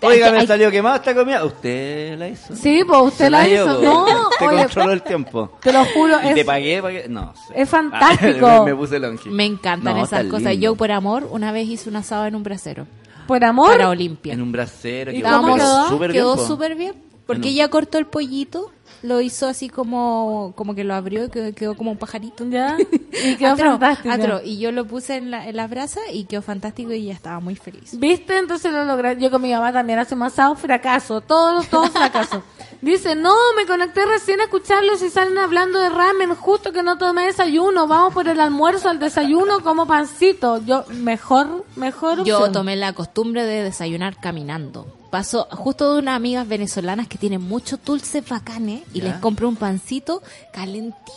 Oiga, 0.04 0.32
me 0.32 0.38
Hay- 0.40 0.46
salió 0.48 0.68
quemada 0.72 0.96
esta 0.96 1.14
comida. 1.14 1.44
¿Usted 1.44 2.18
la 2.18 2.28
hizo? 2.28 2.56
Sí, 2.56 2.82
pues 2.84 3.00
usted 3.02 3.28
la 3.30 3.46
hizo. 3.46 3.80
No, 3.80 4.06
Te 4.38 4.46
oye, 4.48 4.62
controló 4.62 4.92
el 4.92 5.02
tiempo. 5.02 5.58
te 5.62 5.72
lo 5.72 5.84
juro, 5.84 6.16
¿Y 6.24 6.34
te 6.34 6.40
es, 6.40 6.46
pagué? 6.46 7.06
No 7.08 7.32
sé. 7.46 7.62
es 7.62 7.68
fantástico. 7.68 8.64
me, 8.64 8.72
me 8.72 8.74
puse 8.74 8.98
longe. 8.98 9.30
Me 9.30 9.44
encantan 9.44 9.96
No, 9.96 10.02
esas 10.04 10.24
cosas. 10.24 10.52
lindo. 10.52 10.60
Yo, 10.66 10.74
por 10.74 10.90
amor, 10.90 11.28
una 11.30 11.52
vez 11.52 11.68
hice 11.68 11.88
un 11.88 11.94
asado 11.96 12.26
en 12.26 12.34
un 12.34 12.42
brasero. 12.42 12.86
Por 13.34 13.44
amor. 13.44 13.70
Para 13.70 13.88
Olimpia. 13.88 14.32
En 14.34 14.42
un 14.42 14.52
brasero. 14.52 15.12
¿Y 15.12 15.16
que 15.16 15.22
cómo 15.22 15.40
bueno, 15.40 15.56
quedó? 15.56 15.88
Súper 15.88 16.12
bien, 16.12 16.22
quedó 16.24 16.36
po. 16.36 16.46
súper 16.46 16.74
bien. 16.76 16.94
Porque 17.26 17.42
Bueno. 17.42 17.52
ella 17.54 17.68
cortó 17.68 17.98
el 17.98 18.06
pollito, 18.06 18.72
lo 19.02 19.20
hizo 19.20 19.46
así 19.46 19.68
como 19.68 20.52
como 20.56 20.74
que 20.74 20.82
lo 20.84 20.94
abrió 20.94 21.24
y 21.24 21.28
quedó, 21.30 21.54
quedó 21.54 21.76
como 21.76 21.92
un 21.92 21.96
pajarito. 21.98 22.44
Ya. 22.48 22.76
Y 23.24 23.36
quedó 23.36 23.52
Atro, 23.52 23.70
fantástico. 23.72 24.12
atro. 24.12 24.40
Y 24.44 24.58
yo 24.58 24.72
lo 24.72 24.86
puse 24.86 25.16
en, 25.16 25.30
la, 25.30 25.46
en 25.48 25.56
las 25.56 25.68
brasas 25.70 26.02
y 26.12 26.24
quedó 26.24 26.42
fantástico 26.42 26.92
y 26.92 26.96
ella 27.04 27.12
estaba 27.14 27.40
muy 27.40 27.54
feliz. 27.56 27.98
¿Viste? 27.98 28.36
Entonces 28.38 28.72
lo 28.72 28.84
logré. 28.84 29.16
Yo 29.20 29.30
con 29.30 29.40
mi 29.42 29.52
mamá 29.52 29.72
también 29.72 29.98
hacemos 29.98 30.32
asado, 30.32 30.54
fracaso. 30.56 31.20
Todos, 31.20 31.68
todos 31.68 31.90
fracaso. 31.90 32.42
Dice, 32.82 33.14
no, 33.14 33.32
me 33.56 33.64
conecté 33.64 34.04
recién 34.04 34.40
a 34.40 34.44
escucharlos 34.44 35.00
y 35.02 35.08
salen 35.08 35.38
hablando 35.38 35.78
de 35.78 35.88
ramen, 35.88 36.34
justo 36.34 36.72
que 36.72 36.82
no 36.82 36.98
tomé 36.98 37.26
desayuno. 37.26 37.86
Vamos 37.86 38.12
por 38.12 38.26
el 38.26 38.40
almuerzo 38.40 38.88
al 38.88 38.98
desayuno 38.98 39.60
como 39.62 39.86
pancito. 39.86 40.60
Yo, 40.66 40.84
mejor, 40.88 41.64
mejor 41.76 42.24
Yo 42.24 42.38
opción. 42.38 42.52
tomé 42.52 42.74
la 42.74 42.92
costumbre 42.92 43.44
de 43.44 43.62
desayunar 43.62 44.16
caminando. 44.20 44.86
Paso 45.12 45.46
justo 45.52 45.92
de 45.92 46.00
unas 46.00 46.16
amigas 46.16 46.48
venezolanas 46.48 47.06
que 47.06 47.18
tienen 47.18 47.40
muchos 47.42 47.78
dulces 47.84 48.28
bacanes 48.28 48.82
y 48.92 48.98
Ya. 49.00 49.04
les 49.10 49.14
compré 49.18 49.46
un 49.46 49.54
pancito 49.56 50.20
calentito. 50.52 51.12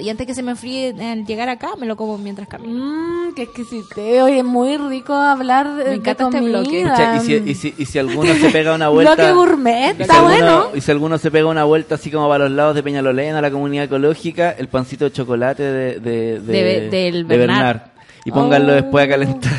Y 0.00 0.08
antes 0.10 0.26
que 0.26 0.34
se 0.34 0.42
me 0.42 0.52
enfríe 0.52 0.94
al 1.00 1.24
llegar 1.26 1.48
acá, 1.48 1.70
me 1.78 1.86
lo 1.86 1.96
como 1.96 2.18
mientras 2.18 2.46
camino. 2.46 2.84
Mmm, 2.84 3.34
qué 3.34 3.42
exquisiteo. 3.42 4.28
Y 4.28 4.38
es 4.38 4.44
muy 4.44 4.76
rico 4.76 5.14
hablar 5.14 5.74
de, 5.74 5.84
Me 5.84 5.94
encanta 5.94 6.28
de 6.28 6.36
este 6.36 6.48
bloque. 6.48 6.82
Escucha, 6.82 7.16
y, 7.16 7.20
si, 7.20 7.34
y, 7.34 7.54
si, 7.54 7.74
y 7.78 7.86
si 7.86 7.98
alguno 7.98 8.32
se 8.34 8.50
pega 8.50 8.74
una 8.74 8.88
vuelta. 8.88 9.14
Bloque 9.14 9.32
gourmet, 9.32 9.92
y 9.94 9.96
si 9.96 10.02
está 10.02 10.16
alguno- 10.18 10.28
bueno. 10.36 10.66
Y 10.74 10.80
si 10.80 10.90
alguno 10.90 11.18
se 11.18 11.30
pega 11.30 11.46
una 11.48 11.64
vuelta 11.64 11.94
así 11.96 12.10
como 12.10 12.28
para 12.28 12.44
los 12.44 12.52
lados 12.56 12.74
de 12.74 12.82
Peñalolena, 12.82 13.40
la 13.40 13.50
comunidad 13.50 13.86
ecológica, 13.86 14.52
el 14.52 14.68
pancito 14.68 15.06
de 15.06 15.12
chocolate 15.12 15.62
de, 15.62 16.00
de, 16.00 16.40
de, 16.40 16.40
De- 16.40 16.88
del 16.90 17.26
de 17.26 17.36
Bernard. 17.38 17.80
Y 18.24 18.30
pónganlo 18.32 18.72
Oh. 18.72 18.76
después 18.76 19.06
a 19.06 19.08
calentar. 19.08 19.52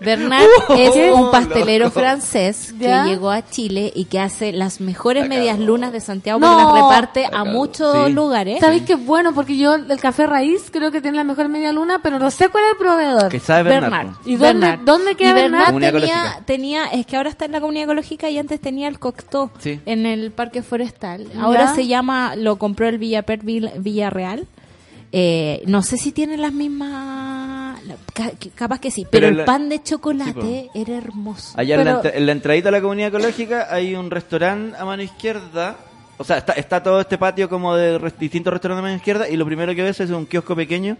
Bernard 0.00 0.44
es 0.76 1.12
un 1.14 1.30
pastelero 1.30 1.86
loco. 1.86 2.00
francés 2.00 2.74
que 2.78 2.84
¿Ya? 2.84 3.04
llegó 3.06 3.30
a 3.30 3.48
Chile 3.48 3.92
y 3.94 4.04
que 4.04 4.20
hace 4.20 4.52
las 4.52 4.80
mejores 4.80 5.26
medias 5.28 5.58
lunas 5.58 5.92
de 5.92 6.00
Santiago 6.00 6.38
No. 6.38 6.46
porque 6.48 6.64
las 6.64 6.82
reparte 6.82 7.26
a 7.32 7.44
muchos 7.44 8.06
Sí. 8.06 8.12
lugares. 8.12 8.60
¿Sabéis 8.60 8.82
qué 8.82 8.92
es 8.94 9.04
bueno? 9.06 9.32
Porque 9.34 9.56
yo 9.56 9.74
el 9.74 9.98
café 10.00 10.26
raíz 10.26 10.70
creo 10.70 10.90
que 10.90 11.00
tiene 11.00 11.16
la 11.16 11.24
mejor 11.24 11.48
media 11.48 11.72
luna, 11.72 12.00
pero 12.02 12.18
no 12.18 12.30
sé 12.30 12.48
cuál 12.50 12.64
es 12.64 12.70
el 12.72 12.76
proveedor. 12.78 13.28
Que 13.30 13.40
sabe 13.40 13.62
Bernard. 13.70 13.90
Bernard. 14.06 14.16
¿Y 14.26 14.36
dónde- 14.36 14.78
dónde 14.84 15.14
queda 15.14 15.30
Y 15.30 15.32
Bernard 15.34 15.78
tenía, 15.78 16.42
tenía, 16.44 16.84
es 16.86 17.06
que 17.06 17.16
ahora 17.16 17.30
está 17.30 17.46
en 17.46 17.52
la 17.52 17.60
comunidad 17.60 17.84
ecológica 17.84 18.28
y 18.28 18.38
antes 18.38 18.60
tenía 18.60 18.88
el 18.88 18.98
Coctó 18.98 19.50
Sí. 19.58 19.80
en 19.86 20.06
el 20.06 20.30
parque 20.30 20.62
forestal. 20.62 21.26
Ahora 21.40 21.66
Ya. 21.66 21.74
se 21.74 21.86
llama, 21.86 22.36
lo 22.36 22.56
compró 22.56 22.86
el 22.88 22.98
Villapert 22.98 23.42
Vill- 23.42 23.72
Villarreal. 23.78 24.46
Eh, 25.12 25.62
no 25.66 25.82
sé 25.82 25.96
si 25.96 26.10
tiene 26.12 26.36
las 26.36 26.52
mismas, 26.52 27.35
capaz 28.54 28.80
que 28.80 28.90
sí, 28.90 29.02
pero, 29.10 29.10
Pero 29.10 29.28
el 29.28 29.36
la- 29.38 29.44
pan 29.44 29.68
de 29.68 29.82
chocolate 29.82 30.70
era 30.74 30.96
hermoso. 30.96 31.52
Allá 31.58 31.76
en, 31.76 31.84
la, 31.84 32.00
en 32.04 32.26
la 32.26 32.32
entradita 32.32 32.68
a 32.68 32.72
la 32.72 32.80
comunidad 32.80 33.08
ecológica 33.08 33.68
hay 33.70 33.94
un 33.94 34.10
restaurante 34.10 34.76
a 34.78 34.84
mano 34.84 35.02
izquierda. 35.02 35.76
O 36.18 36.24
sea, 36.24 36.38
está, 36.38 36.54
está 36.54 36.82
todo 36.82 37.00
este 37.00 37.18
patio 37.18 37.48
como 37.48 37.74
de 37.76 37.98
res- 37.98 38.18
distintos 38.18 38.52
restaurantes 38.52 38.80
a 38.80 38.82
mano 38.82 38.96
izquierda 38.96 39.28
y 39.28 39.36
lo 39.36 39.44
primero 39.44 39.74
que 39.74 39.82
ves 39.82 40.00
es 40.00 40.10
un 40.10 40.24
kiosco 40.26 40.56
pequeño 40.56 40.96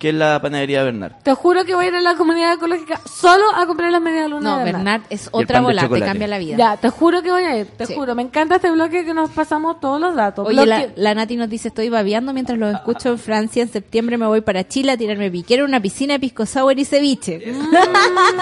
que 0.00 0.08
es 0.08 0.14
la 0.16 0.40
panadería 0.42 0.82
Bernard. 0.82 1.12
Te 1.22 1.32
juro 1.34 1.64
que 1.64 1.74
voy 1.76 1.84
a 1.84 1.88
ir 1.88 1.94
a 1.94 2.00
la 2.00 2.16
comunidad 2.16 2.54
ecológica 2.54 3.00
solo 3.08 3.44
a 3.54 3.66
comprar 3.66 3.92
las 3.92 4.00
medias 4.02 4.28
lunas 4.28 4.42
No, 4.52 4.58
de 4.58 4.64
Bernard 4.64 5.02
es 5.10 5.24
el 5.26 5.30
otra 5.32 5.60
de 5.60 5.64
bola, 5.66 5.88
te 5.88 6.00
cambia 6.00 6.26
la 6.26 6.38
vida. 6.38 6.56
Ya, 6.56 6.76
te 6.76 6.90
juro 6.90 7.22
que 7.22 7.30
voy 7.30 7.44
a 7.44 7.56
ir, 7.58 7.66
te 7.66 7.86
Sí. 7.86 7.94
juro. 7.94 8.14
Me 8.16 8.22
encanta 8.22 8.56
este 8.56 8.70
bloque 8.72 9.04
que 9.04 9.14
nos 9.14 9.30
pasamos 9.30 9.78
todos 9.78 10.00
los 10.00 10.16
datos. 10.16 10.48
Oye, 10.48 10.66
la, 10.66 10.88
la 10.96 11.14
Nati 11.14 11.36
nos 11.36 11.48
dice, 11.48 11.68
estoy 11.68 11.88
babeando 11.90 12.32
mientras 12.32 12.58
los 12.58 12.74
escucho 12.74 13.10
en 13.10 13.18
Francia. 13.18 13.62
En 13.62 13.68
septiembre 13.70 14.16
me 14.18 14.26
voy 14.26 14.40
para 14.40 14.66
Chile 14.66 14.90
a 14.92 14.96
tirarme 14.96 15.30
piquero, 15.30 15.64
una 15.64 15.80
piscina, 15.80 16.18
pisco 16.18 16.46
sour 16.46 16.76
y 16.78 16.84
ceviche. 16.84 17.52
Mm, 17.52 17.70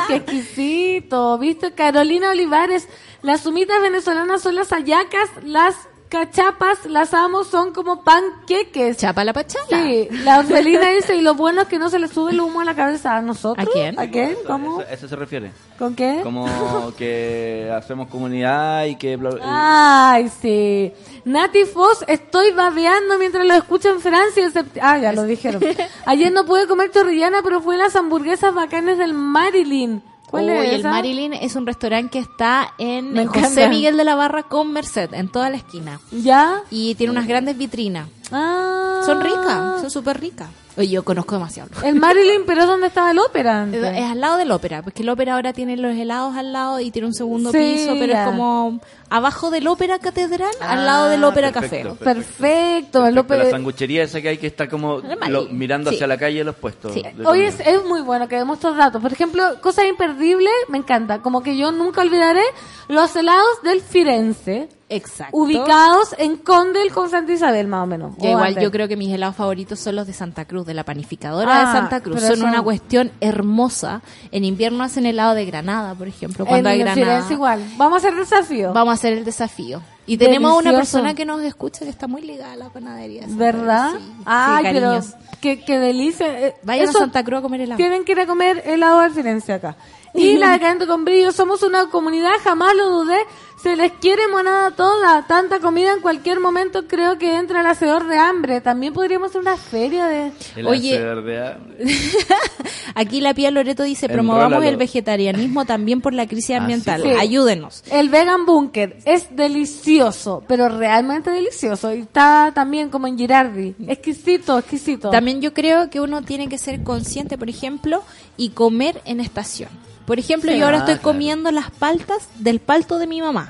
qué 0.08 0.14
exquisito. 0.16 1.38
¿Viste? 1.38 1.72
Carolina 1.72 2.30
Olivares, 2.30 2.88
las 3.22 3.44
humitas 3.46 3.80
venezolanas 3.82 4.40
son 4.42 4.54
las 4.54 4.68
hallacas, 4.70 5.28
las 5.42 5.74
cachapas, 6.08 6.86
las 6.86 7.12
amo, 7.14 7.44
son 7.44 7.72
como 7.72 8.02
panqueques. 8.02 8.96
Chapa 8.96 9.24
la 9.24 9.32
pachala. 9.32 9.66
Sí, 9.68 10.08
la 10.24 10.38
Orfelina 10.40 10.88
dice, 10.90 11.16
y 11.16 11.20
lo 11.22 11.34
bueno 11.34 11.62
es 11.62 11.68
que 11.68 11.78
no 11.78 11.88
se 11.90 11.98
le 11.98 12.08
sube 12.08 12.32
el 12.32 12.40
humo 12.40 12.60
a 12.60 12.64
la 12.64 12.74
cabeza 12.74 13.16
a 13.16 13.22
nosotros. 13.22 13.66
¿A 13.66 13.70
quién? 13.70 13.98
¿A 13.98 14.08
quién? 14.10 14.36
¿Cómo? 14.46 14.80
Eso, 14.80 14.90
eso 14.90 15.08
se 15.08 15.16
refiere. 15.16 15.52
¿Con 15.78 15.94
qué? 15.94 16.20
Como 16.22 16.46
que 16.96 17.70
hacemos 17.76 18.08
comunidad 18.08 18.84
y 18.86 18.96
que... 18.96 19.18
bla- 19.18 19.38
Ah, 19.42 20.12
Ay, 20.14 20.30
sí. 20.40 20.92
Nati 21.24 21.64
Foss, 21.64 22.04
estoy 22.08 22.52
babeando 22.52 23.18
mientras 23.18 23.46
lo 23.46 23.54
escucho 23.54 23.88
en 23.90 24.00
Francia. 24.00 24.44
en 24.44 24.52
sept- 24.52 24.78
Ah, 24.80 24.98
ya 24.98 25.12
lo 25.12 25.24
dijeron. 25.24 25.62
Ayer 26.06 26.32
no 26.32 26.44
pude 26.44 26.66
comer 26.66 26.90
chorrillana, 26.90 27.38
pero 27.42 27.60
fue 27.60 27.76
las 27.76 27.94
hamburguesas 27.96 28.54
bacanes 28.54 28.98
del 28.98 29.14
Marilyn. 29.14 30.02
¿Cuál 30.30 30.44
Uy, 30.44 30.50
es 30.50 30.72
el 30.74 30.80
esa? 30.80 30.90
Marilyn 30.90 31.32
es 31.32 31.56
un 31.56 31.66
restaurante 31.66 32.10
que 32.10 32.18
está 32.18 32.74
en 32.78 33.12
Me 33.12 33.26
José 33.26 33.38
encanta. 33.40 33.68
Miguel 33.70 33.96
de 33.96 34.04
la 34.04 34.14
Barra 34.14 34.42
con 34.44 34.72
Merced, 34.72 35.14
en 35.14 35.28
toda 35.28 35.48
la 35.50 35.56
esquina. 35.56 36.00
¿Ya? 36.10 36.62
Y 36.70 36.94
tiene 36.96 37.10
unas 37.12 37.26
grandes 37.26 37.56
vitrinas. 37.56 38.08
Ah, 38.30 39.00
Son 39.06 39.20
ricas, 39.20 39.80
son 39.80 39.90
súper 39.90 40.20
ricas. 40.20 40.48
Oye, 40.76 40.90
yo 40.90 41.02
conozco 41.04 41.34
demasiado. 41.34 41.70
El 41.82 41.96
Marilyn, 41.96 42.42
pero 42.46 42.64
¿dónde 42.64 42.86
estaba 42.86 43.10
el 43.10 43.18
ópera? 43.18 43.62
antes? 43.62 43.82
Es 43.82 43.96
es 43.98 44.04
al 44.04 44.20
lado 44.20 44.36
del 44.36 44.52
ópera, 44.52 44.80
porque 44.82 45.02
el 45.02 45.08
ópera 45.08 45.34
ahora 45.34 45.52
tiene 45.52 45.76
los 45.76 45.96
helados 45.96 46.36
al 46.36 46.52
lado 46.52 46.78
y 46.78 46.92
tiene 46.92 47.08
un 47.08 47.14
segundo 47.14 47.50
Sí, 47.50 47.58
piso, 47.58 47.94
pero 47.98 48.12
ya. 48.12 48.22
es 48.24 48.28
como 48.30 48.78
abajo 49.10 49.50
del 49.50 49.66
ópera 49.66 49.98
catedral, 49.98 50.52
Ah, 50.60 50.74
al 50.74 50.86
lado 50.86 51.08
del 51.08 51.24
ópera 51.24 51.50
perfecto, 51.50 51.90
café. 51.96 52.04
Perfecto, 52.04 52.98
el 53.06 53.14
Perfecto, 53.14 53.20
ópera. 53.22 53.44
La 53.44 53.50
sanguchería 53.50 54.04
esa 54.04 54.20
que 54.20 54.28
hay 54.28 54.38
que 54.38 54.46
estar 54.46 54.68
como 54.68 55.00
lo- 55.28 55.46
mirando 55.46 55.90
Sí. 55.90 55.96
hacia 55.96 56.06
la 56.06 56.16
calle 56.16 56.44
los 56.44 56.54
puestos. 56.54 56.92
Sí. 56.92 57.02
Hoy 57.24 57.40
es, 57.40 57.58
es 57.58 57.84
muy 57.84 58.02
bueno 58.02 58.28
que 58.28 58.36
demos 58.36 58.58
estos 58.58 58.76
datos. 58.76 59.02
Por 59.02 59.12
ejemplo, 59.12 59.60
cosas 59.60 59.86
imperdibles, 59.86 60.52
me 60.68 60.78
encanta. 60.78 61.22
Como 61.22 61.42
que 61.42 61.56
yo 61.56 61.72
nunca 61.72 62.02
olvidaré 62.02 62.42
los 62.86 63.16
helados 63.16 63.62
del 63.64 63.80
Firenze, 63.80 64.68
Exacto. 64.90 65.36
ubicados 65.36 66.14
en 66.18 66.36
Condel 66.38 66.90
con 66.92 67.10
Santa 67.10 67.32
Isabel, 67.32 67.66
más 67.68 67.82
o 67.82 67.86
menos. 67.86 68.14
O 68.18 68.26
igual 68.26 68.48
antes. 68.48 68.62
yo 68.62 68.70
creo 68.70 68.88
que 68.88 68.96
mis 68.96 69.12
helados 69.12 69.36
favoritos 69.36 69.78
son 69.78 69.96
los 69.96 70.06
de 70.06 70.14
Santa 70.14 70.46
Cruz, 70.46 70.64
de 70.66 70.72
la 70.74 70.84
panificadora 70.84 71.50
Ah, 71.54 71.58
de 71.66 71.78
Santa 71.78 72.00
Cruz. 72.00 72.20
Son 72.22 72.36
son- 72.38 72.48
una 72.48 72.62
cuestión 72.62 73.10
hermosa. 73.20 74.00
En 74.32 74.44
invierno 74.44 74.82
hacen 74.84 75.04
helado 75.06 75.34
de 75.34 75.44
granada, 75.44 75.94
por 75.94 76.08
ejemplo, 76.08 76.44
En 76.44 76.48
cuando 76.48 76.70
hay 76.70 76.78
el 76.80 76.84
granada. 76.86 77.06
Firenze 77.06 77.34
igual. 77.34 77.62
Vamos 77.76 78.02
a 78.04 78.08
hacer 78.08 78.18
desafío. 78.18 78.72
Vamos 78.72 78.92
a 78.92 78.94
hacer 78.94 79.12
el 79.12 79.24
desafío. 79.24 79.82
Y 80.06 80.16
tenemos 80.16 80.50
a 80.50 80.54
una 80.54 80.70
Delicioso. 80.72 80.96
persona 80.98 81.14
que 81.14 81.26
nos 81.26 81.42
escucha 81.42 81.84
que 81.84 81.90
está 81.90 82.06
muy 82.06 82.22
ligada 82.22 82.52
a 82.54 82.56
la 82.56 82.70
panadería. 82.70 83.26
de 83.26 83.34
¿Verdad? 83.34 83.90
Sí. 83.98 84.12
Ay, 84.24 84.64
Sí, 84.64 84.70
pero 84.72 85.00
qué, 85.42 85.64
qué 85.66 85.78
delicia. 85.78 86.46
Eh, 86.46 86.54
Vayan 86.62 86.88
eso 86.88 86.96
a 86.96 87.00
Santa 87.02 87.22
Cruz 87.22 87.40
a 87.40 87.42
comer 87.42 87.60
helado. 87.60 87.76
Tienen 87.76 88.04
que 88.04 88.12
ir 88.12 88.20
a 88.20 88.26
comer 88.26 88.62
helado 88.64 89.00
al 89.00 89.10
Firenze 89.10 89.52
acá. 89.52 89.76
Y 90.14 90.36
la 90.38 90.52
decadente 90.52 90.86
con 90.86 91.04
brillo, 91.04 91.30
somos 91.32 91.62
una 91.62 91.90
comunidad, 91.90 92.30
jamás 92.42 92.74
lo 92.74 92.88
dudé. 92.88 93.18
Se 93.62 93.74
les 93.74 93.90
quiere 93.92 94.28
monada 94.28 94.70
toda, 94.70 95.26
tanta 95.26 95.58
comida 95.58 95.92
en 95.92 96.00
cualquier 96.00 96.38
momento 96.38 96.86
creo 96.86 97.18
que 97.18 97.36
entra 97.36 97.60
el 97.60 97.66
hacedor 97.66 98.06
de 98.06 98.16
hambre. 98.16 98.60
También 98.60 98.92
podríamos 98.92 99.30
hacer 99.30 99.40
una 99.40 99.56
feria 99.56 100.06
de... 100.06 100.32
El 100.54 100.66
Oye. 100.68 100.94
hacedor 100.94 101.24
de 101.24 101.44
hambre. 101.46 101.84
Aquí 102.94 103.20
la 103.20 103.34
Pía 103.34 103.50
Loreto 103.50 103.82
dice, 103.82 104.06
Enrólalo. 104.06 104.28
promovamos 104.38 104.64
el 104.64 104.76
vegetarianismo 104.76 105.64
también 105.64 106.00
por 106.00 106.14
la 106.14 106.26
crisis 106.26 106.54
Ah, 106.56 106.58
ambiental. 106.58 107.02
sí. 107.02 107.08
Ayúdenos. 107.18 107.82
El 107.90 108.08
vegan 108.10 108.46
bunker 108.46 108.96
es 109.04 109.34
delicioso, 109.34 110.42
pero 110.46 110.68
realmente 110.68 111.30
delicioso. 111.30 111.92
Y 111.94 112.00
está 112.02 112.52
también 112.54 112.90
como 112.90 113.06
en 113.06 113.18
Girardi. 113.18 113.74
Exquisito, 113.88 114.58
exquisito. 114.58 115.10
También 115.10 115.40
yo 115.40 115.52
creo 115.52 115.90
que 115.90 116.00
uno 116.00 116.22
tiene 116.22 116.48
que 116.48 116.58
ser 116.58 116.82
consciente, 116.82 117.36
por 117.38 117.48
ejemplo, 117.48 118.02
y 118.36 118.50
comer 118.50 119.02
en 119.04 119.20
estación. 119.20 119.68
Por 120.06 120.18
ejemplo, 120.18 120.50
Sí. 120.52 120.58
yo 120.58 120.64
ahora 120.64 120.78
Ah, 120.78 120.80
estoy 120.80 120.94
claro. 120.94 121.02
comiendo 121.12 121.50
las 121.50 121.70
paltas 121.70 122.28
del 122.38 122.60
palto 122.60 122.98
de 122.98 123.06
mi 123.06 123.20
mamá. 123.20 123.47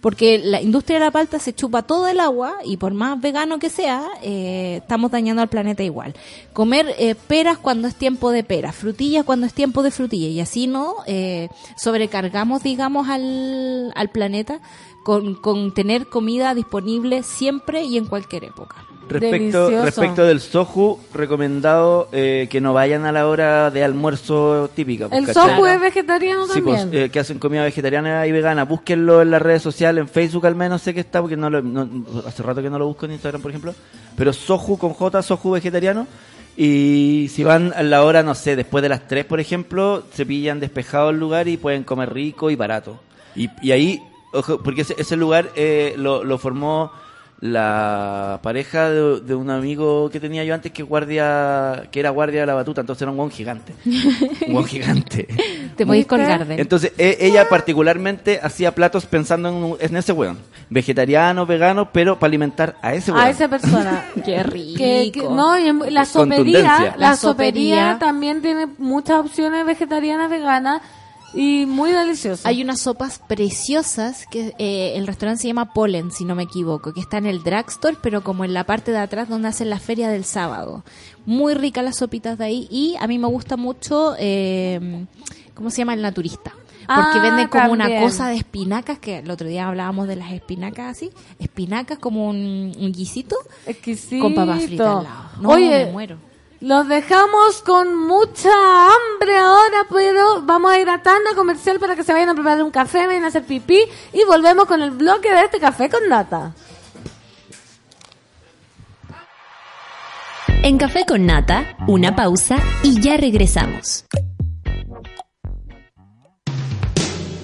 Porque 0.00 0.38
la 0.38 0.60
industria 0.60 0.98
de 0.98 1.04
la 1.04 1.10
palta 1.10 1.38
se 1.38 1.52
chupa 1.52 1.82
todo 1.82 2.08
el 2.08 2.20
agua 2.20 2.56
y 2.64 2.76
por 2.76 2.94
más 2.94 3.20
vegano 3.20 3.58
que 3.58 3.70
sea, 3.70 4.06
eh, 4.22 4.78
estamos 4.82 5.10
dañando 5.10 5.42
al 5.42 5.48
planeta 5.48 5.82
igual. 5.82 6.14
Comer 6.52 6.94
eh, 6.98 7.14
peras 7.14 7.58
cuando 7.58 7.88
es 7.88 7.94
tiempo 7.94 8.30
de 8.30 8.44
peras, 8.44 8.76
frutillas 8.76 9.24
cuando 9.24 9.46
es 9.46 9.54
tiempo 9.54 9.82
de 9.82 9.90
frutillas 9.90 10.30
y 10.30 10.40
así 10.40 10.66
no 10.66 10.96
eh, 11.06 11.48
sobrecargamos, 11.76 12.62
digamos, 12.62 13.08
al, 13.08 13.92
al 13.94 14.08
planeta 14.10 14.60
con, 15.04 15.34
con 15.34 15.74
tener 15.74 16.08
comida 16.08 16.54
disponible 16.54 17.22
siempre 17.22 17.82
y 17.84 17.96
en 17.96 18.06
cualquier 18.06 18.44
época. 18.44 18.88
Respecto, 19.08 19.66
Delicioso. 19.68 19.84
respecto 19.84 20.24
del 20.24 20.40
soju, 20.40 20.98
recomendado 21.14 22.08
eh, 22.12 22.46
que 22.50 22.60
no 22.60 22.72
vayan 22.72 23.04
a 23.06 23.12
la 23.12 23.26
hora 23.26 23.70
de 23.70 23.82
almuerzo 23.84 24.70
típica. 24.74 25.08
pues, 25.08 25.20
el 25.20 25.26
¿cachai? 25.26 25.50
soju 25.50 25.66
es 25.66 25.80
vegetariano 25.80 26.46
Sí, 26.46 26.60
pues, 26.60 26.80
también. 26.80 27.04
eh, 27.04 27.10
que 27.10 27.18
hacen 27.20 27.38
comida 27.38 27.62
vegetariana 27.64 28.26
y 28.26 28.32
vegana. 28.32 28.64
Búsquenlo 28.64 29.22
en 29.22 29.30
las 29.30 29.42
redes 29.42 29.62
sociales, 29.62 30.02
en 30.02 30.08
Facebook 30.08 30.46
al 30.46 30.54
menos 30.56 30.82
sé 30.82 30.94
que 30.94 31.00
está, 31.00 31.20
porque 31.20 31.36
no 31.36 31.50
lo- 31.50 31.62
no- 31.62 31.88
hace 32.26 32.42
rato 32.42 32.62
que 32.62 32.70
no 32.70 32.78
lo 32.78 32.86
busco 32.86 33.06
en 33.06 33.12
Instagram, 33.12 33.40
por 33.42 33.50
ejemplo. 33.50 33.74
Pero 34.16 34.32
Soju 34.32 34.78
con 34.78 34.92
J, 34.94 35.22
Soju 35.22 35.50
vegetariano. 35.52 36.06
Y 36.56 37.28
si 37.32 37.44
van 37.44 37.72
a 37.76 37.82
la 37.84 38.02
hora, 38.02 38.24
no 38.24 38.34
sé, 38.34 38.56
después 38.56 38.82
de 38.82 38.88
las 38.88 39.06
3, 39.06 39.24
por 39.24 39.38
ejemplo, 39.38 40.02
se 40.12 40.26
pillan 40.26 40.58
despejado 40.58 41.10
el 41.10 41.18
lugar 41.20 41.46
y 41.46 41.56
pueden 41.56 41.84
comer 41.84 42.12
rico 42.12 42.50
y 42.50 42.56
barato. 42.56 42.98
Y, 43.36 43.48
y 43.62 43.70
ahí, 43.70 44.02
ojo, 44.32 44.58
porque 44.60 44.80
ese, 44.80 44.96
ese 44.98 45.14
lugar 45.16 45.50
eh, 45.54 45.94
lo, 45.96 46.24
lo 46.24 46.36
formó 46.36 46.90
la 47.40 48.40
pareja 48.42 48.90
de, 48.90 49.20
de 49.20 49.34
un 49.34 49.48
amigo 49.50 50.10
que 50.10 50.18
tenía 50.18 50.42
yo 50.44 50.54
antes 50.54 50.72
que 50.72 50.82
guardia 50.82 51.84
que 51.92 52.00
era 52.00 52.10
guardia 52.10 52.40
de 52.40 52.46
la 52.46 52.54
batuta, 52.54 52.80
entonces 52.80 53.02
era 53.02 53.10
un 53.12 53.16
guan 53.16 53.30
gigante. 53.30 53.74
un 54.46 54.52
guan 54.52 54.64
gigante. 54.64 55.28
Te 55.76 55.86
podéis 55.86 56.06
colgar 56.06 56.44
de 56.46 56.54
él. 56.54 56.60
Entonces, 56.60 56.92
e- 56.98 57.18
ella 57.20 57.48
particularmente 57.48 58.40
hacía 58.42 58.74
platos 58.74 59.06
pensando 59.06 59.48
en, 59.50 59.54
un- 59.54 59.76
en 59.78 59.96
ese 59.96 60.12
weón. 60.12 60.38
Vegetariano, 60.70 61.46
vegano, 61.46 61.90
pero 61.92 62.18
para 62.18 62.28
alimentar 62.28 62.76
a 62.82 62.92
ese 62.94 63.12
weón. 63.12 63.24
a 63.24 63.30
esa 63.30 63.46
persona. 63.48 64.04
Qué 64.24 64.42
rico. 64.42 64.78
Que, 64.78 65.12
que- 65.12 65.22
no, 65.22 65.56
y 65.58 65.68
en- 65.68 65.94
la 65.94 66.04
sopería, 66.04 66.94
la 66.98 67.14
sopería. 67.16 67.96
también 68.00 68.42
tiene 68.42 68.66
muchas 68.78 69.20
opciones 69.20 69.64
vegetarianas, 69.64 70.28
veganas 70.28 70.82
y 71.34 71.66
muy 71.66 71.90
deliciosas. 71.92 72.46
Hay 72.46 72.62
unas 72.62 72.80
sopas 72.80 73.20
preciosas 73.26 74.26
que 74.30 74.54
eh, 74.58 74.92
el 74.96 75.06
restaurante 75.06 75.42
se 75.42 75.48
llama 75.48 75.72
Pollen, 75.74 76.10
si 76.10 76.24
no 76.24 76.34
me 76.34 76.44
equivoco, 76.44 76.92
que 76.92 77.00
está 77.00 77.18
en 77.18 77.26
el 77.26 77.42
drugstore, 77.42 77.96
pero 78.02 78.22
como 78.22 78.44
en 78.44 78.54
la 78.54 78.64
parte 78.64 78.90
de 78.92 78.98
atrás 78.98 79.28
donde 79.28 79.48
hacen 79.48 79.68
la 79.70 79.78
feria 79.78 80.08
del 80.08 80.24
sábado. 80.24 80.84
Muy 81.26 81.54
ricas 81.54 81.84
las 81.84 81.96
sopitas 81.96 82.38
de 82.38 82.44
ahí 82.46 82.68
y 82.70 82.96
a 82.98 83.06
mí 83.06 83.18
me 83.18 83.28
gusta 83.28 83.56
mucho, 83.56 84.14
eh, 84.18 85.04
¿cómo 85.54 85.70
se 85.70 85.78
llama? 85.78 85.94
El 85.94 86.02
naturista. 86.02 86.52
Porque 86.86 87.18
Ah, 87.18 87.22
venden 87.22 87.48
como 87.48 87.72
una 87.72 87.84
también. 87.84 88.02
cosa 88.02 88.28
de 88.30 88.36
espinacas, 88.36 88.98
que 88.98 89.18
el 89.18 89.30
otro 89.30 89.46
día 89.46 89.68
hablábamos 89.68 90.08
de 90.08 90.16
las 90.16 90.32
espinacas 90.32 90.96
así, 90.96 91.10
espinacas 91.38 91.98
como 91.98 92.26
un, 92.30 92.72
un 92.78 92.92
guisito 92.92 93.36
Exquisito. 93.66 94.22
con 94.24 94.34
papas 94.34 94.62
fritas 94.62 94.86
al 94.86 95.04
lado. 95.04 95.24
No, 95.42 95.50
Oye, 95.50 95.84
me 95.84 95.92
muero. 95.92 96.16
Los 96.60 96.88
dejamos 96.88 97.62
con 97.62 97.94
mucha 97.96 98.50
hambre 98.50 99.36
ahora, 99.36 99.86
pero 99.90 100.42
vamos 100.42 100.72
a 100.72 100.80
ir 100.80 100.88
a 100.88 101.02
tanda 101.02 101.34
comercial 101.34 101.78
para 101.78 101.94
que 101.94 102.02
se 102.02 102.12
vayan 102.12 102.30
a 102.30 102.34
preparar 102.34 102.62
un 102.62 102.70
café, 102.70 103.06
vayan 103.06 103.24
a 103.24 103.28
hacer 103.28 103.44
pipí 103.44 103.80
y 104.12 104.24
volvemos 104.24 104.66
con 104.66 104.82
el 104.82 104.90
bloque 104.90 105.32
de 105.32 105.42
este 105.42 105.60
café 105.60 105.88
con 105.88 106.08
nata. 106.08 106.52
En 110.62 110.76
Café 110.76 111.06
con 111.06 111.24
Nata, 111.24 111.76
una 111.86 112.14
pausa 112.14 112.58
y 112.82 113.00
ya 113.00 113.16
regresamos. 113.16 114.04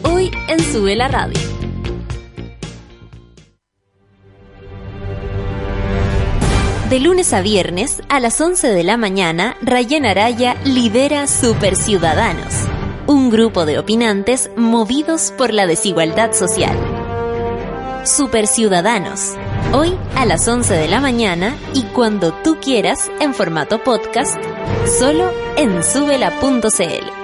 Hoy 0.03 0.31
en 0.49 0.61
Sube 0.61 0.95
la 0.97 1.09
Radio. 1.09 1.64
De 6.91 7.01
lunes 7.01 7.33
a 7.33 7.41
viernes, 7.41 8.03
a 8.11 8.21
las 8.21 8.39
11 8.39 8.69
de 8.69 8.85
la 8.85 8.99
mañana, 8.99 9.57
Rayen 9.63 10.05
Araya 10.05 10.55
lidera 10.65 11.27
Super 11.27 11.77
Ciudadanos, 11.77 12.53
un 13.07 13.31
grupo 13.31 13.65
de 13.65 13.79
opinantes 13.79 14.51
movidos 14.55 15.33
por 15.37 15.55
la 15.55 15.67
desigualdad 15.67 16.35
social. 16.35 16.77
Super 18.05 18.47
Ciudadanos, 18.47 19.33
hoy 19.73 19.97
a 20.15 20.27
las 20.27 20.47
11 20.47 20.75
de 20.75 20.89
la 20.89 21.01
mañana 21.01 21.57
y 21.73 21.85
cuando 21.85 22.35
tú 22.35 22.59
quieras 22.61 23.11
en 23.19 23.33
formato 23.33 23.83
podcast, 23.83 24.37
solo 24.87 25.33
en 25.57 25.83
subela.cl. 25.83 27.24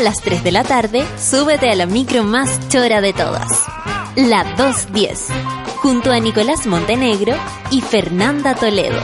a 0.00 0.02
las 0.02 0.22
3 0.22 0.42
de 0.42 0.50
la 0.50 0.64
tarde, 0.64 1.04
súbete 1.18 1.68
a 1.68 1.74
la 1.74 1.84
micro 1.84 2.24
más 2.24 2.68
chora 2.70 3.02
de 3.02 3.12
todas. 3.12 3.66
La 4.16 4.44
210, 4.56 5.26
junto 5.76 6.10
a 6.10 6.18
Nicolás 6.20 6.66
Montenegro 6.66 7.34
y 7.70 7.82
Fernanda 7.82 8.54
Toledo. 8.54 8.98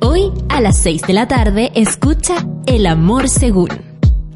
Hoy 0.00 0.32
a 0.48 0.60
las 0.60 0.78
6 0.78 1.02
de 1.02 1.12
la 1.12 1.28
tarde, 1.28 1.70
escucha 1.76 2.44
El 2.66 2.86
Amor 2.86 3.28
Según. 3.28 3.68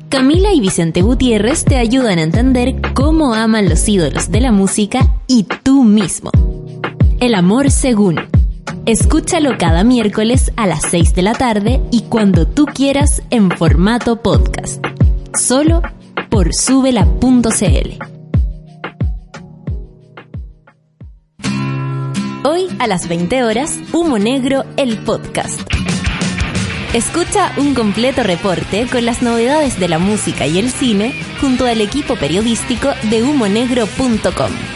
Camila 0.08 0.52
y 0.52 0.60
Vicente 0.60 1.02
Gutiérrez 1.02 1.64
te 1.64 1.78
ayudan 1.78 2.20
a 2.20 2.22
entender 2.22 2.76
cómo 2.94 3.34
aman 3.34 3.68
los 3.68 3.88
ídolos 3.88 4.30
de 4.30 4.40
la 4.40 4.52
música 4.52 5.16
y 5.26 5.48
tú 5.64 5.82
mismo. 5.82 6.30
El 7.18 7.34
Amor 7.34 7.72
Según. 7.72 8.20
Escúchalo 8.86 9.58
cada 9.58 9.82
miércoles 9.82 10.52
a 10.56 10.66
las 10.66 10.82
6 10.90 11.14
de 11.14 11.22
la 11.22 11.32
tarde 11.32 11.80
y 11.90 12.02
cuando 12.02 12.46
tú 12.46 12.66
quieras 12.66 13.22
en 13.30 13.50
formato 13.50 14.22
podcast. 14.22 14.84
Solo 15.36 15.82
por 16.30 16.54
subela.cl. 16.54 17.98
Hoy 22.44 22.68
a 22.78 22.86
las 22.86 23.08
20 23.08 23.42
horas, 23.42 23.78
Humo 23.92 24.18
Negro, 24.18 24.64
el 24.76 24.98
podcast. 24.98 25.60
Escucha 26.94 27.52
un 27.58 27.74
completo 27.74 28.22
reporte 28.22 28.86
con 28.86 29.04
las 29.04 29.20
novedades 29.20 29.78
de 29.80 29.88
la 29.88 29.98
música 29.98 30.46
y 30.46 30.58
el 30.58 30.70
cine 30.70 31.12
junto 31.40 31.66
al 31.66 31.80
equipo 31.80 32.14
periodístico 32.14 32.88
de 33.10 33.22
humonegro.com. 33.22 34.75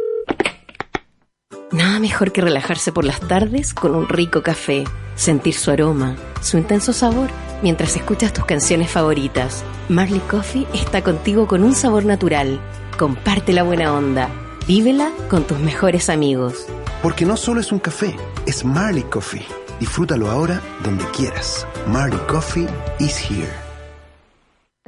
Nada 1.71 1.99
mejor 1.99 2.33
que 2.33 2.41
relajarse 2.41 2.91
por 2.91 3.05
las 3.05 3.21
tardes 3.21 3.73
con 3.73 3.95
un 3.95 4.09
rico 4.09 4.43
café, 4.43 4.83
sentir 5.15 5.53
su 5.53 5.71
aroma, 5.71 6.17
su 6.41 6.57
intenso 6.57 6.91
sabor, 6.91 7.29
mientras 7.61 7.95
escuchas 7.95 8.33
tus 8.33 8.43
canciones 8.43 8.91
favoritas. 8.91 9.63
Marley 9.87 10.19
Coffee 10.19 10.67
está 10.73 11.01
contigo 11.01 11.47
con 11.47 11.63
un 11.63 11.73
sabor 11.73 12.03
natural. 12.03 12.59
Comparte 12.97 13.53
la 13.53 13.63
buena 13.63 13.93
onda. 13.93 14.29
Vívela 14.67 15.11
con 15.29 15.45
tus 15.45 15.59
mejores 15.59 16.09
amigos. 16.09 16.65
Porque 17.01 17.25
no 17.25 17.37
solo 17.37 17.61
es 17.61 17.71
un 17.71 17.79
café, 17.79 18.17
es 18.45 18.65
Marley 18.65 19.03
Coffee. 19.03 19.45
Disfrútalo 19.79 20.29
ahora 20.29 20.61
donde 20.83 21.05
quieras. 21.11 21.65
Marley 21.87 22.19
Coffee 22.27 22.67
is 22.99 23.17
here. 23.17 23.60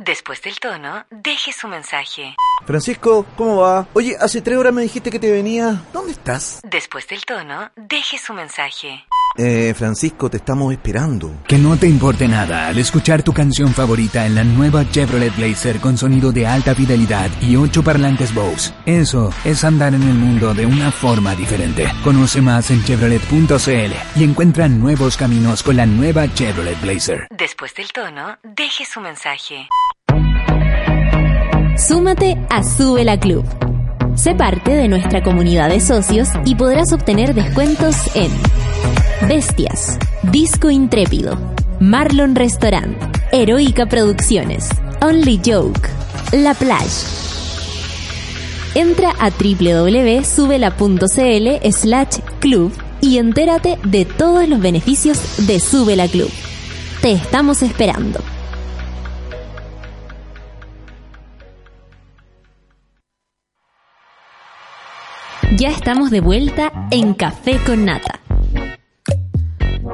Después 0.06 0.42
del 0.42 0.60
tono, 0.60 1.06
deje 1.10 1.54
su 1.54 1.70
mensaje. 1.70 2.36
Francisco, 2.66 3.26
¿cómo 3.38 3.62
va? 3.62 3.88
Oye, 3.94 4.18
hace 4.20 4.42
tres 4.42 4.58
horas 4.58 4.74
me 4.74 4.82
dijiste 4.82 5.10
que 5.10 5.20
te 5.20 5.32
venía. 5.32 5.82
¿Dónde 5.94 6.12
estás? 6.12 6.60
Después 6.70 7.08
del 7.08 7.24
tono, 7.24 7.72
deje 7.78 8.18
su 8.18 8.34
mensaje. 8.34 9.06
Eh, 9.38 9.74
Francisco, 9.76 10.30
te 10.30 10.38
estamos 10.38 10.74
esperando. 10.74 11.32
Que 11.48 11.58
no 11.58 11.78
te 11.78 11.88
importe 11.88 12.28
nada 12.28 12.68
al 12.68 12.78
escuchar 12.78 13.24
tu 13.24 13.34
canción 13.34 13.74
favorita 13.74 14.26
en 14.26 14.36
la 14.36 14.44
nueva 14.44 14.88
Chevrolet 14.90 15.36
Blazer 15.36 15.80
con 15.80 15.98
sonido 15.98 16.32
de 16.34 16.46
alta 16.46 16.76
fidelidad 16.76 17.32
y 17.42 17.56
ocho 17.56 17.82
parlantes 17.82 18.34
Bose. 18.36 18.74
Eso 18.86 19.34
es 19.46 19.64
andar 19.64 19.94
en 19.94 20.04
el 20.04 20.14
mundo 20.16 20.54
de 20.54 20.66
una 20.66 20.92
forma 20.92 21.34
diferente. 21.34 21.88
Conoce 22.04 22.42
más 22.42 22.70
en 22.72 22.84
chevrolet.cl 22.84 24.20
y 24.20 24.24
encuentra 24.24 24.68
nuevos 24.68 25.16
caminos 25.16 25.64
con 25.64 25.78
la 25.78 25.86
nueva 25.86 26.32
Chevrolet 26.34 26.80
Blazer. 26.82 27.28
Después 27.32 27.74
del 27.74 27.92
tono, 27.92 28.38
deje 28.44 28.86
su 28.86 29.00
mensaje. 29.00 29.68
Súmate 31.78 32.38
a 32.52 32.64
Sube 32.64 33.04
la 33.04 33.20
Club. 33.20 33.44
Sé 34.16 34.36
parte 34.36 34.76
de 34.76 34.88
nuestra 34.88 35.24
comunidad 35.24 35.70
de 35.70 35.80
socios 35.80 36.30
y 36.46 36.54
podrás 36.54 36.94
obtener 36.94 37.34
descuentos 37.34 37.96
en 38.14 38.32
Bestias, 39.28 39.98
Disco 40.32 40.70
Intrépido, 40.70 41.36
Marlon 41.80 42.36
Restaurant, 42.36 42.96
Heroica 43.32 43.88
Producciones, 43.88 44.70
Only 45.02 45.42
Joke, 45.44 45.90
La 46.32 46.54
Plage. 46.54 47.08
Entra 48.76 49.10
a 49.20 49.32
www.subela.cl 49.32 51.72
slash 51.72 52.20
club 52.40 52.72
y 53.02 53.18
entérate 53.18 53.80
de 53.84 54.06
todos 54.06 54.48
los 54.48 54.62
beneficios 54.62 55.48
de 55.48 55.60
Sube 55.60 55.96
la 55.96 56.08
Club. 56.08 56.30
Te 57.02 57.14
estamos 57.14 57.64
esperando. 57.64 58.20
Ya 65.64 65.70
estamos 65.70 66.12
de 66.12 66.20
vuelta 66.20 66.74
en 66.92 67.14
Café 67.14 67.58
con 67.66 67.86
Nata. 67.86 68.20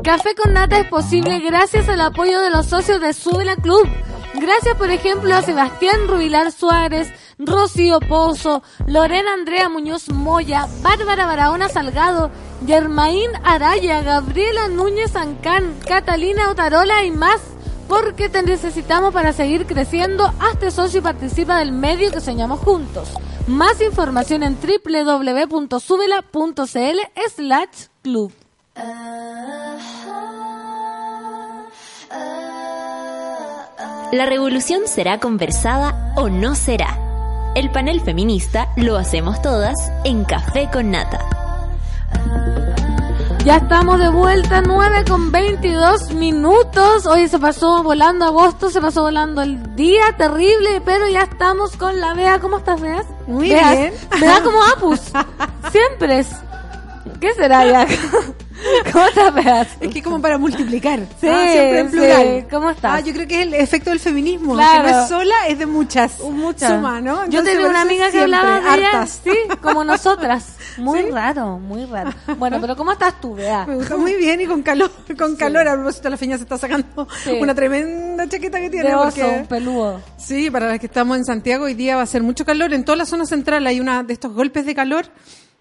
Café 0.03 0.33
con 0.33 0.53
Nata 0.53 0.79
es 0.79 0.87
posible 0.87 1.39
gracias 1.41 1.87
al 1.89 2.01
apoyo 2.01 2.41
de 2.41 2.49
los 2.49 2.65
socios 2.65 2.99
de 2.99 3.13
Sube 3.13 3.45
la 3.45 3.55
Club. 3.55 3.87
Gracias, 4.33 4.75
por 4.77 4.89
ejemplo, 4.89 5.35
a 5.35 5.43
Sebastián 5.43 6.07
Rubilar 6.07 6.51
Suárez, 6.51 7.13
Rocío 7.37 7.99
Pozo, 7.99 8.63
Lorena 8.87 9.31
Andrea 9.35 9.69
Muñoz 9.69 10.09
Moya, 10.09 10.65
Bárbara 10.81 11.27
Barahona 11.27 11.69
Salgado, 11.69 12.31
Germaín 12.65 13.29
Araya, 13.43 14.01
Gabriela 14.01 14.69
Núñez 14.69 15.15
Ancán, 15.15 15.75
Catalina 15.87 16.49
Otarola 16.49 17.03
y 17.03 17.11
más. 17.11 17.41
Porque 17.89 18.29
te 18.29 18.43
necesitamos 18.43 19.13
para 19.13 19.33
seguir 19.33 19.65
creciendo. 19.65 20.31
Hazte 20.39 20.71
socio 20.71 20.99
y 20.99 21.03
participa 21.03 21.57
del 21.57 21.73
medio 21.73 22.11
que 22.11 22.21
soñamos 22.21 22.59
juntos. 22.59 23.09
Más 23.47 23.81
información 23.81 24.43
en 24.43 24.55
www.subela.cl 24.55 25.79
slash 27.35 27.87
club. 28.03 28.31
La 34.11 34.25
revolución 34.25 34.87
será 34.87 35.19
conversada 35.19 36.13
o 36.15 36.29
no 36.29 36.55
será. 36.55 36.97
El 37.55 37.71
panel 37.71 38.01
feminista 38.01 38.71
lo 38.75 38.97
hacemos 38.97 39.41
todas 39.41 39.75
en 40.03 40.25
Café 40.25 40.69
con 40.71 40.91
Nata. 40.91 41.19
Ya 43.45 43.55
estamos 43.55 43.99
de 43.99 44.09
vuelta, 44.09 44.61
9 44.61 45.05
con 45.07 45.31
22 45.31 46.13
minutos. 46.13 47.05
Hoy 47.05 47.27
se 47.27 47.39
pasó 47.39 47.81
volando 47.83 48.25
agosto, 48.25 48.69
se 48.69 48.81
pasó 48.81 49.03
volando 49.03 49.41
el 49.41 49.75
día, 49.75 50.15
terrible, 50.17 50.81
pero 50.83 51.07
ya 51.07 51.21
estamos 51.23 51.75
con 51.77 51.99
la 51.99 52.13
Bea. 52.13 52.39
¿Cómo 52.39 52.57
estás, 52.57 52.81
Bea? 52.81 53.03
Muy 53.27 53.49
Bea, 53.49 53.71
bien. 53.71 53.93
Bea 54.19 54.43
como 54.43 54.61
Apus. 54.61 54.99
Siempre 55.71 56.19
es. 56.19 56.27
¿Qué 57.19 57.33
será 57.33 57.65
ya? 57.65 57.87
¿Cómo 58.91 59.05
estás? 59.05 59.67
Es 59.79 59.93
que 59.93 60.01
como 60.03 60.21
para 60.21 60.37
multiplicar. 60.37 60.99
Sí, 61.21 61.27
Ah, 61.29 61.47
siempre 61.51 61.79
en 61.79 61.91
sí. 61.91 61.97
plural. 61.97 62.47
¿Cómo 62.49 62.69
estás? 62.69 62.91
Ah, 62.95 62.99
yo 62.99 63.13
creo 63.13 63.27
que 63.27 63.41
es 63.41 63.47
el 63.47 63.53
efecto 63.53 63.89
del 63.89 63.99
feminismo. 63.99 64.53
Claro. 64.55 64.85
Que 64.85 64.91
no 64.91 65.01
es 65.03 65.09
sola, 65.09 65.35
es 65.47 65.59
de 65.59 65.65
muchas. 65.65 66.19
Muchas. 66.19 66.71
Suma, 66.71 66.99
¿no? 67.01 67.19
Yo 67.19 67.39
Entonces, 67.39 67.45
tenía 67.53 67.61
por 67.61 67.69
una 67.69 67.81
amiga 67.81 68.11
que 68.11 68.19
hablaba 68.21 68.55
de 68.55 68.59
ella, 68.77 68.89
hartas. 68.91 69.21
sí, 69.23 69.31
como 69.61 69.83
nosotras. 69.83 70.55
Muy 70.77 70.99
¿Sí? 71.03 71.09
raro, 71.11 71.57
muy 71.59 71.83
raro. 71.85 72.11
Bueno, 72.37 72.57
pero 72.61 72.75
¿cómo 72.77 72.93
estás 72.93 73.19
tú, 73.19 73.35
Bea? 73.35 73.65
Me 73.65 73.75
gusta 73.75 73.97
muy 73.97 74.13
bien 74.15 74.39
y 74.39 74.45
con 74.45 74.61
calor. 74.61 74.89
Con 75.17 75.35
calor, 75.35 75.67
a 75.67 75.73
propósito, 75.73 76.09
la 76.09 76.15
feña 76.15 76.37
se 76.37 76.43
está 76.43 76.57
sacando 76.57 77.05
Sí. 77.23 77.31
una 77.41 77.53
tremenda 77.53 78.29
chaqueta 78.29 78.59
que 78.61 78.69
tiene. 78.69 78.89
De 78.89 78.95
oso, 78.95 79.09
porque- 79.19 79.37
un 79.41 79.47
peludo. 79.47 80.01
Sí, 80.17 80.49
para 80.49 80.67
las 80.67 80.79
que 80.79 80.85
estamos 80.85 81.17
en 81.17 81.25
Santiago, 81.25 81.65
hoy 81.65 81.73
día 81.73 81.97
va 81.97 82.03
a 82.03 82.05
ser 82.05 82.23
mucho 82.23 82.45
calor. 82.45 82.71
En 82.73 82.85
toda 82.85 82.95
la 82.95 83.05
zona 83.05 83.25
central 83.25 83.67
hay 83.67 83.81
una 83.81 84.03
de 84.03 84.13
estos 84.13 84.31
golpes 84.33 84.65
de 84.65 84.73
calor. 84.75 85.07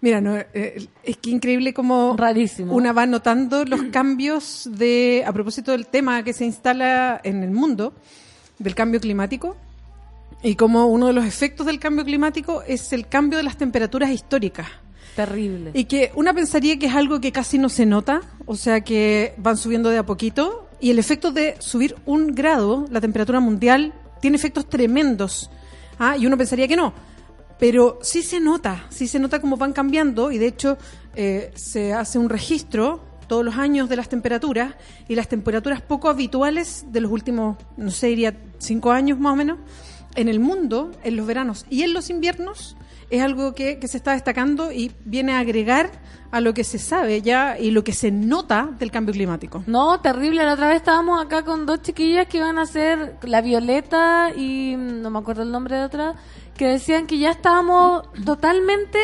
Mira, 0.01 0.21
no, 0.21 0.37
eh, 0.37 0.87
es 1.03 1.17
que 1.17 1.29
increíble 1.29 1.73
como 1.73 2.15
Rarísimo. 2.15 2.73
una 2.73 2.93
va 2.93 3.05
notando 3.05 3.65
los 3.65 3.83
cambios 3.91 4.69
de, 4.71 5.23
a 5.27 5.33
propósito 5.33 5.71
del 5.73 5.87
tema 5.87 6.23
que 6.23 6.31
se 6.31 6.45
instala 6.45 7.19
en 7.23 7.43
el 7.43 7.51
mundo, 7.51 7.93
del 8.59 8.75
cambio 8.75 9.01
climático, 9.01 9.57
y 10.41 10.55
como 10.55 10.87
uno 10.87 11.07
de 11.07 11.13
los 11.13 11.25
efectos 11.25 11.65
del 11.65 11.79
cambio 11.79 12.05
climático 12.05 12.63
es 12.65 12.93
el 12.93 13.07
cambio 13.07 13.37
de 13.37 13.43
las 13.43 13.57
temperaturas 13.57 14.09
históricas. 14.09 14.67
Terrible. 15.17 15.71
Y 15.73 15.83
que 15.83 16.11
una 16.15 16.33
pensaría 16.33 16.79
que 16.79 16.85
es 16.85 16.95
algo 16.95 17.19
que 17.19 17.33
casi 17.33 17.57
no 17.57 17.67
se 17.67 17.85
nota, 17.85 18.21
o 18.45 18.55
sea 18.55 18.81
que 18.81 19.33
van 19.37 19.57
subiendo 19.57 19.89
de 19.89 19.97
a 19.97 20.05
poquito, 20.05 20.69
y 20.79 20.91
el 20.91 20.99
efecto 20.99 21.33
de 21.33 21.55
subir 21.59 21.97
un 22.05 22.33
grado, 22.33 22.85
la 22.89 23.01
temperatura 23.01 23.41
mundial, 23.41 23.93
tiene 24.21 24.37
efectos 24.37 24.69
tremendos. 24.69 25.49
¿ah? 25.97 26.15
Y 26.15 26.25
uno 26.25 26.37
pensaría 26.37 26.69
que 26.69 26.77
no. 26.77 26.93
Pero 27.59 27.99
sí 28.01 28.23
se 28.23 28.39
nota, 28.39 28.85
sí 28.89 29.07
se 29.07 29.19
nota 29.19 29.41
cómo 29.41 29.57
van 29.57 29.73
cambiando, 29.73 30.31
y 30.31 30.37
de 30.37 30.47
hecho 30.47 30.77
eh, 31.15 31.51
se 31.55 31.93
hace 31.93 32.17
un 32.17 32.29
registro 32.29 33.03
todos 33.27 33.45
los 33.45 33.57
años 33.57 33.89
de 33.89 33.95
las 33.95 34.09
temperaturas, 34.09 34.75
y 35.07 35.15
las 35.15 35.27
temperaturas 35.27 35.81
poco 35.81 36.09
habituales 36.09 36.85
de 36.91 37.01
los 37.01 37.11
últimos, 37.11 37.57
no 37.77 37.91
sé, 37.91 38.07
diría 38.07 38.35
cinco 38.57 38.91
años 38.91 39.19
más 39.19 39.33
o 39.33 39.35
menos, 39.35 39.59
en 40.15 40.29
el 40.29 40.39
mundo, 40.39 40.91
en 41.03 41.15
los 41.15 41.27
veranos 41.27 41.65
y 41.69 41.83
en 41.83 41.93
los 41.93 42.09
inviernos, 42.09 42.75
es 43.09 43.21
algo 43.21 43.53
que, 43.53 43.79
que 43.79 43.87
se 43.87 43.97
está 43.97 44.11
destacando 44.13 44.71
y 44.71 44.91
viene 45.05 45.33
a 45.33 45.39
agregar 45.39 45.91
a 46.31 46.41
lo 46.41 46.53
que 46.53 46.63
se 46.63 46.77
sabe 46.77 47.21
ya 47.21 47.57
y 47.57 47.71
lo 47.71 47.83
que 47.83 47.93
se 47.93 48.11
nota 48.11 48.69
del 48.77 48.91
cambio 48.91 49.13
climático. 49.13 49.63
No, 49.65 49.99
terrible. 49.99 50.43
La 50.43 50.53
otra 50.53 50.67
vez 50.67 50.77
estábamos 50.77 51.23
acá 51.23 51.43
con 51.43 51.65
dos 51.65 51.81
chiquillas 51.81 52.27
que 52.27 52.37
iban 52.37 52.59
a 52.59 52.65
ser 52.65 53.17
la 53.23 53.41
Violeta 53.41 54.31
y 54.35 54.75
mm, 54.77 55.01
no 55.01 55.09
me 55.09 55.19
acuerdo 55.19 55.43
el 55.43 55.51
nombre 55.51 55.77
de 55.77 55.83
otra, 55.83 56.15
que 56.55 56.67
decían 56.67 57.07
que 57.07 57.17
ya 57.17 57.31
estábamos 57.31 58.03
totalmente 58.25 58.99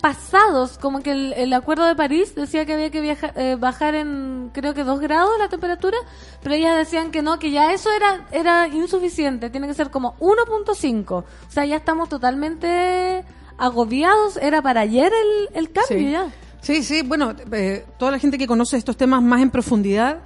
pasados, 0.00 0.78
como 0.78 1.00
que 1.00 1.10
el, 1.10 1.32
el 1.32 1.52
acuerdo 1.52 1.84
de 1.84 1.96
París 1.96 2.34
decía 2.36 2.64
que 2.64 2.74
había 2.74 2.90
que 2.90 3.00
viajar, 3.00 3.32
eh, 3.36 3.56
bajar 3.56 3.96
en 3.96 4.50
creo 4.54 4.72
que 4.72 4.84
2 4.84 5.00
grados 5.00 5.32
la 5.40 5.48
temperatura, 5.48 5.98
pero 6.40 6.54
ellas 6.54 6.76
decían 6.76 7.10
que 7.10 7.20
no, 7.20 7.40
que 7.40 7.50
ya 7.50 7.72
eso 7.72 7.90
era 7.92 8.26
era 8.30 8.68
insuficiente, 8.68 9.50
tiene 9.50 9.66
que 9.66 9.74
ser 9.74 9.90
como 9.90 10.16
1.5. 10.18 11.10
O 11.10 11.24
sea, 11.48 11.64
ya 11.64 11.74
estamos 11.74 12.08
totalmente 12.08 13.24
agobiados, 13.58 14.36
era 14.38 14.62
para 14.62 14.80
ayer 14.82 15.12
el, 15.12 15.56
el 15.56 15.70
cambio 15.72 15.98
Sí. 15.98 16.10
ya. 16.10 16.26
Sí, 16.60 16.82
sí, 16.82 17.02
bueno, 17.02 17.34
eh, 17.52 17.84
toda 17.98 18.10
la 18.12 18.18
gente 18.18 18.36
que 18.38 18.46
conoce 18.46 18.76
estos 18.76 18.96
temas 18.96 19.22
más 19.22 19.40
en 19.42 19.50
profundidad, 19.50 20.18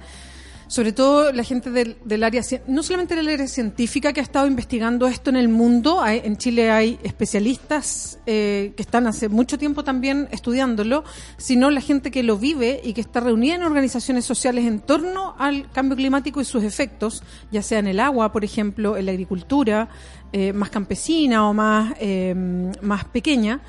sobre 0.73 0.91
todo 0.91 1.31
la 1.31 1.43
gente 1.43 1.69
del, 1.69 1.97
del 2.03 2.23
área, 2.23 2.41
no 2.67 2.81
solamente 2.81 3.15
del 3.15 3.27
área 3.29 3.47
científica 3.47 4.11
que 4.11 4.21
ha 4.21 4.23
estado 4.23 4.47
investigando 4.47 5.05
esto 5.05 5.29
en 5.29 5.35
el 5.35 5.47
mundo, 5.47 6.01
hay- 6.01 6.21
en 6.23 6.35
Chile 6.35 6.71
hay 6.71 6.97
especialistas 7.03 8.17
eh, 8.25 8.73
que 8.75 8.81
están 8.81 9.05
hace 9.05 9.29
mucho 9.29 9.59
tiempo 9.59 9.83
también 9.83 10.27
estudiándolo, 10.31 11.03
sino 11.37 11.69
la 11.69 11.79
gente 11.79 12.09
que 12.09 12.23
lo 12.23 12.39
vive 12.39 12.81
y 12.83 12.93
que 12.93 13.01
está 13.01 13.19
reunida 13.19 13.53
en 13.53 13.61
organizaciones 13.61 14.25
sociales 14.25 14.65
en 14.65 14.79
torno 14.79 15.35
al 15.37 15.69
cambio 15.71 15.95
climático 15.95 16.41
y 16.41 16.45
sus 16.45 16.63
efectos, 16.63 17.21
ya 17.51 17.61
sea 17.61 17.77
en 17.77 17.85
el 17.85 17.99
agua, 17.99 18.31
por 18.31 18.43
ejemplo, 18.43 18.97
en 18.97 19.05
la 19.05 19.11
agricultura, 19.11 19.89
eh, 20.31 20.53
más 20.53 20.71
campesina 20.71 21.47
o 21.47 21.53
más, 21.53 21.93
eh, 21.99 22.33
más 22.81 23.05
pequeña 23.05 23.61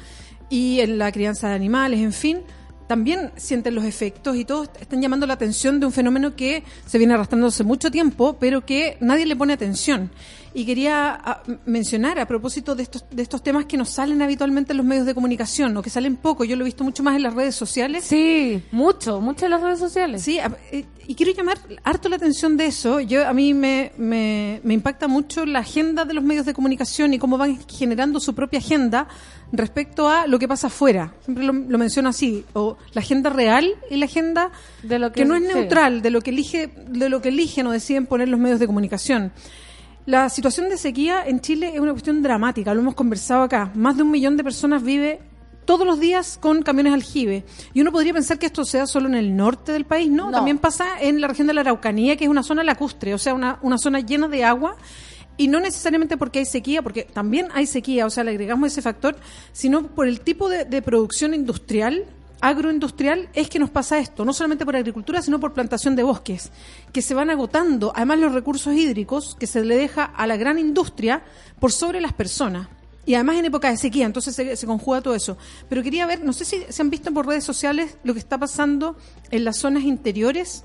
y 0.49 0.81
en 0.81 0.97
la 0.97 1.13
crianza 1.13 1.51
de 1.51 1.55
animales, 1.55 2.01
en 2.01 2.15
fin, 2.15 2.39
también 2.87 3.33
sienten 3.37 3.75
los 3.75 3.85
efectos 3.85 4.37
y 4.37 4.45
todos 4.45 4.69
están 4.81 5.01
llamando 5.01 5.27
la 5.27 5.35
atención 5.35 5.81
de 5.81 5.87
un 5.87 5.93
fenómeno 5.93 6.37
que 6.37 6.63
se 6.87 6.99
viene 6.99 7.15
arrastrando 7.15 7.47
hace 7.47 7.65
mucho 7.65 7.91
tiempo, 7.91 8.37
pero 8.39 8.65
que 8.65 8.97
nadie 9.01 9.27
le 9.27 9.37
pone 9.37 9.53
atención. 9.53 10.11
Y 10.57 10.65
quería 10.65 11.13
ah, 11.25 11.43
mencionar 11.67 12.19
a 12.21 12.27
propósito 12.29 12.77
de 12.77 12.85
estos, 12.85 13.05
de 13.11 13.23
estos 13.23 13.43
temas 13.43 13.65
que 13.67 13.77
nos 13.77 13.91
salen 13.91 14.23
habitualmente 14.23 14.73
en 14.73 14.77
los 14.77 14.87
medios 14.87 15.05
de 15.05 15.13
comunicación, 15.13 15.77
o 15.77 15.83
que 15.83 15.91
salen 15.91 16.15
poco, 16.17 16.45
yo 16.45 16.55
lo 16.55 16.63
he 16.63 16.67
visto 16.67 16.85
mucho 16.85 17.03
más 17.03 17.17
en 17.17 17.25
las 17.25 17.35
redes 17.35 17.57
sociales. 17.57 18.05
Sí, 18.05 18.63
mucho, 18.71 19.21
mucho 19.21 19.47
en 19.47 19.51
las 19.51 19.61
redes 19.63 19.81
sociales. 19.81 20.23
Sí, 20.23 20.39
a- 20.39 20.57
eh, 20.71 20.85
y 21.09 21.17
quiero 21.17 21.33
llamar 21.33 21.59
harto 21.83 22.09
la 22.09 22.17
atención 22.17 22.57
de 22.57 22.67
eso. 22.67 23.01
Yo 23.01 23.27
A 23.29 23.33
mí 23.33 23.53
me, 23.53 23.91
me, 23.99 24.61
me 24.63 24.75
impacta 24.75 25.09
mucho 25.09 25.45
la 25.45 25.59
agenda 25.59 26.05
de 26.05 26.15
los 26.15 26.23
medios 26.23 26.47
de 26.47 26.55
comunicación 26.55 27.13
y 27.15 27.19
cómo 27.19 27.37
van 27.37 27.59
generando 27.69 28.21
su 28.21 28.33
propia 28.35 28.61
agenda 28.61 29.09
respecto 29.53 30.09
a 30.09 30.27
lo 30.29 30.39
que 30.39 30.47
pasa 30.49 30.69
afuera. 30.69 31.13
Siempre 31.25 31.45
lo, 31.45 31.53
lo 31.53 31.79
menciono 31.79 32.09
así, 32.11 32.45
o 32.53 32.77
la 32.93 33.01
agenda 33.01 33.29
real 33.31 33.69
y 33.91 33.97
la 33.97 34.07
agenda 34.07 34.51
De 34.85 34.99
lo 35.01 35.11
que, 35.13 35.23
que- 35.23 35.25
no 35.27 35.35
es 35.35 35.43
sí. 35.43 35.49
neutral, 35.53 36.01
de 36.01 36.11
lo 36.11 36.21
que 36.23 36.31
elige, 36.31 36.71
de 36.89 37.09
lo 37.09 37.21
que 37.21 37.31
eligen 37.31 37.67
o 37.67 37.73
deciden 37.73 38.07
poner 38.07 38.29
los 38.29 38.39
medios 38.39 38.61
de 38.61 38.67
comunicación. 38.67 39.33
La 40.07 40.29
situación 40.29 40.69
de 40.69 40.77
sequía 40.77 41.25
en 41.27 41.41
Chile 41.41 41.73
es 41.75 41.81
una 41.81 41.93
cuestión 41.93 42.23
dramática, 42.23 42.75
lo 42.75 42.81
hemos 42.81 42.95
conversado 42.95 43.43
acá. 43.43 43.71
Más 43.75 43.97
de 43.97 44.03
un 44.03 44.11
millón 44.11 44.37
de 44.37 44.45
personas 44.45 44.83
vive 44.83 45.21
todos 45.65 45.87
los 45.87 45.99
días 45.99 46.39
con 46.39 46.63
camiones 46.63 46.93
aljibe. 46.93 47.45
Y 47.73 47.81
uno 47.81 47.91
podría 47.91 48.13
pensar 48.13 48.39
que 48.39 48.45
esto 48.45 48.67
sea 48.67 48.87
solo 48.87 49.09
en 49.09 49.15
el 49.15 49.35
norte 49.35 49.73
del 49.73 49.87
país, 49.87 50.11
¿no? 50.11 50.27
No. 50.27 50.33
También 50.33 50.59
pasa 50.59 51.01
en 51.01 51.23
la 51.23 51.29
región 51.29 51.47
de 51.47 51.55
la 51.55 51.63
Araucanía, 51.63 52.17
que 52.17 52.25
es 52.25 52.31
una 52.31 52.43
zona 52.43 52.63
lacustre, 52.63 53.15
o 53.15 53.19
sea, 53.19 53.33
una, 53.33 53.59
una 53.63 53.79
zona 53.79 54.01
llena 54.01 54.29
de 54.29 54.45
agua. 54.45 54.77
Y 55.39 55.49
no 55.49 55.59
necesariamente 55.59 56.19
porque 56.19 56.41
hay 56.41 56.45
sequía, 56.45 56.83
porque 56.83 57.05
también 57.05 57.49
hay 57.55 57.67
sequía, 57.67 58.07
o 58.07 58.11
sea, 58.11 58.25
le 58.25 58.31
agregamos 58.31 58.71
ese 58.71 58.83
factor, 58.83 59.17
sino 59.53 59.87
por 59.89 60.07
el 60.07 60.21
tipo 60.21 60.51
de, 60.51 60.65
de 60.65 60.83
producción 60.83 61.35
industrial 61.35 62.05
agroindustrial 62.49 63.29
es 63.33 63.49
que 63.49 63.59
nos 63.59 63.71
pasa 63.71 63.99
esto, 63.99 64.25
no 64.25 64.35
solamente 64.35 64.67
por 64.67 64.77
agricultura, 64.77 65.23
sino 65.23 65.41
por 65.41 65.55
plantación 65.55 65.97
de 65.97 66.03
bosques, 66.03 66.53
que 66.93 67.01
se 67.01 67.15
van 67.15 67.31
agotando, 67.31 67.93
además 67.95 68.19
los 68.19 68.35
recursos 68.35 68.75
hídricos 68.75 69.35
que 69.39 69.47
se 69.47 69.65
le 69.65 69.77
deja 69.77 70.05
a 70.05 70.27
la 70.27 70.37
gran 70.37 70.59
industria 70.59 71.23
por 71.59 71.73
sobre 71.73 72.01
las 72.01 72.13
personas. 72.13 72.69
Y 73.07 73.15
además 73.15 73.37
en 73.37 73.47
época 73.47 73.71
de 73.71 73.77
sequía, 73.77 74.07
entonces 74.07 74.35
se, 74.35 74.57
se 74.57 74.67
conjuga 74.67 75.01
todo 75.01 75.15
eso. 75.15 75.37
Pero 75.69 75.83
quería 75.83 76.07
ver, 76.07 76.25
no 76.25 76.33
sé 76.33 76.45
si 76.45 76.65
se 76.69 76.83
han 76.83 76.91
visto 76.91 77.13
por 77.13 77.27
redes 77.27 77.45
sociales 77.45 77.97
lo 78.05 78.13
que 78.15 78.21
está 78.21 78.39
pasando 78.39 78.97
en 79.31 79.45
las 79.45 79.59
zonas 79.59 79.85
interiores 79.85 80.65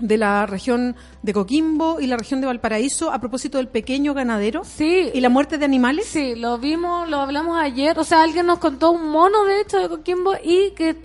de 0.00 0.18
la 0.18 0.44
región 0.46 0.94
de 1.22 1.32
Coquimbo 1.32 2.00
y 2.00 2.06
la 2.06 2.16
región 2.18 2.40
de 2.42 2.46
Valparaíso 2.46 3.10
a 3.10 3.18
propósito 3.18 3.56
del 3.58 3.68
pequeño 3.68 4.12
ganadero 4.12 4.62
Sí. 4.64 5.10
y 5.14 5.20
la 5.20 5.28
muerte 5.30 5.56
de 5.58 5.64
animales. 5.64 6.06
Sí, 6.06 6.34
lo 6.34 6.58
vimos, 6.58 7.08
lo 7.08 7.18
hablamos 7.20 7.58
ayer. 7.58 7.98
O 7.98 8.04
sea, 8.04 8.22
alguien 8.22 8.46
nos 8.46 8.58
contó 8.58 8.90
un 8.90 9.08
mono, 9.08 9.44
de 9.44 9.60
hecho, 9.62 9.78
de 9.78 9.88
Coquimbo 9.88 10.32
y 10.42 10.72
que 10.72 10.96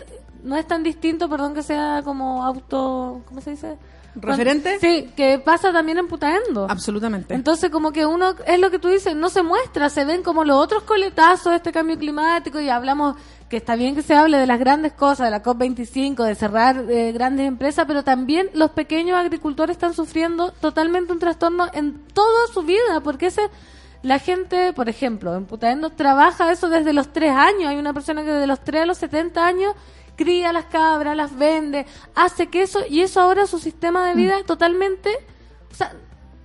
no 0.44 0.58
es 0.58 0.68
tan 0.68 0.84
distinto, 0.84 1.30
perdón 1.30 1.54
que 1.54 1.64
sea 1.64 2.02
como 2.04 2.44
auto. 2.44 3.22
¿Cómo 3.28 3.40
se 3.42 3.52
dice? 3.52 3.78
¿Referente? 4.16 4.78
Sí, 4.80 5.10
que 5.16 5.40
pasa 5.40 5.72
también 5.72 5.98
en 5.98 6.08
Putaendo. 6.08 6.68
Absolutamente. 6.70 7.34
Entonces, 7.34 7.70
como 7.70 7.92
que 7.92 8.06
uno, 8.06 8.36
es 8.46 8.60
lo 8.60 8.70
que 8.70 8.80
tú 8.80 8.90
dices, 8.90 9.16
no 9.16 9.30
se 9.30 9.42
muestra, 9.42 9.90
se 9.90 10.04
ven 10.04 10.22
como 10.22 10.44
los 10.44 10.58
otros 10.58 10.84
coletazos 10.84 11.52
de 11.52 11.58
este 11.58 11.72
cambio 11.72 11.98
climático 11.98 12.60
y 12.60 12.70
hablamos 12.70 13.16
que 13.48 13.58
está 13.58 13.76
bien 13.76 13.96
que 13.96 14.02
se 14.02 14.14
hable 14.14 14.38
de 14.38 14.48
las 14.48 14.60
grandes 14.60 14.94
cosas, 14.94 15.28
de 15.28 15.32
la 15.32 15.44
COP25, 15.44 16.24
de 16.24 16.36
cerrar 16.36 16.86
eh, 16.90 17.12
grandes 17.12 17.48
empresas, 17.48 17.86
pero 17.86 18.04
también 18.04 18.50
los 18.54 18.72
pequeños 18.72 19.18
agricultores 19.18 19.76
están 19.76 19.94
sufriendo 19.94 20.52
totalmente 20.52 21.12
un 21.12 21.20
trastorno 21.20 21.68
en 21.74 22.00
toda 22.14 22.48
su 22.54 22.64
vida, 22.64 23.02
porque 23.04 23.28
ese, 23.28 23.42
la 24.04 24.20
gente, 24.20 24.72
por 24.72 24.88
ejemplo, 24.88 25.36
en 25.36 25.46
Putaendo 25.46 25.90
trabaja 25.90 26.50
eso 26.52 26.70
desde 26.70 26.94
los 26.94 27.12
tres 27.12 27.32
años, 27.32 27.70
hay 27.70 27.78
una 27.78 27.94
persona 27.94 28.24
que 28.24 28.32
desde 28.32 28.48
los 28.48 28.62
3 28.62 28.84
a 28.84 28.86
los 28.86 28.98
70 28.98 29.46
años 29.46 29.76
cría 30.22 30.54
las 30.54 30.66
cabras, 30.66 31.18
las 31.18 31.36
vende, 31.36 31.86
hace 32.14 32.48
queso 32.48 32.82
y 32.88 33.02
eso 33.02 33.20
ahora 33.22 33.48
su 33.48 33.58
sistema 33.58 34.08
de 34.08 34.14
vida 34.14 34.38
es 34.38 34.46
totalmente, 34.46 35.10
o 35.72 35.76
sea, 35.76 35.94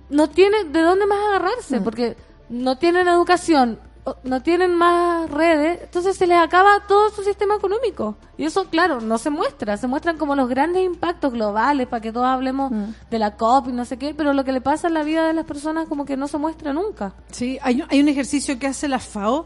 no 0.09 0.29
tiene 0.29 0.63
de 0.63 0.81
dónde 0.81 1.05
más 1.05 1.19
agarrarse, 1.29 1.81
porque 1.81 2.17
no 2.49 2.77
tienen 2.77 3.07
educación, 3.07 3.79
no 4.23 4.41
tienen 4.41 4.73
más 4.73 5.29
redes, 5.29 5.81
entonces 5.83 6.15
se 6.15 6.25
les 6.25 6.39
acaba 6.39 6.87
todo 6.87 7.09
su 7.09 7.23
sistema 7.23 7.55
económico. 7.55 8.15
Y 8.37 8.45
eso, 8.45 8.65
claro, 8.65 9.01
no 9.01 9.17
se 9.17 9.29
muestra, 9.29 9.77
se 9.77 9.85
muestran 9.85 10.17
como 10.17 10.35
los 10.35 10.47
grandes 10.47 10.83
impactos 10.83 11.33
globales 11.33 11.87
para 11.87 12.01
que 12.01 12.11
todos 12.11 12.25
hablemos 12.25 12.71
de 13.11 13.19
la 13.19 13.35
COP 13.35 13.67
y 13.67 13.71
no 13.73 13.85
sé 13.85 13.97
qué, 13.97 14.15
pero 14.15 14.33
lo 14.33 14.43
que 14.43 14.53
le 14.53 14.61
pasa 14.61 14.87
en 14.87 14.93
la 14.93 15.03
vida 15.03 15.27
de 15.27 15.33
las 15.33 15.45
personas 15.45 15.87
como 15.87 16.05
que 16.05 16.17
no 16.17 16.27
se 16.27 16.37
muestra 16.37 16.73
nunca. 16.73 17.13
Sí, 17.31 17.59
hay, 17.61 17.83
hay 17.89 17.99
un 17.99 18.07
ejercicio 18.07 18.57
que 18.57 18.67
hace 18.67 18.87
la 18.87 18.99
FAO, 18.99 19.45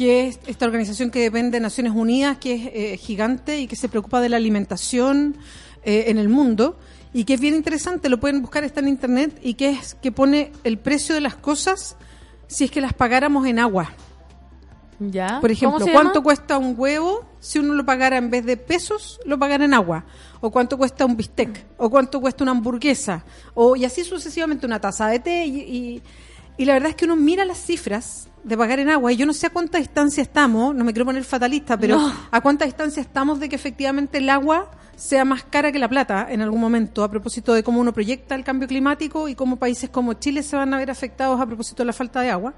que 0.00 0.28
es 0.28 0.40
esta 0.46 0.64
organización 0.64 1.10
que 1.10 1.20
depende 1.20 1.58
de 1.58 1.60
Naciones 1.60 1.92
Unidas, 1.94 2.38
que 2.38 2.54
es 2.54 2.70
eh, 2.72 2.96
gigante 2.96 3.60
y 3.60 3.66
que 3.66 3.76
se 3.76 3.86
preocupa 3.86 4.22
de 4.22 4.30
la 4.30 4.38
alimentación 4.38 5.36
eh, 5.84 6.04
en 6.06 6.16
el 6.16 6.30
mundo 6.30 6.78
y 7.12 7.24
que 7.24 7.34
es 7.34 7.40
bien 7.40 7.54
interesante, 7.54 8.08
lo 8.08 8.18
pueden 8.18 8.40
buscar, 8.40 8.64
está 8.64 8.80
en 8.80 8.88
internet, 8.88 9.38
y 9.42 9.52
que 9.54 9.68
es 9.68 9.94
que 9.96 10.10
pone 10.10 10.52
el 10.64 10.78
precio 10.78 11.14
de 11.14 11.20
las 11.20 11.36
cosas 11.36 11.96
si 12.46 12.64
es 12.64 12.70
que 12.70 12.80
las 12.80 12.94
pagáramos 12.94 13.46
en 13.46 13.58
agua. 13.58 13.92
¿Ya? 15.00 15.38
Por 15.38 15.50
ejemplo, 15.50 15.80
¿Cómo 15.80 15.84
se 15.84 15.92
¿cuánto 15.92 16.22
cuesta 16.22 16.56
un 16.56 16.74
huevo 16.78 17.26
si 17.38 17.58
uno 17.58 17.74
lo 17.74 17.84
pagara 17.84 18.16
en 18.16 18.30
vez 18.30 18.46
de 18.46 18.56
pesos, 18.56 19.20
lo 19.26 19.38
pagara 19.38 19.66
en 19.66 19.74
agua? 19.74 20.06
¿O 20.40 20.50
cuánto 20.50 20.78
cuesta 20.78 21.04
un 21.04 21.14
bistec? 21.14 21.66
¿O 21.76 21.90
cuánto 21.90 22.22
cuesta 22.22 22.42
una 22.42 22.52
hamburguesa? 22.52 23.22
O, 23.52 23.76
y 23.76 23.84
así 23.84 24.02
sucesivamente 24.02 24.64
una 24.64 24.80
taza 24.80 25.08
de 25.08 25.18
té. 25.18 25.44
Y, 25.44 25.60
y- 25.60 26.02
y 26.60 26.66
la 26.66 26.74
verdad 26.74 26.90
es 26.90 26.94
que 26.96 27.06
uno 27.06 27.16
mira 27.16 27.46
las 27.46 27.56
cifras 27.56 28.28
de 28.44 28.54
pagar 28.54 28.78
en 28.80 28.90
agua 28.90 29.10
y 29.10 29.16
yo 29.16 29.24
no 29.24 29.32
sé 29.32 29.46
a 29.46 29.50
cuánta 29.50 29.78
distancia 29.78 30.22
estamos, 30.22 30.74
no 30.74 30.84
me 30.84 30.92
quiero 30.92 31.06
poner 31.06 31.24
fatalista, 31.24 31.78
pero 31.78 31.96
No. 31.98 32.12
a 32.30 32.40
cuánta 32.42 32.66
distancia 32.66 33.00
estamos 33.00 33.40
de 33.40 33.48
que 33.48 33.56
efectivamente 33.56 34.18
el 34.18 34.28
agua 34.28 34.70
sea 34.94 35.24
más 35.24 35.42
cara 35.42 35.72
que 35.72 35.78
la 35.78 35.88
plata 35.88 36.26
en 36.28 36.42
algún 36.42 36.60
momento, 36.60 37.02
a 37.02 37.10
propósito 37.10 37.54
de 37.54 37.62
cómo 37.62 37.80
uno 37.80 37.94
proyecta 37.94 38.34
el 38.34 38.44
cambio 38.44 38.68
climático 38.68 39.26
y 39.26 39.34
cómo 39.34 39.56
países 39.56 39.88
como 39.88 40.12
Chile 40.12 40.42
se 40.42 40.54
van 40.54 40.74
a 40.74 40.76
ver 40.76 40.90
afectados 40.90 41.40
a 41.40 41.46
propósito 41.46 41.82
de 41.82 41.86
la 41.86 41.94
falta 41.94 42.20
de 42.20 42.28
agua. 42.28 42.52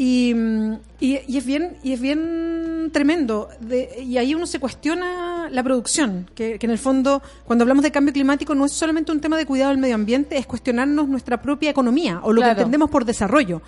Y, 0.00 0.32
mm, 0.34 0.72
y, 1.00 1.18
y 1.26 1.36
es 1.38 1.44
bien 1.44 1.76
y 1.82 1.92
es 1.92 2.00
bien 2.00 2.90
tremendo 2.92 3.48
De- 3.60 4.00
y 4.02 4.16
ahí 4.16 4.32
uno 4.34 4.46
se 4.46 4.60
cuestiona 4.60 5.48
la 5.50 5.62
producción 5.64 6.30
que, 6.34 6.58
que 6.58 6.66
en 6.66 6.70
el 6.72 6.78
fondo 6.78 7.20
cuando 7.44 7.64
hablamos 7.64 7.82
de 7.82 7.90
cambio 7.90 8.12
climático 8.14 8.54
no 8.54 8.64
es 8.64 8.72
solamente 8.72 9.10
un 9.12 9.20
tema 9.20 9.36
de 9.36 9.44
cuidado 9.44 9.70
del 9.72 9.78
medio 9.78 9.96
ambiente 9.96 10.38
es 10.38 10.46
cuestionarnos 10.46 11.08
nuestra 11.08 11.42
propia 11.42 11.70
economía 11.70 12.20
o 12.22 12.32
lo 12.32 12.40
Claro. 12.40 12.54
que 12.54 12.60
entendemos 12.62 12.90
por 12.90 13.04
desarrollo 13.04 13.60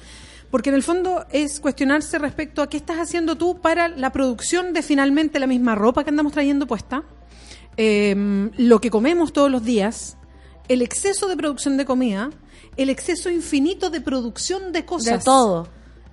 porque 0.53 0.69
en 0.71 0.77
el 0.77 0.83
fondo 0.85 1.27
es 1.33 1.59
cuestionarse 1.61 2.19
respecto 2.19 2.63
a 2.63 2.69
qué 2.69 2.77
estás 2.77 2.99
haciendo 2.99 3.37
tú 3.37 3.61
para 3.61 3.89
la 3.89 4.11
producción 4.13 4.73
de 4.73 4.83
finalmente 4.83 5.39
la 5.41 5.47
misma 5.49 5.75
ropa 5.75 6.05
que 6.05 6.11
andamos 6.11 6.33
trayendo 6.33 6.67
puesta 6.67 7.03
eh, 7.77 8.51
lo 8.57 8.81
que 8.81 8.91
comemos 8.91 9.33
todos 9.33 9.51
los 9.51 9.65
días, 9.65 10.17
el 10.69 10.83
exceso 10.83 11.29
de 11.29 11.37
producción 11.37 11.77
de 11.77 11.85
comida, 11.85 12.31
el 12.77 12.91
exceso 12.91 13.31
infinito 13.31 13.91
de 13.91 14.01
producción 14.01 14.73
de 14.73 14.85
cosas. 14.85 15.19
De 15.21 15.25
todo. 15.25 15.69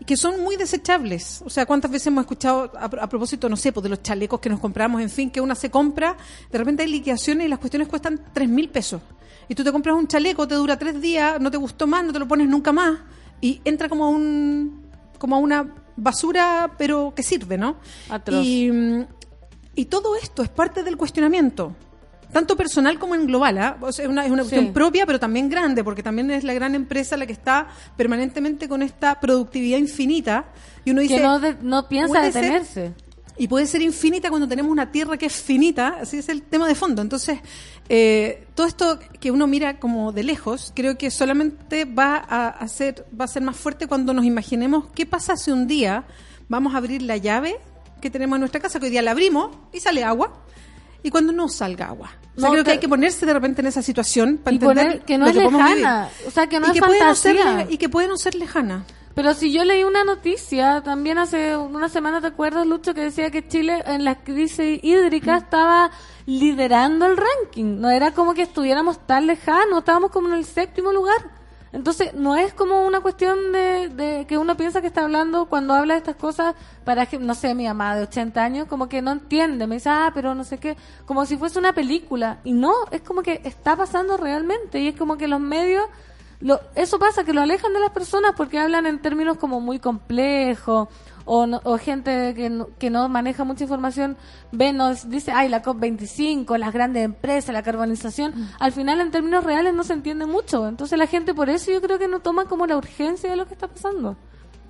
Que 0.08 0.18
son 0.18 0.42
muy 0.42 0.56
desechables. 0.56 1.44
O 1.46 1.50
sea, 1.50 1.68
¿cuántas 1.68 1.92
veces 1.92 2.08
hemos 2.08 2.24
escuchado 2.24 2.72
a, 2.76 2.86
a 2.86 3.10
propósito, 3.10 3.48
no 3.48 3.58
sé, 3.58 3.72
pues 3.72 3.84
de 3.84 3.90
los 3.90 4.02
chalecos 4.02 4.40
que 4.40 4.50
nos 4.50 4.60
compramos, 4.60 5.02
en 5.02 5.10
fin, 5.10 5.30
que 5.30 5.40
una 5.40 5.54
se 5.54 5.70
compra, 5.70 6.18
de 6.50 6.58
repente 6.58 6.82
hay 6.82 6.90
liquidaciones 6.90 7.46
y 7.46 7.50
las 7.50 7.60
cuestiones 7.60 7.88
cuestan 7.88 8.20
tres 8.34 8.50
mil 8.50 8.70
pesos. 8.70 9.02
Y 9.50 9.56
tú 9.56 9.64
te 9.64 9.72
compras 9.72 9.96
un 9.96 10.08
chaleco, 10.08 10.48
te 10.48 10.56
dura 10.56 10.80
tres 10.80 11.00
días, 11.00 11.40
no 11.40 11.52
te 11.52 11.58
gustó 11.58 11.88
más, 11.88 12.04
no 12.04 12.12
te 12.12 12.20
lo 12.20 12.28
pones 12.28 12.48
nunca 12.48 12.72
más. 12.72 13.00
Y 13.42 13.62
entra 13.64 13.88
como 13.88 14.06
a 14.06 14.10
un, 14.10 14.88
como 15.20 15.36
a 15.36 15.40
una 15.40 15.76
basura, 15.96 16.72
pero 16.78 17.14
que 17.16 17.24
sirve, 17.24 17.58
¿no? 17.58 17.78
Atroz. 18.10 18.44
Y, 18.44 18.72
y 19.76 19.86
todo 19.86 20.16
esto 20.16 20.42
es 20.42 20.50
parte 20.50 20.84
del 20.84 20.98
cuestionamiento, 20.98 21.76
tanto 22.32 22.56
personal 22.58 23.00
como 23.00 23.16
en 23.16 23.26
global. 23.28 23.58
¿ah? 23.58 23.78
O 23.82 23.92
sea, 23.92 24.06
es 24.06 24.10
una, 24.12 24.26
es 24.26 24.32
una 24.32 24.44
Sí. 24.44 24.50
cuestión 24.50 24.74
propia, 24.74 25.06
pero 25.06 25.20
también 25.20 25.50
grande, 25.50 25.84
porque 25.84 26.04
también 26.04 26.30
es 26.32 26.44
la 26.44 26.54
gran 26.54 26.76
empresa 26.76 27.18
la 27.18 27.26
que 27.26 27.34
está 27.34 27.68
permanentemente 27.96 28.68
con 28.70 28.82
esta 28.82 29.20
productividad 29.20 29.78
infinita. 29.78 30.46
Y 30.86 30.92
uno 30.92 31.02
dice, 31.02 31.16
que 31.18 31.24
no, 31.24 31.40
de- 31.40 31.58
no 31.62 31.88
piensa 31.88 32.14
ser- 32.24 32.34
detenerse. 32.34 32.94
y 33.38 33.48
puede 33.48 33.68
ser 33.68 33.82
infinita 33.82 34.30
cuando 34.30 34.48
tenemos 34.48 34.72
una 34.72 34.92
tierra 34.92 35.16
que 35.18 35.28
es 35.28 35.34
finita, 35.34 35.98
así 36.02 36.18
es 36.18 36.30
el 36.30 36.42
tema 36.42 36.68
de 36.68 36.76
fondo. 36.76 37.02
Entonces, 37.02 37.40
eh, 37.90 38.48
todo 38.56 38.66
esto 38.68 39.00
que 39.20 39.30
uno 39.32 39.46
mira 39.48 39.80
como 39.80 40.12
de 40.12 40.24
lejos, 40.24 40.72
creo 40.76 40.98
que 40.98 41.12
solamente 41.12 41.86
va 41.86 42.16
a 42.28 42.48
hacer, 42.50 43.06
va 43.20 43.26
a 43.26 43.28
ser 43.28 43.44
más 43.44 43.56
fuerte 43.56 43.88
cuando 43.88 44.14
nos 44.14 44.26
imaginemos 44.26 44.88
qué 44.96 45.06
pasa 45.06 45.38
si 45.38 45.52
un 45.52 45.68
día 45.68 46.04
vamos 46.50 46.74
a 46.74 46.78
abrir 46.78 47.02
la 47.04 47.18
llave 47.18 47.58
que 48.02 48.10
tenemos 48.10 48.38
en 48.38 48.42
nuestra 48.42 48.60
casa, 48.62 48.80
que 48.80 48.86
hoy 48.86 48.92
día 48.92 49.02
la 49.02 49.12
abrimos 49.12 49.56
y 49.72 49.80
sale 49.80 50.04
agua, 50.04 50.34
y 51.08 51.10
cuando 51.10 51.32
no 51.32 51.48
salga 51.48 51.86
agua. 51.86 52.12
O 52.36 52.40
sea, 52.42 52.50
No, 52.50 52.52
creo 52.52 52.66
que 52.66 52.72
hay 52.72 52.80
que 52.80 52.90
ponerse 52.90 53.26
de 53.26 53.34
repente 53.34 53.62
en 53.62 53.68
esa 53.68 53.82
situación 53.82 54.38
para 54.44 54.56
entender 54.56 55.02
que 55.06 55.18
no 55.18 55.24
lo 55.26 55.32
es 55.32 55.38
lejana, 55.38 56.10
o 56.28 56.32
sea, 56.32 56.48
que 56.48 56.60
no 56.60 56.68
y 56.68 56.72
es 56.72 56.74
que 56.74 56.82
puede 56.82 57.00
no 57.00 57.16
ser 57.16 57.38
fantasía. 57.38 57.74
y 57.74 57.78
que 57.78 57.88
puede 57.90 58.08
no 58.10 58.18
ser 58.18 58.36
lejana. 58.36 58.84
Pero 59.16 59.34
si 59.34 59.54
yo 59.54 59.64
leí 59.64 59.84
una 59.86 60.04
noticia 60.04 60.82
también 60.84 61.18
hace 61.18 61.56
una 61.56 61.88
semana, 61.88 62.20
¿te 62.20 62.28
acuerdas, 62.28 62.68
Lucho, 62.68 62.94
que 62.94 63.02
decía 63.02 63.32
que 63.32 63.48
Chile 63.48 63.82
en 63.88 64.04
la 64.04 64.16
crisis 64.16 64.80
hídrica 64.84 65.38
estaba 65.38 65.92
liderando 66.26 67.06
el 67.06 67.16
ranking? 67.18 67.80
No 67.80 67.90
era 67.90 68.12
como 68.12 68.34
que 68.34 68.42
estuviéramos 68.42 69.00
tan 69.08 69.26
lejanos, 69.28 69.80
estábamos 69.80 70.12
como 70.12 70.28
en 70.28 70.34
el 70.36 70.44
séptimo 70.46 70.92
lugar. 70.92 71.16
Entonces, 71.78 72.16
no 72.16 72.36
es 72.36 72.56
como 72.56 72.88
una 72.88 73.02
cuestión 73.02 73.52
de, 73.52 73.90
de 73.90 74.26
que 74.26 74.40
uno 74.40 74.58
piensa 74.58 74.82
que 74.82 74.88
está 74.88 75.04
hablando 75.04 75.46
cuando 75.46 75.76
habla 75.76 75.94
de 75.94 76.00
estas 76.00 76.16
cosas 76.16 76.56
para 76.84 77.06
que, 77.06 77.20
no 77.20 77.36
sé, 77.36 77.54
mi 77.54 77.68
mamá 77.68 77.96
de 77.96 78.02
80 78.02 78.44
años, 78.44 78.68
como 78.68 78.90
que 78.90 79.04
no 79.04 79.12
entiende, 79.12 79.68
me 79.68 79.76
dice, 79.76 79.90
ah, 79.90 80.10
pero 80.12 80.34
no 80.34 80.44
sé 80.44 80.58
qué, 80.58 80.76
como 81.06 81.28
si 81.28 81.38
fuese 81.38 81.60
una 81.60 81.74
película. 81.74 82.40
Y 82.44 82.54
no, 82.54 82.74
es 82.90 83.02
como 83.02 83.22
que 83.22 83.42
está 83.44 83.76
pasando 83.76 84.18
realmente 84.18 84.80
y 84.80 84.88
es 84.88 84.96
como 84.96 85.18
que 85.18 85.28
los 85.28 85.40
medios 85.40 85.86
lo, 86.40 86.60
eso 86.74 86.98
pasa, 86.98 87.24
que 87.24 87.34
lo 87.34 87.42
alejan 87.42 87.72
de 87.74 87.80
las 87.80 87.92
personas 87.92 88.34
porque 88.36 88.58
hablan 88.58 88.88
en 88.88 89.00
términos 89.00 89.38
como 89.38 89.62
muy 89.62 89.78
complejos 89.78 90.88
o, 91.28 91.46
no- 91.46 91.62
o 91.66 91.78
gente 91.78 92.34
que 92.34 92.50
no, 92.50 92.70
que 92.80 92.90
no 92.90 93.08
maneja 93.10 93.44
mucha 93.44 93.66
información 93.66 94.18
ve, 94.52 94.74
nos 94.74 95.10
dice, 95.10 95.32
ay, 95.32 95.50
la 95.50 95.62
COP25, 95.62 96.58
las 96.58 96.74
grandes 96.74 97.04
empresas, 97.06 97.54
la 97.54 97.62
carbonización. 97.64 98.34
Al 98.60 98.72
final, 98.72 99.00
en 99.02 99.12
términos 99.12 99.44
reales, 99.44 99.74
no 99.74 99.84
se 99.84 99.94
entiende 99.94 100.26
mucho. 100.26 100.68
Entonces, 100.68 100.98
la 100.98 101.06
gente 101.08 101.34
por 101.34 101.50
eso 101.50 101.72
yo 101.72 101.82
creo 101.82 102.00
que 102.00 102.08
no 102.08 102.20
toma 102.22 102.46
como 102.46 102.66
la 102.66 102.78
urgencia 102.78 103.30
de 103.30 103.36
lo 103.36 103.46
que 103.46 103.54
está 103.54 103.68
pasando. 103.68 104.16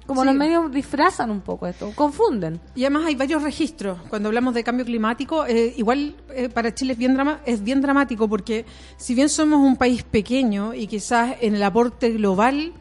Como 0.08 0.22
Sí. 0.22 0.28
los 0.28 0.36
medios 0.36 0.72
disfrazan 0.72 1.32
un 1.32 1.42
poco 1.42 1.68
esto, 1.68 1.92
confunden. 1.94 2.62
Y 2.76 2.86
además 2.86 3.04
hay 3.08 3.16
varios 3.16 3.44
registros. 3.44 4.00
Cuando 4.10 4.30
hablamos 4.30 4.54
de 4.54 4.64
cambio 4.64 4.86
climático, 4.86 5.46
eh, 5.46 5.74
igual 5.76 6.16
eh, 6.30 6.48
para 6.48 6.74
Chile 6.74 6.94
es 6.94 6.98
bien, 6.98 7.14
drama- 7.14 7.42
es 7.46 7.62
bien 7.62 7.82
dramático 7.82 8.30
porque 8.30 8.66
si 8.96 9.14
bien 9.16 9.28
somos 9.28 9.60
un 9.60 9.76
país 9.76 10.04
pequeño 10.04 10.74
y 10.74 10.88
quizás 10.88 11.36
en 11.42 11.56
el 11.56 11.64
aporte 11.64 12.10
global 12.12 12.72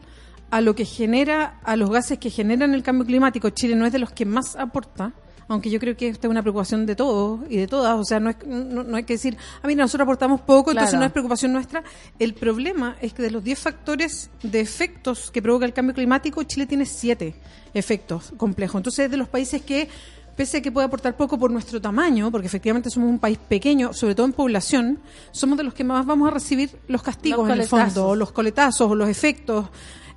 a 0.49 0.61
lo 0.61 0.75
que 0.75 0.85
genera, 0.85 1.59
a 1.63 1.75
los 1.75 1.89
gases 1.89 2.19
que 2.19 2.29
generan 2.29 2.73
el 2.73 2.83
cambio 2.83 3.05
climático, 3.05 3.49
Chile 3.49 3.75
no 3.75 3.85
es 3.85 3.91
de 3.91 3.99
los 3.99 4.11
que 4.11 4.25
más 4.25 4.55
aporta. 4.55 5.13
Aunque 5.49 5.69
yo 5.69 5.79
creo 5.79 5.95
que 5.95 6.09
esta 6.09 6.27
es 6.27 6.31
una 6.31 6.41
preocupación 6.41 6.85
de 6.85 6.93
todos 6.93 7.39
y 7.49 7.55
de 7.55 7.67
todas. 7.67 7.97
O 7.97 8.03
sea, 8.03 8.19
no, 8.19 8.29
es, 8.29 8.35
no, 8.45 8.83
no 8.83 8.97
hay 8.97 9.03
que 9.03 9.13
decir, 9.13 9.37
a 9.61 9.67
mí 9.67 9.75
nosotros 9.75 10.03
aportamos 10.03 10.41
poco, 10.41 10.71
entonces 10.71 10.99
no 10.99 11.05
es 11.05 11.11
preocupación 11.11 11.53
nuestra. 11.53 11.83
El 12.19 12.33
problema 12.33 12.97
es 13.01 13.13
que 13.13 13.23
de 13.23 13.31
los 13.31 13.43
10 13.43 13.57
factores 13.57 14.29
de 14.43 14.59
efectos 14.59 15.31
que 15.31 15.41
provoca 15.41 15.65
el 15.65 15.71
cambio 15.71 15.95
climático, 15.95 16.43
Chile 16.43 16.65
tiene 16.65 16.85
7 16.85 17.33
efectos 17.73 18.33
complejos. 18.35 18.79
Entonces 18.79 19.05
es 19.05 19.11
de 19.11 19.15
los 19.15 19.29
países 19.29 19.61
que, 19.61 19.87
pese 20.35 20.57
a 20.57 20.61
que 20.61 20.71
puede 20.71 20.87
aportar 20.87 21.15
poco 21.15 21.39
por 21.39 21.49
nuestro 21.49 21.79
tamaño, 21.79 22.29
porque 22.29 22.47
efectivamente 22.47 22.89
somos 22.89 23.09
un 23.09 23.19
país 23.19 23.37
pequeño, 23.37 23.93
sobre 23.93 24.15
todo 24.15 24.25
en 24.25 24.33
población, 24.33 24.99
somos 25.31 25.57
de 25.57 25.63
los 25.63 25.73
que 25.73 25.85
más 25.85 26.05
vamos 26.05 26.27
a 26.27 26.31
recibir 26.31 26.71
los 26.89 27.01
castigos 27.01 27.47
Los 27.47 27.55
en 27.55 27.61
el 27.61 27.67
fondo, 27.67 28.09
o 28.09 28.15
los 28.15 28.33
coletazos, 28.33 28.91
o 28.91 28.95
los 28.95 29.07
efectos 29.07 29.67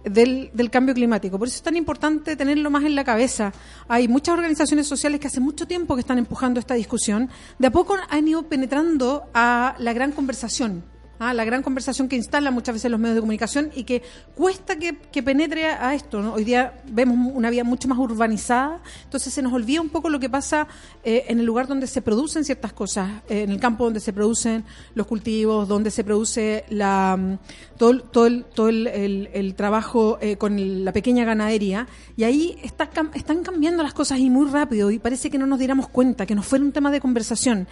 del, 0.04 0.50
del 0.52 0.70
cambio 0.70 0.94
climático. 0.94 1.38
Por 1.38 1.48
eso 1.48 1.56
es 1.56 1.62
tan 1.62 1.76
importante 1.76 2.36
tenerlo 2.36 2.70
más 2.70 2.84
en 2.84 2.94
la 2.94 3.04
cabeza. 3.04 3.52
Hay 3.88 4.08
muchas 4.08 4.34
organizaciones 4.34 4.86
sociales 4.86 5.20
que 5.20 5.26
hace 5.26 5.40
mucho 5.40 5.66
tiempo 5.66 5.94
que 5.94 6.00
están 6.00 6.18
empujando 6.18 6.60
esta 6.60 6.74
discusión. 6.74 7.28
De 7.58 7.66
a 7.66 7.70
poco 7.70 7.96
han 8.08 8.28
ido 8.28 8.42
penetrando 8.44 9.24
a 9.34 9.74
la 9.78 9.92
gran 9.92 10.12
conversación. 10.12 10.84
La 11.20 11.44
gran 11.44 11.62
conversación 11.62 12.08
que 12.08 12.16
instalan 12.16 12.54
muchas 12.54 12.74
veces 12.74 12.90
los 12.90 12.98
medios 12.98 13.14
de 13.16 13.20
comunicación 13.20 13.70
y 13.74 13.84
que 13.84 14.02
cuesta 14.34 14.76
que, 14.76 14.96
que 15.12 15.22
penetre 15.22 15.66
a, 15.66 15.94
esto. 15.94 16.18
Hoy 16.32 16.44
día 16.44 16.80
vemos 16.90 17.30
una 17.34 17.50
vida 17.50 17.62
mucho 17.62 17.88
más 17.88 17.98
urbanizada, 17.98 18.80
entonces 19.04 19.32
se 19.34 19.42
nos 19.42 19.52
olvida 19.52 19.82
un 19.82 19.90
poco 19.90 20.08
lo 20.08 20.18
que 20.18 20.30
pasa 20.30 20.66
eh, 21.04 21.26
en 21.28 21.38
el 21.38 21.44
lugar 21.44 21.66
donde 21.68 21.86
se 21.86 22.00
producen 22.00 22.42
ciertas 22.44 22.72
cosas, 22.72 23.22
eh, 23.28 23.42
en 23.42 23.50
el 23.50 23.60
campo 23.60 23.84
donde 23.84 24.00
se 24.00 24.14
producen 24.14 24.64
los 24.94 25.06
cultivos, 25.06 25.68
donde 25.68 25.90
se 25.90 26.04
produce 26.04 26.64
la, 26.70 27.18
mm, 27.18 27.38
todo, 27.76 28.00
todo, 28.00 28.26
el, 28.26 28.44
todo 28.44 28.68
el, 28.70 28.86
el- 28.86 29.28
el 29.34 29.54
trabajo 29.54 30.18
eh, 30.22 30.36
con 30.36 30.84
la 30.86 30.92
pequeña 30.92 31.24
ganadería, 31.26 31.86
y 32.16 32.24
ahí 32.24 32.58
está 32.62 32.88
están 33.14 33.42
cambiando 33.42 33.82
las 33.82 33.92
cosas 33.92 34.18
y 34.20 34.30
muy 34.30 34.48
rápido, 34.48 34.90
y 34.90 34.98
parece 34.98 35.28
que 35.30 35.36
no 35.38 35.46
nos 35.46 35.58
diéramos 35.58 35.88
cuenta, 35.88 36.24
que 36.24 36.34
no 36.34 36.42
fuera 36.42 36.64
un 36.64 36.72
tema 36.72 36.90
de 36.90 37.00
conversación. 37.00 37.68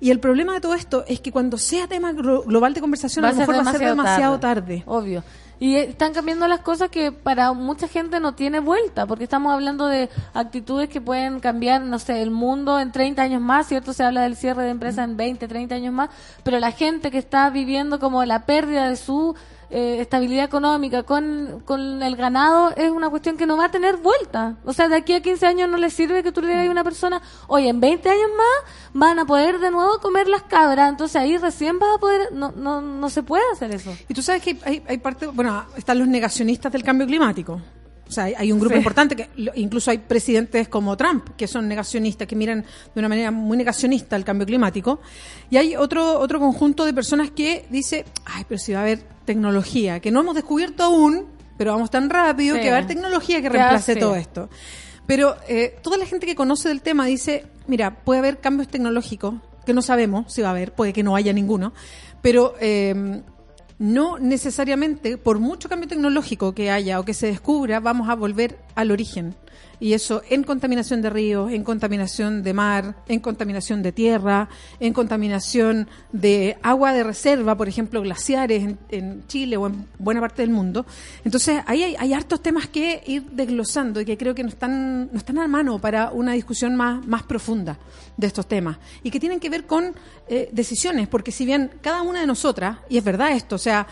Y 0.00 0.10
el 0.10 0.18
problema 0.18 0.54
de 0.54 0.60
todo 0.60 0.74
esto 0.74 1.04
es 1.06 1.20
que 1.20 1.30
cuando 1.30 1.58
sea 1.58 1.86
tema 1.86 2.12
glo- 2.12 2.44
global 2.44 2.72
de 2.74 2.80
conversación, 2.80 3.24
a 3.24 3.32
lo 3.32 3.36
mejor 3.36 3.54
va 3.56 3.60
a 3.60 3.72
ser 3.72 3.80
demasiado 3.90 4.40
tarde. 4.40 4.82
Obvio. 4.86 5.22
Y 5.62 5.76
eh, 5.76 5.90
están 5.90 6.14
cambiando 6.14 6.48
las 6.48 6.60
cosas 6.60 6.88
que 6.88 7.12
para 7.12 7.52
mucha 7.52 7.86
gente 7.86 8.18
no 8.18 8.34
tiene 8.34 8.60
vuelta, 8.60 9.04
porque 9.06 9.24
estamos 9.24 9.52
hablando 9.52 9.86
de 9.88 10.08
actitudes 10.32 10.88
que 10.88 11.02
pueden 11.02 11.38
cambiar, 11.40 11.82
no 11.82 11.98
sé, 11.98 12.22
el 12.22 12.30
mundo 12.30 12.80
en 12.80 12.92
30 12.92 13.20
años 13.20 13.42
más, 13.42 13.66
¿cierto? 13.68 13.92
Se 13.92 14.02
habla 14.02 14.22
del 14.22 14.36
cierre 14.36 14.62
de 14.64 14.70
empresas 14.70 15.04
en 15.04 15.18
20, 15.18 15.46
30 15.46 15.74
años 15.74 15.92
más, 15.92 16.08
pero 16.44 16.58
la 16.60 16.72
gente 16.72 17.10
que 17.10 17.18
está 17.18 17.50
viviendo 17.50 18.00
como 18.00 18.24
la 18.24 18.46
pérdida 18.46 18.88
de 18.88 18.96
su 18.96 19.34
eh, 19.70 20.00
estabilidad 20.00 20.44
económica 20.44 21.04
con, 21.04 21.62
con 21.64 22.02
el 22.02 22.16
ganado 22.16 22.74
es 22.76 22.90
una 22.90 23.08
cuestión 23.08 23.36
que 23.36 23.46
no 23.46 23.56
va 23.56 23.66
a 23.66 23.70
tener 23.70 23.98
vuelta. 23.98 24.56
O 24.64 24.72
sea, 24.72 24.88
de 24.88 24.96
aquí 24.96 25.12
a 25.12 25.22
15 25.22 25.46
años 25.46 25.68
no 25.68 25.76
le 25.76 25.90
sirve 25.90 26.22
que 26.22 26.32
tú 26.32 26.40
le 26.40 26.48
digas 26.48 26.66
a 26.66 26.70
una 26.70 26.84
persona, 26.84 27.22
oye, 27.46 27.68
en 27.68 27.80
20 27.80 28.08
años 28.08 28.30
más 28.36 28.74
van 28.92 29.18
a 29.18 29.24
poder 29.24 29.60
de 29.60 29.70
nuevo 29.70 29.98
comer 30.00 30.28
las 30.28 30.42
cabras, 30.42 30.90
entonces 30.90 31.16
ahí 31.16 31.38
recién 31.38 31.78
vas 31.78 31.96
a 31.96 31.98
poder, 31.98 32.32
no, 32.32 32.52
no, 32.56 32.80
no 32.80 33.10
se 33.10 33.22
puede 33.22 33.44
hacer 33.52 33.70
eso. 33.70 33.92
Y 34.08 34.14
tú 34.14 34.22
sabes 34.22 34.42
que 34.42 34.58
hay, 34.64 34.82
hay, 34.88 34.98
parte, 34.98 35.28
bueno, 35.28 35.64
están 35.76 35.98
los 35.98 36.08
negacionistas 36.08 36.72
del 36.72 36.82
cambio 36.82 37.06
climático. 37.06 37.60
O 38.10 38.12
sea, 38.12 38.24
hay, 38.24 38.50
un 38.50 38.58
grupo 38.58 38.74
Sí. 38.74 38.78
importante 38.78 39.14
que 39.14 39.28
incluso 39.54 39.88
hay 39.92 39.98
presidentes 39.98 40.66
como 40.68 40.96
Trump 40.96 41.28
que 41.36 41.46
son 41.46 41.68
negacionistas, 41.68 42.26
que 42.26 42.34
miran 42.34 42.62
de 42.92 42.98
una 42.98 43.08
manera 43.08 43.30
muy 43.30 43.56
negacionista 43.56 44.16
el 44.16 44.24
cambio 44.24 44.44
climático. 44.48 45.00
Y 45.48 45.58
hay 45.58 45.76
otro 45.76 46.18
otro 46.18 46.40
conjunto 46.40 46.84
de 46.84 46.92
personas 46.92 47.30
que 47.30 47.66
dice, 47.70 48.04
ay, 48.24 48.44
pero 48.48 48.58
si 48.58 48.72
va 48.72 48.80
a 48.80 48.82
haber 48.82 49.04
tecnología 49.24 50.00
que 50.00 50.10
no 50.10 50.20
hemos 50.22 50.34
descubierto 50.34 50.82
aún, 50.82 51.26
pero 51.56 51.72
vamos 51.72 51.88
tan 51.88 52.10
rápido 52.10 52.56
Sí. 52.56 52.62
que 52.62 52.68
va 52.70 52.74
a 52.74 52.78
haber 52.78 52.88
tecnología 52.88 53.40
que 53.40 53.48
reemplace 53.48 53.94
todo 53.94 54.16
esto. 54.16 54.50
Pero 55.06 55.36
eh, 55.46 55.76
toda 55.82 55.96
la 55.96 56.04
gente 56.06 56.26
que 56.26 56.34
conoce 56.34 56.68
del 56.68 56.82
tema 56.82 57.06
dice, 57.06 57.46
mira, 57.68 58.02
puede 58.02 58.18
haber 58.18 58.38
cambios 58.40 58.66
tecnológicos 58.68 59.34
que 59.64 59.72
no 59.72 59.82
sabemos 59.82 60.32
si 60.34 60.42
va 60.42 60.48
a 60.48 60.50
haber, 60.50 60.72
puede 60.72 60.92
que 60.92 61.04
no 61.04 61.14
haya 61.14 61.32
ninguno, 61.32 61.72
pero 62.22 62.54
eh, 62.60 63.22
no 63.80 64.18
necesariamente, 64.18 65.16
por 65.16 65.38
mucho 65.38 65.70
cambio 65.70 65.88
tecnológico 65.88 66.54
que 66.54 66.70
haya 66.70 67.00
o 67.00 67.04
que 67.06 67.14
se 67.14 67.28
descubra, 67.28 67.80
vamos 67.80 68.10
a 68.10 68.14
volver 68.14 68.58
al 68.74 68.90
origen. 68.90 69.34
Y 69.80 69.94
eso 69.94 70.22
en 70.28 70.44
contaminación 70.44 71.00
de 71.00 71.10
ríos, 71.10 71.50
en 71.50 71.64
contaminación 71.64 72.42
de 72.42 72.52
mar, 72.52 72.96
en 73.08 73.20
contaminación 73.20 73.82
de 73.82 73.92
tierra, 73.92 74.48
en 74.78 74.92
contaminación 74.92 75.88
de 76.12 76.58
agua 76.62 76.92
de 76.92 77.02
reserva, 77.02 77.56
por 77.56 77.66
ejemplo, 77.66 78.02
glaciares 78.02 78.62
en, 78.62 78.78
en 78.90 79.26
Chile 79.26 79.56
o 79.56 79.66
en 79.66 79.86
buena 79.98 80.20
parte 80.20 80.42
del 80.42 80.50
mundo. 80.50 80.84
Entonces, 81.24 81.62
ahí 81.66 81.96
hay, 81.98 82.12
hartos 82.12 82.42
temas 82.42 82.68
que 82.68 83.02
ir 83.06 83.24
desglosando 83.32 84.00
y 84.00 84.04
que 84.04 84.18
creo 84.18 84.34
que 84.34 84.42
no 84.42 84.50
están, 84.50 85.10
no 85.10 85.18
están 85.18 85.38
a 85.38 85.48
mano 85.48 85.78
para 85.78 86.10
una 86.10 86.32
discusión 86.32 86.76
más, 86.76 87.06
más 87.06 87.22
profunda 87.22 87.78
de 88.16 88.26
estos 88.26 88.46
temas. 88.46 88.78
Y 89.02 89.10
que 89.10 89.18
tienen 89.18 89.40
que 89.40 89.48
ver 89.48 89.66
con 89.66 89.94
eh, 90.28 90.50
decisiones, 90.52 91.08
porque 91.08 91.32
si 91.32 91.46
bien 91.46 91.70
cada 91.80 92.02
una 92.02 92.20
de 92.20 92.26
nosotras, 92.26 92.78
y 92.88 92.98
es 92.98 93.04
verdad 93.04 93.32
esto, 93.32 93.56
o 93.56 93.58
sea, 93.58 93.86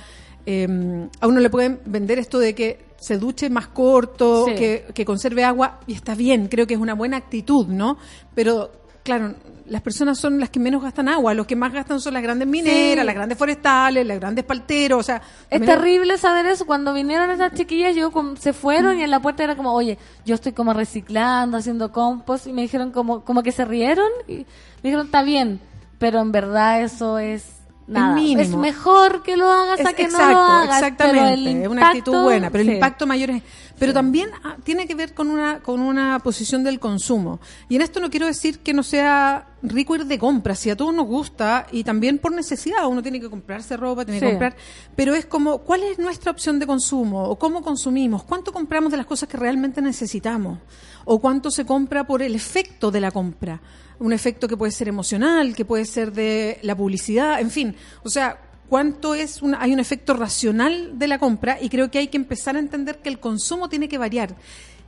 eh, 0.51 1.09
a 1.21 1.27
uno 1.27 1.41
le 1.41 1.51
pueden 1.51 1.81
vender 1.85 2.19
esto 2.19 2.39
de 2.39 2.55
que 2.55 2.79
se 2.99 3.19
duche 3.19 3.51
más 3.51 3.69
corto, 3.69 4.47
Sí. 4.47 4.55
que, 4.55 4.85
que 4.95 5.05
conserve 5.05 5.45
agua, 5.45 5.81
y 5.87 5.93
está 5.93 6.15
bien, 6.15 6.49
creo 6.49 6.67
que 6.67 6.73
es 6.75 6.81
una 6.81 6.95
buena 6.95 7.19
actitud, 7.19 7.67
¿no? 7.67 7.99
Pero, 8.35 8.73
claro, 9.05 9.35
las 9.67 9.83
personas 9.83 10.19
son 10.19 10.41
las 10.41 10.49
que 10.49 10.59
menos 10.59 10.83
gastan 10.83 11.11
agua, 11.11 11.35
los 11.35 11.47
que 11.47 11.55
más 11.55 11.71
gastan 11.75 12.01
son 12.01 12.15
las 12.15 12.23
grandes 12.23 12.49
mineras, 12.49 13.03
Sí. 13.03 13.07
las 13.07 13.15
grandes 13.15 13.37
forestales, 13.37 14.07
las 14.07 14.19
grandes 14.19 14.43
palteros, 14.47 15.01
o 15.01 15.03
sea... 15.03 15.21
Es 15.51 15.61
terrible 15.61 16.17
saber 16.17 16.47
eso. 16.47 16.65
Cuando 16.65 16.95
vinieron 16.95 17.31
esas 17.31 17.53
chiquillas, 17.53 17.95
yo 17.95 18.11
se 18.41 18.55
fueron 18.55 18.99
y 18.99 19.03
en 19.03 19.11
la 19.11 19.21
puerta 19.21 19.45
era 19.45 19.55
como, 19.55 19.75
oye, 19.75 19.99
yo 20.25 20.35
estoy 20.35 20.53
como 20.53 20.73
reciclando, 20.73 21.59
haciendo 21.59 21.93
compost. 21.93 22.47
Y 22.47 22.55
me 22.55 22.63
dijeron 22.63 22.91
como, 22.93 23.23
como 23.23 23.43
que 23.43 23.53
se 23.53 23.67
rieron. 23.67 24.09
Y 24.27 24.37
me 24.37 24.45
dijeron, 24.85 25.05
está 25.07 25.23
bien, 25.23 25.61
pero 25.99 26.21
en 26.21 26.33
verdad 26.33 26.81
eso 26.83 27.19
es 27.19 27.58
nada. 27.89 28.15
mínimo. 28.15 28.41
Es 28.41 28.55
mejor 28.55 29.23
que 29.23 29.37
lo 29.37 29.51
hagas 29.51 29.81
a 29.81 29.93
que 29.93 30.03
exacto, 30.03 30.27
no 30.27 30.33
lo 30.33 30.41
hagas. 30.41 30.77
exactamente. 30.77 31.21
pero 31.21 31.35
el 31.35 31.63
es 31.63 31.69
una 31.69 31.89
actitud 31.89 32.23
buena, 32.23 32.51
pero 32.51 32.65
sí. 32.65 32.71
el 32.71 32.75
impacto 32.77 33.07
mayor 33.07 33.31
es. 33.31 33.43
Pero 33.79 33.93
también 33.93 34.31
ah, 34.43 34.57
tiene 34.65 34.87
que 34.87 34.95
ver 34.95 35.15
con 35.15 35.31
una 35.31 35.61
con 35.61 35.81
una 35.81 36.19
posición 36.19 36.65
del 36.65 36.81
consumo. 36.81 37.41
Y 37.69 37.77
en 37.77 37.83
esto 37.83 38.01
no 38.01 38.11
quiero 38.11 38.27
decir 38.27 38.59
que 38.61 38.75
no 38.75 38.83
sea 38.83 39.47
rico 39.63 39.95
ir 39.95 40.07
de 40.07 40.19
compra, 40.19 40.55
si 40.55 40.71
a 40.71 40.77
todos 40.77 40.95
nos 40.95 41.07
gusta 41.07 41.67
y 41.73 41.85
también 41.85 42.19
por 42.19 42.33
necesidad 42.33 42.87
uno 42.87 43.03
tiene 43.03 43.21
que 43.21 43.29
comprarse 43.29 43.77
ropa, 43.77 44.05
tiene 44.05 44.21
que 44.21 44.29
comprar, 44.31 44.57
pero 44.95 45.15
es 45.15 45.27
como 45.27 45.59
cuál 45.59 45.83
es 45.83 45.99
nuestra 45.99 46.31
opción 46.31 46.59
de 46.59 46.67
consumo 46.67 47.25
o 47.25 47.39
cómo 47.39 47.63
consumimos, 47.63 48.23
cuánto 48.23 48.53
compramos 48.53 48.93
de 48.93 48.99
las 48.99 49.07
cosas 49.07 49.29
que 49.29 49.37
realmente 49.37 49.83
necesitamos 49.83 50.59
o 51.05 51.19
cuánto 51.19 51.51
se 51.51 51.65
compra 51.65 52.07
por 52.07 52.23
el 52.23 52.35
efecto 52.35 52.91
de 52.91 53.01
la 53.01 53.11
compra. 53.11 53.61
Un 54.01 54.13
efecto 54.13 54.47
que 54.47 54.57
puede 54.57 54.73
ser 54.73 54.89
emocional, 54.89 55.55
que 55.55 55.65
puede 55.65 55.85
ser 55.85 56.13
de 56.13 56.59
la 56.63 56.77
publicidad, 56.77 57.41
en 57.41 57.51
fin. 57.51 57.75
O 58.05 58.11
sea, 58.11 58.41
cuánto 58.69 59.15
es 59.15 59.41
hay 59.59 59.73
un 59.73 59.81
efecto 59.81 60.15
racional 60.15 60.99
de 60.99 61.09
la 61.09 61.19
compra 61.19 61.59
y 61.61 61.69
creo 61.69 61.91
que 61.91 61.99
hay 61.99 62.09
que 62.09 62.17
empezar 62.17 62.57
a 62.57 62.59
entender 62.59 62.99
que 62.99 63.09
el 63.09 63.19
consumo 63.19 63.69
tiene 63.69 63.89
que 63.89 63.99
variar. 63.99 64.35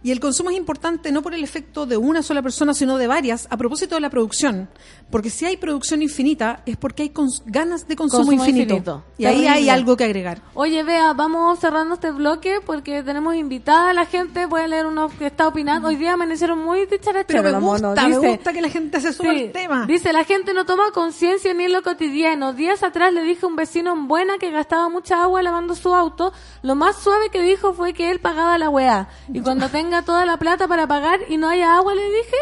Y 0.02 0.12
el 0.12 0.20
consumo 0.20 0.48
es 0.50 0.56
importante 0.56 1.12
no 1.12 1.20
por 1.22 1.34
el 1.34 1.44
efecto 1.44 1.84
de 1.84 1.96
una 1.98 2.22
sola 2.22 2.40
persona, 2.40 2.72
sino 2.72 2.96
de 2.96 3.06
varias, 3.06 3.46
a 3.50 3.56
propósito 3.58 3.96
de 3.96 4.00
la 4.00 4.08
producción. 4.08 4.70
Porque 5.10 5.28
si 5.28 5.44
hay 5.44 5.56
producción 5.58 6.00
infinita, 6.00 6.62
es 6.64 6.76
porque 6.78 7.02
hay 7.02 7.12
ganas 7.46 7.86
de 7.86 7.96
consumo, 7.96 8.24
Consumo 8.26 8.44
infinito. 8.44 8.74
infinito. 8.74 9.04
Y 9.18 9.26
ahí 9.26 9.46
hay 9.46 9.68
algo 9.68 9.96
que 9.98 10.04
agregar. 10.04 10.40
Oye, 10.54 10.82
vea, 10.84 11.12
vamos 11.12 11.58
cerrando 11.58 11.94
este 11.96 12.12
bloque 12.12 12.60
porque 12.64 13.02
tenemos 13.02 13.34
invitada 13.34 13.90
a 13.90 13.92
la 13.92 14.06
gente. 14.06 14.46
Voy 14.46 14.62
a 14.62 14.68
leer 14.68 14.86
uno 14.86 15.10
que 15.18 15.26
está 15.26 15.48
opinando. 15.48 15.88
Hoy 15.88 15.96
día 15.96 16.14
amanecieron 16.14 16.58
muy 16.64 16.86
dicharacheros. 16.86 17.26
Pero 17.44 17.60
me 17.60 17.66
gusta, 17.66 17.94
me 18.08 18.14
Dice- 18.16 18.28
gusta 18.28 18.52
que 18.54 18.62
la 18.62 18.68
gente 18.70 19.00
se 19.02 19.12
suba 19.12 19.32
Sí, 19.34 19.40
al 19.46 19.52
tema. 19.52 19.86
Dice, 19.86 20.12
la 20.14 20.24
gente 20.24 20.54
no 20.54 20.64
toma 20.64 20.92
conciencia 20.92 21.52
ni 21.52 21.64
en 21.64 21.72
lo 21.72 21.82
cotidiano. 21.82 22.54
Días 22.54 22.82
atrás 22.82 23.12
le 23.12 23.22
dije 23.22 23.44
a 23.44 23.48
un 23.48 23.56
vecino 23.56 23.92
en 23.92 24.08
buena 24.08 24.38
que 24.38 24.50
gastaba 24.50 24.88
mucha 24.88 25.22
agua 25.22 25.42
lavando 25.42 25.74
su 25.74 25.94
auto. 25.94 26.32
Lo 26.62 26.74
más 26.74 26.96
suave 26.96 27.28
que 27.30 27.42
dijo 27.42 27.74
fue 27.74 27.92
que 27.92 28.10
él 28.10 28.20
pagaba 28.20 28.56
la 28.56 28.70
weá. 28.70 29.08
Y 29.32 29.40
cuando 29.42 29.68
tenga 29.68 29.89
toda 30.04 30.24
la 30.26 30.36
plata 30.38 30.66
para 30.68 30.86
pagar 30.86 31.20
y 31.28 31.36
no 31.36 31.48
haya 31.48 31.76
agua, 31.76 31.94
le 31.94 32.04
dije. 32.04 32.36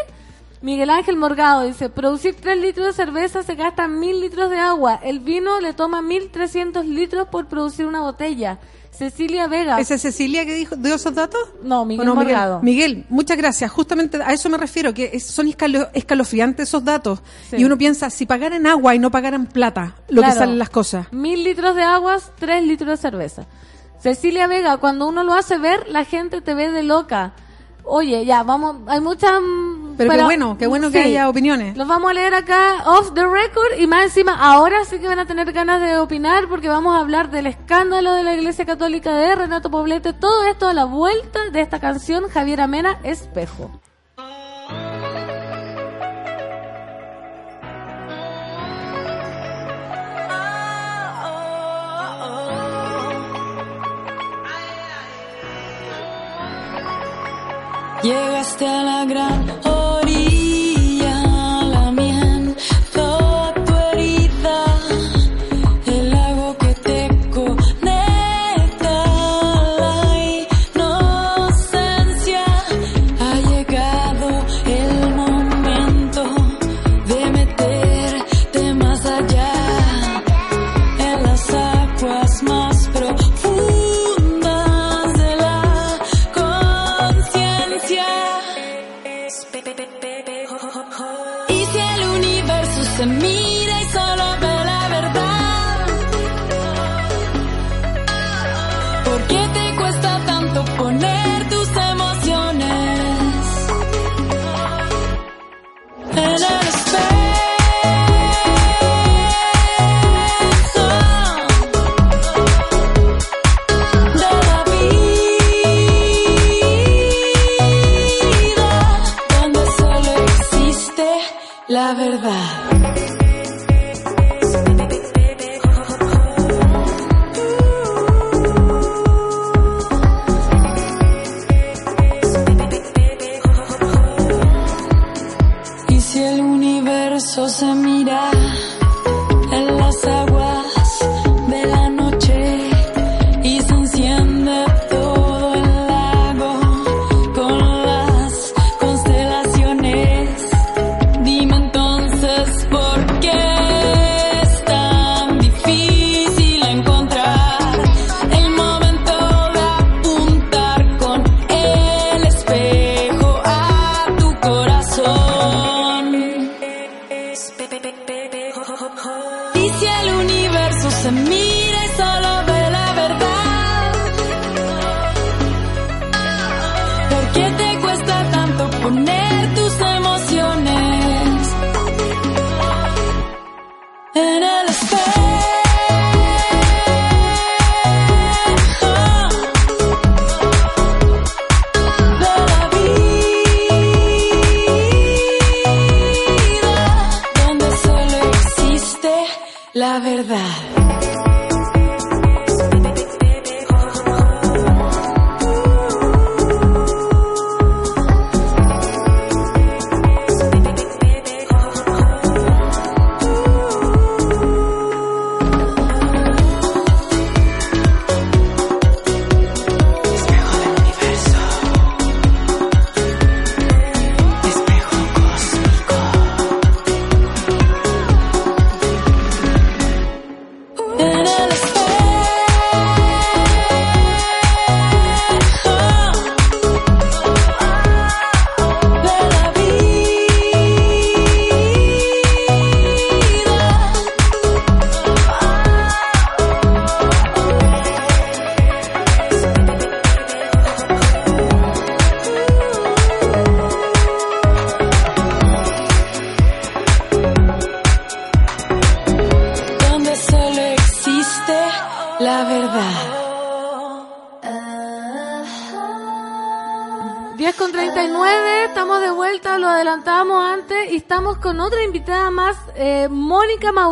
Miguel 0.61 0.89
Ángel 0.89 1.15
Morgado 1.15 1.63
dice, 1.63 1.89
producir 1.89 2.35
3 2.35 2.59
litros 2.59 2.87
de 2.87 2.93
cerveza 2.93 3.43
se 3.43 3.55
gasta 3.55 3.87
1000 3.87 4.19
litros 4.19 4.49
de 4.49 4.57
agua. 4.57 4.99
El 5.01 5.19
vino 5.21 5.61
le 5.61 5.71
toma 5.73 6.01
1300 6.01 6.85
litros 6.85 7.29
por 7.29 7.47
producir 7.47 7.85
una 7.85 8.01
botella. 8.01 8.59
Cecilia 8.91 9.47
Vega. 9.47 9.79
¿Esa 9.79 9.93
es 9.95 10.01
Cecilia 10.01 10.45
que 10.45 10.53
dijo, 10.55 10.75
dio 10.75 10.95
esos 10.95 11.15
datos? 11.15 11.39
No, 11.63 11.83
¿O 11.83 11.85
Miguel 11.85 12.05
no, 12.05 12.15
Morgado. 12.15 12.59
Miguel, 12.61 13.05
muchas 13.07 13.37
gracias. 13.37 13.71
Justamente 13.71 14.21
a 14.21 14.33
eso 14.33 14.49
me 14.49 14.57
refiero, 14.57 14.93
que 14.93 15.11
es- 15.13 15.25
son 15.25 15.47
escalo- 15.47 15.87
escalofriantes 15.93 16.67
esos 16.67 16.83
datos. 16.83 17.21
Sí. 17.49 17.55
Y 17.57 17.63
uno 17.63 17.77
piensa, 17.77 18.09
si 18.09 18.25
pagaran 18.25 18.67
agua 18.67 18.93
y 18.95 18.99
no 18.99 19.09
pagaran 19.09 19.45
plata, 19.45 19.95
lo 20.09 20.21
que 20.21 20.31
salen 20.33 20.59
las 20.59 20.69
cosas. 20.69 21.07
Mil 21.13 21.41
litros 21.45 21.73
de 21.75 21.83
aguas, 21.83 22.33
tres 22.37 22.61
litros 22.65 22.89
de 22.89 22.97
cerveza. 22.97 23.45
Cecilia 23.99 24.47
Vega, 24.47 24.77
cuando 24.77 25.07
uno 25.07 25.23
lo 25.23 25.33
hace 25.33 25.57
ver, 25.57 25.87
la 25.89 26.05
gente 26.05 26.41
te 26.41 26.53
ve 26.53 26.71
de 26.71 26.83
loca. 26.83 27.33
Oye, 27.83 28.23
ya, 28.25 28.43
vamos, 28.43 28.77
hay 28.87 28.99
muchas... 28.99 29.41
mm, 29.41 29.95
Pero 29.97 30.11
qué 30.11 30.23
bueno, 30.23 30.57
qué 30.57 30.67
bueno 30.67 30.91
que 30.91 30.99
haya 31.01 31.27
opiniones. 31.27 31.75
Los 31.75 31.87
vamos 31.87 32.11
a 32.11 32.13
leer 32.13 32.33
acá 32.35 32.83
off 32.85 33.13
the 33.13 33.23
record 33.23 33.79
y 33.79 33.87
más 33.87 34.03
encima, 34.05 34.35
ahora 34.35 34.85
sí 34.85 34.99
que 34.99 35.07
van 35.07 35.19
a 35.19 35.25
tener 35.25 35.51
ganas 35.51 35.81
de 35.81 35.97
opinar 35.97 36.47
porque 36.47 36.69
vamos 36.69 36.95
a 36.95 36.99
hablar 36.99 37.31
del 37.31 37.47
escándalo 37.47 38.13
de 38.13 38.23
la 38.23 38.35
Iglesia 38.35 38.65
Católica 38.65 39.13
de 39.15 39.35
Renato 39.35 39.71
Poblete, 39.71 40.13
todo 40.13 40.43
esto 40.43 40.67
a 40.67 40.73
la 40.73 40.85
vuelta 40.85 41.49
de 41.51 41.61
esta 41.61 41.79
canción 41.79 42.29
Javier 42.29 42.61
Amena, 42.61 42.99
Espejo. 43.03 43.71
Llegaste 58.01 58.65
a 58.65 58.81
la 58.83 59.03
gran 59.03 59.49
orilla, 59.65 60.08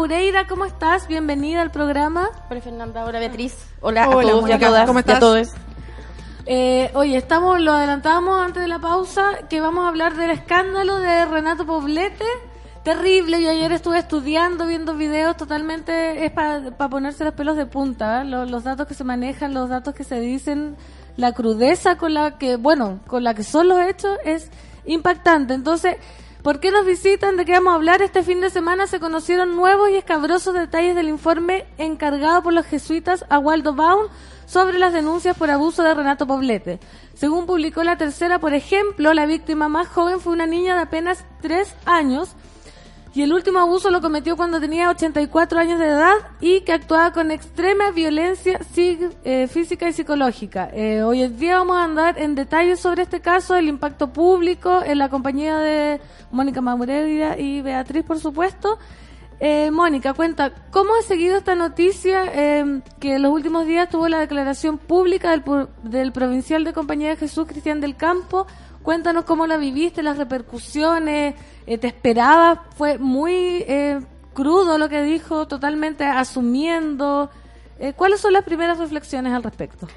Maureira, 0.07 0.47
¿cómo 0.47 0.63
estás? 0.63 1.05
Bienvenida 1.09 1.61
al 1.61 1.69
programa. 1.69 2.29
Hola 2.49 2.61
Fernanda, 2.61 3.03
hola 3.03 3.19
Beatriz. 3.19 3.57
Hola, 3.81 4.07
Hola, 4.07 4.29
a 4.29 4.31
todos 4.31 4.49
y 4.49 4.51
a 4.53 4.59
todas. 4.59 4.88
¿cómo 4.88 4.99
y 4.99 5.01
a 5.01 5.01
estás? 5.01 5.19
todos. 5.19 5.49
Eh, 6.45 6.91
oye, 6.93 7.17
estamos, 7.17 7.59
lo 7.59 7.73
adelantábamos 7.73 8.39
antes 8.39 8.61
de 8.61 8.69
la 8.69 8.79
pausa, 8.79 9.31
que 9.49 9.59
vamos 9.59 9.84
a 9.84 9.89
hablar 9.89 10.15
del 10.15 10.29
escándalo 10.29 10.99
de 10.99 11.25
Renato 11.25 11.65
Poblete. 11.65 12.23
Terrible, 12.85 13.43
yo 13.43 13.49
ayer 13.49 13.69
estuve 13.73 13.97
estudiando, 13.99 14.65
viendo 14.65 14.95
videos, 14.95 15.35
totalmente 15.35 16.23
es 16.23 16.31
para 16.31 16.71
ponerse 16.89 17.25
los 17.25 17.34
pelos 17.34 17.57
de 17.57 17.65
punta, 17.65 18.21
¿eh? 18.21 18.23
los, 18.23 18.49
los 18.49 18.63
datos 18.63 18.88
que 18.88 18.93
se 18.93 19.03
manejan, 19.03 19.53
los 19.53 19.67
datos 19.67 19.93
que 19.93 20.05
se 20.05 20.21
dicen, 20.21 20.77
la 21.17 21.34
crudeza 21.34 21.97
con 21.97 22.13
la 22.13 22.38
que, 22.38 22.55
bueno, 22.55 23.01
con 23.07 23.25
la 23.25 23.34
que 23.34 23.43
son 23.43 23.67
los 23.67 23.81
hechos 23.81 24.17
es 24.23 24.49
impactante. 24.85 25.53
Entonces, 25.53 25.97
¿por 26.48 26.61
qué 26.61 26.72
nos 26.72 26.86
visitan? 26.86 27.36
¿De 27.36 27.44
qué 27.44 27.52
vamos 27.52 27.74
a 27.74 27.76
hablar? 27.76 28.02
Este 28.02 28.24
fin 28.24 28.40
de 28.40 28.49
semana 28.49 28.88
se 28.88 29.02
conocieron 29.02 29.57
nuevos 29.57 29.90
y 29.90 29.98
escabrosos 29.98 30.53
detalles 30.53 30.95
del 30.95 31.10
informe 31.10 31.65
encargado 31.78 32.41
por 32.41 32.53
los 32.53 32.65
jesuitas 32.65 33.26
a 33.28 33.38
Waldo 33.38 33.74
Baum 33.74 34.07
sobre 34.45 34.80
las 34.80 34.94
denuncias 34.94 35.36
por 35.36 35.52
abuso 35.52 35.84
de 35.84 35.94
Renato 35.94 36.26
Poblete. 36.26 36.80
Según 37.15 37.48
publicó 37.48 37.84
la 37.84 37.98
tercera, 37.98 38.40
por 38.40 38.53
ejemplo, 38.53 39.14
la 39.14 39.26
víctima 39.26 39.68
más 39.68 39.90
joven 39.90 40.22
fue 40.22 40.32
una 40.32 40.48
niña 40.48 40.76
de 40.76 40.84
apenas 40.84 41.26
tres 41.41 41.76
años 41.84 42.30
y 43.18 43.23
el 43.23 43.34
último 43.34 43.57
abuso 43.57 43.89
lo 43.89 43.99
cometió 43.99 44.38
cuando 44.38 44.60
tenía 44.60 44.91
84 44.91 45.57
años 45.57 45.80
de 45.80 45.88
edad 45.88 46.14
y 46.39 46.61
que 46.61 46.72
actuaba 46.72 47.11
con 47.14 47.31
extrema 47.31 47.89
violencia 47.89 48.60
eh, 48.76 49.48
física 49.48 49.89
y 49.89 49.94
psicológica. 49.94 50.69
Eh, 50.72 51.02
hoy 51.02 51.23
en 51.23 51.35
día 51.35 51.57
vamos 51.57 51.77
a 51.77 51.84
andar 51.85 52.19
en 52.19 52.35
detalles 52.35 52.80
sobre 52.80 53.02
este 53.02 53.19
caso, 53.19 53.56
el 53.56 53.69
impacto 53.69 54.14
público, 54.14 54.84
en 54.85 54.99
la 54.99 55.10
compañía 55.10 55.57
de 55.57 55.99
Mónica 56.30 56.61
Maureira 56.61 57.39
y 57.39 57.64
Beatriz, 57.64 58.03
por 58.03 58.19
supuesto. 58.19 58.77
Eh, 59.39 59.72
Mónica, 59.72 60.14
cuenta, 60.14 60.53
¿cómo 60.69 60.91
has 60.94 61.06
seguido 61.06 61.38
esta 61.38 61.56
noticia 61.56 62.23
eh, 62.31 62.81
que 62.99 63.15
en 63.15 63.23
los 63.23 63.31
últimos 63.31 63.65
días 63.65 63.89
tuvo 63.89 64.10
la 64.10 64.19
declaración 64.19 64.77
pública 64.77 65.31
del, 65.31 65.44
del 65.81 66.11
provincial 66.11 66.64
de 66.64 66.72
Compañía 66.72 67.10
de 67.10 67.15
Jesús, 67.15 67.48
Cristian 67.48 67.81
del 67.81 67.95
Campo? 67.95 68.45
Cuéntanos 68.88 69.26
cómo 69.26 69.48
la 69.48 69.57
viviste, 69.57 70.02
las 70.02 70.18
repercusiones, 70.18 71.35
eh, 71.68 71.77
¿te 71.77 71.88
esperabas? 71.88 72.60
Fue 72.76 72.98
muy 72.98 73.64
eh, 73.68 73.99
crudo 74.34 74.77
lo 74.77 74.88
que 74.88 75.03
dijo, 75.03 75.48
totalmente 75.48 76.06
asumiendo. 76.06 77.30
Eh, 77.77 77.94
¿Cuáles 77.94 78.22
son 78.22 78.34
las 78.34 78.44
primeras 78.44 78.80
reflexiones 78.80 79.34
al 79.34 79.44
respecto? 79.44 79.88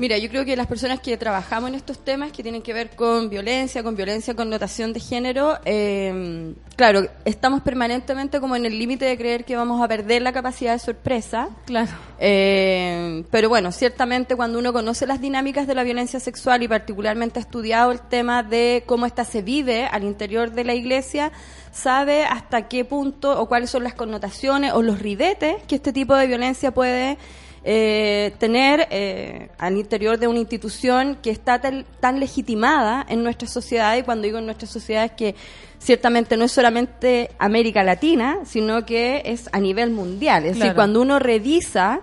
Mira, 0.00 0.16
yo 0.16 0.30
creo 0.30 0.46
que 0.46 0.56
las 0.56 0.66
personas 0.66 0.98
que 1.00 1.18
trabajamos 1.18 1.68
en 1.68 1.74
estos 1.74 1.98
temas 1.98 2.32
que 2.32 2.42
tienen 2.42 2.62
que 2.62 2.72
ver 2.72 2.88
con 2.96 3.28
violencia, 3.28 3.82
con 3.82 3.96
violencia 3.96 4.32
con 4.32 4.48
notación 4.48 4.94
de 4.94 5.00
género, 5.00 5.58
eh, 5.66 6.54
claro, 6.74 7.06
estamos 7.26 7.60
permanentemente 7.60 8.40
como 8.40 8.56
en 8.56 8.64
el 8.64 8.78
límite 8.78 9.04
de 9.04 9.18
creer 9.18 9.44
que 9.44 9.56
vamos 9.56 9.82
a 9.82 9.86
perder 9.88 10.22
la 10.22 10.32
capacidad 10.32 10.72
de 10.72 10.78
sorpresa. 10.78 11.50
Claro. 11.66 11.90
Eh, 12.18 13.24
pero 13.30 13.50
bueno, 13.50 13.72
ciertamente 13.72 14.36
cuando 14.36 14.58
uno 14.58 14.72
conoce 14.72 15.06
las 15.06 15.20
dinámicas 15.20 15.66
de 15.66 15.74
la 15.74 15.84
violencia 15.84 16.18
sexual 16.18 16.62
y 16.62 16.68
particularmente 16.68 17.38
ha 17.38 17.42
estudiado 17.42 17.92
el 17.92 18.00
tema 18.00 18.42
de 18.42 18.84
cómo 18.86 19.04
ésta 19.04 19.26
se 19.26 19.42
vive 19.42 19.84
al 19.84 20.04
interior 20.04 20.52
de 20.52 20.64
la 20.64 20.72
iglesia, 20.72 21.30
sabe 21.72 22.24
hasta 22.24 22.68
qué 22.68 22.86
punto 22.86 23.38
o 23.38 23.48
cuáles 23.48 23.68
son 23.68 23.84
las 23.84 23.92
connotaciones 23.92 24.72
o 24.72 24.80
los 24.80 24.98
ridetes 24.98 25.56
que 25.68 25.74
este 25.74 25.92
tipo 25.92 26.14
de 26.16 26.26
violencia 26.26 26.70
puede 26.70 27.18
eh, 27.62 28.32
tener 28.38 28.88
eh, 28.90 29.50
al 29.58 29.76
interior 29.76 30.18
de 30.18 30.26
una 30.26 30.38
institución 30.38 31.18
que 31.22 31.30
está 31.30 31.60
tan, 31.60 31.84
tan 32.00 32.18
legitimada 32.18 33.04
en 33.08 33.22
nuestra 33.22 33.46
sociedad 33.48 33.96
y 33.96 34.02
cuando 34.02 34.24
digo 34.24 34.38
en 34.38 34.46
nuestra 34.46 34.66
sociedad 34.66 35.04
es 35.04 35.12
que 35.12 35.34
ciertamente 35.78 36.36
no 36.36 36.44
es 36.44 36.52
solamente 36.52 37.30
América 37.38 37.82
Latina, 37.82 38.38
sino 38.44 38.86
que 38.86 39.22
es 39.26 39.48
a 39.52 39.60
nivel 39.60 39.90
mundial. 39.90 40.46
Es 40.46 40.58
decir, 40.58 40.74
cuando 40.74 41.02
uno 41.02 41.18
revisa 41.18 42.00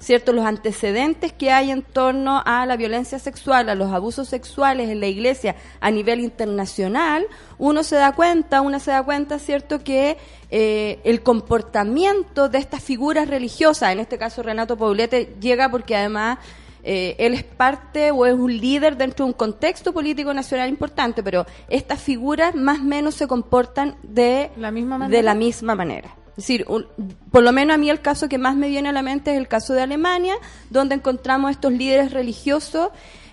cierto 0.00 0.32
los 0.32 0.46
antecedentes 0.46 1.32
que 1.32 1.52
hay 1.52 1.70
en 1.70 1.82
torno 1.82 2.42
a 2.44 2.66
la 2.66 2.76
violencia 2.76 3.18
sexual, 3.18 3.68
a 3.68 3.74
los 3.74 3.92
abusos 3.92 4.28
sexuales 4.28 4.88
en 4.88 4.98
la 4.98 5.06
iglesia 5.06 5.56
a 5.80 5.90
nivel 5.90 6.20
internacional, 6.20 7.26
uno 7.58 7.82
se 7.84 7.96
da 7.96 8.12
cuenta, 8.12 8.62
una 8.62 8.80
se 8.80 8.90
da 8.90 9.02
cuenta, 9.02 9.38
cierto, 9.38 9.84
que 9.84 10.16
eh, 10.50 11.00
el 11.04 11.22
comportamiento 11.22 12.48
de 12.48 12.58
estas 12.58 12.82
figuras 12.82 13.28
religiosas, 13.28 13.92
en 13.92 14.00
este 14.00 14.18
caso 14.18 14.42
Renato 14.42 14.76
Poblete, 14.76 15.36
llega 15.40 15.70
porque 15.70 15.94
además 15.94 16.38
eh, 16.82 17.16
él 17.18 17.34
es 17.34 17.44
parte 17.44 18.10
o 18.10 18.24
es 18.24 18.34
un 18.34 18.56
líder 18.56 18.96
dentro 18.96 19.26
de 19.26 19.32
un 19.32 19.36
contexto 19.36 19.92
político 19.92 20.32
nacional 20.32 20.68
importante, 20.68 21.22
pero 21.22 21.46
estas 21.68 22.00
figuras 22.00 22.54
más 22.54 22.80
o 22.80 22.84
menos 22.84 23.14
se 23.14 23.26
comportan 23.26 23.96
de 24.02 24.50
la 24.56 24.70
misma 24.70 24.94
de 24.96 25.00
manera. 25.00 25.22
la 25.22 25.34
misma 25.34 25.74
manera. 25.74 26.16
Es 26.40 26.46
decir, 26.46 26.64
un- 26.68 26.86
por 27.30 27.42
lo 27.42 27.52
menos 27.52 27.74
a 27.74 27.78
mí 27.78 27.90
el 27.90 28.00
caso 28.00 28.28
que 28.30 28.38
más 28.38 28.56
me 28.56 28.68
viene 28.68 28.88
a 28.88 28.92
la 28.92 29.02
mente 29.02 29.32
es 29.32 29.36
el 29.36 29.46
caso 29.46 29.74
de 29.74 29.82
Alemania, 29.82 30.34
donde 30.70 30.94
encontramos 30.94 31.50
estos 31.50 31.70
líderes 31.72 32.12
religiosos 32.12 32.88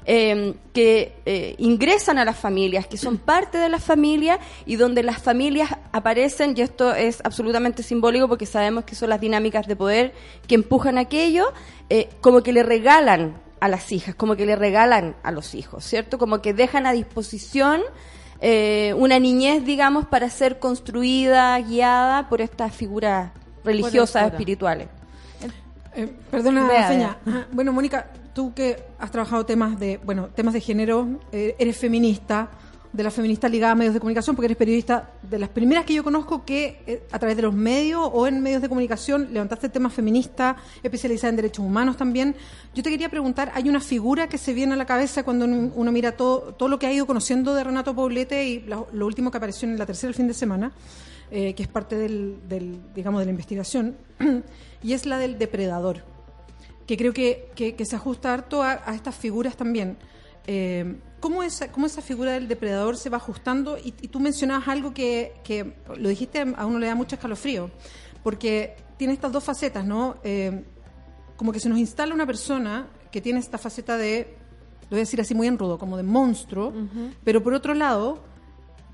eh, 0.09 0.53
que 0.73 1.15
eh, 1.25 1.55
ingresan 1.57 2.17
a 2.17 2.23
las 2.25 2.37
familias, 2.37 2.87
que 2.87 2.95
son 2.97 3.17
parte 3.17 3.57
de 3.57 3.67
las 3.67 3.83
familias 3.83 4.39
y 4.65 4.75
donde 4.77 5.03
las 5.03 5.21
familias 5.21 5.69
aparecen, 5.91 6.53
y 6.55 6.61
esto 6.61 6.95
es 6.95 7.19
absolutamente 7.25 7.83
simbólico 7.83 8.27
porque 8.29 8.45
sabemos 8.45 8.85
que 8.85 8.95
son 8.95 9.09
las 9.09 9.19
dinámicas 9.19 9.67
de 9.67 9.75
poder 9.75 10.13
que 10.47 10.55
empujan 10.55 10.97
aquello, 10.97 11.51
eh, 11.89 12.07
como 12.21 12.41
que 12.41 12.53
le 12.53 12.63
regalan 12.63 13.37
a 13.59 13.67
las 13.67 13.91
hijas, 13.91 14.15
como 14.15 14.35
que 14.37 14.45
le 14.45 14.55
regalan 14.55 15.15
a 15.23 15.31
los 15.31 15.55
hijos, 15.55 15.83
¿cierto? 15.83 16.17
Como 16.17 16.41
que 16.41 16.53
dejan 16.53 16.85
a 16.85 16.93
disposición 16.93 17.81
eh, 18.41 18.93
una 18.97 19.19
niñez, 19.19 19.65
digamos, 19.65 20.05
para 20.05 20.29
ser 20.29 20.59
construida, 20.59 21.59
guiada 21.59 22.29
por 22.29 22.41
estas 22.41 22.75
figuras 22.75 23.31
religiosas, 23.63 24.31
espirituales. 24.31 24.87
Eh, 25.95 26.13
perdona, 26.29 26.67
Vea, 26.67 26.87
Feña. 26.87 27.17
Ajá. 27.25 27.47
Bueno, 27.51 27.73
Mónica, 27.73 28.07
tú 28.33 28.53
que 28.53 28.83
has 28.99 29.09
trabajado 29.09 29.45
temas 29.45 29.79
de, 29.79 29.99
bueno, 30.03 30.27
temas 30.27 30.53
de 30.53 30.61
género, 30.61 31.07
eh, 31.31 31.55
eres 31.57 31.77
feminista, 31.77 32.49
de 32.93 33.03
la 33.03 33.11
feminista 33.11 33.49
ligada 33.49 33.73
a 33.73 33.75
medios 33.75 33.93
de 33.93 33.99
comunicación, 33.99 34.35
porque 34.35 34.47
eres 34.47 34.57
periodista 34.57 35.11
de 35.21 35.39
las 35.39 35.49
primeras 35.49 35.85
que 35.85 35.93
yo 35.93 36.03
conozco 36.03 36.45
que 36.45 36.81
eh, 36.87 37.03
a 37.11 37.19
través 37.19 37.35
de 37.35 37.43
los 37.43 37.53
medios 37.53 38.09
o 38.11 38.27
en 38.27 38.41
medios 38.41 38.61
de 38.61 38.69
comunicación 38.69 39.29
levantaste 39.31 39.69
temas 39.69 39.93
feministas, 39.93 40.55
especializada 40.81 41.29
en 41.29 41.35
derechos 41.35 41.65
humanos 41.65 41.97
también. 41.97 42.35
Yo 42.73 42.83
te 42.83 42.89
quería 42.89 43.09
preguntar, 43.09 43.51
hay 43.53 43.69
una 43.69 43.79
figura 43.79 44.27
que 44.27 44.37
se 44.37 44.53
viene 44.53 44.73
a 44.73 44.77
la 44.77 44.85
cabeza 44.85 45.23
cuando 45.23 45.45
uno, 45.45 45.91
mira 45.91 46.13
todo, 46.13 46.53
todo 46.53 46.69
lo 46.69 46.79
que 46.79 46.87
ha 46.87 46.93
ido 46.93 47.05
conociendo 47.05 47.53
de 47.53 47.63
Renato 47.63 47.95
Poblete 47.95 48.47
y 48.47 48.59
lo, 48.61 48.87
último 49.05 49.31
que 49.31 49.37
apareció 49.37 49.67
en 49.67 49.77
la 49.77 49.85
tercera 49.85 50.09
el 50.09 50.15
fin 50.15 50.27
de 50.27 50.33
semana, 50.33 50.71
eh, 51.31 51.53
que 51.53 51.63
es 51.63 51.69
parte 51.69 51.95
del, 51.95 52.37
digamos, 52.95 53.19
de 53.19 53.25
la 53.25 53.31
investigación, 53.31 53.97
y 54.83 54.93
es 54.93 55.05
la 55.05 55.17
del 55.17 55.37
depredador 55.37 56.03
que 56.85 56.95
creo 56.95 57.11
que, 57.11 57.51
que, 57.53 57.85
se 57.85 57.97
ajusta 57.97 58.33
harto 58.33 58.63
a, 58.63 58.81
a 58.85 58.95
estas 58.95 59.13
figuras 59.13 59.57
también. 59.57 59.97
Eh, 60.47 60.95
¿cómo, 61.19 61.43
esa, 61.43 61.71
¿Cómo 61.71 61.85
esa 61.85 62.01
figura 62.01 62.33
del 62.33 62.47
depredador 62.47 62.97
se 62.97 63.09
va 63.09 63.17
ajustando? 63.17 63.77
Y, 63.77 63.93
y 64.01 64.07
tú 64.07 64.19
mencionabas 64.19 64.67
algo 64.67 64.93
que, 64.93 65.33
que 65.43 65.75
lo 65.97 66.09
dijiste, 66.09 66.53
a 66.55 66.65
uno 66.65 66.79
le 66.79 66.87
da 66.87 66.95
mucho 66.95 67.15
escalofrío, 67.15 67.71
porque 68.23 68.75
tiene 68.97 69.13
estas 69.13 69.31
dos 69.31 69.43
facetas, 69.43 69.85
¿no? 69.85 70.17
Eh, 70.23 70.63
como 71.35 71.51
que 71.51 71.59
se 71.59 71.69
nos 71.69 71.77
instala 71.77 72.13
una 72.13 72.25
persona 72.25 72.87
que 73.11 73.21
tiene 73.21 73.39
esta 73.39 73.57
faceta 73.57 73.95
de, 73.95 74.35
lo 74.83 74.89
voy 74.89 74.99
a 74.99 75.01
decir 75.01 75.21
así 75.21 75.35
muy 75.35 75.47
en 75.47 75.57
rudo, 75.57 75.77
como 75.77 75.97
de 75.97 76.03
monstruo, 76.03 76.73
pero 77.23 77.43
por 77.43 77.53
otro 77.53 77.73
lado 77.73 78.23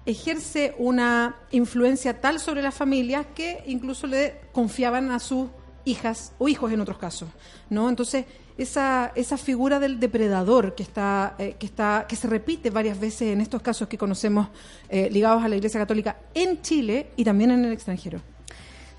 ejerce 0.06 0.76
una 0.78 1.38
influencia 1.52 2.20
tal 2.20 2.40
sobre 2.40 2.62
las 2.62 2.76
familias 2.76 3.26
que 3.34 3.64
incluso 3.68 4.08
le 4.08 4.42
confiaban 4.52 5.12
a 5.12 5.20
sus 5.20 5.48
hijas 5.86 6.34
o 6.38 6.50
hijos 6.50 6.72
en 6.74 6.82
otros 6.82 6.98
casos, 6.98 7.30
¿no? 7.70 7.90
Entonces 7.90 8.26
esa, 8.58 9.12
esa 9.16 9.38
figura 9.38 9.80
del 9.80 10.00
depredador 10.00 10.76
que 10.76 10.84
está 10.84 11.36
eh, 11.40 11.56
que 11.60 11.66
está 11.66 12.06
que 12.08 12.16
se 12.16 12.28
repite 12.28 12.70
varias 12.70 13.00
veces 13.00 13.34
en 13.34 13.42
estos 13.42 13.62
casos 13.62 13.88
que 13.88 13.98
conocemos 13.98 14.48
eh, 14.90 15.10
ligados 15.12 15.44
a 15.44 15.48
la 15.48 15.56
Iglesia 15.56 15.80
Católica 15.80 16.18
en 16.34 16.62
Chile 16.62 17.08
y 17.16 17.24
también 17.24 17.52
en 17.52 17.66
el 17.66 17.72
extranjero. 17.72 18.22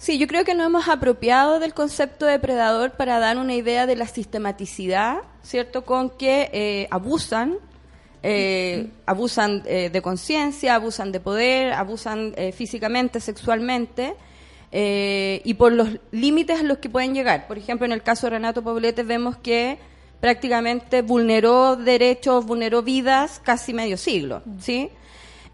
Sí, 0.05 0.19
yo 0.19 0.27
creo 0.27 0.45
que 0.45 0.55
nos 0.55 0.67
hemos 0.67 0.89
apropiado 0.89 1.61
del 1.61 1.73
concepto 1.73 2.27
de 2.27 2.39
predador 2.39 2.91
para 2.91 3.19
dar 3.19 3.39
una 3.39 3.55
idea 3.55 3.87
de 3.87 3.97
la 3.97 4.07
sistematicidad, 4.07 5.21
¿cierto? 5.43 5.87
Con 5.87 6.11
que 6.11 6.51
eh, 6.53 6.89
abusan, 6.91 7.57
eh, 8.23 8.91
abusan 9.07 9.63
eh, 9.65 9.89
de 9.89 10.03
conciencia, 10.03 10.75
abusan 10.75 11.11
de 11.11 11.21
poder, 11.21 11.73
abusan 11.73 12.35
eh, 12.37 12.53
físicamente, 12.53 13.19
sexualmente, 13.19 14.15
eh, 14.77 15.41
y 15.45 15.55
por 15.55 15.71
los 15.71 15.89
límites 16.11 16.59
a 16.59 16.65
los 16.65 16.79
que 16.79 16.91
pueden 16.91 17.15
llegar. 17.15 17.47
Por 17.47 17.59
ejemplo, 17.59 17.87
en 17.87 17.93
el 17.93 18.03
caso 18.03 18.27
de 18.27 18.31
Renato 18.31 18.63
Poblete 18.63 19.05
vemos 19.05 19.37
que 19.37 19.79
prácticamente 20.21 21.03
vulneró 21.03 21.77
derechos, 21.77 22.45
vulneró 22.45 22.83
vidas 22.83 23.41
casi 23.45 23.73
medio 23.73 23.97
siglo, 23.97 24.43
¿sí? 24.59 24.91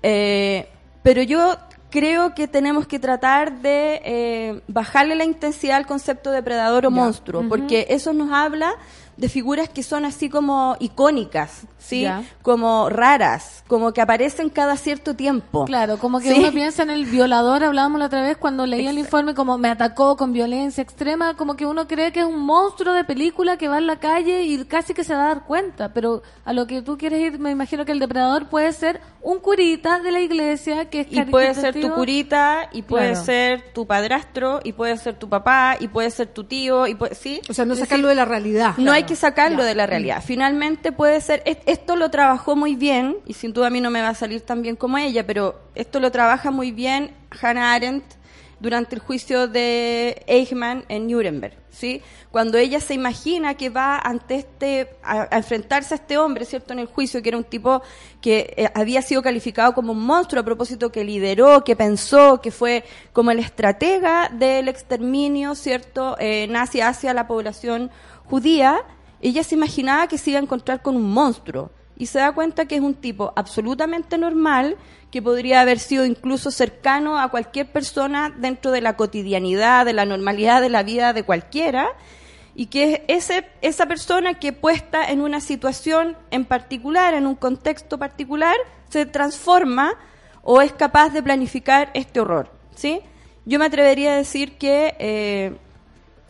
Eh, 0.03 0.67
pero 1.03 1.23
yo 1.23 1.55
creo 1.91 2.35
que 2.35 2.49
tenemos 2.49 2.87
que 2.87 2.99
tratar 2.99 3.61
de 3.61 4.01
eh, 4.07 4.61
bajarle 4.69 5.15
la 5.17 5.25
intensidad 5.25 5.77
al 5.77 5.87
concepto 5.87 6.31
de 6.31 6.43
predador 6.43 6.87
o 6.87 6.91
monstruo, 6.91 7.45
porque 7.47 7.89
eso 7.91 8.15
nos 8.15 8.33
habla 8.33 8.73
de 9.21 9.29
figuras 9.29 9.69
que 9.69 9.83
son 9.83 10.05
así 10.07 10.31
como 10.31 10.77
icónicas, 10.81 11.63
¿sí? 11.79 12.03
Ya. 12.03 12.23
Como 12.43 12.89
raras, 12.89 13.63
como 13.69 13.93
que 13.93 14.01
aparecen 14.01 14.49
cada 14.49 14.77
cierto 14.77 15.15
tiempo. 15.15 15.67
Claro, 15.67 15.99
como 15.99 16.21
que 16.21 16.33
¿Sí? 16.33 16.39
uno 16.41 16.51
piensa 16.53 16.83
en 16.83 16.91
el 16.91 17.05
violador, 17.05 17.63
hablábamos 17.63 17.99
la 18.01 18.07
otra 18.07 18.23
vez 18.23 18.39
cuando 18.39 18.65
leí 18.67 18.87
el 18.87 18.99
informe 18.99 19.35
como 19.35 19.59
me 19.59 19.69
atacó 19.69 20.17
con 20.17 20.33
violencia 20.33 20.83
extrema, 20.83 21.35
como 21.37 21.55
que 21.55 21.67
uno 21.67 21.87
cree 21.87 22.13
que 22.13 22.21
es 22.21 22.27
un 22.27 22.41
monstruo 22.41 22.95
de 22.95 23.05
película 23.05 23.59
que 23.59 23.69
va 23.69 23.77
en 23.79 23.87
la 23.87 23.99
calle 24.01 24.43
y 24.45 24.65
casi 24.65 24.95
que 24.95 25.05
se 25.05 25.15
va 25.15 25.25
a 25.25 25.29
dar 25.35 25.45
cuenta, 25.45 25.93
pero 25.93 26.23
a 26.47 26.53
lo 26.55 26.67
que 26.67 26.81
tú 26.81 26.97
quieres 26.97 27.21
ir, 27.21 27.39
me 27.39 27.51
imagino 27.51 27.85
que 27.85 27.93
el 27.93 27.99
depredador 27.99 28.47
puede 28.49 28.73
ser 28.73 29.01
un 29.23 29.39
curita 29.39 30.01
de 30.01 30.13
la 30.13 30.21
iglesia 30.21 30.89
que 30.89 31.01
es 31.01 31.07
Y 31.11 31.21
puede 31.23 31.55
ser 31.55 31.79
tu 31.79 31.93
curita, 31.93 32.71
y 32.73 32.83
puede 32.83 33.11
Claro. 33.11 33.25
ser 33.25 33.73
tu 33.75 33.87
padrastro, 33.87 34.61
y 34.65 34.73
puede 34.73 34.97
ser 34.97 35.19
tu 35.19 35.29
papá, 35.29 35.77
y 35.79 35.89
puede 35.89 36.11
ser 36.11 36.29
tu 36.29 36.45
tío, 36.45 36.87
y 36.87 36.95
puede, 36.95 37.15
¿sí? 37.15 37.41
O 37.51 37.53
sea, 37.53 37.67
no 37.67 37.77
sacarlo 37.77 38.09
de 38.09 38.15
la 38.15 38.25
realidad. 38.25 38.75
No 38.79 38.93
hay 38.93 39.03
que 39.05 39.10
sacarlo 39.17 39.59
Ya. 39.59 39.65
de 39.65 39.75
la 39.75 39.87
realidad. 39.87 40.23
Finalmente 40.25 40.93
puede 40.93 41.21
ser, 41.21 41.43
es- 41.45 41.59
esto 41.67 41.97
lo 41.97 42.11
trabajó 42.11 42.57
muy 42.57 42.75
bien, 42.77 43.17
y 43.27 43.35
sin 43.35 43.53
duda 43.53 43.69
a 43.69 43.71
mí 43.71 43.81
no 43.81 43.91
me 43.91 44.03
va 44.03 44.09
a 44.11 44.15
salir 44.15 44.41
tan 44.43 44.63
bien 44.63 44.77
como 44.77 44.99
ella, 44.99 45.27
pero 45.27 45.61
esto 45.75 46.01
lo 46.01 46.11
trabaja 46.11 46.51
muy 46.51 46.71
bien 46.73 47.15
Hannah 47.41 47.73
Arendt 47.75 48.05
durante 48.61 48.95
el 48.95 49.01
juicio 49.01 49.49
de 49.49 50.23
Eichmann 50.27 50.85
en 50.89 51.09
Nuremberg, 51.09 51.55
¿sí? 51.71 52.03
Cuando 52.31 52.59
ella 52.59 52.79
se 52.79 52.93
imagina 52.93 53.55
que 53.55 53.71
va 53.71 53.99
ante 53.99 54.35
este, 54.37 54.91
a, 55.03 55.29
a 55.35 55.39
enfrentarse 55.39 55.95
a 55.95 55.97
este 55.97 56.19
hombre, 56.19 56.45
¿cierto? 56.45 56.75
En 56.75 56.79
el 56.79 56.87
juicio, 56.87 57.23
que 57.23 57.31
era 57.31 57.39
un 57.39 57.45
tipo 57.45 57.81
que 58.21 58.53
eh, 58.59 58.69
había 58.75 59.01
sido 59.01 59.23
calificado 59.23 59.73
como 59.73 59.93
un 59.93 60.05
monstruo 60.05 60.43
a 60.43 60.45
propósito 60.45 60.93
que 60.93 61.05
lideró, 61.05 61.65
que 61.65 61.75
pensó, 61.75 62.43
que 62.43 62.51
fue 62.51 62.85
como 63.15 63.31
el 63.31 63.39
estratega 63.39 64.29
del 64.31 64.69
exterminio, 64.69 65.55
¿cierto? 65.55 66.17
Eh, 66.21 66.47
nazi 66.51 66.83
hacia 66.83 67.15
la 67.15 67.27
población 67.27 67.91
judía, 68.27 68.83
ella 69.29 69.45
se 69.45 69.55
imaginaba 69.55 70.09
que 70.09 70.19
se 70.19 70.31
iba 70.31 70.41
a 70.41 70.43
encontrar 70.43 70.83
con 70.83 70.97
un 70.97 71.11
monstruo 71.13 71.71
y 71.97 72.07
se 72.07 72.19
da 72.19 72.33
cuenta 72.33 72.65
que 72.65 72.77
es 72.77 72.81
un 72.81 72.95
tipo 72.95 73.33
absolutamente 73.37 74.17
normal 74.17 74.77
que 75.11 75.21
podría 75.21 75.61
haber 75.61 75.79
sido 75.79 76.07
incluso 76.07 76.51
cercano 76.51 77.19
a 77.19 77.29
cualquier 77.29 77.71
persona 77.71 78.35
dentro 78.35 78.71
de 78.71 78.81
la 78.81 78.97
cotidianidad, 78.97 79.85
de 79.85 79.93
la 79.93 80.07
normalidad 80.07 80.63
de 80.63 80.71
la 80.71 80.83
vida 80.83 81.13
de 81.13 81.25
cualquiera 81.25 81.89
y 82.55 82.67
que 82.67 83.05
es 83.09 83.31
ese, 83.31 83.47
esa 83.61 83.87
persona 83.87 84.35
que 84.35 84.53
puesta 84.53 85.05
en 85.11 85.21
una 85.21 85.41
situación 85.41 86.17
en 86.31 86.45
particular, 86.45 87.15
en 87.15 87.27
un 87.27 87.35
contexto 87.35 87.99
particular, 87.99 88.57
se 88.89 89.07
transforma 89.07 89.93
o 90.43 90.63
es 90.63 90.73
capaz 90.73 91.11
de 91.11 91.23
planificar 91.23 91.91
este 91.95 92.21
horror. 92.21 92.51
¿sí? 92.75 93.01
Yo 93.45 93.59
me 93.59 93.67
atrevería 93.67 94.15
a 94.15 94.17
decir 94.17 94.57
que 94.59 94.95
eh, 94.99 95.57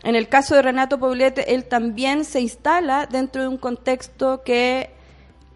en 0.03 0.15
el 0.15 0.27
caso 0.27 0.55
de 0.55 0.61
Renato 0.61 0.99
Poblete, 0.99 1.53
él 1.53 1.65
también 1.65 2.25
se 2.25 2.41
instala 2.41 3.05
dentro 3.05 3.41
de 3.43 3.47
un 3.47 3.57
contexto 3.57 4.41
que 4.43 4.89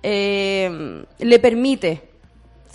eh, 0.03 1.05
le 1.19 1.39
permite 1.39 2.15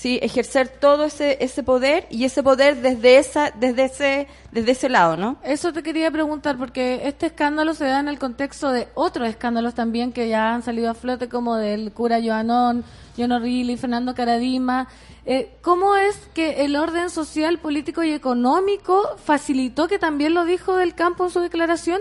sí 0.00 0.18
ejercer 0.22 0.68
todo 0.68 1.04
ese 1.04 1.36
ese 1.40 1.62
poder 1.62 2.06
y 2.08 2.24
ese 2.24 2.42
poder 2.42 2.80
desde 2.80 3.18
esa 3.18 3.50
desde 3.50 3.84
ese 3.84 4.28
desde 4.50 4.72
ese 4.72 4.88
lado 4.88 5.16
no 5.18 5.36
Eso 5.44 5.74
te 5.74 5.82
quería 5.82 6.10
preguntar, 6.10 6.56
porque 6.56 7.02
este 7.04 7.26
escándalo 7.26 7.74
se 7.74 7.84
da 7.84 8.00
en 8.00 8.08
el 8.08 8.18
contexto 8.18 8.72
de 8.72 8.88
otros 8.94 9.28
escándalos 9.28 9.74
también 9.74 10.12
que 10.12 10.28
ya 10.28 10.54
han 10.54 10.62
salido 10.62 10.90
a 10.90 10.94
flote, 10.94 11.28
como 11.28 11.56
del 11.56 11.92
cura 11.92 12.18
Joanón, 12.20 12.82
John 13.20 13.32
O'Reilly, 13.32 13.76
Fernando 13.76 14.14
Caradima. 14.14 14.88
Eh, 15.26 15.52
¿Cómo 15.62 15.96
es 15.96 16.16
que 16.34 16.64
el 16.64 16.74
orden 16.76 17.10
social, 17.10 17.58
político 17.58 18.02
y 18.02 18.12
económico 18.12 19.02
facilitó, 19.22 19.86
que 19.86 19.98
también 19.98 20.34
lo 20.34 20.44
dijo 20.44 20.76
del 20.76 20.94
campo 20.94 21.24
en 21.24 21.30
su 21.30 21.40
declaración, 21.40 22.00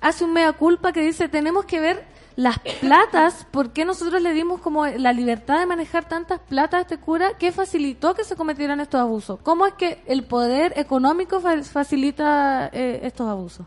hace 0.00 0.24
un 0.24 0.32
mea 0.34 0.52
culpa 0.52 0.92
que 0.92 1.00
dice, 1.02 1.28
tenemos 1.28 1.64
que 1.64 1.80
ver 1.80 2.04
las 2.36 2.58
platas, 2.80 3.46
¿por 3.50 3.72
qué 3.72 3.84
nosotros 3.84 4.22
le 4.22 4.32
dimos 4.32 4.60
como 4.60 4.86
la 4.86 5.12
libertad 5.12 5.58
de 5.58 5.66
manejar 5.66 6.08
tantas 6.08 6.40
platas 6.40 6.78
a 6.78 6.80
este 6.82 6.96
cura? 6.98 7.32
¿Qué 7.38 7.52
facilitó 7.52 8.14
que 8.14 8.24
se 8.24 8.36
cometieran 8.36 8.80
estos 8.80 9.00
abusos? 9.00 9.38
¿Cómo 9.42 9.66
es 9.66 9.74
que 9.74 10.02
el 10.06 10.22
poder 10.24 10.72
económico 10.76 11.40
fa- 11.40 11.62
facilita 11.62 12.70
eh, 12.72 13.00
estos 13.02 13.28
abusos? 13.28 13.66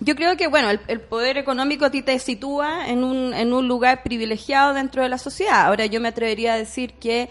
Yo 0.00 0.16
creo 0.16 0.36
que 0.36 0.48
bueno 0.48 0.70
el, 0.70 0.80
el 0.88 1.00
poder 1.00 1.36
económico 1.38 1.84
a 1.84 1.90
ti 1.90 2.02
te 2.02 2.18
sitúa 2.18 2.88
en 2.88 3.04
un 3.04 3.32
en 3.34 3.52
un 3.52 3.68
lugar 3.68 4.02
privilegiado 4.02 4.74
dentro 4.74 5.02
de 5.02 5.08
la 5.08 5.18
sociedad 5.18 5.66
ahora 5.66 5.86
yo 5.86 6.00
me 6.00 6.08
atrevería 6.08 6.54
a 6.54 6.56
decir 6.56 6.94
que 6.94 7.28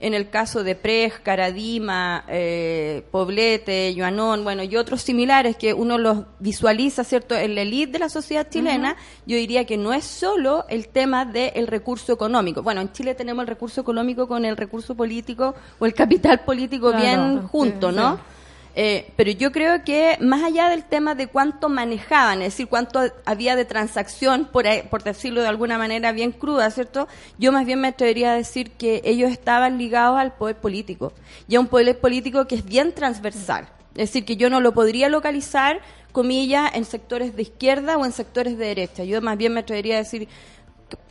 en 0.00 0.12
el 0.12 0.28
caso 0.28 0.64
de 0.64 0.74
Prej, 0.74 1.22
Caradima, 1.22 2.24
eh, 2.28 3.06
Poblete, 3.10 3.94
Joanón, 3.96 4.44
bueno, 4.44 4.62
y 4.62 4.76
otros 4.76 5.00
similares 5.00 5.56
que 5.56 5.72
uno 5.72 5.96
los 5.96 6.24
visualiza, 6.40 7.04
¿cierto?, 7.04 7.34
en 7.34 7.54
la 7.54 7.62
elite 7.62 7.92
de 7.92 7.98
la 8.00 8.08
sociedad 8.10 8.46
chilena, 8.50 8.96
yo 9.24 9.36
diría 9.36 9.64
que 9.64 9.78
no 9.78 9.94
es 9.94 10.04
solo 10.04 10.66
el 10.68 10.88
tema 10.88 11.24
del 11.24 11.66
recurso 11.66 12.12
económico. 12.12 12.62
Bueno, 12.62 12.82
en 12.82 12.92
Chile 12.92 13.14
tenemos 13.14 13.44
el 13.44 13.48
recurso 13.48 13.80
económico 13.80 14.28
con 14.28 14.44
el 14.44 14.58
recurso 14.58 14.94
político 14.94 15.54
o 15.78 15.86
el 15.86 15.94
capital 15.94 16.40
político 16.40 16.90
Claro, 16.90 17.00
bien 17.00 17.48
junto, 17.48 17.90
sí. 17.90 17.96
¿no? 17.96 18.33
Eh, 18.76 19.12
pero 19.16 19.30
yo 19.30 19.52
creo 19.52 19.84
que 19.84 20.16
más 20.20 20.42
allá 20.42 20.68
del 20.68 20.84
tema 20.84 21.14
de 21.14 21.28
cuánto 21.28 21.68
manejaban, 21.68 22.42
es 22.42 22.54
decir, 22.54 22.66
cuánto 22.66 23.00
había 23.24 23.54
de 23.54 23.64
transacción, 23.64 24.46
por, 24.46 24.64
por 24.90 25.04
decirlo 25.04 25.42
de 25.42 25.48
alguna 25.48 25.78
manera 25.78 26.10
bien 26.10 26.32
cruda, 26.32 26.70
¿cierto? 26.70 27.06
Yo 27.38 27.52
más 27.52 27.66
bien 27.66 27.80
me 27.80 27.88
atrevería 27.88 28.32
a 28.32 28.36
decir 28.36 28.72
que 28.72 29.00
ellos 29.04 29.30
estaban 29.30 29.78
ligados 29.78 30.18
al 30.18 30.34
poder 30.34 30.56
político, 30.56 31.12
y 31.46 31.54
a 31.54 31.60
un 31.60 31.68
poder 31.68 32.00
político 32.00 32.46
que 32.46 32.56
es 32.56 32.64
bien 32.64 32.92
transversal. 32.92 33.68
Es 33.94 34.10
decir, 34.10 34.24
que 34.24 34.36
yo 34.36 34.50
no 34.50 34.60
lo 34.60 34.74
podría 34.74 35.08
localizar, 35.08 35.80
comillas, 36.10 36.72
en 36.74 36.84
sectores 36.84 37.36
de 37.36 37.42
izquierda 37.42 37.96
o 37.96 38.04
en 38.04 38.10
sectores 38.10 38.58
de 38.58 38.66
derecha. 38.66 39.04
Yo 39.04 39.22
más 39.22 39.36
bien 39.38 39.52
me 39.52 39.60
atrevería 39.60 39.96
a 39.96 39.98
decir 39.98 40.28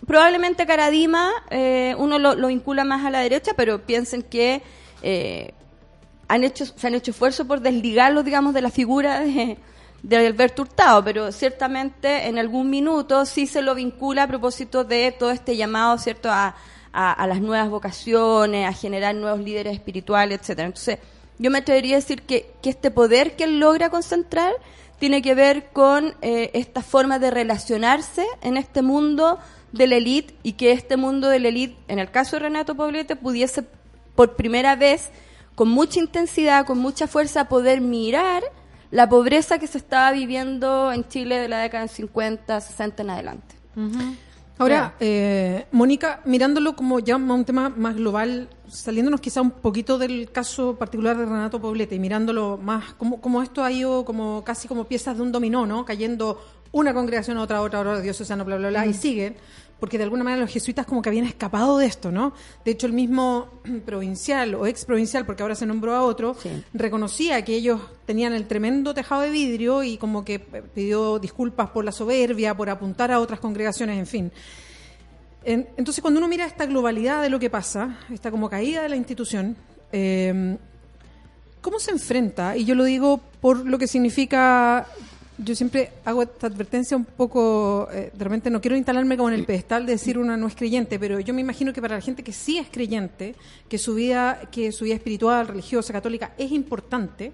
probablemente 0.06 0.66
Caradima 0.66 1.32
eh, 1.50 1.96
uno 1.98 2.20
lo, 2.20 2.36
lo 2.36 2.48
vincula 2.48 2.84
más 2.84 3.06
a 3.06 3.10
la 3.10 3.20
derecha, 3.20 3.54
pero 3.56 3.86
piensen 3.86 4.22
que 4.22 4.62
eh, 5.02 5.54
han 6.34 6.44
hecho, 6.44 6.66
se 6.66 6.88
han 6.88 6.96
hecho 6.96 7.12
esfuerzos 7.12 7.46
por 7.46 7.62
desligarlo, 7.62 8.24
digamos, 8.24 8.54
de 8.54 8.62
la 8.62 8.72
figura 8.72 9.20
de, 9.20 9.58
de 10.02 10.18
Alberto 10.18 10.64
Hurtado, 10.64 11.04
pero 11.04 11.32
ciertamente 11.32 12.28
en 12.28 12.40
algún 12.40 12.70
minuto 12.70 13.26
sí 13.26 13.46
se 13.46 13.62
lo 13.62 13.76
vincula 13.76 14.24
a 14.24 14.28
propósito 14.28 14.84
de 14.84 15.12
todo 15.12 15.32
este 15.32 15.56
llamado, 15.56 15.98
¿cierto?, 15.98 16.32
a, 16.32 16.56
a, 16.92 17.28
las 17.28 17.42
nuevas 17.42 17.70
vocaciones, 17.70 18.68
a 18.68 18.74
generar 18.74 19.16
nuevos 19.16 19.40
líderes 19.40 19.74
espirituales, 19.74 20.40
etcétera. 20.40 20.68
Entonces, 20.68 21.00
yo 21.40 21.50
me 21.50 21.60
atrevería 21.60 21.96
a 21.96 22.00
decir 22.00 22.22
que, 22.22 22.52
que 22.62 22.70
este 22.70 22.92
poder 22.92 23.36
que 23.36 23.46
él 23.46 23.60
logra 23.60 23.90
concentrar 23.90 24.54
tiene 25.00 25.22
que 25.22 25.34
ver 25.34 25.70
con 25.74 26.16
eh, 26.22 26.52
esta 26.54 26.82
forma 26.82 27.20
de 27.20 27.32
relacionarse 27.32 28.26
en 28.42 28.58
este 28.58 28.82
mundo 28.82 29.40
de 29.72 29.88
la 29.88 29.96
élite 29.96 30.36
y 30.44 30.54
que 30.54 30.72
este 30.72 30.98
mundo 30.98 31.30
de 31.30 31.40
la 31.40 31.48
élite, 31.50 31.76
en 31.88 32.00
el 32.00 32.12
caso 32.12 32.36
de 32.36 32.44
Renato 32.44 32.76
Poblete, 32.76 33.16
pudiese 33.16 33.64
por 34.16 34.36
primera 34.36 34.76
vez, 34.76 35.10
con 35.56 35.70
mucha 35.70 36.00
intensidad, 36.00 36.66
con 36.66 36.80
mucha 36.80 37.08
fuerza, 37.08 37.48
poder 37.50 37.82
mirar 37.82 38.44
la 38.92 39.10
pobreza 39.10 39.58
que 39.60 39.68
se 39.68 39.78
estaba 39.78 40.12
viviendo 40.12 40.92
en 40.92 41.08
Chile 41.08 41.38
de 41.40 41.48
la 41.48 41.60
década 41.60 41.82
del 41.86 41.90
50, 41.90 42.62
60 42.62 43.02
en 43.04 43.10
adelante. 43.10 43.56
Ahora, 44.60 44.94
eh, 45.00 45.66
Mónica, 45.72 46.22
mirándolo 46.26 46.76
como 46.76 47.00
ya 47.00 47.16
un 47.16 47.44
tema 47.44 47.70
más 47.70 47.96
global, 47.96 48.50
saliéndonos 48.68 49.20
quizá 49.20 49.42
un 49.42 49.50
poquito 49.50 49.98
del 49.98 50.32
caso 50.32 50.76
particular 50.76 51.18
de 51.18 51.26
Renato 51.26 51.60
Poblete 51.60 51.96
y 51.96 52.00
mirándolo 52.00 52.58
más, 52.62 52.94
como, 52.94 53.20
como 53.20 53.42
esto 53.42 53.64
ha 53.64 53.72
ido 53.72 54.06
como 54.06 54.44
casi 54.44 54.68
como 54.68 54.84
piezas 54.86 55.18
de 55.18 55.24
un 55.24 55.32
dominó, 55.32 55.66
¿no? 55.66 55.86
Cayendo 55.86 56.40
una 56.72 56.94
congregación 56.94 57.38
a 57.38 57.42
otra, 57.42 57.62
otra, 57.62 57.80
otra, 57.80 58.00
diocesano, 58.00 58.46
bla, 58.46 58.58
bla, 58.58 58.70
bla, 58.70 58.86
y 58.86 58.90
Mm. 58.90 58.94
siguen, 58.94 59.36
porque 59.84 59.98
de 59.98 60.06
alguna 60.06 60.24
manera 60.24 60.40
los 60.42 60.50
jesuitas 60.50 60.86
como 60.86 61.02
que 61.02 61.10
habían 61.10 61.26
escapado 61.26 61.78
de 61.78 61.88
esto, 61.88 62.10
¿no? 62.10 62.32
De 62.64 62.72
hecho, 62.72 62.88
el 62.88 62.94
mismo 62.94 63.50
provincial 63.86 64.56
o 64.56 64.66
ex 64.66 64.86
provincial, 64.86 65.26
porque 65.26 65.42
ahora 65.44 65.56
se 65.56 65.66
nombró 65.66 65.94
a 65.94 66.04
otro, 66.04 66.38
reconocía 66.74 67.44
que 67.44 67.54
ellos 67.56 67.82
tenían 68.06 68.32
el 68.32 68.48
tremendo 68.48 68.94
tejado 68.94 69.24
de 69.24 69.30
vidrio 69.30 69.84
y 69.84 69.98
como 69.98 70.24
que 70.24 70.40
pidió 70.40 71.20
disculpas 71.20 71.70
por 71.72 71.84
la 71.84 71.92
soberbia, 71.92 72.56
por 72.56 72.70
apuntar 72.70 73.12
a 73.12 73.20
otras 73.20 73.42
congregaciones, 73.42 74.00
en 74.00 74.08
fin. 74.08 74.32
En- 75.44 75.68
entonces, 75.76 76.02
cuando 76.02 76.20
uno 76.20 76.30
mira 76.30 76.46
esta 76.46 76.66
globalidad 76.66 77.22
de 77.22 77.30
lo 77.30 77.38
que 77.38 77.50
pasa, 77.50 77.98
esta 78.10 78.32
como 78.32 78.50
caída 78.50 78.84
de 78.84 78.88
la 78.88 78.96
institución, 78.96 79.58
eh, 79.92 80.56
¿cómo 81.60 81.78
se 81.80 81.92
enfrenta? 81.92 82.56
Y 82.56 82.64
yo 82.64 82.74
lo 82.76 82.86
digo 82.86 83.20
por 83.42 83.66
lo 83.66 83.78
que 83.78 83.88
significa, 83.88 84.88
yo 85.38 85.56
siempre 85.56 85.92
hago 86.06 86.22
esta 86.24 86.48
advertencia 86.48 86.96
un 86.96 87.06
poco, 87.06 87.88
eh, 87.92 88.12
de 88.14 88.24
repente 88.24 88.50
no 88.50 88.62
quiero 88.62 88.78
instalarme 88.78 89.18
como 89.18 89.30
en 89.30 89.36
el 89.36 89.46
pedestal 89.46 89.86
de 89.86 89.94
decir 89.94 90.18
una 90.18 90.38
no 90.38 90.48
es 90.48 90.56
creyente, 90.56 91.00
pero 91.00 91.20
yo 91.20 91.34
me 91.34 91.42
imagino 91.42 91.74
que 91.74 91.82
para 91.82 91.96
la 91.96 92.02
gente 92.02 92.24
que 92.24 92.32
sí 92.32 92.58
es 92.58 92.68
creyente, 92.70 93.36
que 93.68 93.78
su 93.78 93.96
vida, 93.96 94.42
que 94.52 94.72
su 94.72 94.86
vida 94.86 94.96
espiritual, 94.96 95.48
religiosa, 95.48 95.92
católica 95.94 96.34
es 96.38 96.52
importante, 96.52 97.32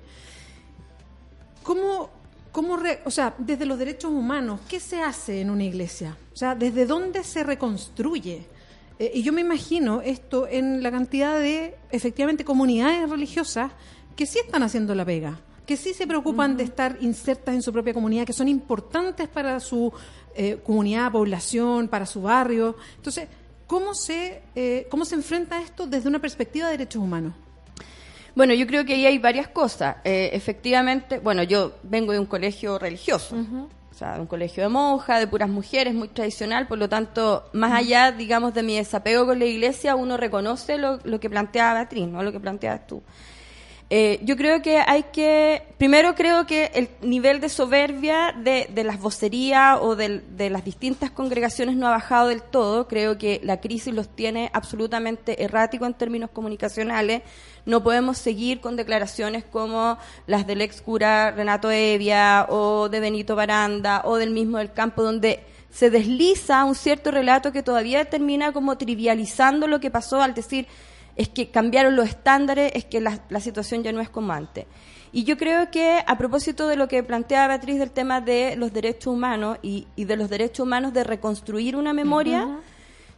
¿Cómo, 1.63 2.09
cómo 2.51 2.77
re- 2.77 3.01
o 3.05 3.11
sea, 3.11 3.35
desde 3.37 3.65
los 3.65 3.77
derechos 3.77 4.11
humanos, 4.11 4.61
qué 4.67 4.79
se 4.79 5.01
hace 5.01 5.41
en 5.41 5.49
una 5.51 5.63
iglesia? 5.65 6.17
O 6.33 6.35
sea, 6.35 6.55
¿desde 6.55 6.85
dónde 6.85 7.23
se 7.23 7.43
reconstruye? 7.43 8.47
Eh, 8.97 9.11
y 9.13 9.21
yo 9.21 9.31
me 9.33 9.41
imagino 9.41 10.01
esto 10.01 10.47
en 10.47 10.81
la 10.81 10.89
cantidad 10.89 11.37
de, 11.39 11.75
efectivamente, 11.91 12.43
comunidades 12.43 13.07
religiosas 13.09 13.71
que 14.15 14.25
sí 14.25 14.39
están 14.39 14.63
haciendo 14.63 14.95
la 14.95 15.05
pega, 15.05 15.39
que 15.69 15.77
sí 15.77 15.93
se 15.93 16.07
preocupan 16.07 16.57
de 16.57 16.63
estar 16.63 16.97
insertas 16.99 17.53
en 17.53 17.61
su 17.61 17.71
propia 17.71 17.93
comunidad, 17.93 18.25
que 18.25 18.33
son 18.33 18.47
importantes 18.47 19.27
para 19.27 19.59
su 19.59 19.93
eh, 20.33 20.57
comunidad, 20.63 21.11
población, 21.11 21.87
para 21.87 22.07
su 22.07 22.23
barrio. 22.23 22.75
Entonces, 22.95 23.27
¿cómo 23.67 23.93
se, 23.93 24.41
eh, 24.55 24.87
¿cómo 24.89 25.05
se 25.05 25.13
enfrenta 25.13 25.61
esto 25.61 25.85
desde 25.85 26.09
una 26.09 26.17
perspectiva 26.17 26.65
de 26.65 26.71
derechos 26.71 27.03
humanos? 27.03 27.35
Bueno, 28.33 28.55
yo 28.55 28.65
creo 28.65 28.83
que 28.83 28.95
ahí 28.95 29.05
hay 29.05 29.19
varias 29.19 29.49
cosas. 29.49 29.97
Eh, 30.05 30.31
efectivamente, 30.33 31.19
bueno, 31.19 31.43
yo 31.43 31.73
vengo 31.83 32.13
de 32.13 32.19
un 32.19 32.25
colegio 32.25 32.79
religioso, 32.79 33.35
o 33.35 33.93
sea, 33.93 34.15
de 34.15 34.21
un 34.21 34.25
colegio 34.25 34.63
de 34.63 34.69
monjas, 34.69 35.19
de 35.19 35.27
puras 35.27 35.49
mujeres, 35.49 35.93
muy 35.93 36.07
tradicional, 36.07 36.67
por 36.67 36.79
lo 36.79 36.89
tanto, 36.89 37.47
más 37.53 37.73
allá, 37.73 38.11
digamos, 38.11 38.55
de 38.55 38.63
mi 38.63 38.75
desapego 38.75 39.27
con 39.27 39.37
la 39.37 39.45
iglesia, 39.45 39.95
uno 39.95 40.17
reconoce 40.17 40.79
lo, 40.79 40.97
lo 41.03 41.19
que 41.19 41.29
planteaba 41.29 41.75
Beatriz, 41.75 42.07
no 42.07 42.23
lo 42.23 42.31
que 42.31 42.39
planteabas 42.39 42.87
tú. 42.87 43.03
Eh, 43.91 44.19
yo 44.21 44.37
creo 44.37 44.61
que 44.61 44.83
hay 44.85 45.03
que, 45.11 45.63
primero 45.79 46.13
creo 46.13 46.45
que 46.45 46.69
el 46.75 46.89
nivel 47.01 47.39
de 47.39 47.49
soberbia 47.49 48.35
de, 48.37 48.69
de 48.71 48.83
las 48.83 48.99
vocerías 48.99 49.79
o 49.81 49.95
de, 49.95 50.19
de, 50.19 50.51
las 50.51 50.63
distintas 50.63 51.09
congregaciones 51.09 51.75
no 51.75 51.87
ha 51.87 51.91
bajado 51.91 52.27
del 52.27 52.43
todo. 52.43 52.87
Creo 52.87 53.17
que 53.17 53.41
la 53.43 53.59
crisis 53.59 53.91
los 53.91 54.07
tiene 54.07 54.51
absolutamente 54.53 55.43
errático 55.43 55.87
en 55.87 55.95
términos 55.95 56.29
comunicacionales. 56.29 57.23
No 57.65 57.81
podemos 57.81 58.19
seguir 58.19 58.61
con 58.61 58.75
declaraciones 58.75 59.43
como 59.43 59.97
las 60.27 60.45
del 60.45 60.61
ex 60.61 60.83
cura 60.83 61.31
Renato 61.31 61.71
Evia 61.71 62.45
o 62.47 62.89
de 62.89 62.99
Benito 62.99 63.35
Baranda 63.35 64.03
o 64.05 64.17
del 64.17 64.29
mismo 64.29 64.59
del 64.59 64.71
campo 64.71 65.01
donde 65.01 65.39
se 65.71 65.89
desliza 65.89 66.63
un 66.63 66.75
cierto 66.75 67.09
relato 67.09 67.51
que 67.51 67.63
todavía 67.63 68.05
termina 68.05 68.51
como 68.51 68.77
trivializando 68.77 69.65
lo 69.67 69.79
que 69.79 69.89
pasó 69.91 70.21
al 70.21 70.33
decir 70.33 70.67
es 71.19 71.27
que 71.27 71.49
cambiaron 71.49 71.97
los 71.97 72.07
estándares, 72.07 72.71
es 72.75 72.85
que 72.85 73.01
la, 73.01 73.19
situación 73.41 73.83
ya 73.83 73.91
no 73.91 73.99
es 73.99 74.09
como 74.09 74.31
antes. 74.31 74.65
Y 75.11 75.25
yo 75.25 75.37
creo 75.37 75.69
que 75.69 76.01
a 76.07 76.17
propósito 76.17 76.65
de 76.69 76.77
lo 76.77 76.87
que 76.87 77.03
plantea 77.03 77.45
Beatriz 77.49 77.77
del 77.77 77.91
tema 77.91 78.21
de 78.21 78.55
los 78.55 78.71
derechos 78.71 79.07
humanos 79.07 79.57
y, 79.61 79.85
de 79.97 80.15
los 80.15 80.29
derechos 80.29 80.65
humanos 80.65 80.93
de 80.93 81.03
reconstruir 81.03 81.75
una 81.75 81.91
memoria, 81.91 82.47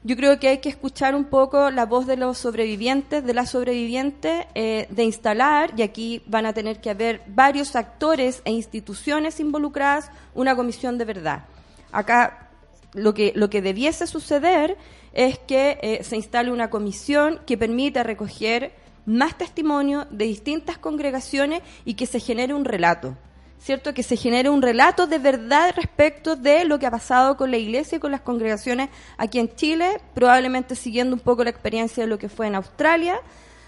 yo 0.03 0.15
creo 0.15 0.39
que 0.39 0.47
hay 0.47 0.57
que 0.57 0.69
escuchar 0.69 1.13
un 1.13 1.25
poco 1.25 1.69
la 1.69 1.85
voz 1.85 2.07
de 2.07 2.17
los 2.17 2.39
sobrevivientes, 2.39 3.23
de 3.23 3.35
las 3.35 3.51
sobrevivientes, 3.51 4.47
eh, 4.55 4.87
de 4.89 5.03
instalar, 5.03 5.71
y 5.77 5.83
aquí 5.83 6.23
van 6.25 6.47
a 6.47 6.53
tener 6.53 6.81
que 6.81 6.89
haber 6.89 7.21
varios 7.27 7.75
actores 7.75 8.41
e 8.45 8.51
instituciones 8.51 9.39
involucradas, 9.39 10.09
una 10.33 10.55
comisión 10.55 10.97
de 10.97 11.05
verdad. 11.05 11.45
Acá 11.91 12.49
lo 12.93 13.13
que, 13.13 13.31
lo 13.35 13.51
que 13.51 13.61
debiese 13.61 14.07
suceder 14.07 14.75
es 15.13 15.39
que 15.39 15.77
eh, 15.81 16.03
se 16.03 16.15
instale 16.15 16.51
una 16.51 16.69
comisión 16.69 17.41
que 17.45 17.57
permita 17.57 18.03
recoger 18.03 18.73
más 19.05 19.37
testimonio 19.37 20.07
de 20.09 20.25
distintas 20.25 20.77
congregaciones 20.77 21.61
y 21.85 21.95
que 21.95 22.05
se 22.05 22.19
genere 22.19 22.53
un 22.53 22.65
relato. 22.65 23.17
¿Cierto? 23.59 23.93
Que 23.93 24.01
se 24.01 24.15
genere 24.15 24.49
un 24.49 24.63
relato 24.63 25.05
de 25.05 25.19
verdad 25.19 25.73
respecto 25.75 26.35
de 26.35 26.65
lo 26.65 26.79
que 26.79 26.87
ha 26.87 26.91
pasado 26.91 27.37
con 27.37 27.51
la 27.51 27.57
iglesia 27.57 27.97
y 27.97 27.99
con 27.99 28.09
las 28.09 28.21
congregaciones 28.21 28.89
aquí 29.17 29.37
en 29.37 29.53
Chile, 29.53 30.01
probablemente 30.15 30.73
siguiendo 30.75 31.15
un 31.15 31.19
poco 31.19 31.43
la 31.43 31.51
experiencia 31.51 32.03
de 32.03 32.09
lo 32.09 32.17
que 32.17 32.27
fue 32.27 32.47
en 32.47 32.55
Australia, 32.55 33.21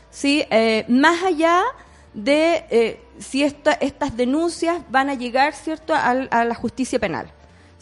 ¿sí? 0.09 0.45
Eh, 0.49 0.85
más 0.87 1.23
allá 1.23 1.61
de 2.15 2.65
eh, 2.71 3.03
si 3.19 3.43
estas 3.43 4.17
denuncias 4.17 4.81
van 4.89 5.11
a 5.11 5.13
llegar, 5.13 5.53
¿cierto?, 5.53 5.93
a 5.93 6.43
la 6.43 6.55
justicia 6.55 6.97
penal. 6.97 7.31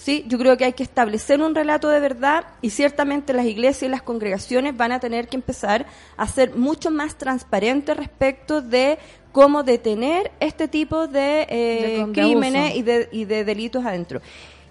¿Sí? 0.02 0.26
Yo 0.28 0.38
creo 0.40 0.58
que 0.58 0.66
hay 0.66 0.74
que 0.74 0.84
establecer 0.84 1.42
un 1.42 1.54
relato 1.54 1.88
de 1.90 2.00
verdad 2.00 2.46
y 2.62 2.72
ciertamente 2.72 3.34
las 3.34 3.46
iglesias 3.46 3.84
y 3.84 3.88
las 3.88 4.02
congregaciones 4.02 4.76
van 4.76 4.92
a 4.92 5.00
tener 5.00 5.28
que 5.28 5.36
empezar 5.36 5.86
a 6.18 6.28
ser 6.28 6.56
mucho 6.56 6.90
más 6.90 7.18
transparentes 7.18 7.96
respecto 7.96 8.62
de 8.62 8.98
cómo 9.32 9.64
detener 9.64 10.32
este 10.40 10.68
tipo 10.68 11.08
de, 11.08 11.46
eh, 11.50 12.08
crímenes 12.14 12.76
y 12.76 12.82
de, 12.82 13.10
y 13.12 13.26
de 13.26 13.46
delitos 13.46 13.86
adentro. 13.86 14.22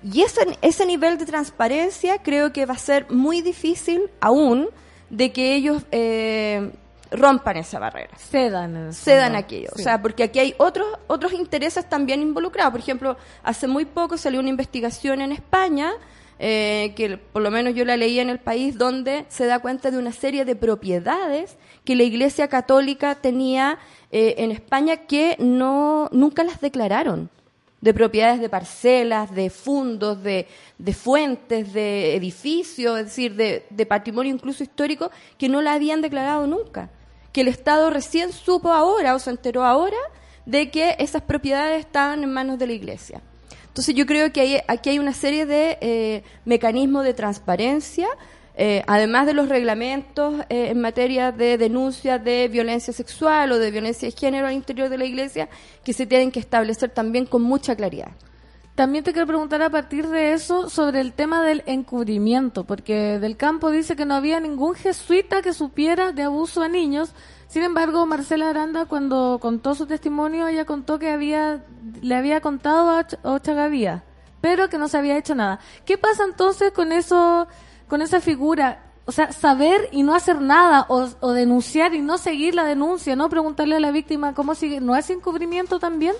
Y 0.02 0.22
ese, 0.22 0.40
ese 0.62 0.84
nivel 0.84 1.16
de 1.16 1.26
transparencia 1.26 2.18
creo 2.18 2.52
que 2.52 2.66
va 2.66 2.74
a 2.74 2.78
ser 2.78 3.08
muy 3.10 3.40
difícil 3.40 4.10
aún 4.20 4.68
de 5.10 5.30
que 5.32 5.54
ellos 5.54 5.82
eh, 5.92 6.70
rompan 7.10 7.56
esa 7.56 7.78
barrera. 7.78 8.16
Cedan. 8.16 8.92
Cedan 8.92 9.36
aquello. 9.36 9.70
O 9.74 9.78
sea, 9.78 10.00
porque 10.00 10.22
aquí 10.22 10.38
hay 10.38 10.54
otros, 10.58 10.86
otros 11.06 11.32
intereses 11.32 11.88
también 11.88 12.22
involucrados. 12.22 12.72
Por 12.72 12.80
ejemplo, 12.80 13.16
hace 13.42 13.66
muy 13.66 13.84
poco 13.84 14.16
salió 14.16 14.40
una 14.40 14.48
investigación 14.48 15.20
en 15.20 15.32
España, 15.32 15.92
eh, 16.38 16.92
que 16.96 17.18
por 17.18 17.42
lo 17.42 17.50
menos 17.50 17.74
yo 17.74 17.84
la 17.84 17.96
leí 17.96 18.18
en 18.18 18.30
el 18.30 18.38
país, 18.38 18.78
donde 18.78 19.26
se 19.28 19.46
da 19.46 19.58
cuenta 19.58 19.90
de 19.90 19.98
una 19.98 20.12
serie 20.12 20.44
de 20.44 20.56
propiedades 20.56 21.56
que 21.84 21.96
la 21.96 22.04
Iglesia 22.04 22.48
Católica 22.48 23.16
tenía 23.16 23.78
eh, 24.12 24.36
en 24.38 24.50
España 24.50 24.96
que 24.96 25.36
no 25.38 26.08
nunca 26.12 26.44
las 26.44 26.60
declararon 26.60 27.28
de 27.80 27.94
propiedades 27.94 28.40
de 28.40 28.50
parcelas, 28.50 29.34
de 29.34 29.48
fundos, 29.48 30.22
de, 30.22 30.46
de 30.76 30.92
fuentes, 30.92 31.72
de 31.72 32.14
edificios, 32.14 32.98
es 32.98 33.06
decir, 33.06 33.34
de, 33.36 33.64
de, 33.70 33.86
patrimonio 33.86 34.34
incluso 34.34 34.62
histórico, 34.62 35.10
que 35.38 35.48
no 35.48 35.62
la 35.62 35.72
habían 35.72 36.02
declarado 36.02 36.46
nunca 36.46 36.90
que 37.32 37.42
el 37.42 37.48
Estado 37.48 37.90
recién 37.90 38.32
supo 38.32 38.70
ahora 38.72 39.14
o 39.14 39.18
se 39.18 39.30
enteró 39.30 39.64
ahora 39.64 39.96
de 40.46 40.70
que 40.70 40.96
esas 40.98 41.22
propiedades 41.22 41.80
estaban 41.80 42.22
en 42.22 42.32
manos 42.32 42.58
de 42.58 42.66
la 42.66 42.72
Iglesia. 42.72 43.20
Entonces 43.68 43.94
yo 43.94 44.04
creo 44.04 44.32
que 44.32 44.64
aquí 44.66 44.90
hay 44.90 44.98
una 44.98 45.12
serie 45.12 45.46
de 45.46 45.78
eh, 45.80 46.24
mecanismos 46.44 47.04
de 47.04 47.14
transparencia, 47.14 48.08
eh, 48.56 48.82
además 48.86 49.26
de 49.26 49.32
los 49.32 49.48
reglamentos 49.48 50.34
eh, 50.48 50.70
en 50.70 50.80
materia 50.80 51.30
de 51.30 51.56
denuncia 51.56 52.18
de 52.18 52.48
violencia 52.48 52.92
sexual 52.92 53.52
o 53.52 53.58
de 53.58 53.70
violencia 53.70 54.08
de 54.08 54.16
género 54.16 54.48
al 54.48 54.54
interior 54.54 54.88
de 54.88 54.98
la 54.98 55.04
Iglesia, 55.04 55.48
que 55.84 55.92
se 55.92 56.04
tienen 56.04 56.32
que 56.32 56.40
establecer 56.40 56.90
también 56.90 57.26
con 57.26 57.42
mucha 57.42 57.76
claridad. 57.76 58.10
También 58.80 59.04
te 59.04 59.12
quiero 59.12 59.26
preguntar 59.26 59.60
a 59.60 59.68
partir 59.68 60.08
de 60.08 60.32
eso 60.32 60.70
sobre 60.70 61.02
el 61.02 61.12
tema 61.12 61.42
del 61.42 61.62
encubrimiento, 61.66 62.64
porque 62.64 63.18
del 63.18 63.36
campo 63.36 63.70
dice 63.70 63.94
que 63.94 64.06
no 64.06 64.14
había 64.14 64.40
ningún 64.40 64.74
jesuita 64.74 65.42
que 65.42 65.52
supiera 65.52 66.12
de 66.12 66.22
abuso 66.22 66.62
a 66.62 66.68
niños. 66.68 67.12
Sin 67.46 67.62
embargo, 67.62 68.06
Marcela 68.06 68.48
Aranda, 68.48 68.86
cuando 68.86 69.38
contó 69.38 69.74
su 69.74 69.84
testimonio, 69.84 70.48
ella 70.48 70.64
contó 70.64 70.98
que 70.98 71.10
había, 71.10 71.62
le 72.00 72.14
había 72.14 72.40
contado 72.40 72.88
a 72.88 73.06
Ochagavía, 73.22 74.02
pero 74.40 74.70
que 74.70 74.78
no 74.78 74.88
se 74.88 74.96
había 74.96 75.18
hecho 75.18 75.34
nada. 75.34 75.60
¿Qué 75.84 75.98
pasa 75.98 76.24
entonces 76.24 76.72
con 76.72 76.90
eso, 76.92 77.48
con 77.86 78.00
esa 78.00 78.18
figura? 78.22 78.82
O 79.04 79.12
sea, 79.12 79.30
saber 79.32 79.90
y 79.92 80.04
no 80.04 80.14
hacer 80.14 80.40
nada, 80.40 80.86
o, 80.88 81.06
o 81.20 81.32
denunciar 81.32 81.92
y 81.92 82.00
no 82.00 82.16
seguir 82.16 82.54
la 82.54 82.64
denuncia, 82.64 83.14
no 83.14 83.28
preguntarle 83.28 83.76
a 83.76 83.80
la 83.80 83.90
víctima 83.90 84.32
cómo 84.32 84.54
sigue, 84.54 84.80
¿no 84.80 84.96
es 84.96 85.10
encubrimiento 85.10 85.78
también? 85.78 86.14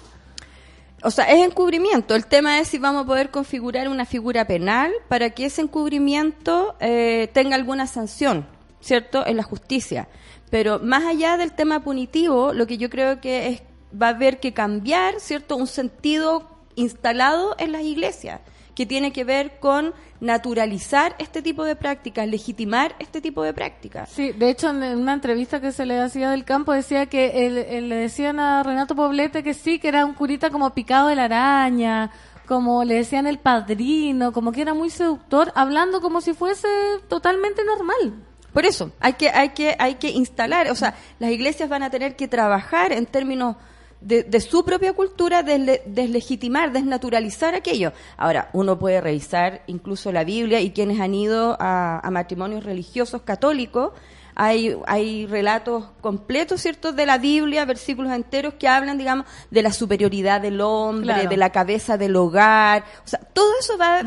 O 1.03 1.11
sea, 1.11 1.25
es 1.31 1.45
encubrimiento. 1.45 2.15
El 2.15 2.27
tema 2.27 2.59
es 2.59 2.69
si 2.69 2.79
vamos 2.79 3.05
a 3.05 3.07
poder 3.07 3.31
configurar 3.31 3.89
una 3.89 4.05
figura 4.05 4.47
penal 4.47 4.93
para 5.09 5.31
que 5.31 5.47
ese 5.47 5.63
encubrimiento 5.63 6.77
eh, 6.81 7.31
tenga 7.33 7.57
alguna 7.57 7.87
sanción, 7.87 8.47
¿cierto?, 8.81 9.27
en 9.27 9.37
la 9.37 9.43
justicia. 9.43 10.09
Pero 10.51 10.79
más 10.79 11.05
allá 11.05 11.37
del 11.37 11.53
tema 11.53 11.83
punitivo, 11.83 12.53
lo 12.53 12.67
que 12.67 12.77
yo 12.77 12.91
creo 12.91 13.21
que 13.21 13.49
es, 13.49 13.63
va 14.01 14.09
a 14.09 14.11
haber 14.11 14.41
que 14.41 14.53
cambiar, 14.53 15.21
¿cierto?, 15.21 15.57
un 15.57 15.67
sentido 15.67 16.49
instalado 16.75 17.55
en 17.59 17.73
las 17.73 17.83
iglesias 17.83 18.41
que 18.81 18.87
tiene 18.87 19.13
que 19.13 19.25
ver 19.25 19.59
con 19.61 19.93
naturalizar 20.21 21.15
este 21.19 21.43
tipo 21.43 21.65
de 21.65 21.77
prácticas, 21.77 22.27
legitimar 22.27 22.97
este 22.99 23.21
tipo 23.21 23.43
de 23.43 23.53
prácticas. 23.53 24.09
Sí, 24.09 24.33
de 24.33 24.49
hecho 24.49 24.71
en 24.71 24.83
una 24.99 25.13
entrevista 25.13 25.61
que 25.61 25.71
se 25.71 25.85
le 25.85 26.01
hacía 26.01 26.31
del 26.31 26.47
campo 26.47 26.73
decía 26.73 27.05
que 27.05 27.51
le 27.83 27.95
decían 27.95 28.41
a 28.41 28.63
Renato 28.63 28.95
Poblete 28.97 29.43
que 29.43 29.53
sí, 29.53 29.79
que 29.79 29.89
era 29.89 30.07
un 30.07 30.15
curita 30.15 30.49
como 30.49 30.71
picado 30.73 31.09
de 31.09 31.15
la 31.15 31.25
araña, 31.25 32.11
como 32.47 32.83
le 32.83 32.95
decían 32.95 33.27
el 33.27 33.39
padrino, 33.39 34.33
como 34.33 34.51
que 34.51 34.63
era 34.63 34.73
muy 34.73 34.89
seductor, 34.89 35.53
hablando 35.55 36.01
como 36.01 36.23
si 36.23 36.33
fuese 36.33 36.67
totalmente 37.07 37.63
normal. 37.63 38.15
Por 38.55 38.65
eso, 38.65 38.93
hay 38.99 39.13
que, 39.13 39.29
hay 39.29 39.51
que, 39.51 39.77
hay 39.79 39.97
que 39.97 40.09
instalar, 40.09 40.71
o 40.71 40.75
sea, 40.75 40.95
las 41.19 41.31
iglesias 41.33 41.69
van 41.69 41.83
a 41.83 41.91
tener 41.91 42.17
que 42.17 42.29
trabajar 42.29 42.93
en 42.93 43.05
términos 43.05 43.57
de, 44.01 44.41
su 44.41 44.65
propia 44.65 44.93
cultura 44.93 45.43
deslegitimar, 45.43 46.73
desnaturalizar 46.73 47.55
aquello. 47.55 47.93
Ahora, 48.17 48.51
uno 48.53 48.79
puede 48.79 49.01
revisar 49.01 49.63
incluso 49.67 50.11
la 50.13 50.25
Biblia 50.25 50.61
y 50.61 50.71
quienes 50.71 51.01
han 51.01 51.15
ido 51.15 51.57
a, 51.61 52.09
matrimonios 52.11 52.65
religiosos 52.65 53.23
católicos, 53.23 53.93
hay, 54.35 54.75
hay 54.87 55.27
relatos 55.27 55.87
completos, 56.01 56.63
¿cierto?, 56.63 56.93
de 56.93 57.05
la 57.05 57.19
Biblia, 57.19 57.65
versículos 57.67 58.13
enteros 58.13 58.55
que 58.55 58.69
hablan, 58.69 58.97
digamos, 58.97 59.27
de 59.51 59.63
la 59.63 59.73
superioridad 59.73 60.41
del 60.41 60.61
hombre, 60.61 61.27
de 61.29 61.37
la 61.37 61.51
cabeza 61.51 61.99
del 61.99 62.17
hogar. 62.17 62.85
O 63.05 63.09
sea, 63.09 63.19
todo 63.19 63.53
eso 63.61 63.77
va, 63.77 64.03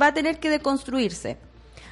va 0.00 0.06
a 0.06 0.14
tener 0.14 0.38
que 0.38 0.48
deconstruirse. 0.48 1.36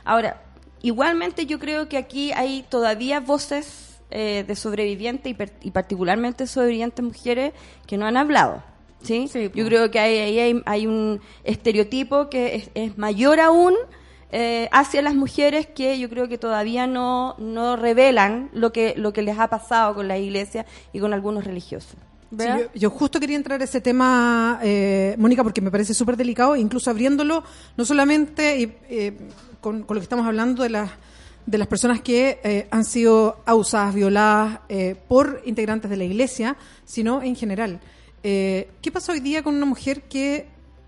Ahora, 0.05 0.41
igualmente 0.81 1.45
yo 1.45 1.59
creo 1.59 1.89
que 1.89 1.99
aquí 1.99 2.33
hay 2.33 2.65
todavía 2.69 3.21
voces 3.21 3.92
eh, 4.15 4.45
de 4.47 4.57
sobrevivientes 4.57 5.35
y, 5.63 5.71
particularmente 5.71 6.47
sobrevivientes 6.47 7.03
mujeres 7.03 7.55
que 7.87 7.97
no 7.97 8.05
han 8.05 8.19
hablado. 8.19 8.63
¿sí? 9.03 9.27
Yo 9.55 9.65
creo 9.67 9.91
que 9.91 9.99
ahí 9.99 10.39
hay, 10.39 10.63
hay, 10.67 10.87
un 10.87 11.21
estereotipo 11.45 12.29
que 12.29 12.71
es, 12.75 12.99
mayor 12.99 13.41
aún 13.41 13.75
eh, 14.31 14.69
hacia 14.71 15.01
las 15.01 15.15
mujeres 15.15 15.67
que 15.67 15.99
yo 15.99 16.11
creo 16.11 16.29
que 16.29 16.37
todavía 16.37 16.87
no, 16.87 17.37
no 17.39 17.77
revelan 17.77 18.51
lo 18.53 18.71
que, 18.71 18.93
lo 18.99 19.15
que 19.15 19.23
les 19.23 19.39
ha 19.39 19.49
pasado 19.49 19.95
con 19.95 20.09
la 20.09 20.19
iglesia 20.19 20.67
y 20.93 21.01
con 21.01 21.15
algunos 21.15 21.45
religiosos. 21.45 21.97
Sí, 22.39 22.47
yo, 22.47 22.71
yo 22.75 22.91
justo 22.91 23.19
quería 23.19 23.37
entrar 23.37 23.63
a 23.63 23.65
ese 23.65 23.81
tema, 23.81 24.59
eh, 24.63 25.15
Mónica, 25.19 25.43
porque 25.43 25.63
me 25.63 25.71
parece 25.71 25.95
súper 25.95 26.19
delicado, 26.19 26.55
incluso 26.55 26.91
abriéndolo, 26.91 27.45
no 27.79 27.85
solamente 27.87 28.59
y, 28.61 28.75
eh, 28.91 29.17
con, 29.61 29.85
con 29.85 29.95
lo 29.95 30.01
que 30.01 30.05
estamos 30.05 30.27
hablando 30.27 30.63
de 30.63 30.69
las 30.69 30.91
de 31.47 31.59
las 31.59 31.67
personas 31.67 32.01
que 32.01 32.41
eh, 32.45 32.69
han 32.71 32.85
sido 32.85 33.43
abusadas, 33.45 33.95
violadas 33.95 34.61
eh, 34.69 34.97
por 35.09 35.43
integrantes 35.45 35.91
de 35.91 35.97
la 35.97 36.05
iglesia, 36.05 36.57
sino 36.85 37.23
en 37.23 37.35
general. 37.35 37.81
Eh, 38.23 38.69
¿Qué 38.81 38.93
pasa 38.93 39.13
hoy 39.13 39.21
día 39.21 39.43
con 39.43 39.57
una 39.57 39.67
mujer 39.67 40.03
que 40.03 40.47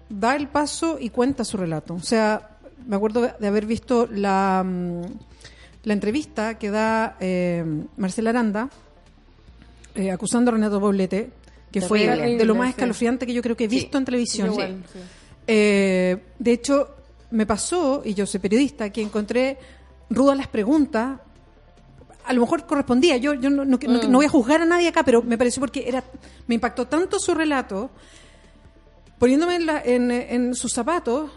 da 0.09 0.37
el 0.37 0.49
paso 0.49 0.99
y 1.01 1.11
cuenta 1.11 1.45
su 1.45 1.57
relato? 1.57 1.95
O 1.95 2.03
sea, 2.03 2.59
me 2.87 2.97
acuerdo 2.97 3.33
de 3.39 3.47
haber 3.47 3.67
visto 3.67 4.07
la, 4.07 4.63
mm, 4.65 5.03
la 5.85 5.93
entrevista 5.93 6.57
que 6.59 6.71
da 6.71 7.17
eh, 7.21 7.65
Marcela 7.97 8.31
Aranda 8.31 8.71
acusando 10.13 10.51
a 10.51 10.55
Renato 10.55 10.81
Poblete, 10.81 11.31
que 11.71 11.81
fue 11.81 12.07
de 12.37 12.45
lo 12.45 12.57
más 12.57 12.71
escalofriante 12.71 13.27
que 13.27 13.33
yo 13.33 13.43
creo 13.43 13.57
que 13.57 13.65
he 13.65 13.69
visto 13.69 13.97
en 13.97 14.05
televisión. 14.05 14.49
Yo 14.49 14.53
igual, 14.55 14.83
sí. 14.93 14.99
De 15.47 16.53
hecho, 16.53 16.97
me 17.31 17.47
pasó, 17.47 18.03
y 18.05 18.15
yo 18.15 18.27
soy 18.27 18.41
periodista, 18.41 18.91
que 18.91 19.03
encontré 19.03 19.57
rudas 20.11 20.37
las 20.37 20.49
preguntas. 20.49 21.21
A 22.25 22.33
lo 22.33 22.41
mejor 22.41 22.67
correspondía, 22.67 23.17
yo, 23.19 23.35
yo 23.35 23.51
no, 23.51 23.65
no- 23.65 23.79
no- 23.87 24.03
Mm. 24.03 24.11
no 24.11 24.19
voy 24.19 24.27
a 24.27 24.31
juzgar 24.31 24.63
a 24.63 24.65
nadie 24.65 24.89
acá, 24.89 25.03
pero 25.05 25.23
me 25.23 25.37
pareció 25.37 25.61
porque 25.61 25.87
era 25.87 26.03
me 26.47 26.55
impactó 26.55 26.87
tanto 26.87 27.19
su 27.19 27.35
relato, 27.35 27.91
poniéndome 29.19 29.57
en, 29.57 29.67
la- 29.67 29.83
en, 29.83 30.11
en 30.11 30.55
sus 30.55 30.73
zapatos, 30.73 31.31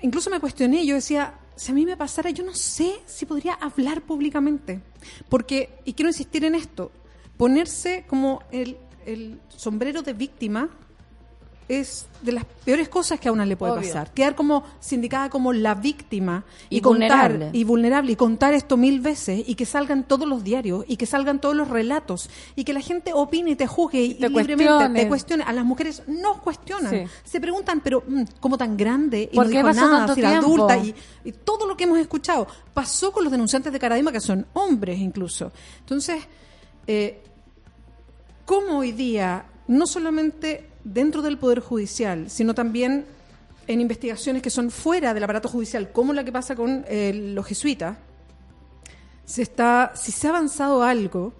incluso 0.00 0.30
me 0.30 0.40
cuestioné, 0.40 0.84
yo 0.84 0.94
decía, 0.94 1.34
si 1.56 1.70
a 1.70 1.74
mí 1.74 1.84
me 1.86 1.96
pasara, 1.96 2.30
yo 2.30 2.44
no 2.44 2.54
sé 2.54 2.92
si 3.06 3.26
podría 3.26 3.54
hablar 3.54 4.02
públicamente. 4.02 4.80
Porque, 5.28 5.78
y 5.84 5.92
quiero 5.94 6.08
insistir 6.10 6.44
en 6.44 6.54
esto, 6.54 6.90
ponerse 7.36 8.04
como 8.08 8.42
el, 8.50 8.76
el 9.06 9.40
sombrero 9.48 10.02
de 10.02 10.12
víctima 10.12 10.70
es 11.80 12.06
de 12.22 12.32
las 12.32 12.44
peores 12.44 12.88
cosas 12.88 13.18
que 13.18 13.28
a 13.28 13.32
una 13.32 13.44
le 13.46 13.56
puede 13.56 13.72
Obvio. 13.72 13.82
pasar. 13.82 14.12
Quedar 14.12 14.34
como 14.34 14.62
sindicada 14.80 15.28
como 15.30 15.52
la 15.52 15.74
víctima 15.74 16.44
y, 16.70 16.76
Y 16.78 16.80
contar 16.80 17.30
vulnerable. 17.32 17.50
y 17.58 17.64
vulnerable 17.64 18.12
y 18.12 18.16
contar 18.16 18.54
esto 18.54 18.76
mil 18.76 19.00
veces 19.00 19.42
y 19.46 19.54
que 19.54 19.66
salgan 19.66 20.04
todos 20.04 20.28
los 20.28 20.44
diarios 20.44 20.84
y 20.86 20.96
que 20.96 21.06
salgan 21.06 21.40
todos 21.40 21.56
los 21.56 21.68
relatos 21.68 22.30
y 22.54 22.64
que 22.64 22.72
la 22.72 22.80
gente 22.80 23.12
opine 23.14 23.52
y 23.52 23.56
te 23.56 23.66
juzgue 23.66 24.02
y, 24.02 24.14
Te 24.14 24.26
y 24.26 24.28
libremente 24.28 25.00
te 25.02 25.08
cuestione. 25.08 25.42
A 25.44 25.52
las 25.52 25.64
mujeres 25.64 26.02
no 26.06 26.40
cuestionan. 26.42 26.90
Sí. 26.90 27.04
Se 27.24 27.40
preguntan, 27.40 27.80
pero 27.80 28.02
mm, 28.06 28.22
¿cómo 28.40 28.56
tan 28.58 28.76
grande? 28.76 29.28
Y 29.32 29.34
¿Por 29.36 29.46
no 29.46 29.50
qué 29.50 29.56
dijo 29.58 29.68
pasó 29.68 29.80
nada, 29.80 29.98
tanto 29.98 30.14
si 30.14 30.20
era 30.20 30.30
tiempo? 30.30 30.46
adulta 30.46 30.76
y, 30.78 30.94
y 31.24 31.32
todo 31.32 31.66
lo 31.66 31.76
que 31.76 31.84
hemos 31.84 31.98
escuchado. 31.98 32.46
Pasó 32.72 33.12
con 33.12 33.24
los 33.24 33.32
denunciantes 33.32 33.72
de 33.72 33.78
Caradima 33.78 34.12
que 34.12 34.20
son 34.20 34.46
hombres 34.52 34.98
incluso. 34.98 35.50
Entonces, 35.80 36.22
eh, 36.86 37.20
cómo 38.44 38.78
hoy 38.78 38.92
día, 38.92 39.44
no 39.68 39.86
solamente 39.86 40.68
dentro 40.84 41.22
del 41.22 41.38
Poder 41.38 41.60
Judicial, 41.60 42.28
sino 42.30 42.54
también 42.54 43.04
en 43.66 43.80
investigaciones 43.80 44.42
que 44.42 44.50
son 44.50 44.70
fuera 44.70 45.14
del 45.14 45.22
aparato 45.24 45.48
judicial, 45.48 45.92
como 45.92 46.12
la 46.12 46.24
que 46.24 46.32
pasa 46.32 46.56
con 46.56 46.84
eh, 46.88 47.12
los 47.34 47.46
jesuitas, 47.46 47.96
se 49.24 49.42
está, 49.42 49.92
si 49.94 50.10
se 50.12 50.26
ha 50.26 50.30
avanzado 50.30 50.82
algo 50.82 51.32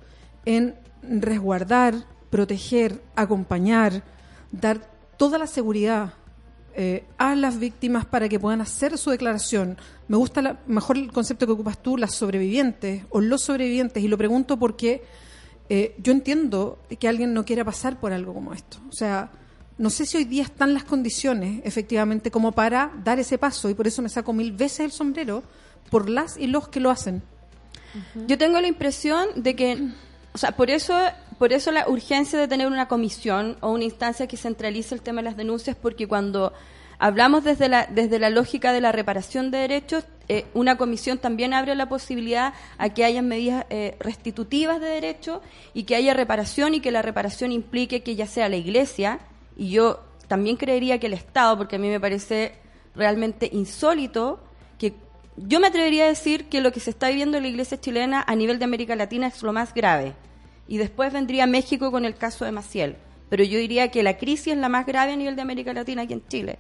en 0.45 0.75
resguardar, 1.03 1.95
proteger, 2.31 3.03
acompañar, 3.17 4.05
dar 4.53 4.89
toda 5.17 5.37
la 5.39 5.47
seguridad 5.47 6.15
eh, 6.75 7.05
a 7.19 7.35
las 7.35 7.59
víctimas 7.59 8.07
para 8.07 8.29
que 8.29 8.39
puedan 8.41 8.61
hacer 8.61 8.97
su 8.97 9.11
declaración. 9.11 9.77
Me 10.09 10.17
gusta 10.17 10.41
la- 10.43 10.61
mejor 10.67 10.97
el 10.97 11.13
concepto 11.13 11.45
que 11.47 11.53
ocupas 11.53 11.83
tú, 11.83 11.97
las 11.97 12.15
sobrevivientes 12.15 13.05
o 13.11 13.21
los 13.21 13.43
sobrevivientes, 13.43 14.03
y 14.03 14.09
lo 14.09 14.17
pregunto 14.17 14.59
porque 14.59 15.03
eh, 15.69 15.95
yo 15.99 16.13
entiendo 16.13 16.79
que 16.99 17.09
alguien 17.09 17.33
no 17.35 17.45
quiera 17.45 17.65
pasar 17.65 17.99
por 17.99 18.13
algo 18.13 18.35
como 18.35 18.53
esto. 18.53 18.79
O 18.89 18.93
sea, 18.93 19.31
no 19.79 19.91
sé 19.91 20.07
si 20.07 20.17
hoy 20.17 20.25
día 20.25 20.43
están 20.43 20.75
las 20.75 20.85
condiciones, 20.85 21.61
efectivamente, 21.65 22.31
como 22.31 22.53
para 22.53 22.93
dar 23.03 23.19
ese 23.19 23.39
paso, 23.39 23.71
y 23.71 23.75
por 23.75 23.87
eso 23.87 24.03
me 24.03 24.09
saco 24.09 24.33
mil 24.33 24.53
veces 24.53 24.81
el 24.81 24.93
sombrero 24.93 25.43
por 25.91 26.09
las 26.09 26.37
y 26.37 26.47
los 26.47 26.69
que 26.69 26.81
lo 26.81 26.91
hacen. 26.91 27.23
Yo 28.27 28.39
tengo 28.39 28.61
la 28.61 28.69
impresión 28.69 29.29
de 29.37 29.55
que, 29.55 29.91
o 30.33 30.39
sea, 30.39 30.53
por 30.53 30.71
eso, 30.71 30.99
por 31.39 31.53
eso 31.53 31.71
la 31.73 31.89
urgencia 31.89 32.39
de 32.39 32.49
tener 32.49 32.67
una 32.67 32.89
comisión 32.89 33.59
o 33.61 33.71
una 33.71 33.85
instancia 33.85 34.27
que 34.27 34.39
centralice 34.39 34.95
el 34.95 35.03
tema 35.03 35.21
de 35.21 35.25
las 35.25 35.37
denuncias, 35.37 35.77
porque 35.77 36.07
cuando 36.07 36.55
hablamos 36.99 37.45
desde 37.45 37.69
la, 37.69 37.87
desde 37.87 38.19
la 38.19 38.31
lógica 38.31 38.73
de 38.73 38.81
la 38.81 38.93
reparación 38.93 39.51
de 39.51 39.59
derechos, 39.59 40.05
eh, 40.33 40.47
una 40.55 40.79
comisión 40.79 41.19
también 41.19 41.53
abre 41.53 41.75
la 41.75 41.91
posibilidad 41.91 42.55
a 42.79 42.89
que 42.89 43.05
haya 43.05 43.21
medidas 43.21 43.67
eh, 43.69 43.97
restitutivas 44.01 44.81
de 44.81 44.87
derechos 44.87 45.41
y 45.75 45.83
que 45.83 45.95
haya 45.95 46.15
reparación 46.15 46.73
y 46.73 46.81
que 46.81 46.91
la 46.91 47.03
reparación 47.03 47.53
implique 47.53 48.03
que 48.03 48.17
ya 48.17 48.27
sea 48.27 48.49
la 48.49 48.57
Iglesia, 48.57 49.21
y 49.59 49.69
yo 49.69 50.01
también 50.29 50.57
creería 50.57 50.99
que 50.99 51.09
el 51.09 51.13
Estado, 51.13 51.59
porque 51.59 51.77
a 51.77 51.79
mí 51.79 51.89
me 51.89 52.01
parece 52.01 52.55
realmente 52.95 53.51
insólito 53.53 54.41
que 54.79 54.95
yo 55.37 55.61
me 55.61 55.67
atrevería 55.67 56.05
a 56.05 56.09
decir 56.09 56.47
que 56.47 56.63
lo 56.63 56.73
que 56.73 56.81
se 56.81 56.89
está 56.89 57.09
viviendo 57.09 57.37
en 57.37 57.43
la 57.43 57.51
iglesia 57.51 57.79
chilena 57.79 58.25
a 58.27 58.35
nivel 58.35 58.59
de 58.59 58.65
América 58.65 58.97
Latina 58.97 59.27
es 59.27 59.43
lo 59.43 59.53
más 59.53 59.75
grave. 59.75 60.15
Y 60.67 60.79
después 60.79 61.13
vendría 61.13 61.47
México 61.47 61.91
con 61.91 62.07
el 62.07 62.15
caso 62.15 62.47
de 62.47 62.53
Maciel. 62.53 62.97
Pero 63.29 63.45
yo 63.45 63.59
diría 63.59 63.91
que 63.91 64.03
la 64.03 64.17
crisis 64.17 64.55
es 64.55 64.59
la 64.59 64.71
más 64.71 64.87
grave 64.87 65.13
a 65.13 65.17
nivel 65.17 65.37
de 65.37 65.43
América 65.43 65.75
Latina 65.75 66.03
aquí 66.03 66.15
en 66.15 66.27
Chile. 66.27 66.59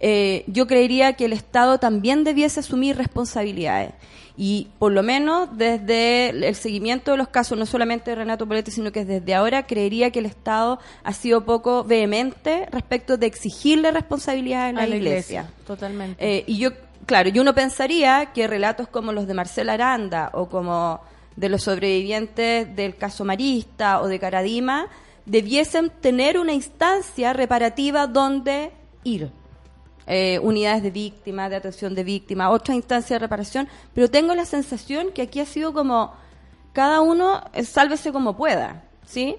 Eh, 0.00 0.44
yo 0.46 0.66
creería 0.66 1.14
que 1.14 1.24
el 1.24 1.32
Estado 1.32 1.78
también 1.78 2.24
debiese 2.24 2.60
asumir 2.60 2.96
responsabilidades. 2.96 3.92
Y 4.36 4.68
por 4.78 4.92
lo 4.92 5.02
menos 5.02 5.56
desde 5.56 6.28
el 6.28 6.54
seguimiento 6.54 7.12
de 7.12 7.16
los 7.16 7.28
casos, 7.28 7.56
no 7.56 7.64
solamente 7.64 8.10
de 8.10 8.16
Renato 8.16 8.46
Poletti, 8.46 8.70
sino 8.70 8.92
que 8.92 9.06
desde 9.06 9.34
ahora 9.34 9.66
creería 9.66 10.10
que 10.10 10.18
el 10.18 10.26
Estado 10.26 10.78
ha 11.04 11.12
sido 11.14 11.46
poco 11.46 11.84
vehemente 11.84 12.66
respecto 12.70 13.16
de 13.16 13.26
exigirle 13.26 13.90
responsabilidades 13.92 14.76
a 14.76 14.86
la, 14.86 14.94
iglesia. 14.94 15.50
Totalmente. 15.66 16.22
Eh, 16.22 16.44
y 16.46 16.58
yo, 16.58 16.70
claro, 17.06 17.30
y 17.32 17.38
uno 17.38 17.54
pensaría 17.54 18.26
que 18.34 18.46
relatos 18.46 18.88
como 18.88 19.12
los 19.12 19.26
de 19.26 19.32
Marcela 19.32 19.72
Aranda 19.72 20.30
o 20.34 20.50
como 20.50 21.00
de 21.36 21.48
los 21.48 21.62
sobrevivientes 21.62 22.76
del 22.76 22.96
caso 22.96 23.24
Marista 23.24 24.02
o 24.02 24.08
de 24.08 24.18
Caradima 24.18 24.88
debiesen 25.24 25.90
tener 26.00 26.38
una 26.38 26.52
instancia 26.52 27.32
reparativa 27.32 28.06
donde 28.06 28.70
ir. 29.02 29.30
Eh, 30.08 30.38
unidades 30.40 30.84
de 30.84 30.92
víctimas, 30.92 31.50
de 31.50 31.56
atención 31.56 31.94
de 31.96 32.04
víctimas, 32.04 32.52
otra 32.52 32.76
instancia 32.76 33.14
de 33.16 33.18
reparación, 33.18 33.66
pero 33.92 34.08
tengo 34.08 34.36
la 34.36 34.44
sensación 34.44 35.10
que 35.12 35.22
aquí 35.22 35.40
ha 35.40 35.46
sido 35.46 35.72
como 35.72 36.14
cada 36.72 37.00
uno 37.00 37.42
eh, 37.52 37.64
sálvese 37.64 38.12
como 38.12 38.36
pueda, 38.36 38.84
¿sí? 39.04 39.34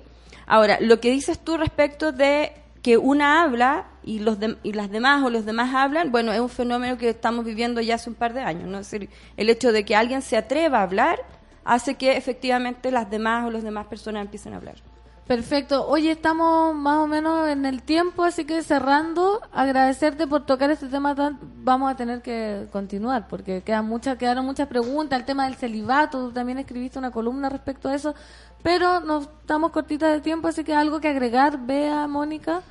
Ahora, 0.45 0.77
lo 0.81 0.99
que 0.99 1.09
dices 1.09 1.39
tú 1.39 1.55
respecto 1.55 2.11
de 2.11 2.51
que 2.81 2.97
una 2.97 3.43
habla 3.43 3.85
y 4.03 4.19
los 4.19 4.39
dem- 4.39 4.57
y 4.61 4.73
las 4.73 4.89
demás 4.89 5.23
o 5.23 5.29
los 5.29 5.45
demás 5.45 5.73
hablan, 5.73 6.11
bueno, 6.11 6.33
es 6.33 6.39
un 6.41 6.49
fenómeno 6.49 6.97
que 6.97 7.09
estamos 7.09 7.45
viviendo 7.45 7.79
ya 7.79 7.95
hace 7.95 8.09
un 8.09 8.15
par 8.15 8.33
de 8.33 8.41
años, 8.41 8.67
¿no? 8.67 8.79
Es 8.79 8.91
decir, 8.91 9.09
el 9.37 9.49
hecho 9.49 9.71
de 9.71 9.85
que 9.85 9.95
alguien 9.95 10.21
se 10.21 10.35
atreva 10.35 10.79
a 10.79 10.83
hablar 10.83 11.19
hace 11.63 11.95
que 11.95 12.17
efectivamente 12.17 12.91
las 12.91 13.09
demás 13.09 13.45
o 13.45 13.51
las 13.51 13.63
demás 13.63 13.87
personas 13.87 14.21
empiecen 14.23 14.53
a 14.53 14.57
hablar. 14.57 14.75
Perfecto. 15.27 15.85
Oye, 15.89 16.11
estamos 16.11 16.73
más 16.73 16.99
o 16.99 17.07
menos 17.07 17.49
en 17.49 17.65
el 17.65 17.83
tiempo, 17.83 18.23
así 18.23 18.45
que 18.45 18.63
cerrando, 18.63 19.41
agradecerte 19.51 20.25
por 20.25 20.45
tocar 20.45 20.71
este 20.71 20.87
tema. 20.87 21.15
Tan, 21.15 21.37
vamos 21.65 21.91
a 21.91 21.97
tener 21.97 22.21
que 22.21 22.69
continuar 22.71 23.27
porque 23.27 23.61
quedan 23.61 23.87
muchas, 23.87 24.17
quedaron 24.17 24.45
muchas 24.45 24.69
preguntas. 24.69 25.19
El 25.19 25.25
tema 25.25 25.43
del 25.43 25.55
celibato, 25.55 26.27
tú 26.27 26.31
también 26.31 26.59
escribiste 26.59 26.97
una 26.97 27.11
columna 27.11 27.49
respecto 27.49 27.89
a 27.89 27.95
eso, 27.95 28.15
pero 28.63 29.01
nos 29.01 29.25
estamos 29.25 29.71
cortitas 29.71 30.13
de 30.13 30.21
tiempo, 30.21 30.47
así 30.47 30.63
que 30.63 30.73
algo 30.73 31.01
que 31.01 31.09
agregar, 31.09 31.59
Bea, 31.59 32.07
Mónica. 32.07 32.61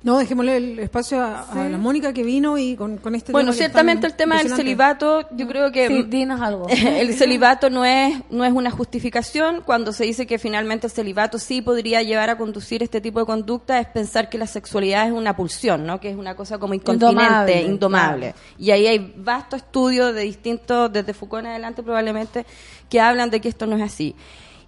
No, 0.00 0.18
dejémosle 0.18 0.56
el 0.56 0.78
espacio 0.78 1.20
a, 1.20 1.68
la 1.68 1.76
Mónica 1.76 2.12
que 2.12 2.22
vino 2.22 2.56
y 2.56 2.76
con, 2.76 2.98
con 2.98 3.16
este 3.16 3.32
Bueno, 3.32 3.50
tema 3.50 3.58
ciertamente 3.58 4.06
el 4.06 4.14
tema 4.14 4.38
del 4.38 4.48
celibato, 4.48 5.26
yo 5.32 5.48
creo 5.48 5.72
que 5.72 5.88
Sí, 5.88 6.04
dinos 6.04 6.40
algo. 6.40 6.68
el 6.70 7.12
celibato 7.14 7.68
no 7.68 7.84
es 7.84 8.20
no 8.30 8.44
es 8.44 8.52
una 8.52 8.70
justificación 8.70 9.60
cuando 9.66 9.92
se 9.92 10.04
dice 10.04 10.24
que 10.24 10.38
finalmente 10.38 10.86
el 10.86 10.92
celibato 10.92 11.38
sí 11.38 11.62
podría 11.62 12.02
llevar 12.02 12.30
a 12.30 12.38
conducir 12.38 12.84
este 12.84 13.00
tipo 13.00 13.18
de 13.18 13.26
conducta 13.26 13.80
es 13.80 13.88
pensar 13.88 14.28
que 14.28 14.38
la 14.38 14.46
sexualidad 14.46 15.08
es 15.08 15.12
una 15.12 15.34
pulsión, 15.34 15.84
¿no? 15.84 15.98
Que 15.98 16.10
es 16.10 16.16
una 16.16 16.36
cosa 16.36 16.58
como 16.58 16.74
incontinente, 16.74 17.18
Indomable, 17.18 17.62
indomable. 17.62 18.34
Y 18.56 18.70
ahí 18.70 18.86
hay 18.86 19.14
vasto 19.16 19.56
estudio 19.56 20.12
de 20.12 20.22
distintos 20.22 20.92
desde 20.92 21.12
Foucault 21.12 21.44
en 21.44 21.50
adelante 21.50 21.82
probablemente 21.82 22.46
que 22.88 23.00
hablan 23.00 23.30
de 23.30 23.40
que 23.40 23.48
esto 23.48 23.66
no 23.66 23.74
es 23.74 23.82
así. 23.82 24.14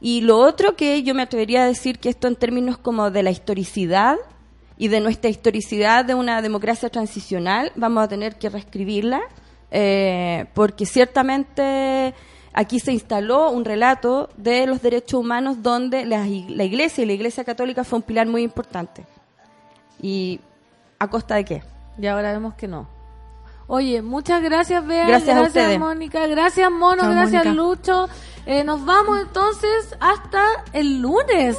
Y 0.01 0.23
lo 0.23 0.39
otro 0.39 0.75
que 0.75 1.05
yo 1.05 1.15
me 1.15 1.23
atrevería 1.23 1.63
a 1.63 1.67
decir 1.67 2.01
que 2.01 2.09
esto 2.09 2.27
en 2.27 2.35
términos 2.35 2.79
como 2.79 3.13
de 3.13 3.23
la 3.23 3.31
historicidad 3.31 4.17
y 4.81 4.89
de 4.89 5.01
nuestra 5.01 5.29
historicidad 5.29 6.07
de 6.07 6.15
una 6.15 6.41
democracia 6.41 6.89
transicional, 6.89 7.71
vamos 7.77 8.03
a 8.03 8.09
tener 8.09 8.37
que 8.39 8.49
reescribirla, 8.49 9.21
eh, 9.71 10.47
porque 10.55 10.87
ciertamente 10.87 12.15
aquí 12.55 12.81
se 12.81 12.91
instaló 12.93 13.51
un 13.51 13.67
relato 13.67 14.31
de 14.39 14.67
los 14.67 14.81
derechos 14.81 15.21
humanos 15.21 15.63
donde 15.63 16.07
la, 16.07 16.27
ig- 16.27 16.49
la 16.49 16.65
Iglesia 16.65 17.05
y 17.05 17.07
la 17.07 17.13
Iglesia 17.13 17.45
Católica 17.45 17.85
fue 17.85 17.99
un 17.99 18.03
pilar 18.05 18.27
muy 18.27 18.43
importante. 18.43 19.05
¿Y 20.01 20.41
a 20.99 21.09
costa 21.09 21.35
de 21.35 21.45
qué? 21.45 21.63
Y 21.99 22.07
ahora 22.07 22.33
vemos 22.33 22.55
que 22.55 22.67
no. 22.67 22.89
Oye, 23.67 24.03
muchas 24.03 24.43
gracias, 24.43 24.85
Bea. 24.85 25.07
Gracias 25.07 25.37
a 25.37 25.43
ustedes. 25.43 25.79
Mónica. 25.79 26.27
Gracias, 26.27 26.71
Mono. 26.73 27.09
Gracias, 27.09 27.45
Mónica. 27.45 27.53
Lucho. 27.53 28.09
Eh, 28.47 28.65
nos 28.65 28.85
vamos 28.85 29.21
entonces 29.21 29.95
hasta 30.01 30.43
el 30.73 31.01
lunes. 31.01 31.57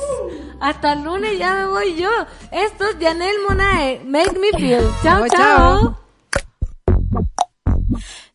Hasta 0.59 0.93
el 0.93 1.03
lunes 1.03 1.37
ya 1.37 1.55
me 1.55 1.65
voy 1.67 1.95
yo. 1.95 2.09
Esto 2.51 2.85
es 2.85 2.97
Janelle 2.99 3.39
Monae. 3.47 4.01
Make 4.05 4.37
me 4.39 4.51
feel. 4.57 4.83
Chao, 5.03 5.27
chao. 5.27 5.97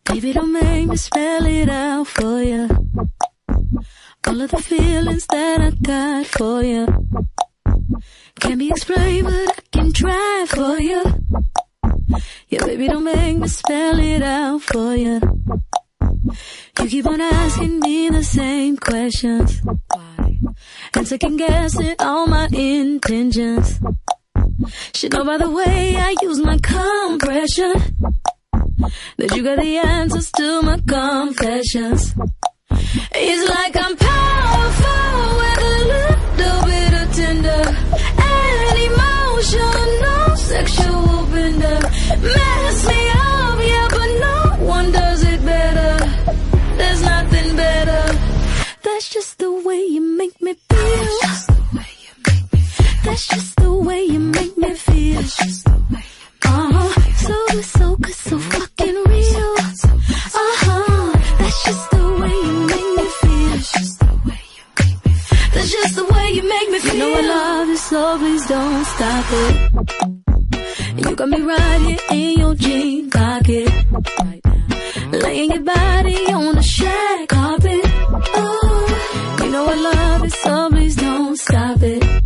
Baby, 0.05 0.32
don't 0.32 0.52
make 0.52 0.86
me 0.86 0.97
spell 0.97 1.47
it 1.47 1.68
out 1.68 2.06
for 2.06 2.43
you. 2.43 2.68
All 4.27 4.40
of 4.40 4.51
the 4.51 4.59
feelings 4.59 5.27
that 5.27 5.60
I 5.60 5.70
got 5.82 6.27
for 6.27 6.62
you. 6.62 6.86
Can't 8.40 8.59
be 8.59 8.70
explained, 8.70 9.24
but 9.27 9.48
I 9.48 9.60
can 9.73 9.93
try 9.93 10.47
for 10.48 10.78
you. 10.81 11.02
Yeah, 12.48 12.64
baby, 12.64 12.86
don't 12.89 13.05
make 13.05 13.36
me 13.39 13.48
spell 13.48 13.98
it 13.98 14.23
out 14.23 14.62
for 14.62 14.94
you. 14.94 15.20
You 16.81 16.89
keep 16.89 17.07
on 17.07 17.20
asking 17.20 17.81
me 17.81 18.09
the 18.11 18.23
same 18.24 18.77
questions. 18.77 19.61
Why? 19.62 20.39
And 20.94 21.07
second 21.07 21.36
guessing 21.36 21.94
all 22.01 22.27
my 22.27 22.48
intentions. 22.53 23.78
Should 24.94 25.12
know 25.12 25.24
by 25.24 25.39
the 25.39 25.51
way 25.51 25.97
I 25.97 26.15
use 26.23 26.39
my 26.40 26.59
compression 26.59 27.74
that 29.19 29.35
you 29.35 29.43
got 29.43 29.59
the 29.59 29.78
answers 29.78 30.31
to 30.32 30.62
my 30.62 30.78
confessions. 30.86 32.15
It's 33.15 33.48
like 33.48 33.77
I'm 33.77 33.97
powerful 33.97 35.23
with 35.40 35.59
a 35.62 35.78
little 35.94 36.61
bit 36.70 36.93
of 37.01 37.07
tender 37.15 37.62
and 38.19 38.78
emotional 38.90 39.97
sexual 40.36 41.27
bender. 41.32 41.78
Mess 42.23 42.78
me 42.89 43.01
up, 43.11 43.45
That's 48.87 49.09
just 49.09 49.39
the 49.39 49.51
way 49.67 49.83
you 49.85 50.01
make 50.01 50.41
me 50.41 50.55
feel. 50.55 51.09
That's 53.05 53.27
just 53.27 53.57
the 53.57 53.73
way 53.75 54.05
you 54.05 54.21
make 54.21 54.57
me 54.57 54.75
feel. 54.75 55.19
Uh-huh. 56.45 56.89
So, 57.27 57.37
so 57.63 57.97
good, 57.97 58.15
so 58.15 58.39
fucking 58.39 58.99
real. 59.09 59.55
Uh-huh. 60.41 61.13
That's 61.41 61.65
just 61.65 61.91
the 61.91 62.05
way 62.21 62.35
you 62.47 62.55
make 62.73 62.91
me 62.99 63.07
feel. 63.21 63.57
That's 65.53 65.71
just 65.73 65.97
the 65.97 66.05
way 66.05 66.31
you 66.37 66.45
make 66.49 66.71
me 66.71 66.79
feel. 66.79 66.95
You 66.95 67.01
know 67.01 67.15
I 67.15 67.21
love 67.23 67.69
you, 67.69 67.77
so 67.77 68.19
please 68.19 68.47
don't 68.47 68.85
stop 68.95 69.25
it. 69.43 69.55
You 70.99 71.17
got 71.17 71.29
me 71.29 71.41
right 71.41 71.81
here 71.81 71.99
in 72.13 72.39
your 72.39 72.55
jean 72.55 73.11
pocket. 73.11 73.69
Laying 75.11 75.51
your 75.51 75.65
body 75.65 76.33
on 76.33 76.55
the 76.55 76.63
shag 76.63 77.29
carpet. 77.29 77.86
It, 80.27 80.32
so 80.32 80.69
please 80.70 80.97
don't 80.97 81.36
stop 81.36 81.82
it. 81.82 82.26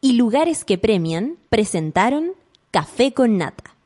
Y 0.00 0.12
lugares 0.12 0.64
que 0.64 0.78
premian 0.78 1.38
presentaron 1.48 2.32
Café 2.70 3.12
con 3.12 3.36
Nata. 3.36 3.77